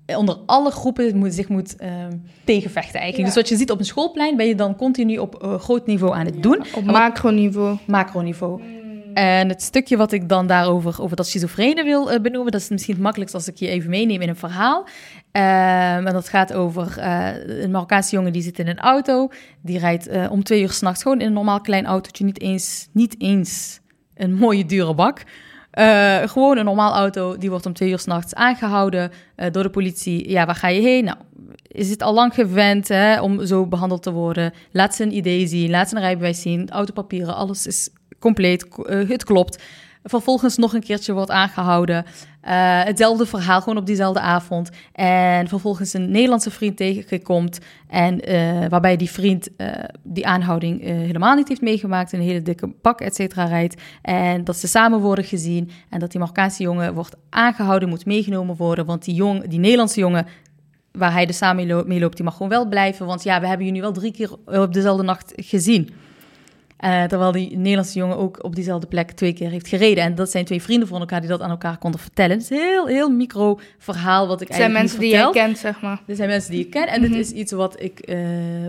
onder 0.06 0.38
alle 0.46 0.72
groepen 0.72 1.18
moet, 1.18 1.34
zich 1.34 1.50
moet 1.50 1.76
ehm, 1.76 2.18
tegenvechten 2.44 3.00
eigenlijk. 3.00 3.18
Ja. 3.18 3.26
Dus 3.26 3.36
wat 3.36 3.50
je 3.50 3.56
ziet 3.56 3.72
op 3.72 3.80
een 3.80 3.86
schoolplein, 3.86 4.38
ben 4.38 4.48
je 4.48 4.56
dan 4.56 4.76
continu 4.76 5.18
op 5.18 5.44
eh, 5.44 5.60
groot 5.60 5.86
niveau 5.86 6.16
aan 6.16 6.26
het 6.26 6.44
doen. 6.44 6.66
Op 6.76 6.84
macroniveau. 6.84 7.78
Macroniveau. 7.88 8.62
En 9.14 9.50
het 9.50 9.62
stukje 9.62 9.98
wat 9.98 10.12
ik 10.12 10.30
dan 10.30 10.48
daarover, 10.48 11.02
over 11.02 11.16
dat 11.16 11.28
schizofrene 11.28 11.84
wil 11.84 12.12
eh, 12.12 12.22
benoemen, 12.22 12.52
dat 12.52 12.62
is 12.62 12.70
misschien 12.70 12.94
het 12.94 13.04
makkelijkst 13.04 13.36
als 13.36 13.48
ik 13.48 13.58
je 13.58 13.68
even 13.68 13.90
meeneem 13.90 14.22
in 14.22 14.30
een 14.30 14.36
verhaal. 14.36 14.88
Ehm, 15.32 16.08
en 16.08 16.14
dat 16.14 16.30
gaat 16.30 16.54
over 16.54 16.98
eh, 16.98 17.62
een 17.64 17.72
Marokkaanse 17.72 18.16
jongen 18.16 18.34
die 18.34 18.42
zit 18.42 18.60
in 18.60 18.68
een 18.68 18.80
auto. 18.80 19.30
Die 19.62 19.80
rijdt 19.80 20.08
eh, 20.08 20.32
om 20.32 20.44
twee 20.44 20.62
uur 20.62 20.72
s'nachts 20.72 21.02
gewoon 21.02 21.20
in 21.20 21.28
een 21.28 21.34
normaal 21.34 21.62
klein 21.62 21.86
autootje. 21.86 22.26
Niet 22.26 22.42
eens, 22.42 22.88
niet 22.92 23.16
eens 23.18 23.80
een 24.16 24.34
mooie 24.34 24.66
dure 24.66 24.94
bak. 24.94 25.24
Eh, 25.74 26.22
gewoon 26.28 26.58
een 26.58 26.66
normaal 26.66 26.94
auto, 26.94 27.38
die 27.38 27.50
wordt 27.50 27.66
om 27.66 27.74
twee 27.74 27.90
uur 27.90 28.00
s'nachts 28.00 28.34
aangehouden 28.34 29.12
eh, 29.36 29.52
door 29.52 29.64
de 29.64 29.70
politie. 29.70 30.30
Ja, 30.30 30.46
waar 30.46 30.56
ga 30.56 30.68
je 30.68 30.82
heen? 30.82 31.04
Nou, 31.04 31.18
is 31.68 31.90
het 31.90 32.02
al 32.02 32.14
lang 32.14 32.34
gewend 32.34 32.88
hè, 32.88 33.22
om 33.22 33.46
zo 33.46 33.68
behandeld 33.68 34.04
te 34.04 34.12
worden? 34.12 34.54
Laat 34.72 34.96
ze 34.96 35.04
een 35.04 35.16
idee 35.16 35.48
zien, 35.48 35.70
laat 35.70 35.90
ze 35.90 35.96
een 35.96 36.02
rijbewijs 36.02 36.42
zien, 36.42 36.70
autopapieren, 36.70 37.36
alles 37.36 37.68
is 37.68 37.90
compleet, 38.20 38.68
eh, 38.86 39.10
het 39.10 39.24
klopt. 39.24 39.64
Vervolgens 40.04 40.58
nog 40.58 40.74
een 40.74 40.84
keertje 40.84 41.14
wordt 41.14 41.32
aangehouden. 41.32 42.06
Eh, 42.42 42.84
hetzelfde 42.84 43.26
verhaal, 43.26 43.62
gewoon 43.62 43.78
op 43.78 43.86
diezelfde 43.86 44.20
avond. 44.20 44.70
En 44.92 45.48
vervolgens 45.48 45.94
een 45.94 46.12
Nederlandse 46.12 46.52
vriend 46.52 46.78
tegenkomt. 46.78 47.60
En 47.88 48.22
eh, 48.22 48.70
waarbij 48.70 48.98
die 48.98 49.10
vriend 49.10 49.56
eh, 49.56 49.68
die 50.04 50.28
aanhouding 50.28 50.82
helemaal 50.82 51.36
niet 51.36 51.48
heeft 51.48 51.62
meegemaakt. 51.62 52.14
Een 52.14 52.22
hele 52.22 52.42
dikke 52.42 52.68
pak, 52.68 53.02
et 53.02 53.16
cetera, 53.16 53.46
rijdt. 53.46 53.82
En 54.02 54.44
dat 54.44 54.58
ze 54.58 54.68
samen 54.68 55.00
worden 55.00 55.26
gezien. 55.26 55.72
En 55.90 56.00
dat 56.00 56.12
die 56.12 56.20
Marokkaanse 56.20 56.64
jongen 56.64 56.94
wordt 56.94 57.16
aangehouden, 57.30 57.90
moet 57.90 58.06
meegenomen 58.06 58.56
worden. 58.56 58.86
Want 58.86 59.06
die, 59.06 59.16
jong, 59.16 59.48
die 59.48 59.60
Nederlandse 59.60 60.00
jongen 60.00 60.28
waar 60.92 61.12
hij 61.12 61.26
dus 61.26 61.38
samen 61.38 61.88
mee 61.88 62.00
loopt, 62.00 62.16
die 62.16 62.26
mag 62.26 62.34
gewoon 62.34 62.52
wel 62.52 62.68
blijven. 62.68 63.06
Want 63.06 63.24
ja, 63.24 63.40
we 63.40 63.48
hebben 63.48 63.66
jullie 63.66 63.82
wel 63.82 63.92
drie 63.92 64.12
keer 64.12 64.32
op 64.46 64.74
dezelfde 64.74 65.04
nacht 65.04 65.34
gezien. 65.36 65.90
Eh, 66.84 67.04
terwijl 67.04 67.32
die 67.32 67.58
Nederlandse 67.58 67.98
jongen 67.98 68.18
ook 68.18 68.44
op 68.44 68.56
diezelfde 68.56 68.88
plek 68.88 69.12
twee 69.12 69.34
keer 69.34 69.50
heeft 69.50 69.68
gereden. 69.68 70.04
En 70.04 70.16
dat 70.16 70.32
zijn 70.32 70.46
twee 70.46 70.62
vrienden 70.62 70.88
van 70.88 71.00
elkaar 71.00 71.20
die 71.20 71.30
dat 71.30 71.42
aan 71.42 71.50
elkaar 71.50 71.78
konden 71.78 72.00
vertellen. 72.00 72.32
Het 72.32 72.42
is 72.42 72.50
een 72.50 72.58
heel, 72.58 72.86
heel 72.86 73.10
micro 73.10 73.60
verhaal 73.78 74.28
wat 74.28 74.42
ik 74.42 74.48
Het 74.48 74.58
zijn 74.58 74.76
eigenlijk 74.76 74.80
mensen 74.80 75.00
niet 75.00 75.10
die 75.10 75.20
jij 75.20 75.24
vertel. 75.24 75.44
kent, 75.46 75.58
zeg 75.58 75.82
maar. 75.82 76.02
Dit 76.08 76.18
zijn 76.18 76.30
mensen 76.30 76.52
die 76.52 76.60
ik 76.60 76.70
ken. 76.70 76.88
En 76.88 77.02
Mhm. 77.02 77.12
dit 77.12 77.20
is 77.20 77.32
iets 77.32 77.52
wat 77.52 77.82
ik 77.82 78.00
eh, 78.00 78.18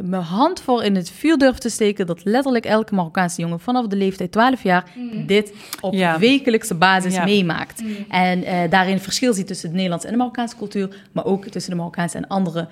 mijn 0.03 0.23
hand 0.23 0.61
voor 0.61 0.85
in 0.85 0.97
het 0.97 1.11
vuur 1.11 1.37
durf 1.39 1.59
te 1.59 1.69
steken. 1.69 2.07
Dat 2.07 2.25
letterlijk 2.25 2.65
elke 2.67 2.95
Marokkaanse 2.95 3.41
jongen 3.41 3.61
vanaf 3.61 3.87
de 3.87 3.97
leeftijd 3.97 4.33
12 4.33 4.63
jaar 4.63 4.85
dit 5.27 5.53
op 5.81 5.93
Ja. 5.95 6.19
wekelijkse 6.19 6.75
basis 6.75 7.15
Ja. 7.15 7.25
meemaakt. 7.25 7.83
En 8.09 8.45
eh, 8.45 8.71
daarin 8.71 8.99
verschil 9.01 9.33
ziet 9.35 9.47
tussen 9.47 9.69
de 9.69 9.75
Nederlandse 9.75 10.07
en 10.07 10.13
de 10.13 10.19
Marokkaanse 10.19 10.57
cultuur. 10.57 10.97
Maar 11.13 11.25
ook 11.25 11.47
tussen 11.47 11.71
de 11.71 11.77
Marokkaanse 11.77 12.17
en 12.17 12.27
andere 12.29 12.69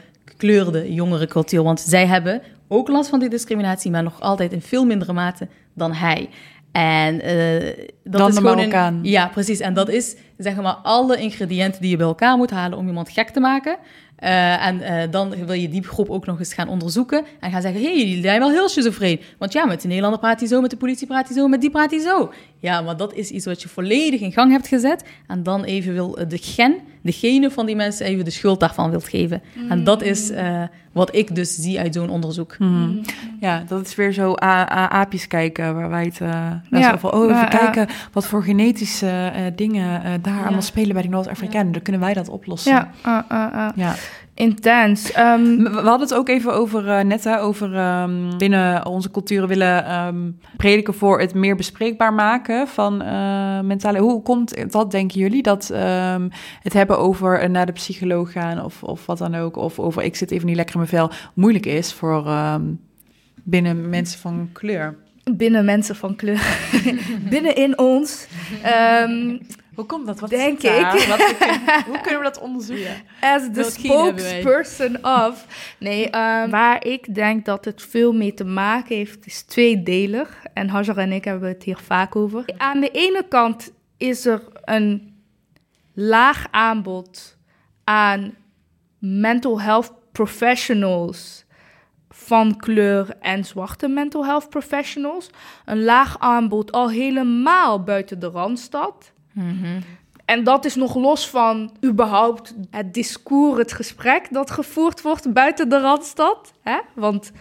gekleurde 0.46 0.92
jongere 0.94 1.26
cultuur. 1.26 1.62
Want 1.62 1.80
zij 1.80 2.06
hebben 2.06 2.42
ook 2.68 2.88
last 2.88 3.08
van 3.10 3.18
die 3.18 3.28
discriminatie, 3.28 3.90
maar 3.90 4.02
nog 4.02 4.20
altijd 4.20 4.52
in 4.52 4.62
veel 4.62 4.84
mindere 4.84 5.12
mate 5.12 5.48
dan 5.74 5.92
hij. 5.92 6.28
En 6.72 7.20
eh, 7.20 7.86
dat 8.04 8.20
Dan 8.20 8.28
is 8.30 8.36
gewoon 8.36 8.58
een- 8.58 8.64
ja, 9.02 9.26
precies. 9.28 9.60
En 9.60 9.74
dat 9.74 9.88
is 9.88 10.16
zeg 10.38 10.56
maar 10.56 10.74
alle 10.82 11.16
ingrediënten 11.16 11.80
die 11.80 11.90
je 11.90 11.96
bij 11.96 12.06
elkaar 12.06 12.36
moet 12.36 12.50
halen 12.50 12.78
om 12.78 12.86
iemand 12.86 13.10
gek 13.10 13.28
te 13.28 13.40
maken. 13.40 13.76
Eh, 14.22 14.66
en 14.66 14.80
eh, 14.80 15.10
dan 15.10 15.34
wil 15.46 15.54
je 15.54 15.68
die 15.68 15.82
groep 15.84 16.10
ook 16.10 16.26
nog 16.26 16.38
eens 16.38 16.54
gaan 16.54 16.68
onderzoeken 16.68 17.24
en 17.40 17.50
gaan 17.50 17.62
zeggen: 17.62 17.80
hé, 17.80 17.86
hey, 17.86 17.98
jullie 17.98 18.22
zijn 18.22 18.38
wel 18.38 18.50
heel 18.50 18.68
schizofreen. 18.68 19.20
Want 19.38 19.52
ja, 19.52 19.66
met 19.66 19.80
de 19.80 19.86
Nederlander 19.86 20.20
praat 20.20 20.38
hij 20.40 20.48
zo, 20.48 20.60
met 20.60 20.70
de 20.70 20.76
politie 20.76 21.06
praat 21.06 21.26
hij 21.28 21.36
zo, 21.36 21.48
met 21.48 21.60
die 21.60 21.70
praat 21.70 21.90
hij 21.90 22.00
zo. 22.00 22.32
Ja, 22.58 22.80
maar 22.80 22.96
dat 22.96 23.14
is 23.14 23.30
iets 23.30 23.44
wat 23.46 23.62
je 23.62 23.68
volledig 23.68 24.20
in 24.20 24.32
gang 24.32 24.50
hebt 24.52 24.66
gezet. 24.68 25.04
En 25.26 25.42
dan 25.42 25.64
even 25.64 25.92
wil 25.92 26.16
eh, 26.18 26.28
de 26.28 26.38
gen, 26.38 26.74
degene 27.02 27.50
van 27.50 27.66
die 27.66 27.76
mensen, 27.76 28.06
even 28.06 28.24
de 28.24 28.30
schuld 28.30 28.60
daarvan 28.60 28.90
wilt 28.90 29.08
geven. 29.08 29.42
En 29.68 29.84
dat 29.84 30.02
is 30.02 30.30
eh, 30.30 30.62
wat 30.92 31.14
ik 31.14 31.34
dus 31.34 31.54
zie 31.54 31.80
uit 31.80 31.94
zo'n 31.94 32.10
onderzoek. 32.10 32.58
Mhm. 32.58 32.90
Ja, 33.40 33.64
dat 33.68 33.86
is 33.86 33.94
weer 33.94 34.12
zo 34.12 34.30
a- 34.42 34.70
a- 34.72 34.88
aapjes 34.90 35.26
kijken, 35.26 35.74
waar 35.74 35.88
wij 35.90 36.04
het 36.04 36.20
uh, 36.20 36.50
Ja, 36.70 36.92
over... 36.92 37.12
Oh, 37.12 37.30
even 37.30 37.48
kijken 37.48 37.86
wat 38.12 38.26
voor 38.26 38.42
genetische 38.42 39.30
eh, 39.34 39.42
dingen 39.56 40.02
eh, 40.04 40.12
daar 40.22 40.42
allemaal 40.42 40.62
spelen 40.62 40.92
bij 40.92 41.02
die 41.02 41.10
Noord-Afrikanen. 41.10 41.72
Dan 41.72 41.82
kunnen 41.82 42.00
wij 42.02 42.14
dat 42.14 42.28
oplossen. 42.28 42.72
Ja, 42.72 42.90
uh, 43.06 43.18
uh, 43.32 43.46
uh. 43.54 43.68
ja. 43.74 43.94
Intens. 44.34 45.12
Ehm, 45.12 45.56
We 45.62 45.68
hadden 45.70 46.00
het 46.00 46.14
ook 46.14 46.28
even 46.28 46.54
over, 46.54 46.88
eh, 46.88 47.04
net 47.04 47.24
hè, 47.24 47.40
over 47.40 47.74
ehm, 47.74 48.36
binnen 48.38 48.86
onze 48.86 49.10
culturen 49.10 49.48
willen 49.48 49.84
ehm, 49.84 50.30
prediken 50.56 50.94
voor 50.94 51.20
het 51.20 51.34
meer 51.34 51.56
bespreekbaar 51.56 52.12
maken 52.12 52.68
van 52.68 53.02
eh, 53.02 53.60
mentale... 53.60 53.98
Hoe 53.98 54.22
komt 54.22 54.72
dat, 54.72 54.90
denken 54.90 55.18
jullie, 55.18 55.42
dat 55.42 55.68
het 56.62 56.72
hebben 56.72 56.98
over 56.98 57.40
eh, 57.40 57.48
naar 57.48 57.66
de 57.66 57.72
psycholoog 57.72 58.32
gaan 58.32 58.64
of, 58.64 58.82
of 58.82 59.06
wat 59.06 59.18
dan 59.18 59.34
ook, 59.34 59.56
of 59.56 59.78
over 59.78 60.02
ik 60.02 60.16
zit 60.16 60.30
even 60.30 60.46
niet 60.46 60.56
lekker 60.56 60.74
in 60.74 60.80
mijn 60.80 60.92
vel, 60.92 61.18
moeilijk 61.34 61.66
is 61.66 61.92
voor 61.92 62.30
binnen 63.42 63.88
mensen 63.88 64.20
van 64.20 64.48
kleur? 64.52 64.96
binnen 65.30 65.64
mensen 65.64 65.96
van 65.96 66.16
kleur. 66.16 66.42
binnen 67.30 67.56
in 67.56 67.78
ons. 67.78 68.26
Hoe 69.74 69.86
komt 69.86 70.06
dat? 70.06 70.20
Wat 70.20 70.30
Denk 70.30 70.60
daar? 70.60 70.96
ik. 70.96 71.06
Wat, 71.06 71.18
hoe 71.90 72.00
kunnen 72.00 72.18
we 72.18 72.24
dat 72.24 72.40
onderzoeken? 72.40 72.94
as 73.20 73.42
the 73.52 73.62
spokesperson 73.62 75.04
of. 75.04 75.46
Nee, 75.78 76.10
ehm, 76.10 76.50
waar 76.50 76.86
ik 76.86 77.14
denk 77.14 77.44
dat 77.44 77.64
het 77.64 77.82
veel 77.82 78.12
mee 78.12 78.34
te 78.34 78.44
maken 78.44 78.96
heeft, 78.96 79.26
is 79.26 79.42
tweedelig. 79.42 80.44
En 80.54 80.68
Hajar 80.68 80.96
en 80.96 81.12
ik 81.12 81.24
hebben 81.24 81.48
het 81.48 81.62
hier 81.62 81.78
vaak 81.78 82.16
over. 82.16 82.44
Aan 82.56 82.80
de 82.80 82.90
ene 82.90 83.24
kant 83.28 83.72
is 83.96 84.26
er 84.26 84.42
een 84.64 85.14
laag 85.94 86.46
aanbod 86.50 87.36
aan 87.84 88.34
mental 88.98 89.60
health 89.60 89.92
professionals 90.12 91.44
van 92.08 92.56
kleur 92.56 93.16
en 93.20 93.44
zwarte 93.44 93.88
mental 93.88 94.24
health 94.26 94.48
professionals. 94.48 95.30
Een 95.64 95.84
laag 95.84 96.18
aanbod 96.18 96.72
al 96.72 96.90
helemaal 96.90 97.82
buiten 97.82 98.18
de 98.18 98.28
Randstad. 98.28 99.12
En 100.24 100.44
dat 100.44 100.64
is 100.64 100.74
nog 100.74 100.94
los 100.94 101.28
van 101.28 101.72
überhaupt 101.84 102.54
het 102.70 102.94
discours, 102.94 103.58
het 103.58 103.72
gesprek 103.72 104.28
dat 104.30 104.50
gevoerd 104.50 105.02
wordt 105.02 105.32
buiten 105.32 105.68
de 105.68 105.80
Randstad. 105.80 106.52
Hè? 106.60 106.78
Want 106.94 107.32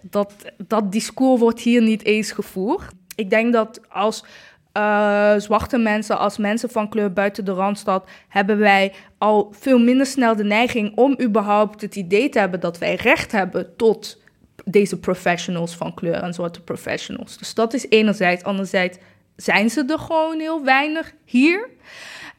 dat, 0.00 0.32
dat 0.66 0.92
discours 0.92 1.40
wordt 1.40 1.60
hier 1.60 1.82
niet 1.82 2.04
eens 2.04 2.32
gevoerd. 2.32 2.92
Ik 3.14 3.30
denk 3.30 3.52
dat 3.52 3.80
als 3.88 4.24
eh, 4.72 5.34
zwarte 5.36 5.78
mensen, 5.78 6.18
als 6.18 6.38
mensen 6.38 6.70
van 6.70 6.88
kleur 6.88 7.12
buiten 7.12 7.44
de 7.44 7.52
Randstad, 7.52 8.08
hebben 8.28 8.58
wij 8.58 8.92
al 9.18 9.52
veel 9.58 9.78
minder 9.78 10.06
snel 10.06 10.36
de 10.36 10.44
neiging 10.44 10.96
om 10.96 11.20
überhaupt 11.20 11.80
het 11.80 11.96
idee 11.96 12.28
te 12.28 12.38
hebben 12.38 12.60
dat 12.60 12.78
wij 12.78 12.94
recht 12.94 13.32
hebben 13.32 13.76
tot 13.76 14.20
deze 14.64 14.98
professionals 14.98 15.74
van 15.74 15.94
kleur 15.94 16.14
en 16.14 16.34
zwarte 16.34 16.60
professionals. 16.60 17.38
Dus 17.38 17.54
dat 17.54 17.74
is 17.74 17.88
enerzijds. 17.88 18.42
Anderzijds 18.42 18.98
zijn 19.42 19.70
ze 19.70 19.84
er 19.84 19.98
gewoon 19.98 20.38
heel 20.38 20.64
weinig 20.64 21.14
hier. 21.24 21.68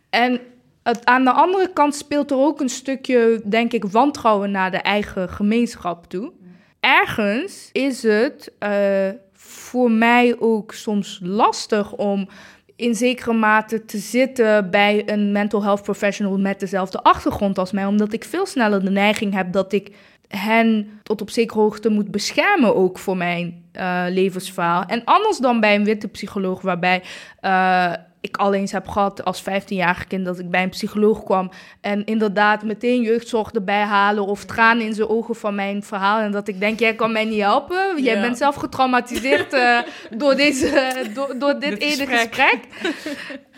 En 0.10 0.40
aan 1.04 1.24
de 1.24 1.32
andere 1.32 1.74
kant 1.74 1.96
speelt 1.96 2.32
er 2.32 2.38
ook 2.38 2.60
een 2.60 2.70
stukje, 2.70 3.42
denk 3.46 3.74
ik, 3.74 3.86
wantrouwen 3.86 4.52
naar 4.52 4.72
de 4.72 4.78
eigen 4.78 5.30
gemeenschap 5.30 6.06
toe. 6.08 6.32
Ergens 6.80 7.70
is 7.72 8.04
het 8.04 8.52
eh, 8.60 9.10
voor 9.34 9.92
mij 9.92 10.36
ook 10.40 10.74
soms 10.74 11.20
lastig 11.24 11.94
om 11.94 12.28
in 12.76 12.96
zekere 12.96 13.34
mate 13.34 13.86
te 13.86 13.98
zitten 13.98 14.70
bij 14.70 15.04
een 15.06 15.32
mental 15.32 15.64
health 15.64 15.84
professional 15.84 16.38
met 16.38 16.60
dezelfde 16.60 17.04
achtergrond 17.04 17.58
als 17.58 17.72
mij, 17.72 17.86
omdat 17.86 18.14
ik 18.14 18.24
veel 18.24 18.46
sneller 18.46 18.86
de 18.86 18.92
neiging 18.92 19.34
heb 19.34 19.52
dat 19.52 19.74
ik 19.74 19.92
hen 20.38 21.00
tot 21.04 21.22
op 21.22 21.30
zekere 21.30 21.60
hoogte 21.60 21.90
moet 21.90 22.12
beschermen 22.12 22.76
ook 22.76 23.00
voor 23.00 23.18
mijn 23.18 23.64
eh, 23.72 24.04
levensverhaal. 24.10 24.84
En 24.86 25.02
anders 25.06 25.38
dan 25.38 25.60
bij 25.60 25.76
een 25.76 25.84
witte 25.86 26.08
psycholoog, 26.08 26.62
waarbij 26.62 27.02
eh, 27.40 27.94
ik 28.22 28.38
al 28.38 28.54
eens 28.54 28.72
heb 28.72 28.88
gehad 28.88 29.26
als 29.26 29.44
15-jarig 29.44 30.08
kind 30.08 30.26
dat 30.26 30.40
ik 30.40 30.50
bij 30.50 30.64
een 30.64 30.70
psycholoog 30.70 31.24
kwam 31.24 31.52
en 31.82 32.06
inderdaad 32.06 32.64
meteen 32.64 33.02
jeugdzorg 33.02 33.52
erbij 33.52 33.82
halen 33.82 34.26
of 34.26 34.46
tranen 34.46 34.86
in 34.86 34.94
zijn 34.94 35.08
ogen 35.10 35.36
van 35.36 35.56
mijn 35.56 35.84
verhaal 35.84 36.20
en 36.20 36.32
dat 36.32 36.48
ik 36.48 36.60
denk, 36.60 36.80
jij 36.80 36.96
kan 36.96 37.12
mij 37.12 37.26
niet 37.26 37.42
helpen, 37.42 38.04
jij 38.04 38.16
Ja. 38.16 38.22
bent 38.22 38.38
zelf 38.38 38.56
getraumatiseerd 38.56 39.54
eh, 39.54 39.80
door, 40.18 40.36
deze, 40.36 40.94
door, 41.14 41.36
door 41.40 41.60
dit 41.70 41.80
ene 41.82 42.06
gesprek. 42.08 42.30
gesprek. 42.30 42.60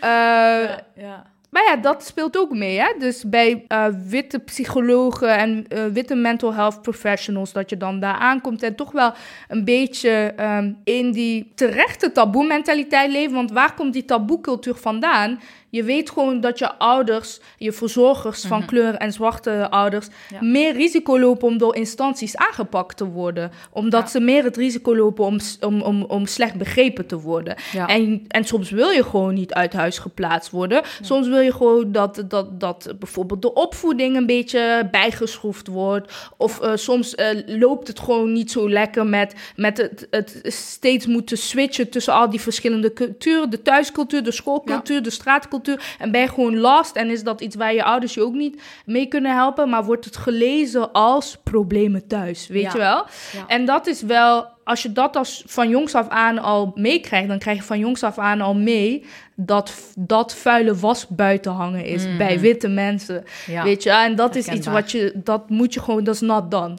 Ja. 0.94 1.30
Maar 1.52 1.64
ja, 1.64 1.76
dat 1.76 2.04
speelt 2.04 2.38
ook 2.38 2.50
mee. 2.50 2.78
Hè? 2.78 2.92
Dus 2.98 3.24
bij 3.24 3.64
eh, 3.68 3.86
witte 4.06 4.38
psychologen 4.38 5.36
en 5.36 5.64
eh, 5.68 5.84
witte 5.84 6.14
mental 6.14 6.54
health 6.54 6.82
professionals, 6.82 7.52
dat 7.52 7.70
je 7.70 7.76
dan 7.76 8.00
daar 8.00 8.14
aankomt 8.14 8.62
en 8.62 8.74
toch 8.74 8.92
wel 8.92 9.12
een 9.48 9.64
beetje 9.64 10.10
ehm, 10.36 10.72
in 10.84 11.12
die 11.12 11.52
terechte 11.54 12.12
taboe-mentaliteit 12.12 13.10
leven. 13.10 13.34
Want 13.34 13.50
waar 13.50 13.74
komt 13.74 13.92
die 13.92 14.04
taboe-cultuur 14.04 14.74
vandaan? 14.74 15.40
Je 15.72 15.82
weet 15.82 16.10
gewoon 16.10 16.40
dat 16.40 16.58
je 16.58 16.74
ouders, 16.78 17.40
je 17.56 17.72
verzorgers 17.72 18.44
van 18.44 18.58
Mhm. 18.58 18.66
kleur 18.68 18.94
en 18.94 19.12
zwarte 19.12 19.70
ouders, 19.70 20.06
Ja. 20.28 20.38
meer 20.42 20.72
risico 20.72 21.18
lopen 21.20 21.48
om 21.48 21.58
door 21.58 21.76
instanties 21.76 22.36
aangepakt 22.36 22.96
te 22.96 23.04
worden. 23.04 23.50
Omdat 23.70 24.02
Ja. 24.02 24.08
ze 24.08 24.20
meer 24.20 24.44
het 24.44 24.56
risico 24.56 24.96
lopen 24.96 25.24
om, 25.24 25.38
om, 25.60 25.80
om, 25.82 26.02
om 26.02 26.26
slecht 26.26 26.54
begrepen 26.54 27.06
te 27.06 27.18
worden. 27.20 27.54
Ja. 27.72 27.86
En, 27.86 28.24
en 28.28 28.44
soms 28.44 28.70
wil 28.70 28.88
je 28.90 29.04
gewoon 29.04 29.34
niet 29.34 29.52
uit 29.54 29.72
huis 29.72 29.98
geplaatst 29.98 30.50
worden. 30.50 30.82
Soms 31.00 31.28
wil 31.28 31.40
je 31.40 31.52
gewoon 31.52 31.92
dat, 31.92 32.24
dat, 32.28 32.60
dat 32.60 32.94
bijvoorbeeld 32.98 33.42
de 33.42 33.52
opvoeding 33.54 34.16
een 34.16 34.26
beetje 34.26 34.88
bijgeschroefd 34.90 35.66
wordt. 35.66 36.12
Of 36.36 36.60
eh, 36.60 36.70
soms 36.74 37.14
eh, 37.14 37.26
loopt 37.46 37.88
het 37.88 38.00
gewoon 38.00 38.32
niet 38.32 38.50
zo 38.50 38.70
lekker 38.70 39.06
met, 39.06 39.34
met 39.56 39.76
het, 39.78 40.06
het 40.10 40.40
steeds 40.46 41.06
moeten 41.06 41.38
switchen 41.38 41.88
tussen 41.90 42.12
al 42.14 42.30
die 42.30 42.40
verschillende 42.40 42.92
culturen. 42.92 43.50
De 43.50 43.62
thuiscultuur, 43.62 44.22
de 44.22 44.32
schoolcultuur, 44.32 45.02
de 45.02 45.10
straatcultuur. 45.10 45.60
En 45.98 46.10
ben 46.10 46.20
je 46.20 46.28
gewoon 46.28 46.56
last 46.58 46.96
en 46.96 47.10
is 47.10 47.22
dat 47.22 47.40
iets 47.40 47.56
waar 47.56 47.74
je 47.74 47.84
ouders 47.84 48.14
je 48.14 48.22
ook 48.22 48.34
niet 48.34 48.62
mee 48.86 49.06
kunnen 49.06 49.34
helpen. 49.34 49.68
Maar 49.68 49.84
wordt 49.84 50.04
het 50.04 50.16
gelezen 50.16 50.92
als 50.92 51.38
problemen 51.42 52.06
thuis, 52.06 52.46
weet 52.46 52.62
Ja. 52.62 52.72
je 52.72 52.78
wel? 52.78 53.06
Ja. 53.32 53.44
En 53.46 53.64
dat 53.64 53.86
is 53.86 54.02
wel, 54.02 54.46
als 54.64 54.82
je 54.82 54.92
dat 54.92 55.16
als 55.16 55.42
van 55.46 55.68
jongs 55.68 55.94
af 55.94 56.08
aan 56.08 56.38
al 56.38 56.72
meekrijgt, 56.74 57.28
dan 57.28 57.38
krijg 57.38 57.56
je 57.56 57.62
van 57.62 57.78
jongs 57.78 58.02
af 58.02 58.18
aan 58.18 58.40
al 58.40 58.54
mee 58.54 59.04
dat 59.36 59.74
dat 59.98 60.34
vuile 60.34 60.74
was 60.76 61.06
buiten 61.08 61.52
hangen 61.52 61.84
is 61.84 62.06
Mhm. 62.06 62.16
bij 62.16 62.40
witte 62.40 62.68
mensen. 62.68 63.24
Ja. 63.46 63.62
Weet 63.64 63.82
je, 63.82 63.90
en 63.90 64.16
dat 64.16 64.34
is 64.34 64.48
iets 64.48 64.66
wat 64.66 64.90
je, 64.90 65.12
dat 65.14 65.48
moet 65.50 65.74
je 65.74 65.80
gewoon, 65.80 66.04
dat 66.04 66.14
is 66.14 66.20
not 66.20 66.50
done. 66.50 66.74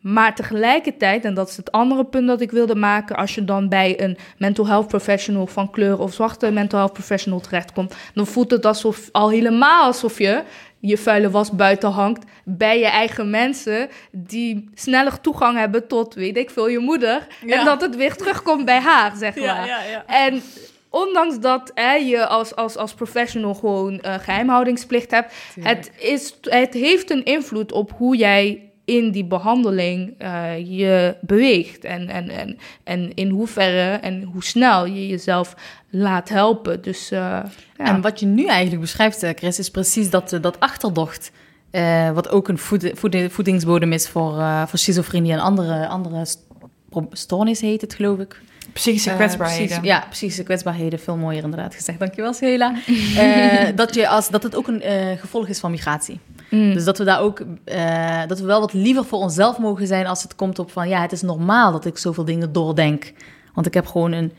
Maar 0.00 0.34
tegelijkertijd, 0.34 1.24
en 1.24 1.34
dat 1.34 1.48
is 1.48 1.56
het 1.56 1.72
andere 1.72 2.04
punt 2.04 2.26
dat 2.26 2.40
ik 2.40 2.50
wilde 2.50 2.74
maken, 2.74 3.16
als 3.16 3.34
je 3.34 3.44
dan 3.44 3.68
bij 3.68 4.02
een 4.02 4.16
mental 4.38 4.66
health 4.66 4.86
professional 4.86 5.46
van 5.46 5.70
kleur 5.70 5.98
of 5.98 6.12
zwarte 6.12 6.50
mental 6.50 6.78
health 6.78 6.92
professional 6.92 7.40
terechtkomt, 7.40 7.94
dan 8.14 8.26
voelt 8.26 8.50
het 8.50 8.66
alsof 8.66 9.08
al 9.12 9.30
helemaal 9.30 9.84
alsof 9.84 10.18
je 10.18 10.42
je 10.80 10.98
vuile 10.98 11.30
was 11.30 11.50
buiten 11.50 11.90
hangt 11.90 12.24
bij 12.44 12.78
je 12.78 12.86
eigen 12.86 13.30
mensen 13.30 13.88
die 14.12 14.70
sneller 14.74 15.20
toegang 15.20 15.58
hebben 15.58 15.86
tot, 15.86 16.14
weet 16.14 16.36
ik 16.36 16.50
veel, 16.50 16.68
je 16.68 16.78
moeder. 16.78 17.26
Ja. 17.46 17.58
En 17.58 17.64
dat 17.64 17.80
het 17.80 17.96
weer 17.96 18.16
terugkomt 18.16 18.64
bij 18.64 18.80
haar, 18.80 19.12
zeg 19.16 19.36
maar. 19.36 19.44
ja, 19.44 19.64
ja, 19.64 19.82
ja. 19.82 20.04
En 20.06 20.42
ondanks 20.88 21.38
dat 21.38 21.70
hè, 21.74 21.92
je 21.92 22.26
als, 22.26 22.56
als, 22.56 22.76
als 22.76 22.94
professional 22.94 23.54
gewoon 23.54 24.00
eh, 24.00 24.14
geheimhoudingsplicht 24.14 25.10
hebt, 25.10 25.34
het, 25.60 25.90
is, 25.98 26.34
het 26.42 26.74
heeft 26.74 27.10
een 27.10 27.24
invloed 27.24 27.72
op 27.72 27.92
hoe 27.96 28.16
jij 28.16 28.69
in 28.96 29.10
die 29.10 29.24
behandeling 29.24 30.14
eh, 30.18 30.78
je 30.78 31.16
beweegt. 31.20 31.84
En, 31.84 32.08
en, 32.08 32.28
en, 32.28 32.58
en 32.84 33.14
in 33.14 33.28
hoeverre 33.30 33.90
en 33.96 34.22
hoe 34.22 34.44
snel 34.44 34.86
je 34.86 35.08
jezelf 35.08 35.54
laat 35.90 36.28
helpen. 36.28 36.82
Dus, 36.82 37.10
eh, 37.10 37.18
ja. 37.18 37.44
En 37.76 38.00
wat 38.00 38.20
je 38.20 38.26
nu 38.26 38.46
eigenlijk 38.46 38.80
beschrijft, 38.80 39.22
eh, 39.22 39.30
Chris, 39.34 39.58
is 39.58 39.70
precies 39.70 40.10
dat, 40.10 40.38
dat 40.40 40.60
achterdocht. 40.60 41.30
eh, 41.70 42.10
wat 42.10 42.28
ook 42.28 42.48
een 42.48 42.58
voed, 42.58 42.90
voed- 42.94 43.16
voedingsbodem 43.28 43.92
is 43.92 44.08
voor, 44.08 44.38
eh, 44.38 44.66
voor 44.66 44.78
schizofrenie 44.78 45.32
en 45.32 45.38
andere, 45.38 45.86
andere 45.88 46.24
st- 46.24 46.46
pro- 46.88 47.08
stoornissen, 47.12 47.68
heet 47.68 47.80
het 47.80 47.94
geloof 47.94 48.18
ik. 48.18 48.40
Psychische 48.72 49.14
kwetsbaarheden. 49.14 49.66
precies, 49.66 49.84
ja, 49.84 50.04
psychische 50.10 50.42
kwetsbaarheden. 50.42 50.98
Veel 50.98 51.16
mooier 51.16 51.42
inderdaad 51.44 51.74
gezegd. 51.74 51.98
Dankjewel, 51.98 52.32
Sheila. 52.34 52.74
Eh, 53.18 53.68
dat, 53.76 53.94
je 53.94 54.08
als, 54.08 54.28
dat 54.30 54.42
het 54.42 54.56
ook 54.56 54.68
een 54.68 54.82
eh, 54.82 55.18
gevolg 55.18 55.48
is 55.48 55.58
van 55.60 55.70
migratie. 55.70 56.20
Mm. 56.50 56.72
Dus 56.72 56.84
dat 56.84 56.98
we 56.98 57.04
daar 57.04 57.20
ook, 57.20 57.42
eh, 57.64 58.22
dat 58.26 58.40
we 58.40 58.46
wel 58.46 58.60
wat 58.60 58.72
liever 58.72 59.04
voor 59.04 59.18
onszelf 59.18 59.58
mogen 59.58 59.86
zijn 59.86 60.06
als 60.06 60.22
het 60.22 60.34
komt 60.34 60.58
op 60.58 60.70
van, 60.70 60.88
ja, 60.88 61.00
het 61.00 61.12
is 61.12 61.22
normaal 61.22 61.72
dat 61.72 61.84
ik 61.84 61.98
zoveel 61.98 62.24
dingen 62.24 62.52
doordenk. 62.52 63.12
Want 63.54 63.66
ik 63.66 63.74
heb 63.74 63.86
gewoon 63.86 64.12
een 64.12 64.32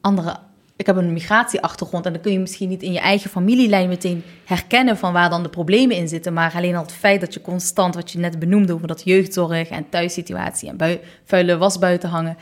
andere, 0.00 0.36
ik 0.76 0.86
heb 0.86 0.96
een 0.96 1.12
migratieachtergrond 1.12 2.06
en 2.06 2.12
dan 2.12 2.22
kun 2.22 2.32
je 2.32 2.38
misschien 2.38 2.68
niet 2.68 2.82
in 2.82 2.92
je 2.92 3.00
eigen 3.00 3.30
familielijn 3.30 3.88
meteen 3.88 4.22
herkennen 4.44 4.96
van 4.96 5.12
waar 5.12 5.30
dan 5.30 5.42
de 5.42 5.48
problemen 5.48 5.96
in 5.96 6.08
zitten. 6.08 6.32
Maar 6.32 6.52
alleen 6.54 6.76
al 6.76 6.82
het 6.82 6.92
feit 6.92 7.20
dat 7.20 7.34
je 7.34 7.40
constant, 7.40 7.94
wat 7.94 8.10
je 8.10 8.18
net 8.18 8.38
benoemde 8.38 8.74
over 8.74 8.86
dat 8.86 9.02
jeugdzorg 9.04 9.68
en 9.68 9.88
thuissituatie 9.88 10.68
en 10.68 10.76
bui, 10.76 11.00
vuile 11.24 11.56
was 11.56 11.78
buiten 11.78 12.08
hangen, 12.08 12.36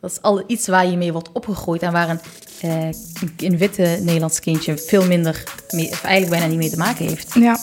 dat 0.00 0.10
is 0.10 0.22
al 0.22 0.44
iets 0.46 0.66
waar 0.66 0.86
je 0.86 0.96
mee 0.96 1.12
wordt 1.12 1.32
opgegroeid 1.32 1.82
en 1.82 1.92
waar 1.92 2.08
een, 2.08 2.20
eh, 2.60 2.84
een, 2.84 3.32
een 3.36 3.58
witte 3.58 3.98
Nederlands 4.02 4.40
kindje 4.40 4.78
veel 4.78 5.06
minder, 5.06 5.42
mee, 5.70 5.88
of 5.90 6.04
eigenlijk 6.04 6.30
bijna 6.30 6.46
niet 6.46 6.58
mee 6.58 6.70
te 6.70 6.78
maken 6.78 7.06
heeft. 7.06 7.34
Ja. 7.34 7.58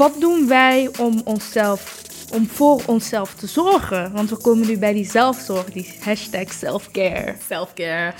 Wat 0.00 0.20
doen 0.20 0.48
wij 0.48 0.90
om 0.98 1.20
onszelf, 1.24 2.02
om 2.32 2.46
voor 2.46 2.82
onszelf 2.86 3.34
te 3.34 3.46
zorgen? 3.46 4.12
Want 4.12 4.30
we 4.30 4.36
komen 4.36 4.66
nu 4.66 4.78
bij 4.78 4.92
die 4.92 5.04
zelfzorg, 5.04 5.64
die 5.64 5.94
hashtag 6.00 6.52
selfcare. 6.52 7.34
Selfcare. 7.48 8.12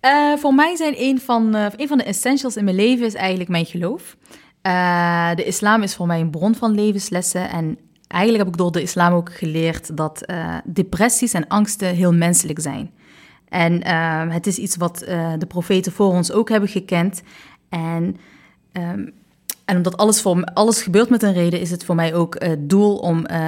Eh 0.00 0.36
voor 0.36 0.54
mij 0.54 0.76
zijn 0.76 0.94
een 0.96 1.20
van, 1.20 1.54
een 1.54 1.88
van 1.88 1.98
de 1.98 2.04
essentials 2.04 2.56
in 2.56 2.64
mijn 2.64 2.76
leven 2.76 3.06
is 3.06 3.14
eigenlijk 3.14 3.50
mijn 3.50 3.66
geloof. 3.66 4.16
Eh, 4.62 5.34
de 5.34 5.44
islam 5.44 5.82
is 5.82 5.94
voor 5.94 6.06
mij 6.06 6.20
een 6.20 6.30
bron 6.30 6.54
van 6.54 6.74
levenslessen. 6.74 7.50
En 7.50 7.78
eigenlijk 8.08 8.44
heb 8.44 8.52
ik 8.52 8.58
door 8.58 8.72
de 8.72 8.82
islam 8.82 9.12
ook 9.12 9.34
geleerd 9.34 9.96
dat 9.96 10.32
depressies 10.64 11.32
en 11.32 11.48
angsten 11.48 11.94
heel 11.94 12.12
menselijk 12.12 12.60
zijn. 12.60 12.90
En 13.52 13.82
eh, 13.82 14.22
het 14.28 14.46
is 14.46 14.58
iets 14.58 14.76
wat 14.76 15.02
eh, 15.02 15.32
de 15.38 15.46
profeten 15.46 15.92
voor 15.92 16.06
ons 16.06 16.32
ook 16.32 16.48
hebben 16.48 16.68
gekend. 16.68 17.22
En, 17.68 18.16
ehm, 18.72 19.06
en 19.64 19.76
omdat 19.76 19.96
alles, 19.96 20.20
voor, 20.20 20.44
alles 20.44 20.82
gebeurt 20.82 21.10
met 21.10 21.22
een 21.22 21.32
reden, 21.32 21.60
is 21.60 21.70
het 21.70 21.84
voor 21.84 21.94
mij 21.94 22.14
ook 22.14 22.36
het 22.38 22.68
doel 22.70 22.96
om 22.96 23.26
eh, 23.26 23.38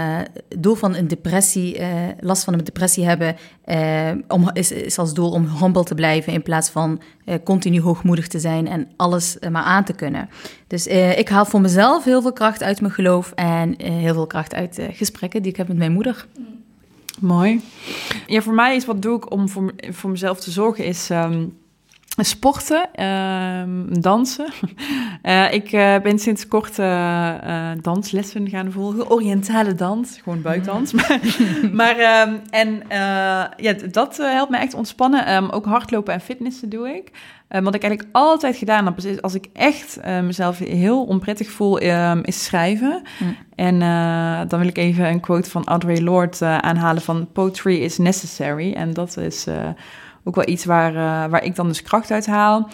het 0.49 0.63
doel 0.63 0.75
van 0.75 0.95
een 0.95 1.09
depressie, 1.09 1.79
eh, 1.79 1.89
last 2.21 2.45
van 2.45 2.53
een 2.53 2.65
depressie 2.65 3.05
hebben, 3.05 3.37
eh, 3.65 4.11
om, 4.29 4.51
is, 4.53 4.99
als 4.99 5.15
doel 5.15 5.31
om 5.31 5.49
humble 5.61 5.85
te 5.85 5.95
blijven 5.95 6.33
in 6.33 6.43
plaats 6.43 6.71
van 6.71 7.01
eh, 7.25 7.35
continu 7.45 7.81
hoogmoedig 7.81 8.29
te 8.29 8.41
zijn 8.41 8.69
en 8.69 8.89
alles 8.97 9.39
eh, 9.39 9.51
maar 9.51 9.63
aan 9.63 9.85
te 9.85 9.93
kunnen. 9.93 10.29
Dus 10.67 10.87
eh, 10.87 11.19
ik 11.19 11.29
haal 11.29 11.45
voor 11.45 11.61
mezelf 11.61 12.05
heel 12.05 12.23
veel 12.23 12.33
kracht 12.33 12.63
uit 12.63 12.81
mijn 12.81 12.93
geloof 12.93 13.33
en 13.35 13.77
eh, 13.77 13.91
heel 13.91 14.15
veel 14.15 14.27
kracht 14.27 14.55
uit 14.55 14.79
eh, 14.79 14.87
gesprekken 14.91 15.43
die 15.43 15.51
ik 15.51 15.57
heb 15.57 15.69
met 15.69 15.77
mijn 15.77 15.93
moeder. 15.93 16.27
Mooi. 17.21 17.61
Ja, 18.27 18.43
voor 18.43 18.55
mij 18.55 18.77
is 18.77 18.85
wat 18.85 19.03
doe 19.03 19.17
ik 19.17 19.31
om 19.31 19.49
voor, 19.49 19.73
voor 19.91 20.11
mezelf 20.11 20.41
te 20.41 20.51
zorgen 20.51 20.85
is 20.85 21.11
ehm, 21.11 21.47
sporten, 22.17 22.89
ehm, 22.93 24.01
dansen. 24.01 24.47
Eh, 25.23 25.53
ik 25.53 25.73
eh, 25.73 25.99
ben 26.03 26.19
sinds 26.19 26.49
kort 26.49 26.79
eh, 26.79 27.71
danslessen 27.81 28.49
gaan 28.49 28.73
volgen. 28.73 29.11
Oriëntale 29.11 29.75
dans, 29.75 30.21
gewoon 30.23 30.43
buikdans. 30.43 30.93
maar 30.93 31.21
maar 31.73 31.97
ehm, 31.99 32.35
en 32.51 32.83
ja, 33.57 33.73
dat 33.91 34.17
helpt 34.17 34.51
me 34.51 34.57
echt 34.57 34.75
ontspannen. 34.75 35.27
Ehm, 35.27 35.49
ook 35.51 35.65
hardlopen 35.65 36.15
en 36.15 36.21
fitnessen 36.21 36.69
doe 36.69 36.89
ik. 36.89 37.11
Wat 37.49 37.75
ik 37.75 37.83
eigenlijk 37.83 38.17
altijd 38.17 38.57
gedaan 38.57 38.85
heb, 38.85 38.99
is 38.99 39.23
als 39.23 39.35
ik 39.35 39.47
echt 39.53 40.01
mezelf 40.23 40.59
heel 40.59 41.05
onprettig 41.05 41.51
voel, 41.51 41.79
is 42.23 42.45
schrijven. 42.45 43.03
Mm. 43.19 43.37
En 43.55 43.79
dan 44.49 44.59
wil 44.59 44.69
ik 44.69 44.79
even 44.79 45.07
een 45.09 45.21
quote 45.21 45.51
van 45.51 45.67
Audre 45.67 46.03
Lorde 46.03 46.61
aanhalen 46.61 47.03
van 47.03 47.29
Poetry 47.33 47.77
is 47.77 47.99
necessary. 47.99 48.73
En 48.73 48.93
dat 48.93 49.17
is 49.17 49.47
ook 50.25 50.35
wel 50.35 50.49
iets 50.49 50.65
waar, 50.65 50.95
eh, 50.95 51.31
waar 51.31 51.45
ik 51.45 51.55
dan 51.55 51.67
dus 51.69 51.83
kracht 51.83 52.11
uit 52.11 52.27
haal. 52.27 52.69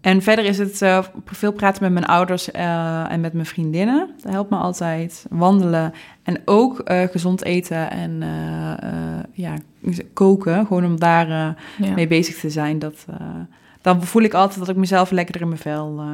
En 0.00 0.22
verder 0.22 0.44
is 0.44 0.58
het 0.58 0.82
eh, 0.82 1.04
veel 1.24 1.52
praten 1.52 1.82
met 1.82 1.92
mijn 1.92 2.04
ouders 2.06 2.50
eh, 2.50 3.12
en 3.12 3.20
met 3.20 3.32
mijn 3.32 3.46
vriendinnen. 3.46 4.10
Dat 4.22 4.32
helpt 4.32 4.50
me 4.50 4.56
altijd. 4.56 5.26
Wandelen 5.30 5.92
en 6.22 6.40
ook 6.44 6.82
gezond 6.86 7.44
eten 7.44 7.90
en 7.90 8.22
ja, 9.32 9.54
koken. 10.12 10.66
Gewoon 10.66 10.84
om 10.84 10.98
daar 10.98 11.28
Ja. 11.28 11.94
mee 11.94 12.06
bezig 12.06 12.40
te 12.40 12.50
zijn. 12.50 12.78
Dat, 12.78 13.06
dan 13.86 14.02
voel 14.02 14.22
ik 14.22 14.34
altijd 14.34 14.58
dat 14.58 14.68
ik 14.68 14.76
mezelf 14.76 15.10
lekkerder 15.10 15.42
in 15.42 15.48
mijn 15.48 15.60
vel 15.60 15.96
eh, 15.98 16.06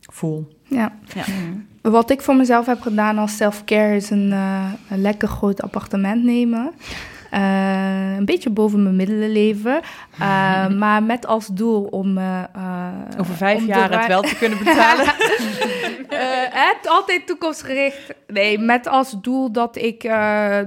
voel. 0.00 0.48
Ja. 0.62 0.92
Ja. 1.14 1.24
Wat 1.90 2.10
ik 2.10 2.22
voor 2.22 2.36
mezelf 2.36 2.66
heb 2.66 2.80
gedaan 2.80 3.18
als 3.18 3.36
self-care 3.36 3.96
is 3.96 4.10
een, 4.10 4.30
een 4.88 5.00
lekker 5.00 5.28
groot 5.28 5.62
appartement 5.62 6.24
nemen. 6.24 6.72
Eh, 7.30 8.14
een 8.16 8.24
beetje 8.24 8.50
boven 8.50 8.82
mijn 8.82 8.96
middelen 8.96 9.30
leven. 9.32 9.80
Eh, 10.18 10.68
maar 10.68 11.02
met 11.02 11.26
als 11.26 11.46
doel 11.46 11.82
om... 11.84 12.18
eh, 12.18 12.42
Over 13.20 13.34
vijf 13.34 13.58
om 13.58 13.66
jaar 13.66 13.98
het 13.98 14.06
wel 14.06 14.22
te 14.22 14.36
kunnen 14.36 14.58
betalen. 14.58 15.06
Het 16.50 16.88
altijd 16.88 17.26
toekomstgericht. 17.26 18.14
Nee, 18.26 18.58
met 18.58 18.86
als 18.88 19.16
doel 19.20 19.52
dat 19.52 19.76
ik 19.76 20.10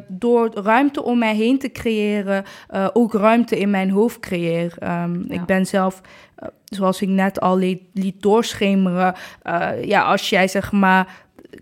door 0.07 0.51
ruimte 0.53 1.03
om 1.03 1.17
mij 1.17 1.35
heen 1.35 1.59
te 1.59 1.71
creëren, 1.71 2.43
ook 2.93 3.13
ruimte 3.13 3.59
in 3.59 3.69
mijn 3.69 3.89
hoofd 3.89 4.19
creëer. 4.19 4.73
Ehm, 4.79 5.13
Ja. 5.27 5.33
Ik 5.33 5.45
ben 5.45 5.65
zelf, 5.65 6.01
zoals 6.65 7.01
ik 7.01 7.09
net 7.09 7.39
al 7.39 7.57
liet, 7.57 7.81
liet 7.93 8.21
doorschemeren, 8.21 9.15
ja, 9.81 10.01
als 10.01 10.29
jij 10.29 10.47
zeg 10.47 10.71
maar 10.71 11.07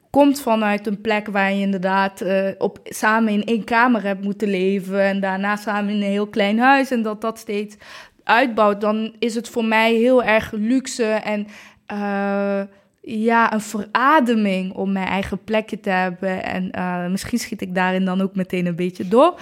komt 0.10 0.42
vanuit 0.42 0.88
een 0.88 1.02
plek 1.02 1.28
waar 1.28 1.54
je 1.54 1.62
inderdaad 1.62 2.22
eh, 2.22 2.50
op, 2.58 2.80
samen 2.84 3.34
in 3.34 3.44
één 3.44 3.64
kamer 3.64 4.04
hebt 4.04 4.24
moeten 4.24 4.50
leven 4.50 5.02
en 5.02 5.20
daarna 5.20 5.56
samen 5.56 5.90
in 5.90 6.02
een 6.02 6.12
heel 6.12 6.28
klein 6.28 6.60
huis 6.60 6.92
en 6.92 7.02
dat 7.02 7.22
dat 7.22 7.40
steeds 7.40 7.76
uitbouwt, 8.24 8.82
dan 8.82 9.16
is 9.20 9.36
het 9.36 9.50
voor 9.50 9.66
mij 9.66 9.94
heel 9.94 10.24
erg 10.24 10.52
luxe 10.52 11.06
en 11.06 11.48
eh, 11.86 12.62
ja, 13.02 13.54
een 13.54 13.62
verademing 13.62 14.74
om 14.74 14.92
mijn 14.92 15.08
eigen 15.08 15.44
plekje 15.44 15.80
te 15.80 15.90
hebben. 15.90 16.44
En 16.44 16.72
eh, 16.72 17.08
misschien 17.08 17.40
schiet 17.40 17.62
ik 17.62 17.76
daarin 17.76 18.06
dan 18.06 18.22
ook 18.22 18.36
meteen 18.36 18.66
een 18.66 18.76
beetje 18.76 19.08
door. 19.08 19.40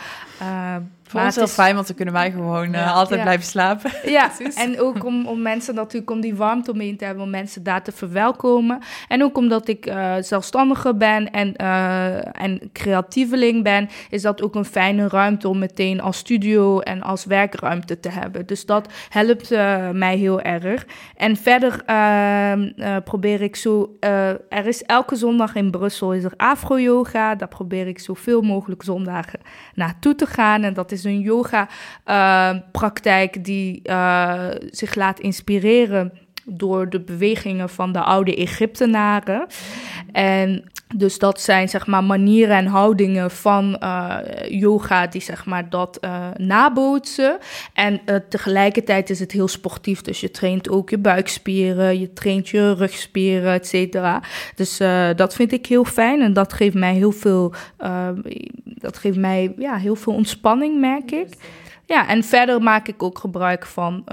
Eh, 1.07 1.13
Voor 1.13 1.21
ons 1.21 1.35
heel 1.35 1.47
fijn, 1.47 1.75
want 1.75 1.87
dan 1.87 1.95
kunnen 1.95 2.13
wij 2.13 2.31
gewoon 2.31 2.73
uh, 2.73 2.95
altijd 2.95 3.21
blijven 3.21 3.45
slapen. 3.45 3.91
Ja, 4.05 4.31
en 4.55 4.79
ook 4.81 5.05
om, 5.05 5.27
om 5.27 5.41
mensen 5.41 5.75
natuurlijk, 5.75 6.11
om 6.11 6.21
die 6.21 6.35
warmte 6.35 6.71
omheen 6.71 6.97
te 6.97 7.05
hebben, 7.05 7.23
om 7.23 7.29
mensen 7.29 7.63
daar 7.63 7.83
te 7.83 7.91
verwelkomen. 7.91 8.79
En 9.07 9.23
ook 9.23 9.37
omdat 9.37 9.67
ik 9.67 9.85
uh, 9.85 10.13
zelfstandige 10.19 10.95
ben 10.95 11.31
en, 11.31 11.53
uh, 11.61 12.41
en 12.41 12.69
creatieveling 12.73 13.63
ben, 13.63 13.89
is 14.09 14.21
dat 14.21 14.41
ook 14.41 14.55
een 14.55 14.65
fijne 14.65 15.07
ruimte 15.07 15.47
om 15.49 15.59
meteen 15.59 16.01
als 16.01 16.17
studio 16.17 16.79
en 16.79 17.01
als 17.01 17.25
werkruimte 17.25 17.99
te 17.99 18.09
hebben. 18.09 18.45
Dus 18.45 18.65
dat 18.65 18.93
helpt 19.09 19.49
mij 19.93 20.17
heel 20.17 20.41
erg. 20.41 20.85
En 21.15 21.35
verder 21.35 21.81
ehm, 21.85 23.01
probeer 23.03 23.41
ik 23.41 23.55
zo, 23.55 23.97
er 24.49 24.65
is 24.65 24.83
elke 24.83 25.15
zondag 25.15 25.55
in 25.55 25.71
Brussel 25.71 26.13
is 26.13 26.23
er 26.23 26.33
afro-yoga. 26.37 27.35
Daar 27.35 27.47
probeer 27.47 27.87
ik 27.87 27.99
zoveel 27.99 28.41
mogelijk 28.41 28.83
zondagen 28.83 29.39
naartoe 29.73 30.15
te 30.15 30.25
gaan. 30.25 30.63
En 30.63 30.73
dat 30.73 30.91
is 30.91 30.96
een 31.03 31.19
yoga-praktijk 31.19 33.43
die 33.43 33.79
uh, 33.83 34.45
zich 34.69 34.95
laat 34.95 35.19
inspireren 35.19 36.13
door 36.45 36.89
de 36.89 36.99
bewegingen 36.99 37.69
van 37.69 37.91
de 37.91 38.01
oude 38.01 38.35
Egyptenaren. 38.35 39.47
En 40.11 40.63
dus 40.95 41.19
dat 41.19 41.41
zijn 41.41 41.69
zeg 41.69 41.87
maar 41.87 42.03
manieren 42.03 42.55
en 42.55 42.65
houdingen 42.65 43.31
van 43.31 43.77
uh, 43.83 44.17
yoga 44.49 45.07
die 45.07 45.21
zeg 45.21 45.45
maar 45.45 45.69
dat 45.69 45.97
uh, 46.01 46.27
nabootsen. 46.35 47.37
En 47.73 48.01
uh, 48.05 48.15
tegelijkertijd 48.29 49.09
is 49.09 49.19
het 49.19 49.31
heel 49.31 49.47
sportief. 49.47 50.01
Dus 50.01 50.19
je 50.19 50.31
traint 50.31 50.69
ook 50.69 50.89
je 50.89 50.97
buikspieren, 50.97 51.99
je 51.99 52.13
traint 52.13 52.49
je 52.49 52.73
rugspieren, 52.73 53.53
et 53.53 53.67
cetera. 53.67 54.21
Dus 54.55 54.77
dat 55.15 55.35
vind 55.35 55.51
ik 55.51 55.65
heel 55.65 55.85
fijn 55.85 56.21
en 56.21 56.33
dat 56.33 56.53
geeft 56.53 56.75
mij 56.75 56.93
heel 56.93 57.11
veel, 57.11 57.53
dat 58.63 58.97
geeft 58.97 59.17
mij 59.17 59.53
ja, 59.57 59.75
heel 59.75 59.95
veel 59.95 60.13
ontspanning, 60.13 60.79
merk 60.79 61.11
ik. 61.11 61.27
Ja, 61.85 62.07
en 62.07 62.23
verder 62.23 62.61
maak 62.61 62.87
ik 62.87 63.03
ook 63.03 63.19
gebruik 63.19 63.65
van 63.65 64.03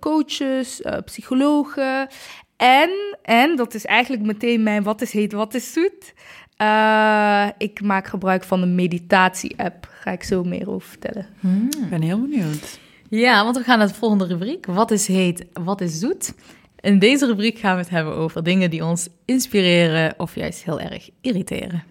coaches, 0.00 0.82
psychologen. 1.04 2.08
En, 2.56 3.16
en, 3.22 3.56
dat 3.56 3.74
is 3.74 3.84
eigenlijk 3.84 4.22
meteen 4.22 4.62
mijn 4.62 4.82
wat 4.82 5.00
is 5.00 5.12
heet, 5.12 5.32
wat 5.32 5.54
is 5.54 5.72
zoet. 5.72 6.14
Uh, 6.62 7.48
ik 7.58 7.80
maak 7.82 8.06
gebruik 8.06 8.44
van 8.44 8.62
een 8.62 8.74
meditatie-app. 8.74 9.88
Ga 9.90 10.10
ik 10.10 10.22
zo 10.22 10.44
meer 10.44 10.70
over 10.70 10.88
vertellen. 10.88 11.26
Hmm. 11.40 11.68
Ik 11.82 11.90
ben 11.90 12.02
heel 12.02 12.20
benieuwd. 12.20 12.78
Ja, 13.08 13.44
want 13.44 13.56
we 13.56 13.62
gaan 13.62 13.78
naar 13.78 13.88
de 13.88 13.94
volgende 13.94 14.26
rubriek. 14.26 14.66
Wat 14.66 14.90
is 14.90 15.06
heet, 15.06 15.44
wat 15.52 15.80
is 15.80 15.98
zoet? 15.98 16.34
In 16.80 16.98
deze 16.98 17.26
rubriek 17.26 17.58
gaan 17.58 17.74
we 17.74 17.80
het 17.80 17.90
hebben 17.90 18.14
over 18.14 18.42
dingen 18.42 18.70
die 18.70 18.84
ons 18.84 19.08
inspireren 19.24 20.14
of 20.16 20.34
juist 20.34 20.64
heel 20.64 20.80
erg 20.80 21.10
irriteren. 21.20 21.84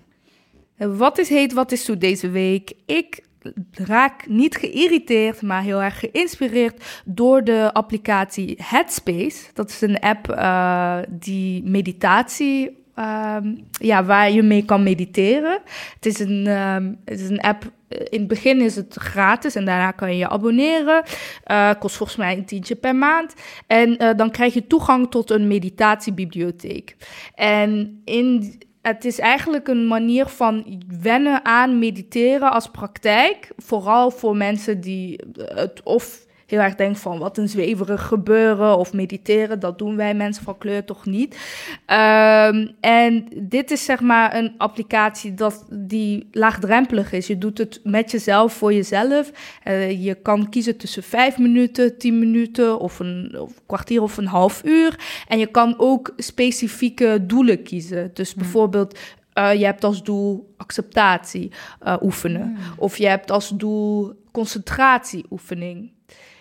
Wat 0.78 1.18
is 1.18 1.30
heet, 1.30 1.54
wat 1.54 1.72
is 1.72 1.86
zoet 1.86 2.02
deze 2.02 2.30
week? 2.30 2.74
Ik 2.86 3.24
raak 3.72 4.28
niet 4.28 4.56
geïrriteerd, 4.56 5.42
maar 5.42 5.62
heel 5.62 5.82
erg 5.82 6.00
geïnspireerd 6.00 7.02
door 7.06 7.44
de 7.44 7.74
applicatie 7.74 8.58
Headspace. 8.62 9.44
Dat 9.54 9.70
is 9.70 9.82
een 9.82 10.00
app 10.00 10.30
uh, 10.30 10.98
die 11.10 11.64
meditatie, 11.64 12.78
um, 13.00 13.68
ja, 13.72 14.04
waar 14.04 14.32
je 14.32 14.42
mee 14.42 14.66
kan 14.66 14.84
mediteren. 14.84 15.60
Het 15.96 16.06
is 16.06 16.20
een, 16.20 16.48
um, 16.48 17.00
het 17.06 17.20
is 17.20 17.30
een 17.30 17.42
app. 17.42 17.72
Eh, 17.88 18.00
in 18.10 18.20
het 18.20 18.28
begin 18.28 18.62
is 18.62 18.76
het 18.76 18.96
gratis 19.00 19.56
en 19.56 19.66
daarna 19.66 19.92
kan 19.92 20.12
je 20.12 20.18
je 20.18 20.30
abonneren. 20.30 21.04
Uh, 21.52 21.72
kost 21.80 21.96
volgens 21.96 22.18
mij 22.18 22.38
een 22.38 22.46
tientje 22.46 22.76
per 22.76 22.96
maand. 22.96 23.34
En 23.68 24.16
dan 24.18 24.32
krijg 24.32 24.54
je 24.54 24.68
toegang 24.68 25.12
tot 25.12 25.30
een 25.30 25.48
meditatiebibliotheek. 25.48 26.96
En 27.36 28.02
in 28.06 28.58
het 28.84 29.06
is 29.06 29.20
eigenlijk 29.20 29.68
een 29.68 29.88
manier 29.88 30.26
van 30.26 30.82
wennen 31.02 31.46
aan 31.46 31.80
mediteren 31.80 32.52
als 32.52 32.68
praktijk. 32.68 33.52
Vooral 33.58 34.12
voor 34.12 34.38
mensen 34.38 34.82
die 34.82 35.20
het 35.36 35.82
of 35.84 36.26
heel 36.54 36.62
erg 36.62 36.76
denken 36.76 37.02
van 37.02 37.20
wat 37.20 37.38
een 37.38 37.50
zweverig 37.50 38.02
gebeuren 38.08 38.78
of 38.78 38.94
mediteren. 38.94 39.60
Dat 39.60 39.78
doen 39.78 39.96
wij 39.96 40.14
mensen 40.14 40.44
van 40.44 40.58
kleur 40.58 40.86
toch 40.86 41.06
niet. 41.06 41.34
Um, 41.88 42.76
en 42.80 43.28
dit 43.36 43.72
is 43.72 43.86
zeg 43.86 44.02
maar 44.02 44.36
een 44.36 44.54
applicatie 44.58 45.34
dat, 45.34 45.66
die 45.72 46.28
laagdrempelig 46.32 47.12
is. 47.12 47.28
Je 47.28 47.38
doet 47.38 47.58
het 47.58 47.80
met 47.84 48.12
jezelf, 48.12 48.54
voor 48.54 48.74
jezelf. 48.74 49.32
Uh, 49.68 50.04
je 50.04 50.16
kan 50.16 50.50
kiezen 50.50 50.78
tussen 50.78 51.04
vijf 51.04 51.38
minuten, 51.38 51.98
tien 51.98 52.20
minuten 52.20 52.80
of 52.80 53.00
een 53.00 53.36
of 53.40 53.52
kwartier 53.66 54.02
of 54.02 54.18
een 54.18 54.28
half 54.28 54.62
uur. 54.66 55.00
En 55.28 55.40
je 55.40 55.48
kan 55.48 55.74
ook 55.78 56.14
specifieke 56.18 57.20
doelen 57.22 57.64
kiezen. 57.64 58.12
Dus 58.14 58.34
bijvoorbeeld 58.34 59.00
uh, 59.34 59.54
je 59.54 59.66
hebt 59.66 59.84
als 59.84 60.04
doel 60.04 60.54
acceptatie 60.58 61.52
uh, 61.84 61.96
oefenen. 62.02 62.48
Mm. 62.48 62.58
Of 62.78 62.98
je 62.98 63.08
hebt 63.08 63.32
als 63.32 63.50
doel 63.50 64.14
concentratieoefening. 64.32 65.92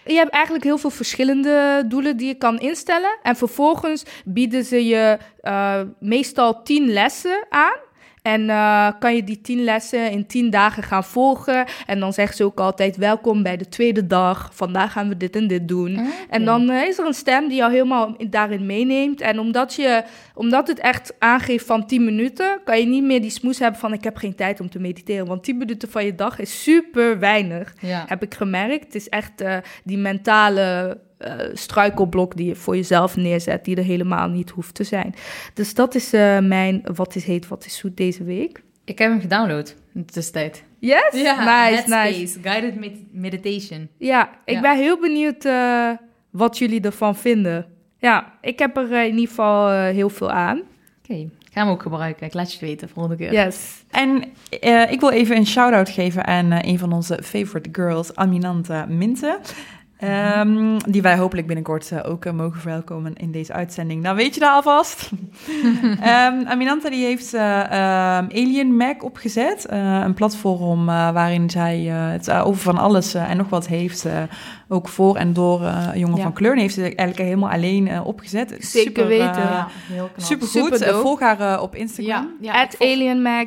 Je 0.05 0.15
hebt 0.15 0.31
eigenlijk 0.31 0.65
heel 0.65 0.79
veel 0.79 0.91
verschillende 0.91 1.85
doelen 1.89 2.17
die 2.17 2.27
je 2.27 2.35
kan 2.35 2.59
instellen. 2.59 3.19
En 3.23 3.37
vervolgens 3.37 4.05
bieden 4.25 4.65
ze 4.65 4.87
je 4.87 5.19
uh, 5.43 5.81
meestal 6.01 6.63
tien 6.63 6.93
lessen 6.93 7.47
aan. 7.49 7.77
En 8.23 8.41
uh, 8.43 8.89
kan 8.99 9.15
je 9.15 9.25
die 9.25 9.41
tien 9.41 9.65
lessen 9.65 10.11
in 10.11 10.27
tien 10.27 10.51
dagen 10.51 10.83
gaan 10.83 11.05
volgen. 11.05 11.67
En 11.87 12.01
dan 12.01 12.13
zeggen 12.13 12.37
ze 12.37 12.45
ook 12.45 12.61
altijd: 12.61 12.97
welkom 12.97 13.43
bij 13.43 13.57
de 13.57 13.69
tweede 13.69 14.07
dag. 14.07 14.51
Vandaag 14.53 14.93
gaan 14.93 15.09
we 15.09 15.17
dit 15.17 15.37
en 15.37 15.47
dit 15.47 15.69
doen. 15.69 15.93
Okay. 15.93 16.11
En 16.29 16.45
dan 16.45 16.71
uh, 16.71 16.83
is 16.83 16.99
er 16.99 17.07
een 17.07 17.15
stem 17.15 17.49
die 17.49 17.57
jou 17.57 17.73
helemaal 17.73 18.17
daarin 18.31 18.67
meeneemt. 18.67 19.21
En 19.21 19.39
omdat, 19.39 19.75
je, 19.75 20.05
omdat 20.35 20.69
het 20.69 20.79
echt 20.79 21.15
aangeeft 21.19 21.67
van 21.67 21.87
10 21.87 22.05
minuten, 22.05 22.61
kan 22.65 22.79
je 22.79 22.87
niet 22.87 23.05
meer 23.05 23.21
die 23.21 23.31
smoes 23.31 23.59
hebben 23.59 23.81
van: 23.81 23.93
ik 23.93 24.05
heb 24.05 24.17
geen 24.17 24.35
tijd 24.35 24.61
om 24.61 24.71
te 24.71 24.79
mediteren. 24.79 25.27
Want 25.27 25.45
10 25.45 25.57
minuten 25.57 25.91
van 25.91 26.05
je 26.05 26.15
dag 26.15 26.39
is 26.39 26.63
super 26.63 27.19
weinig. 27.19 27.75
Ja. 27.81 28.05
Heb 28.09 28.23
ik 28.23 28.35
gemerkt. 28.35 28.85
Het 28.85 28.95
is 28.95 29.09
echt 29.09 29.43
uh, 29.43 29.57
die 29.85 29.99
mentale 29.99 30.99
uh, 31.27 31.55
struikelblok 31.55 32.37
die 32.37 32.47
je 32.47 32.55
voor 32.55 32.77
jezelf 32.77 33.17
neerzet, 33.17 33.65
die 33.65 33.77
er 33.77 33.85
helemaal 33.85 34.29
niet 34.29 34.51
hoeft 34.51 34.75
te 34.75 34.85
zijn. 34.85 35.15
Dus 35.55 35.75
dat 35.75 35.95
is 35.95 36.15
uh, 36.15 36.39
mijn 36.39 36.83
wat 36.95 37.15
is 37.15 37.25
heet, 37.25 37.49
wat 37.49 37.65
is 37.65 37.77
zoet 37.77 37.97
deze 37.97 38.25
week. 38.25 38.63
Ik 38.85 38.99
heb 38.99 39.11
hem 39.11 39.21
gedownload 39.21 39.77
in 39.95 40.01
de 40.01 40.13
tussentijd. 40.13 40.65
Yes? 40.79 41.09
Ja, 41.13 41.69
nice, 41.71 41.89
nice. 41.89 42.39
Guided 42.43 42.81
med 42.81 42.93
meditation. 43.13 43.89
Ja, 43.99 44.31
ik 44.45 44.55
ja. 44.55 44.61
ben 44.61 44.77
heel 44.77 45.01
benieuwd 45.01 45.45
uh, 45.45 45.91
wat 46.31 46.59
jullie 46.59 46.81
ervan 46.81 47.17
vinden. 47.17 47.67
Ja, 47.99 48.33
ik 48.41 48.59
heb 48.59 48.77
er 48.77 48.93
in 48.93 49.15
ieder 49.15 49.29
geval 49.29 49.71
heel 49.71 50.09
veel 50.09 50.31
aan. 50.31 50.59
Oké, 50.59 51.13
okay. 51.13 51.31
gaan 51.51 51.67
we 51.67 51.73
ook 51.73 51.83
gebruiken. 51.83 52.27
Ik 52.27 52.35
laat 52.35 52.53
je 52.53 52.59
het 52.59 52.69
weten 52.69 52.89
volgende 52.89 53.17
keer. 53.17 53.33
Yes. 53.33 53.85
En 53.91 54.25
ik 54.91 55.01
wil 55.01 55.11
even 55.11 55.37
een 55.37 55.47
shout-out 55.47 55.89
geven 55.89 56.27
aan 56.27 56.53
een 56.53 56.79
van 56.79 56.93
onze 56.93 57.21
favorite 57.23 57.69
girls, 57.73 58.15
Aminanta 58.15 58.87
Minte. 58.87 59.39
Um, 60.05 60.77
die 60.89 61.03
wij 61.03 61.17
hopelijk 61.17 61.47
binnenkort 61.47 61.91
uh, 61.91 61.99
ook 62.03 62.25
uh, 62.25 62.33
mogen 62.33 62.61
verwelkomen 62.61 63.15
in 63.15 63.33
deze 63.33 63.53
uitzending. 63.53 64.03
Nou, 64.03 64.17
weet 64.17 64.35
je 64.35 64.41
dat 64.41 64.53
alvast. 64.55 65.11
um, 65.83 66.47
Aminanta 66.53 66.91
die 66.91 67.05
heeft 67.05 67.35
uh, 67.35 67.41
um, 67.41 68.29
Alien 68.31 68.77
Mac 68.77 69.05
opgezet. 69.05 69.67
een 69.69 70.15
platform 70.15 70.87
waarin 70.87 71.51
zij 71.51 71.79
het 71.83 72.31
over 72.31 72.63
van 72.63 72.79
alles 72.79 73.15
en 73.15 73.37
nog 73.37 73.49
wat 73.49 73.67
heeft. 73.67 74.07
ook 74.69 74.89
voor 74.89 75.17
en 75.17 75.33
door 75.33 75.61
jongen 75.95 76.17
ja. 76.17 76.23
van 76.23 76.33
kleur. 76.33 76.53
En 76.53 76.59
heeft 76.59 76.75
ze 76.75 76.83
eigenlijk 76.83 77.19
helemaal 77.19 77.51
alleen 77.51 78.03
opgezet. 78.03 78.49
Zeker 78.49 78.69
super, 78.69 79.07
weten. 79.07 79.25
ja, 79.25 79.69
heel 79.71 80.11
knap. 80.15 80.27
Super 80.27 80.47
goed. 80.47 80.79
Super 80.79 80.95
volg 80.95 81.21
haar 81.21 81.61
op 81.61 81.75
Instagram. 81.75 82.31
Ja, 82.41 82.53
ja, 82.53 82.63
At 82.63 82.77
Alien 82.79 83.23
Mac 83.23 83.47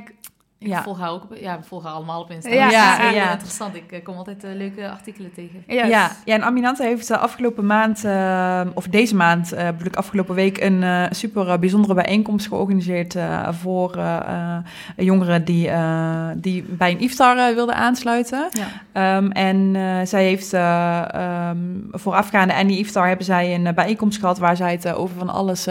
ja. 0.68 0.84
Volg 0.84 1.00
haar 1.00 1.10
ook 1.10 1.24
ja, 1.40 1.58
we 1.58 1.64
volgen 1.64 1.88
haar 1.88 1.98
allemaal 1.98 2.22
op 2.22 2.32
Instagram. 2.32 2.70
Ja, 2.70 3.02
ja, 3.02 3.10
ja. 3.10 3.32
interessant. 3.32 3.76
Ik 3.76 3.92
uh, 3.92 4.04
kom 4.04 4.16
altijd 4.16 4.44
uh, 4.44 4.54
leuke 4.54 4.90
artikelen 4.90 5.34
tegen. 5.34 5.64
Yes. 5.68 5.88
Ja, 5.88 6.12
ja, 6.26 6.36
en 6.36 6.44
Aminante 6.44 6.84
heeft 6.84 7.12
uh, 7.12 7.18
afgelopen 7.18 7.66
maand, 7.66 8.06
of 8.74 8.88
deze 8.88 9.16
maand, 9.16 9.50
bedoel 9.50 9.86
ik 9.86 9.96
afgelopen 9.96 10.36
week, 10.36 10.62
een 10.62 11.08
super 11.16 11.60
bijzondere 11.60 11.94
bijeenkomst 11.94 12.48
georganiseerd 12.48 13.16
voor 13.50 14.00
jongeren 14.96 15.46
die, 15.46 15.70
die 16.36 16.64
bij 16.64 16.92
een 16.92 17.00
iftar 17.00 17.54
wilden 17.56 17.76
aansluiten. 17.76 18.48
Ja. 18.50 19.18
Um, 19.18 19.32
en 19.32 19.76
zij 20.08 20.24
heeft 20.24 20.54
um, 20.54 21.88
voorafgaande 21.92 22.54
aan 22.54 22.68
die 22.68 22.78
iftar 22.78 23.08
hebben 23.08 23.26
zij 23.26 23.56
een 23.56 23.76
bijeenkomst 23.76 24.20
gehad 24.20 24.38
waar 24.38 24.56
zij 24.56 24.72
het 24.72 24.94
over 24.94 25.18
van 25.18 25.30
alles 25.30 25.68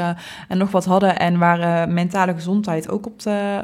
en 0.48 0.58
nog 0.58 0.70
wat 0.70 0.84
hadden 0.84 1.18
en 1.18 1.38
waar 1.38 1.88
mentale 1.88 2.34
gezondheid 2.34 2.90
ook 2.90 3.06
op 3.06 3.22
de, 3.22 3.62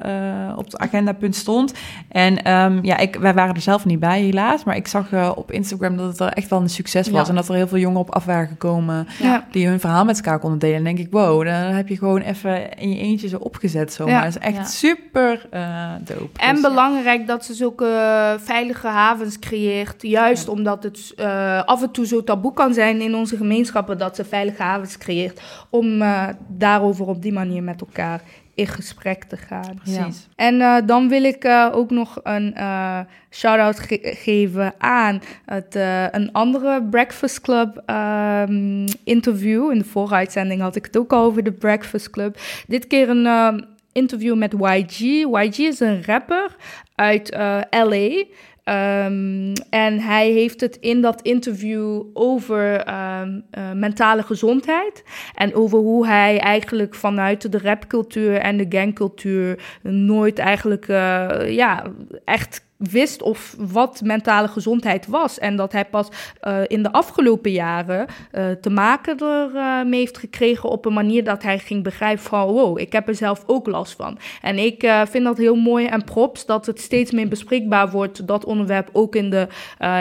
op 0.57 0.71
de 0.71 0.79
agenda 0.79 1.13
punt 1.21 1.37
stond. 1.37 1.75
En 2.09 2.53
um, 2.53 2.79
ja, 2.85 2.97
ik, 2.97 3.17
wij 3.17 3.35
waren 3.35 3.55
er 3.55 3.61
zelf 3.61 3.85
niet 3.85 4.01
bij 4.01 4.21
helaas, 4.21 4.65
maar 4.65 4.77
ik 4.77 4.87
zag 4.87 5.13
uh, 5.13 5.33
op 5.35 5.53
Instagram 5.53 5.97
dat 5.97 6.07
het 6.07 6.21
er 6.21 6.33
echt 6.33 6.51
wel 6.51 6.61
een 6.61 6.71
succes 6.71 7.09
was. 7.09 7.23
Ja. 7.23 7.29
En 7.29 7.35
dat 7.35 7.49
er 7.49 7.55
heel 7.55 7.69
veel 7.69 7.79
jongeren 7.79 8.07
op 8.07 8.15
af 8.15 8.25
waren 8.25 8.49
gekomen 8.49 9.07
ja. 9.19 9.47
die 9.51 9.67
hun 9.67 9.81
verhaal 9.81 10.05
met 10.05 10.17
elkaar 10.17 10.39
konden 10.39 10.59
delen. 10.59 10.77
En 10.77 10.85
denk 10.85 10.99
ik, 10.99 11.09
wow, 11.11 11.45
dan 11.45 11.55
heb 11.55 11.89
je 11.89 11.97
gewoon 11.97 12.21
even 12.21 12.79
in 12.79 12.91
je 12.91 12.99
eentje 12.99 13.29
zo 13.29 13.37
opgezet 13.37 13.93
zomaar. 13.93 14.15
Ja. 14.15 14.21
Dat 14.25 14.29
is 14.29 14.39
echt 14.39 14.71
super 14.71 15.49
uh, 15.55 15.93
dope. 16.05 16.41
En 16.41 16.55
dus, 16.55 16.63
belangrijk 16.63 17.27
dat 17.27 17.45
ze 17.45 17.55
zulke 17.55 18.37
veilige 18.41 18.87
havens 18.87 19.39
creëert, 19.39 20.03
juist 20.03 20.49
omdat 20.49 20.83
het 20.83 21.13
uh, 21.17 21.63
af 21.65 21.83
en 21.83 21.91
toe 21.91 22.07
zo 22.07 22.25
taboe 22.25 22.53
kan 22.53 22.75
zijn 22.75 23.01
in 23.01 23.15
onze 23.15 23.37
gemeenschappen 23.37 23.99
dat 23.99 24.17
ze 24.17 24.25
veilige 24.25 24.63
havens 24.63 24.99
creëert 24.99 25.41
om 25.71 26.03
daarover 26.49 27.07
op 27.07 27.23
die 27.23 27.33
manier 27.33 27.63
met 27.63 27.81
elkaar 27.81 28.21
in 28.61 28.67
gesprek 28.67 29.25
te 29.25 29.37
gaan. 29.37 29.81
Precies. 29.83 30.29
En 30.37 30.55
uh, 30.55 30.77
dan 30.87 31.09
wil 31.09 31.25
ik 31.25 31.45
uh, 31.45 31.69
ook 31.73 31.91
nog 31.91 32.21
een 32.23 32.55
uh, 32.57 33.01
shout-out 33.31 33.79
ge 33.79 33.99
geven 34.03 34.75
aan 34.79 35.23
het, 35.45 35.75
een 36.11 36.33
andere 36.33 36.83
Breakfast 36.83 37.41
Club 37.41 37.83
um, 37.91 38.85
interview. 39.05 39.71
In 39.71 39.79
de 39.79 39.85
vorige 39.85 40.15
uitzending 40.15 40.61
had 40.61 40.77
ik 40.77 40.85
het 40.85 40.99
ook 40.99 41.13
al 41.13 41.25
over 41.25 41.43
de 41.43 41.53
Breakfast 41.53 42.11
Club. 42.11 42.39
Dit 42.67 42.87
keer 42.87 43.09
een 43.09 43.67
interview 43.93 44.37
met 44.37 44.55
YG. 44.59 44.99
YG 45.43 45.59
is 45.59 45.81
een 45.81 46.05
rapper 46.05 46.57
uit 46.95 47.37
LA. 47.71 48.25
Um, 48.71 49.53
en 49.71 50.01
hij 50.01 50.31
heeft 50.31 50.61
het 50.61 50.77
in 50.77 51.01
dat 51.01 51.23
interview 51.23 52.03
over 52.13 52.89
um, 52.89 53.45
uh, 53.59 53.73
mentale 53.73 54.23
gezondheid. 54.23 55.05
En 55.35 55.55
over 55.55 55.79
hoe 55.79 56.07
hij 56.07 56.39
eigenlijk 56.39 56.95
vanuit 56.95 57.53
de 57.53 57.59
rapcultuur 57.59 58.37
en 58.37 58.57
de 58.57 58.67
gangcultuur 58.69 59.79
nooit 59.83 60.39
eigenlijk 60.39 60.89
uh, 60.89 61.29
ja, 61.47 61.83
echt 62.25 62.69
wist 62.81 63.23
of 63.23 63.55
wat 63.59 64.01
mentale 64.05 64.49
gezondheid 64.49 65.07
was. 65.07 65.39
En 65.39 65.57
dat 65.57 65.73
hij 65.73 65.85
pas 65.85 66.09
uh, 66.43 66.59
in 66.67 66.83
de 66.83 66.93
afgelopen 66.93 67.53
jaren 67.53 68.07
uh, 68.33 68.51
te 68.61 68.71
maken 68.71 69.19
ermee 69.19 70.01
uh, 70.01 70.07
heeft 70.07 70.19
gekregen 70.19 70.69
op 70.69 70.85
een 70.85 70.93
manier 70.93 71.25
dat 71.25 71.43
hij 71.43 71.59
ging 71.59 71.83
begrijpen 71.83 72.25
van 72.25 72.47
wow, 72.47 72.79
ik 72.79 72.93
heb 72.93 73.09
er 73.09 73.15
zelf 73.15 73.43
ook 73.47 73.67
last 73.67 73.93
van. 73.93 74.19
En 74.43 74.59
ik 74.59 74.93
vind 75.09 75.25
dat 75.25 75.39
heel 75.39 75.55
mooi 75.55 75.87
en 75.87 76.05
props 76.05 76.47
dat 76.47 76.67
het 76.67 76.81
steeds 76.81 77.11
meer 77.11 77.29
bespreekbaar 77.29 77.91
wordt, 77.91 78.27
dat 78.27 78.45
onderwerp 78.45 78.89
ook 78.93 79.15
in 79.15 79.31
de 79.31 79.47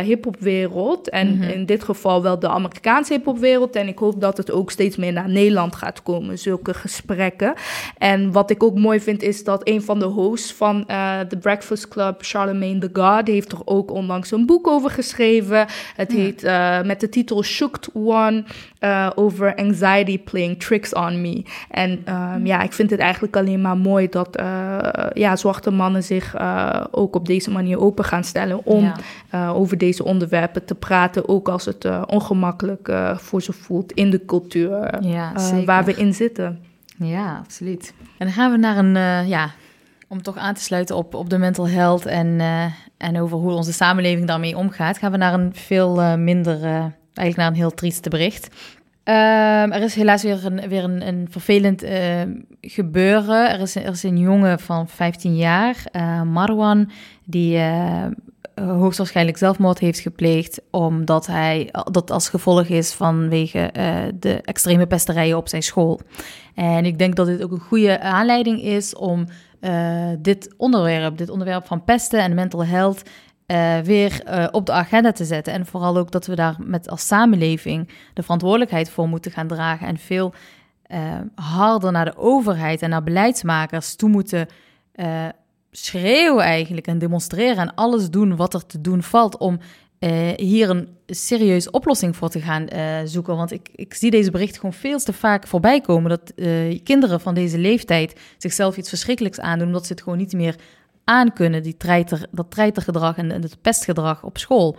hip-hopwereld. 0.03 1.09
En 1.09 1.27
mm 1.27 1.41
-hmm. 1.41 1.49
in 1.49 1.65
dit 1.65 1.83
geval 1.83 2.21
wel 2.21 2.39
de 2.39 2.49
Amerikaanse 2.49 3.13
hip-hopwereld. 3.13 3.75
En 3.75 3.87
ik 3.87 3.97
hoop 3.97 4.21
dat 4.21 4.37
het 4.37 4.51
ook 4.51 4.71
steeds 4.71 4.95
meer 4.95 5.13
naar 5.13 5.29
Nederland 5.29 5.75
gaat 5.75 6.03
komen, 6.03 6.39
zulke 6.39 6.73
gesprekken. 6.73 7.53
En 7.97 8.31
wat 8.31 8.49
ik 8.49 8.63
ook 8.63 8.75
mooi 8.75 8.99
vind 8.99 9.21
is 9.21 9.43
dat 9.43 9.67
een 9.67 9.81
van 9.81 9.99
de 9.99 10.05
hosts 10.05 10.53
van 10.53 10.83
de 11.27 11.37
Breakfast 11.41 11.87
Club, 11.87 12.15
Charlemagne 12.19 12.68
The 12.77 12.89
God 12.93 13.27
heeft 13.27 13.51
er 13.51 13.59
ook 13.65 13.91
onlangs 13.91 14.31
een 14.31 14.45
boek 14.45 14.67
over 14.67 14.89
geschreven. 14.89 15.65
Het 15.95 16.11
heet 16.11 16.43
uh, 16.43 16.81
met 16.81 16.99
de 16.99 17.09
titel 17.09 17.43
Shooked 17.43 17.89
One 17.93 18.43
uh, 18.79 19.09
over 19.15 19.55
anxiety 19.55 20.19
playing 20.19 20.59
tricks 20.59 20.93
on 20.93 21.21
me. 21.21 21.43
En 21.69 22.03
um, 22.09 22.45
ja, 22.45 22.61
ik 22.61 22.73
vind 22.73 22.89
het 22.89 22.99
eigenlijk 22.99 23.35
alleen 23.35 23.61
maar 23.61 23.77
mooi 23.77 24.09
dat 24.09 24.39
uh, 24.39 24.77
ja, 25.13 25.35
zwarte 25.35 25.71
mannen 25.71 26.03
zich 26.03 26.35
ook 26.91 27.15
op 27.15 27.25
deze 27.25 27.51
manier 27.51 27.79
open 27.79 28.05
gaan 28.05 28.23
stellen 28.23 28.65
om 28.65 28.93
ja. 29.31 29.49
over 29.49 29.77
deze 29.77 30.03
onderwerpen 30.03 30.65
te 30.65 30.75
praten, 30.75 31.29
ook 31.29 31.49
als 31.49 31.65
het 31.65 32.05
ongemakkelijk 32.05 32.91
voor 33.15 33.41
ze 33.41 33.53
voelt 33.53 33.91
in 33.91 34.09
de 34.09 34.25
cultuur 34.25 34.99
waar 35.65 35.85
we 35.85 35.95
in 35.95 36.13
zitten. 36.13 36.59
Ja, 36.97 37.37
absoluut. 37.43 37.93
En 38.17 38.25
dan 38.25 38.35
gaan 38.35 38.51
we 38.51 38.57
naar 38.57 38.77
een 38.77 39.27
ja, 39.27 39.51
om 40.09 40.21
toch 40.21 40.37
aan 40.37 40.53
te 40.53 40.61
sluiten 40.61 40.95
op, 40.95 41.13
op 41.13 41.29
de 41.29 41.37
mental 41.37 41.67
health 41.67 42.05
en, 42.05 42.27
uh, 42.27 42.65
en 42.97 43.19
over 43.19 43.37
hoe 43.37 43.51
onze 43.51 43.73
samenleving 43.73 44.27
daarmee 44.27 44.57
omgaat, 44.57 44.97
gaan 44.97 45.11
we 45.11 45.17
naar 45.17 45.33
een 45.33 45.55
veel 45.55 46.01
uh, 46.01 46.15
minder, 46.15 46.57
uh, 46.57 46.85
eigenlijk 47.13 47.35
naar 47.35 47.47
een 47.47 47.53
heel 47.53 47.73
trieste 47.73 48.09
bericht. 48.09 48.47
Ehm, 49.03 49.71
er 49.71 49.81
is 49.81 49.95
helaas 49.95 50.23
weer 50.23 50.45
een, 50.45 50.69
weer 50.69 50.83
een, 50.83 51.07
een 51.07 51.27
vervelend 51.29 51.83
gebeuren. 52.61 53.49
Er 53.49 53.59
is, 53.59 53.75
er 53.75 53.91
is 53.91 54.03
een 54.03 54.17
jongen 54.17 54.59
van 54.59 54.87
15 54.87 55.35
jaar, 55.35 55.83
Marwan, 56.25 56.91
die 57.25 57.59
hoogstwaarschijnlijk 58.55 59.37
zelfmoord 59.37 59.79
heeft 59.79 59.99
gepleegd, 59.99 60.61
omdat 60.71 61.27
hij 61.27 61.73
dat 61.91 62.11
als 62.11 62.29
gevolg 62.29 62.65
is 62.65 62.93
vanwege 62.93 63.71
de 64.19 64.41
extreme 64.41 64.87
pesterijen 64.87 65.37
op 65.37 65.47
zijn 65.47 65.63
school. 65.63 65.99
En 66.55 66.85
ik 66.85 66.97
denk 66.97 67.15
dat 67.15 67.25
dit 67.25 67.43
ook 67.43 67.51
een 67.51 67.59
goede 67.59 67.99
aanleiding 67.99 68.61
is 68.61 68.95
om 68.95 69.25
uh, 69.61 70.09
dit 70.19 70.53
onderwerp, 70.57 71.17
dit 71.17 71.29
onderwerp 71.29 71.65
van 71.65 71.83
pesten 71.83 72.19
en 72.19 72.33
mental 72.33 72.65
health, 72.65 73.09
uh, 73.47 73.79
weer 73.79 74.21
uh, 74.27 74.47
op 74.51 74.65
de 74.65 74.71
agenda 74.71 75.11
te 75.11 75.25
zetten. 75.25 75.53
En 75.53 75.65
vooral 75.65 75.97
ook 75.97 76.11
dat 76.11 76.25
we 76.25 76.35
daar 76.35 76.55
met 76.59 76.89
als 76.89 77.07
samenleving 77.07 77.89
de 78.13 78.23
verantwoordelijkheid 78.23 78.89
voor 78.89 79.07
moeten 79.07 79.31
gaan 79.31 79.47
dragen 79.47 79.87
en 79.87 79.97
veel 79.97 80.33
harder 81.35 81.91
naar 81.91 82.05
de 82.05 82.17
overheid 82.17 82.81
en 82.81 82.89
naar 82.89 83.03
beleidsmakers 83.03 83.95
toe 83.95 84.09
moeten 84.09 84.47
schreeuwen 85.71 86.43
eigenlijk 86.43 86.87
en 86.87 86.97
demonstreren 86.97 87.57
en 87.57 87.75
alles 87.75 88.09
doen 88.09 88.35
wat 88.35 88.53
er 88.53 88.65
te 88.65 88.81
doen 88.81 89.03
valt 89.03 89.37
om 89.37 89.59
uh, 89.99 90.29
hier 90.35 90.69
een 90.69 90.87
serieuze 91.07 91.71
oplossing 91.71 92.15
voor 92.15 92.29
te 92.29 92.41
gaan 92.41 92.67
uh, 92.73 92.97
zoeken. 93.05 93.35
Want 93.35 93.51
ik, 93.51 93.69
ik 93.75 93.93
zie 93.93 94.11
deze 94.11 94.31
berichten 94.31 94.59
gewoon 94.59 94.73
veel 94.73 94.99
te 94.99 95.13
vaak 95.13 95.47
voorbij 95.47 95.81
komen. 95.81 96.09
Dat 96.09 96.33
uh, 96.35 96.79
kinderen 96.83 97.21
van 97.21 97.33
deze 97.33 97.57
leeftijd 97.57 98.19
zichzelf 98.37 98.77
iets 98.77 98.89
verschrikkelijks 98.89 99.39
aandoen. 99.39 99.67
Omdat 99.67 99.85
ze 99.85 99.93
het 99.93 100.01
gewoon 100.01 100.17
niet 100.17 100.33
meer 100.33 100.55
aankunnen. 101.03 101.63
Die 101.63 101.77
treiter, 101.77 102.27
dat 102.31 102.51
treitergedrag 102.51 103.17
en, 103.17 103.31
en 103.31 103.41
het 103.41 103.61
pestgedrag 103.61 104.23
op 104.23 104.37
school. 104.37 104.77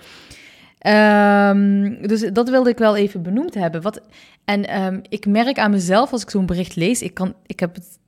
Um, 0.87 2.07
dus 2.07 2.21
dat 2.33 2.49
wilde 2.49 2.71
ik 2.71 2.79
wel 2.79 2.97
even 2.97 3.23
benoemd 3.23 3.55
hebben. 3.55 3.83
Wat, 3.83 4.01
en 4.45 4.83
um, 4.83 5.01
ik 5.09 5.27
merk 5.27 5.59
aan 5.59 5.71
mezelf 5.71 6.13
als 6.13 6.23
ik 6.23 6.31
zo'n 6.31 6.47
bericht 6.47 6.77
lees. 6.77 7.03
Ik, 7.03 7.15
kan, 7.15 7.35
ik 7.47 7.61
heb 7.61 7.75
het 7.75 7.99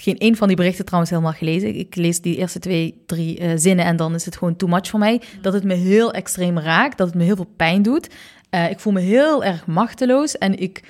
geen 0.00 0.18
één 0.18 0.36
van 0.36 0.48
die 0.48 0.56
berichten 0.56 0.84
trouwens 0.84 1.12
helemaal 1.12 1.32
gelezen. 1.32 1.74
Ik 1.74 1.96
lees 1.96 2.20
die 2.20 2.36
eerste 2.36 2.58
twee, 2.58 3.02
drie 3.06 3.40
uh, 3.40 3.52
zinnen 3.56 3.84
en 3.84 3.96
dan 3.96 4.14
is 4.14 4.24
het 4.24 4.36
gewoon 4.36 4.56
too 4.56 4.68
much 4.68 4.88
voor 4.88 4.98
mij. 4.98 5.20
Dat 5.42 5.52
het 5.52 5.64
me 5.64 5.74
heel 5.74 6.12
extreem 6.12 6.58
raakt, 6.58 6.98
dat 6.98 7.06
het 7.06 7.16
me 7.16 7.24
heel 7.24 7.36
veel 7.36 7.52
pijn 7.56 7.82
doet. 7.82 8.08
Uh, 8.50 8.70
ik 8.70 8.80
voel 8.80 8.92
me 8.92 9.00
heel 9.00 9.44
erg 9.44 9.66
machteloos 9.66 10.38
en 10.38 10.58
ik, 10.58 10.84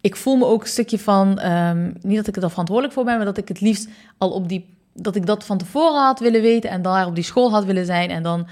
ik 0.00 0.16
voel 0.16 0.36
me 0.36 0.44
ook 0.44 0.62
een 0.62 0.68
stukje 0.68 0.98
van, 0.98 1.46
um, 1.46 1.94
niet 2.00 2.16
dat 2.16 2.26
ik 2.26 2.42
er 2.42 2.50
verantwoordelijk 2.50 2.94
voor 2.94 3.04
ben, 3.04 3.16
maar 3.16 3.24
dat 3.24 3.38
ik 3.38 3.48
het 3.48 3.60
liefst 3.60 3.88
al 4.18 4.30
op 4.30 4.48
die, 4.48 4.76
dat 4.92 5.16
ik 5.16 5.26
dat 5.26 5.44
van 5.44 5.58
tevoren 5.58 6.04
had 6.04 6.20
willen 6.20 6.42
weten 6.42 6.70
en 6.70 6.82
daar 6.82 7.06
op 7.06 7.14
die 7.14 7.24
school 7.24 7.50
had 7.50 7.64
willen 7.64 7.86
zijn 7.86 8.10
en 8.10 8.22
dan 8.22 8.46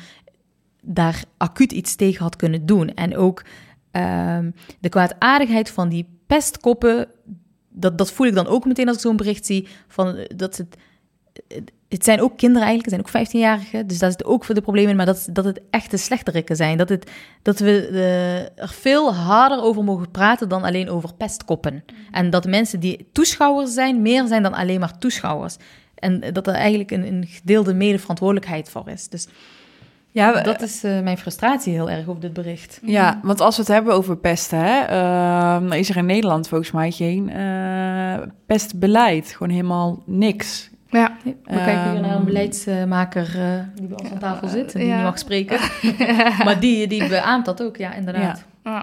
daar 0.80 1.24
acuut 1.36 1.72
iets 1.72 1.94
tegen 1.94 2.22
had 2.22 2.36
kunnen 2.36 2.66
doen. 2.66 2.94
En 2.94 3.16
ook 3.16 3.44
um, 3.92 4.54
de 4.80 4.88
kwaadaardigheid 4.88 5.70
van 5.70 5.88
die 5.88 6.06
pestkoppen 6.26 7.08
dat, 7.72 7.98
dat 7.98 8.12
voel 8.12 8.26
ik 8.26 8.34
dan 8.34 8.46
ook 8.46 8.64
meteen 8.64 8.86
als 8.86 8.96
ik 8.96 9.02
zo'n 9.02 9.16
bericht 9.16 9.46
zie. 9.46 9.68
Van, 9.88 10.16
eh, 10.16 10.24
dat 10.36 10.56
het, 10.56 10.76
het 11.88 12.04
zijn 12.04 12.20
ook 12.20 12.36
kinderen 12.36 12.68
eigenlijk, 12.68 12.96
het 12.96 13.10
zijn 13.12 13.24
ook 13.24 13.28
15-jarigen. 13.28 13.86
Dus 13.86 13.98
daar 13.98 14.10
zit 14.10 14.24
ook 14.24 14.44
voor 14.44 14.54
de 14.54 14.60
problemen 14.60 14.90
in. 14.90 14.96
Maar 14.96 15.06
dat, 15.06 15.28
dat 15.32 15.44
het 15.44 15.60
echte 15.70 15.96
slechterikken 15.96 16.56
zijn. 16.56 16.78
Dat, 16.78 16.88
het, 16.88 17.10
dat 17.42 17.58
we 17.58 17.88
er 18.56 18.68
veel 18.68 19.14
harder 19.14 19.62
over 19.62 19.84
mogen 19.84 20.10
praten 20.10 20.48
dan 20.48 20.62
alleen 20.62 20.90
over 20.90 21.14
pestkoppen. 21.14 21.74
Mm. 21.74 21.82
En 22.10 22.30
dat 22.30 22.46
mensen 22.46 22.80
die 22.80 23.08
toeschouwers 23.12 23.72
zijn, 23.72 24.02
meer 24.02 24.26
zijn 24.26 24.42
dan 24.42 24.54
alleen 24.54 24.80
maar 24.80 24.98
toeschouwers. 24.98 25.56
En 25.94 26.32
dat 26.32 26.46
er 26.46 26.54
eigenlijk 26.54 26.90
een, 26.90 27.06
een 27.06 27.26
gedeelde 27.26 27.74
medeverantwoordelijkheid 27.74 28.70
voor 28.70 28.88
is. 28.88 29.08
Dus 29.08 29.28
ja, 30.12 30.42
dat 30.42 30.62
is 30.62 30.84
uh, 30.84 31.00
mijn 31.00 31.18
frustratie 31.18 31.72
heel 31.72 31.90
erg 31.90 32.06
op 32.06 32.20
dit 32.20 32.32
bericht. 32.32 32.80
Ja, 32.82 33.20
want 33.22 33.40
als 33.40 33.56
we 33.56 33.62
het 33.62 33.70
hebben 33.70 33.94
over 33.94 34.16
pesten, 34.16 34.58
hè, 34.58 34.90
uh, 35.70 35.78
is 35.78 35.88
er 35.88 35.96
in 35.96 36.06
Nederland 36.06 36.48
volgens 36.48 36.70
mij 36.70 36.90
geen 36.90 37.28
uh, 37.28 38.26
pestbeleid. 38.46 39.32
Gewoon 39.32 39.52
helemaal 39.52 40.02
niks. 40.06 40.70
Ja, 40.90 41.16
we 41.24 41.30
um, 41.30 41.36
kijken 41.44 41.90
hier 41.90 42.00
naar 42.00 42.16
een 42.16 42.24
beleidsmaker 42.24 43.30
die 43.74 43.86
bij 43.86 43.98
ons 43.98 44.10
aan 44.10 44.18
tafel 44.18 44.48
zit 44.48 44.74
en 44.74 44.80
die 44.80 44.88
ja. 44.88 44.94
niet 44.94 45.04
mag 45.04 45.18
spreken. 45.18 45.58
maar 46.44 46.60
die, 46.60 46.86
die 46.86 47.08
beaamt 47.08 47.44
dat 47.44 47.62
ook, 47.62 47.76
ja, 47.76 47.94
inderdaad. 47.94 48.44
Ja. 48.64 48.78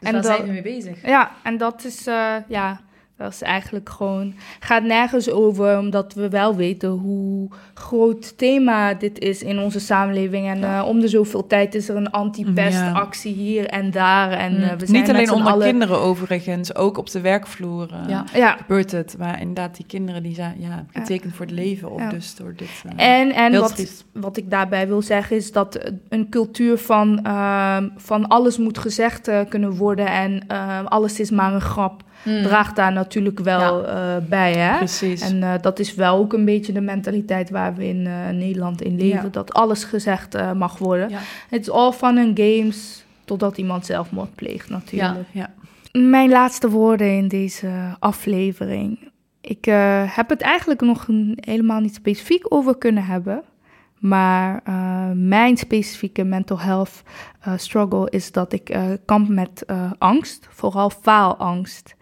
Dus 0.00 0.08
en 0.08 0.12
daar 0.12 0.22
dat, 0.22 0.24
zijn 0.24 0.46
we 0.46 0.52
mee 0.52 0.62
bezig. 0.62 1.06
Ja, 1.06 1.30
en 1.42 1.58
dat 1.58 1.84
is, 1.84 2.04
ja, 2.48 2.80
dat 3.20 3.32
is 3.32 3.42
eigenlijk 3.42 3.88
gewoon, 3.88 4.34
gaat 4.60 4.82
nergens 4.82 5.30
over, 5.30 5.78
omdat 5.78 6.14
we 6.14 6.28
wel 6.28 6.56
weten 6.56 6.88
hoe 6.88 7.48
groot 7.74 8.38
thema 8.38 8.94
dit 8.94 9.18
is 9.18 9.42
in 9.42 9.58
onze 9.58 9.80
samenleving. 9.80 10.46
En 10.46 10.60
uh, 10.60 10.84
om 10.86 11.00
de 11.00 11.08
zoveel 11.08 11.46
tijd 11.46 11.74
is 11.74 11.88
er 11.88 11.96
een 11.96 12.10
anti-pestactie 12.10 13.36
ja. 13.36 13.42
hier 13.42 13.66
en 13.66 13.90
daar. 13.90 14.30
En, 14.30 14.52
uh, 14.52 14.72
we 14.72 14.86
zijn 14.86 15.00
Niet 15.00 15.10
alleen 15.10 15.30
onder 15.30 15.58
kinderen 15.58 15.98
overigens, 15.98 16.74
ook 16.74 16.98
op 16.98 17.10
de 17.10 17.20
werkvloer 17.20 17.88
uh, 18.08 18.20
ja. 18.34 18.56
gebeurt 18.56 18.92
het. 18.92 19.14
Maar 19.18 19.40
inderdaad, 19.40 19.76
die 19.76 19.86
kinderen 19.86 20.22
die 20.22 20.34
zijn 20.34 20.54
ja, 20.58 20.84
betekend 20.92 21.34
voor 21.34 21.46
het 21.46 21.54
leven 21.54 21.90
op. 21.90 22.10
Dus 22.10 22.34
door 22.34 22.54
dit. 22.56 22.82
en 22.96 23.32
en 23.32 23.60
wat, 23.60 24.04
wat 24.12 24.36
ik 24.36 24.50
daarbij 24.50 24.88
wil 24.88 25.02
zeggen 25.02 25.36
is 25.36 25.52
dat 25.52 25.90
een 26.08 26.28
cultuur 26.28 26.78
van, 26.78 27.24
ehm, 27.24 27.88
van 27.96 28.28
alles 28.28 28.58
moet 28.58 28.78
gezegd 28.78 29.30
kunnen 29.48 29.76
worden 29.76 30.06
en 30.06 30.44
ehm, 30.46 30.84
alles 30.84 31.20
is 31.20 31.30
maar 31.30 31.54
een 31.54 31.60
grap 31.60 32.02
mm. 32.22 32.42
draagt 32.42 32.76
daar 32.76 32.92
natuurlijk 32.92 33.40
wel 33.40 33.86
ja. 33.86 34.16
uh, 34.16 34.28
bij. 34.28 34.52
Hè? 34.52 34.76
Precies. 34.76 35.20
En 35.20 35.36
uh, 35.36 35.54
dat 35.60 35.78
is 35.78 35.94
wel 35.94 36.16
ook 36.16 36.32
een 36.32 36.44
beetje 36.44 36.72
de 36.72 36.80
mentaliteit 36.80 37.50
waar 37.50 37.74
we 37.74 37.86
in 37.86 38.06
uh, 38.06 38.28
Nederland 38.28 38.82
in 38.82 38.96
leven. 38.96 39.22
Ja. 39.22 39.28
Dat 39.28 39.52
alles 39.52 39.84
gezegd 39.84 40.54
mag 40.54 40.78
worden. 40.78 41.10
Het 41.48 41.60
is 41.60 41.70
all 41.70 41.92
fun 41.92 42.18
and 42.18 42.38
games 42.40 43.04
totdat 43.24 43.58
iemand 43.58 43.86
zelfmoord 43.86 44.34
pleegt 44.34 44.70
natuurlijk. 44.70 45.28
Ja. 45.30 45.52
Mijn 45.92 46.28
laatste 46.28 46.70
woorden 46.70 47.16
in 47.16 47.28
deze 47.28 47.70
aflevering. 47.98 49.10
Ik 49.40 49.64
heb 50.06 50.28
het 50.28 50.40
eigenlijk 50.40 50.80
nog 50.80 51.06
helemaal 51.34 51.80
niet 51.80 51.94
specifiek 51.94 52.54
over 52.54 52.78
kunnen 52.78 53.04
hebben. 53.04 53.42
Maar 54.00 54.62
uh, 54.68 55.10
mijn 55.14 55.56
specifieke 55.56 56.24
mental 56.24 56.60
health 56.60 57.02
uh, 57.48 57.52
struggle 57.56 58.10
is 58.10 58.32
dat 58.32 58.52
ik 58.52 58.76
uh, 58.76 58.84
kamp 59.04 59.28
met 59.28 59.64
angst, 59.98 60.46
vooral 60.50 60.90
faalangst. 60.90 61.96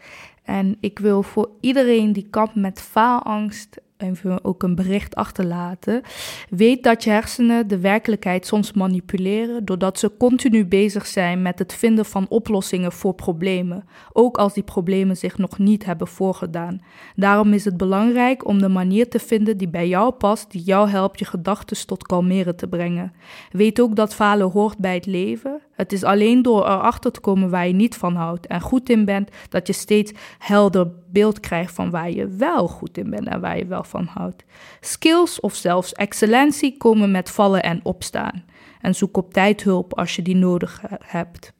En 0.45 0.77
ik 0.81 0.99
wil 0.99 1.23
voor 1.23 1.51
iedereen 1.61 2.13
die 2.13 2.27
kampt 2.31 2.55
met 2.55 2.81
faalangst 2.81 3.81
even 3.99 4.45
ook 4.45 4.63
een 4.63 4.75
bericht 4.75 5.15
achterlaten. 5.15 6.03
Weet 6.51 6.83
dat 6.83 7.05
je 7.05 7.11
hersenen 7.11 7.69
de 7.69 7.79
werkelijkheid 7.79 8.47
soms 8.47 8.73
manipuleren 8.73 9.65
doordat 9.65 9.99
ze 9.99 10.17
continu 10.19 10.67
bezig 10.67 11.07
zijn 11.07 11.43
met 11.43 11.59
het 11.59 11.75
vinden 11.75 12.05
van 12.05 12.27
oplossingen 12.29 12.93
voor 12.93 13.15
problemen, 13.15 13.85
ook 14.13 14.39
als 14.39 14.55
die 14.55 14.63
problemen 14.63 15.17
zich 15.17 15.39
nog 15.39 15.59
niet 15.59 15.85
hebben 15.85 16.07
voorgedaan. 16.07 16.81
Daarom 17.17 17.53
is 17.53 17.65
het 17.65 17.77
belangrijk 17.77 18.47
om 18.47 18.61
de 18.61 18.69
manier 18.69 19.09
te 19.09 19.19
vinden 19.19 19.57
die 19.57 19.69
bij 19.69 19.89
jou 19.89 20.13
past, 20.13 20.51
die 20.51 20.63
jou 20.63 20.89
helpt 20.89 21.19
je 21.19 21.25
gedachten 21.25 21.87
tot 21.87 22.07
kalmeren 22.07 22.57
te 22.57 22.69
brengen. 22.69 23.13
Weet 23.51 23.81
ook 23.81 23.97
dat 23.97 24.15
falen 24.15 24.51
hoort 24.51 24.79
bij 24.79 24.95
het 24.95 25.07
leven. 25.07 25.61
Het 25.79 25.93
is 25.93 26.05
alleen 26.05 26.43
door 26.43 26.67
erachter 26.67 27.13
te 27.13 27.21
komen 27.21 27.51
waar 27.51 27.67
je 27.67 27.73
niet 27.73 27.97
van 27.97 28.15
houdt 28.15 28.47
en 28.47 28.61
goed 28.61 28.91
in 28.91 29.05
bent, 29.05 29.31
dat 29.49 29.67
je 29.67 29.73
steeds 29.73 30.13
helder 30.39 30.91
beeld 31.11 31.41
krijgt 31.41 31.75
van 31.75 31.91
waar 31.91 32.11
je 32.11 32.27
wel 32.27 32.69
goed 32.69 32.99
in 32.99 33.11
bent 33.11 33.27
en 33.27 33.41
waar 33.41 33.59
je 33.59 33.67
wel 33.67 33.85
van 33.85 34.05
houdt. 34.05 34.45
Skills 34.81 35.41
of 35.41 35.55
zelfs 35.55 35.93
excellentie 35.93 36.77
komen 36.77 37.11
met 37.11 37.31
vallen 37.31 37.63
en 37.63 37.81
opstaan. 37.83 38.45
En 38.81 38.95
zoek 38.95 39.17
op 39.17 39.33
tijd 39.33 39.63
hulp 39.63 39.99
als 39.99 40.17
je 40.17 40.23
die 40.23 40.37
nodig 40.37 40.83
hebt. 41.05 41.53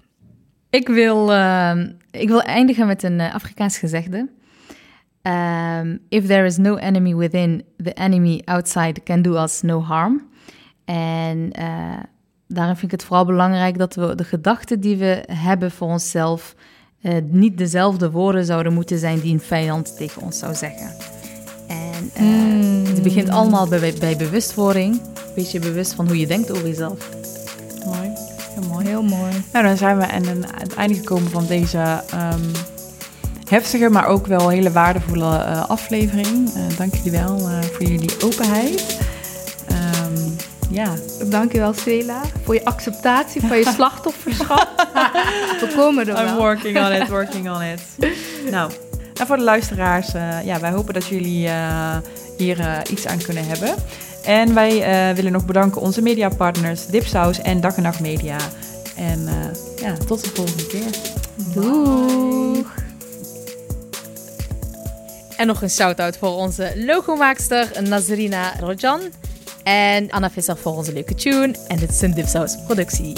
Ik 0.71 0.89
wil, 0.89 1.33
uh, 1.33 1.81
ik 2.11 2.29
wil 2.29 2.43
eindigen 2.43 2.87
met 2.87 3.03
een 3.03 3.19
uh, 3.19 3.35
Afrikaans 3.35 3.79
gezegde. 3.79 4.29
Um, 5.23 5.99
if 6.09 6.27
there 6.27 6.45
is 6.45 6.57
no 6.57 6.77
enemy 6.77 7.15
within, 7.15 7.65
the 7.77 7.93
enemy 7.93 8.43
outside 8.45 9.03
can 9.03 9.23
do 9.23 9.43
us 9.43 9.63
no 9.63 9.81
harm. 9.81 10.29
En 10.85 11.51
uh, 11.59 11.99
daarom 12.49 12.77
vind 12.77 12.93
ik 12.93 12.99
het 12.99 13.09
vooral 13.09 13.25
belangrijk 13.25 13.79
dat 13.79 13.95
we 13.95 14.15
de 14.15 14.25
gedachten 14.25 14.81
die 14.81 14.97
we 14.97 15.25
hebben 15.33 15.71
voor 15.71 15.89
onszelf 15.89 16.55
uh, 17.03 17.13
niet 17.31 17.59
dezelfde 17.59 18.11
woorden 18.11 18.45
zouden 18.45 18.73
moeten 18.73 18.99
zijn 18.99 19.21
die 19.21 19.33
een 19.33 19.41
vijand 19.41 19.97
tegen 19.97 20.23
ons 20.23 20.39
zou 20.39 20.55
zeggen. 20.55 20.95
En 21.69 22.11
uh, 22.17 22.23
mm. 22.23 22.85
het 22.85 23.03
begint 23.03 23.29
allemaal 23.29 23.69
bij, 23.69 23.95
bij 24.01 24.17
bewustwording. 24.17 25.01
Wees 25.35 25.51
je 25.51 25.59
bewust 25.59 25.95
van 25.95 26.07
hoe 26.07 26.19
je 26.19 26.27
denkt 26.27 26.51
over 26.51 26.67
jezelf. 26.67 27.11
Mooi, 27.85 28.13
heel 28.55 28.69
mooi. 28.69 28.87
Heel 28.87 29.03
mooi. 29.03 29.33
Nou, 29.53 29.65
dan 29.65 29.77
zijn 29.77 29.99
we 29.99 30.11
aan 30.11 30.25
het 30.59 30.75
einde 30.75 30.95
gekomen 30.95 31.31
van 31.31 31.47
deze 31.47 32.03
um, 32.15 32.51
heftige, 33.49 33.89
maar 33.89 34.07
ook 34.07 34.27
wel 34.27 34.49
hele 34.49 34.73
waardevolle 34.73 35.45
uh, 35.45 35.69
aflevering. 35.69 36.51
dank 36.77 36.95
jullie 36.95 37.11
wel 37.11 37.39
voor 37.39 37.83
jullie 37.83 38.25
openheid. 38.25 38.99
Ja, 40.71 40.95
dankjewel 41.25 41.73
Cela 41.73 42.21
voor 42.45 42.55
je 42.55 42.65
acceptatie 42.65 43.41
van 43.41 43.57
je 43.59 43.73
slachtofferschap. 43.77 44.69
We 45.61 45.73
komen 45.77 46.09
er 46.09 46.15
wel. 46.15 46.27
I'm 46.27 46.37
working 46.37 46.79
on 46.79 46.93
it, 46.93 47.09
working 47.09 47.51
on 47.51 47.63
it. 47.63 47.81
nou, 48.51 48.73
en 49.15 49.27
voor 49.27 49.37
de 49.37 49.43
luisteraars, 49.43 50.15
uh, 50.15 50.45
ja, 50.45 50.61
wij 50.61 50.71
hopen 50.71 50.95
dat 50.95 51.07
jullie 51.07 51.47
uh, 51.47 51.97
hier 52.37 52.59
uh, 52.59 52.77
iets 52.91 53.07
aan 53.07 53.23
kunnen 53.23 53.47
hebben. 53.47 53.75
En 54.25 54.55
wij 54.55 55.15
willen 55.15 55.33
nog 55.33 55.45
bedanken 55.45 55.81
onze 55.81 56.03
mediapartners 56.03 56.87
Dipsaus 56.87 57.41
en 57.41 57.61
Dak 57.61 57.77
en 57.77 57.83
Nacht 57.83 58.01
Media. 58.01 58.37
En 58.97 59.29
ja, 59.77 59.93
tot 60.07 60.25
de 60.25 60.31
volgende 60.35 60.67
keer. 60.67 60.91
Doeg! 61.55 62.67
En 65.37 65.47
nog 65.47 65.63
een 65.63 65.71
shout-out 65.71 66.17
voor 66.17 66.37
onze 66.37 66.73
logomaakster 66.77 67.71
Nazrina 67.83 68.53
Rojan. 68.61 69.01
En 69.69 70.11
Anna 70.11 70.31
Visser 70.31 70.57
voor 70.57 70.77
onze 70.77 70.93
leuke 70.93 71.15
tune. 71.15 71.55
En 71.67 71.77
dit 71.77 71.91
is 71.91 72.01
een 72.01 72.15
Dipsaus 72.15 72.57
productie. 72.67 73.13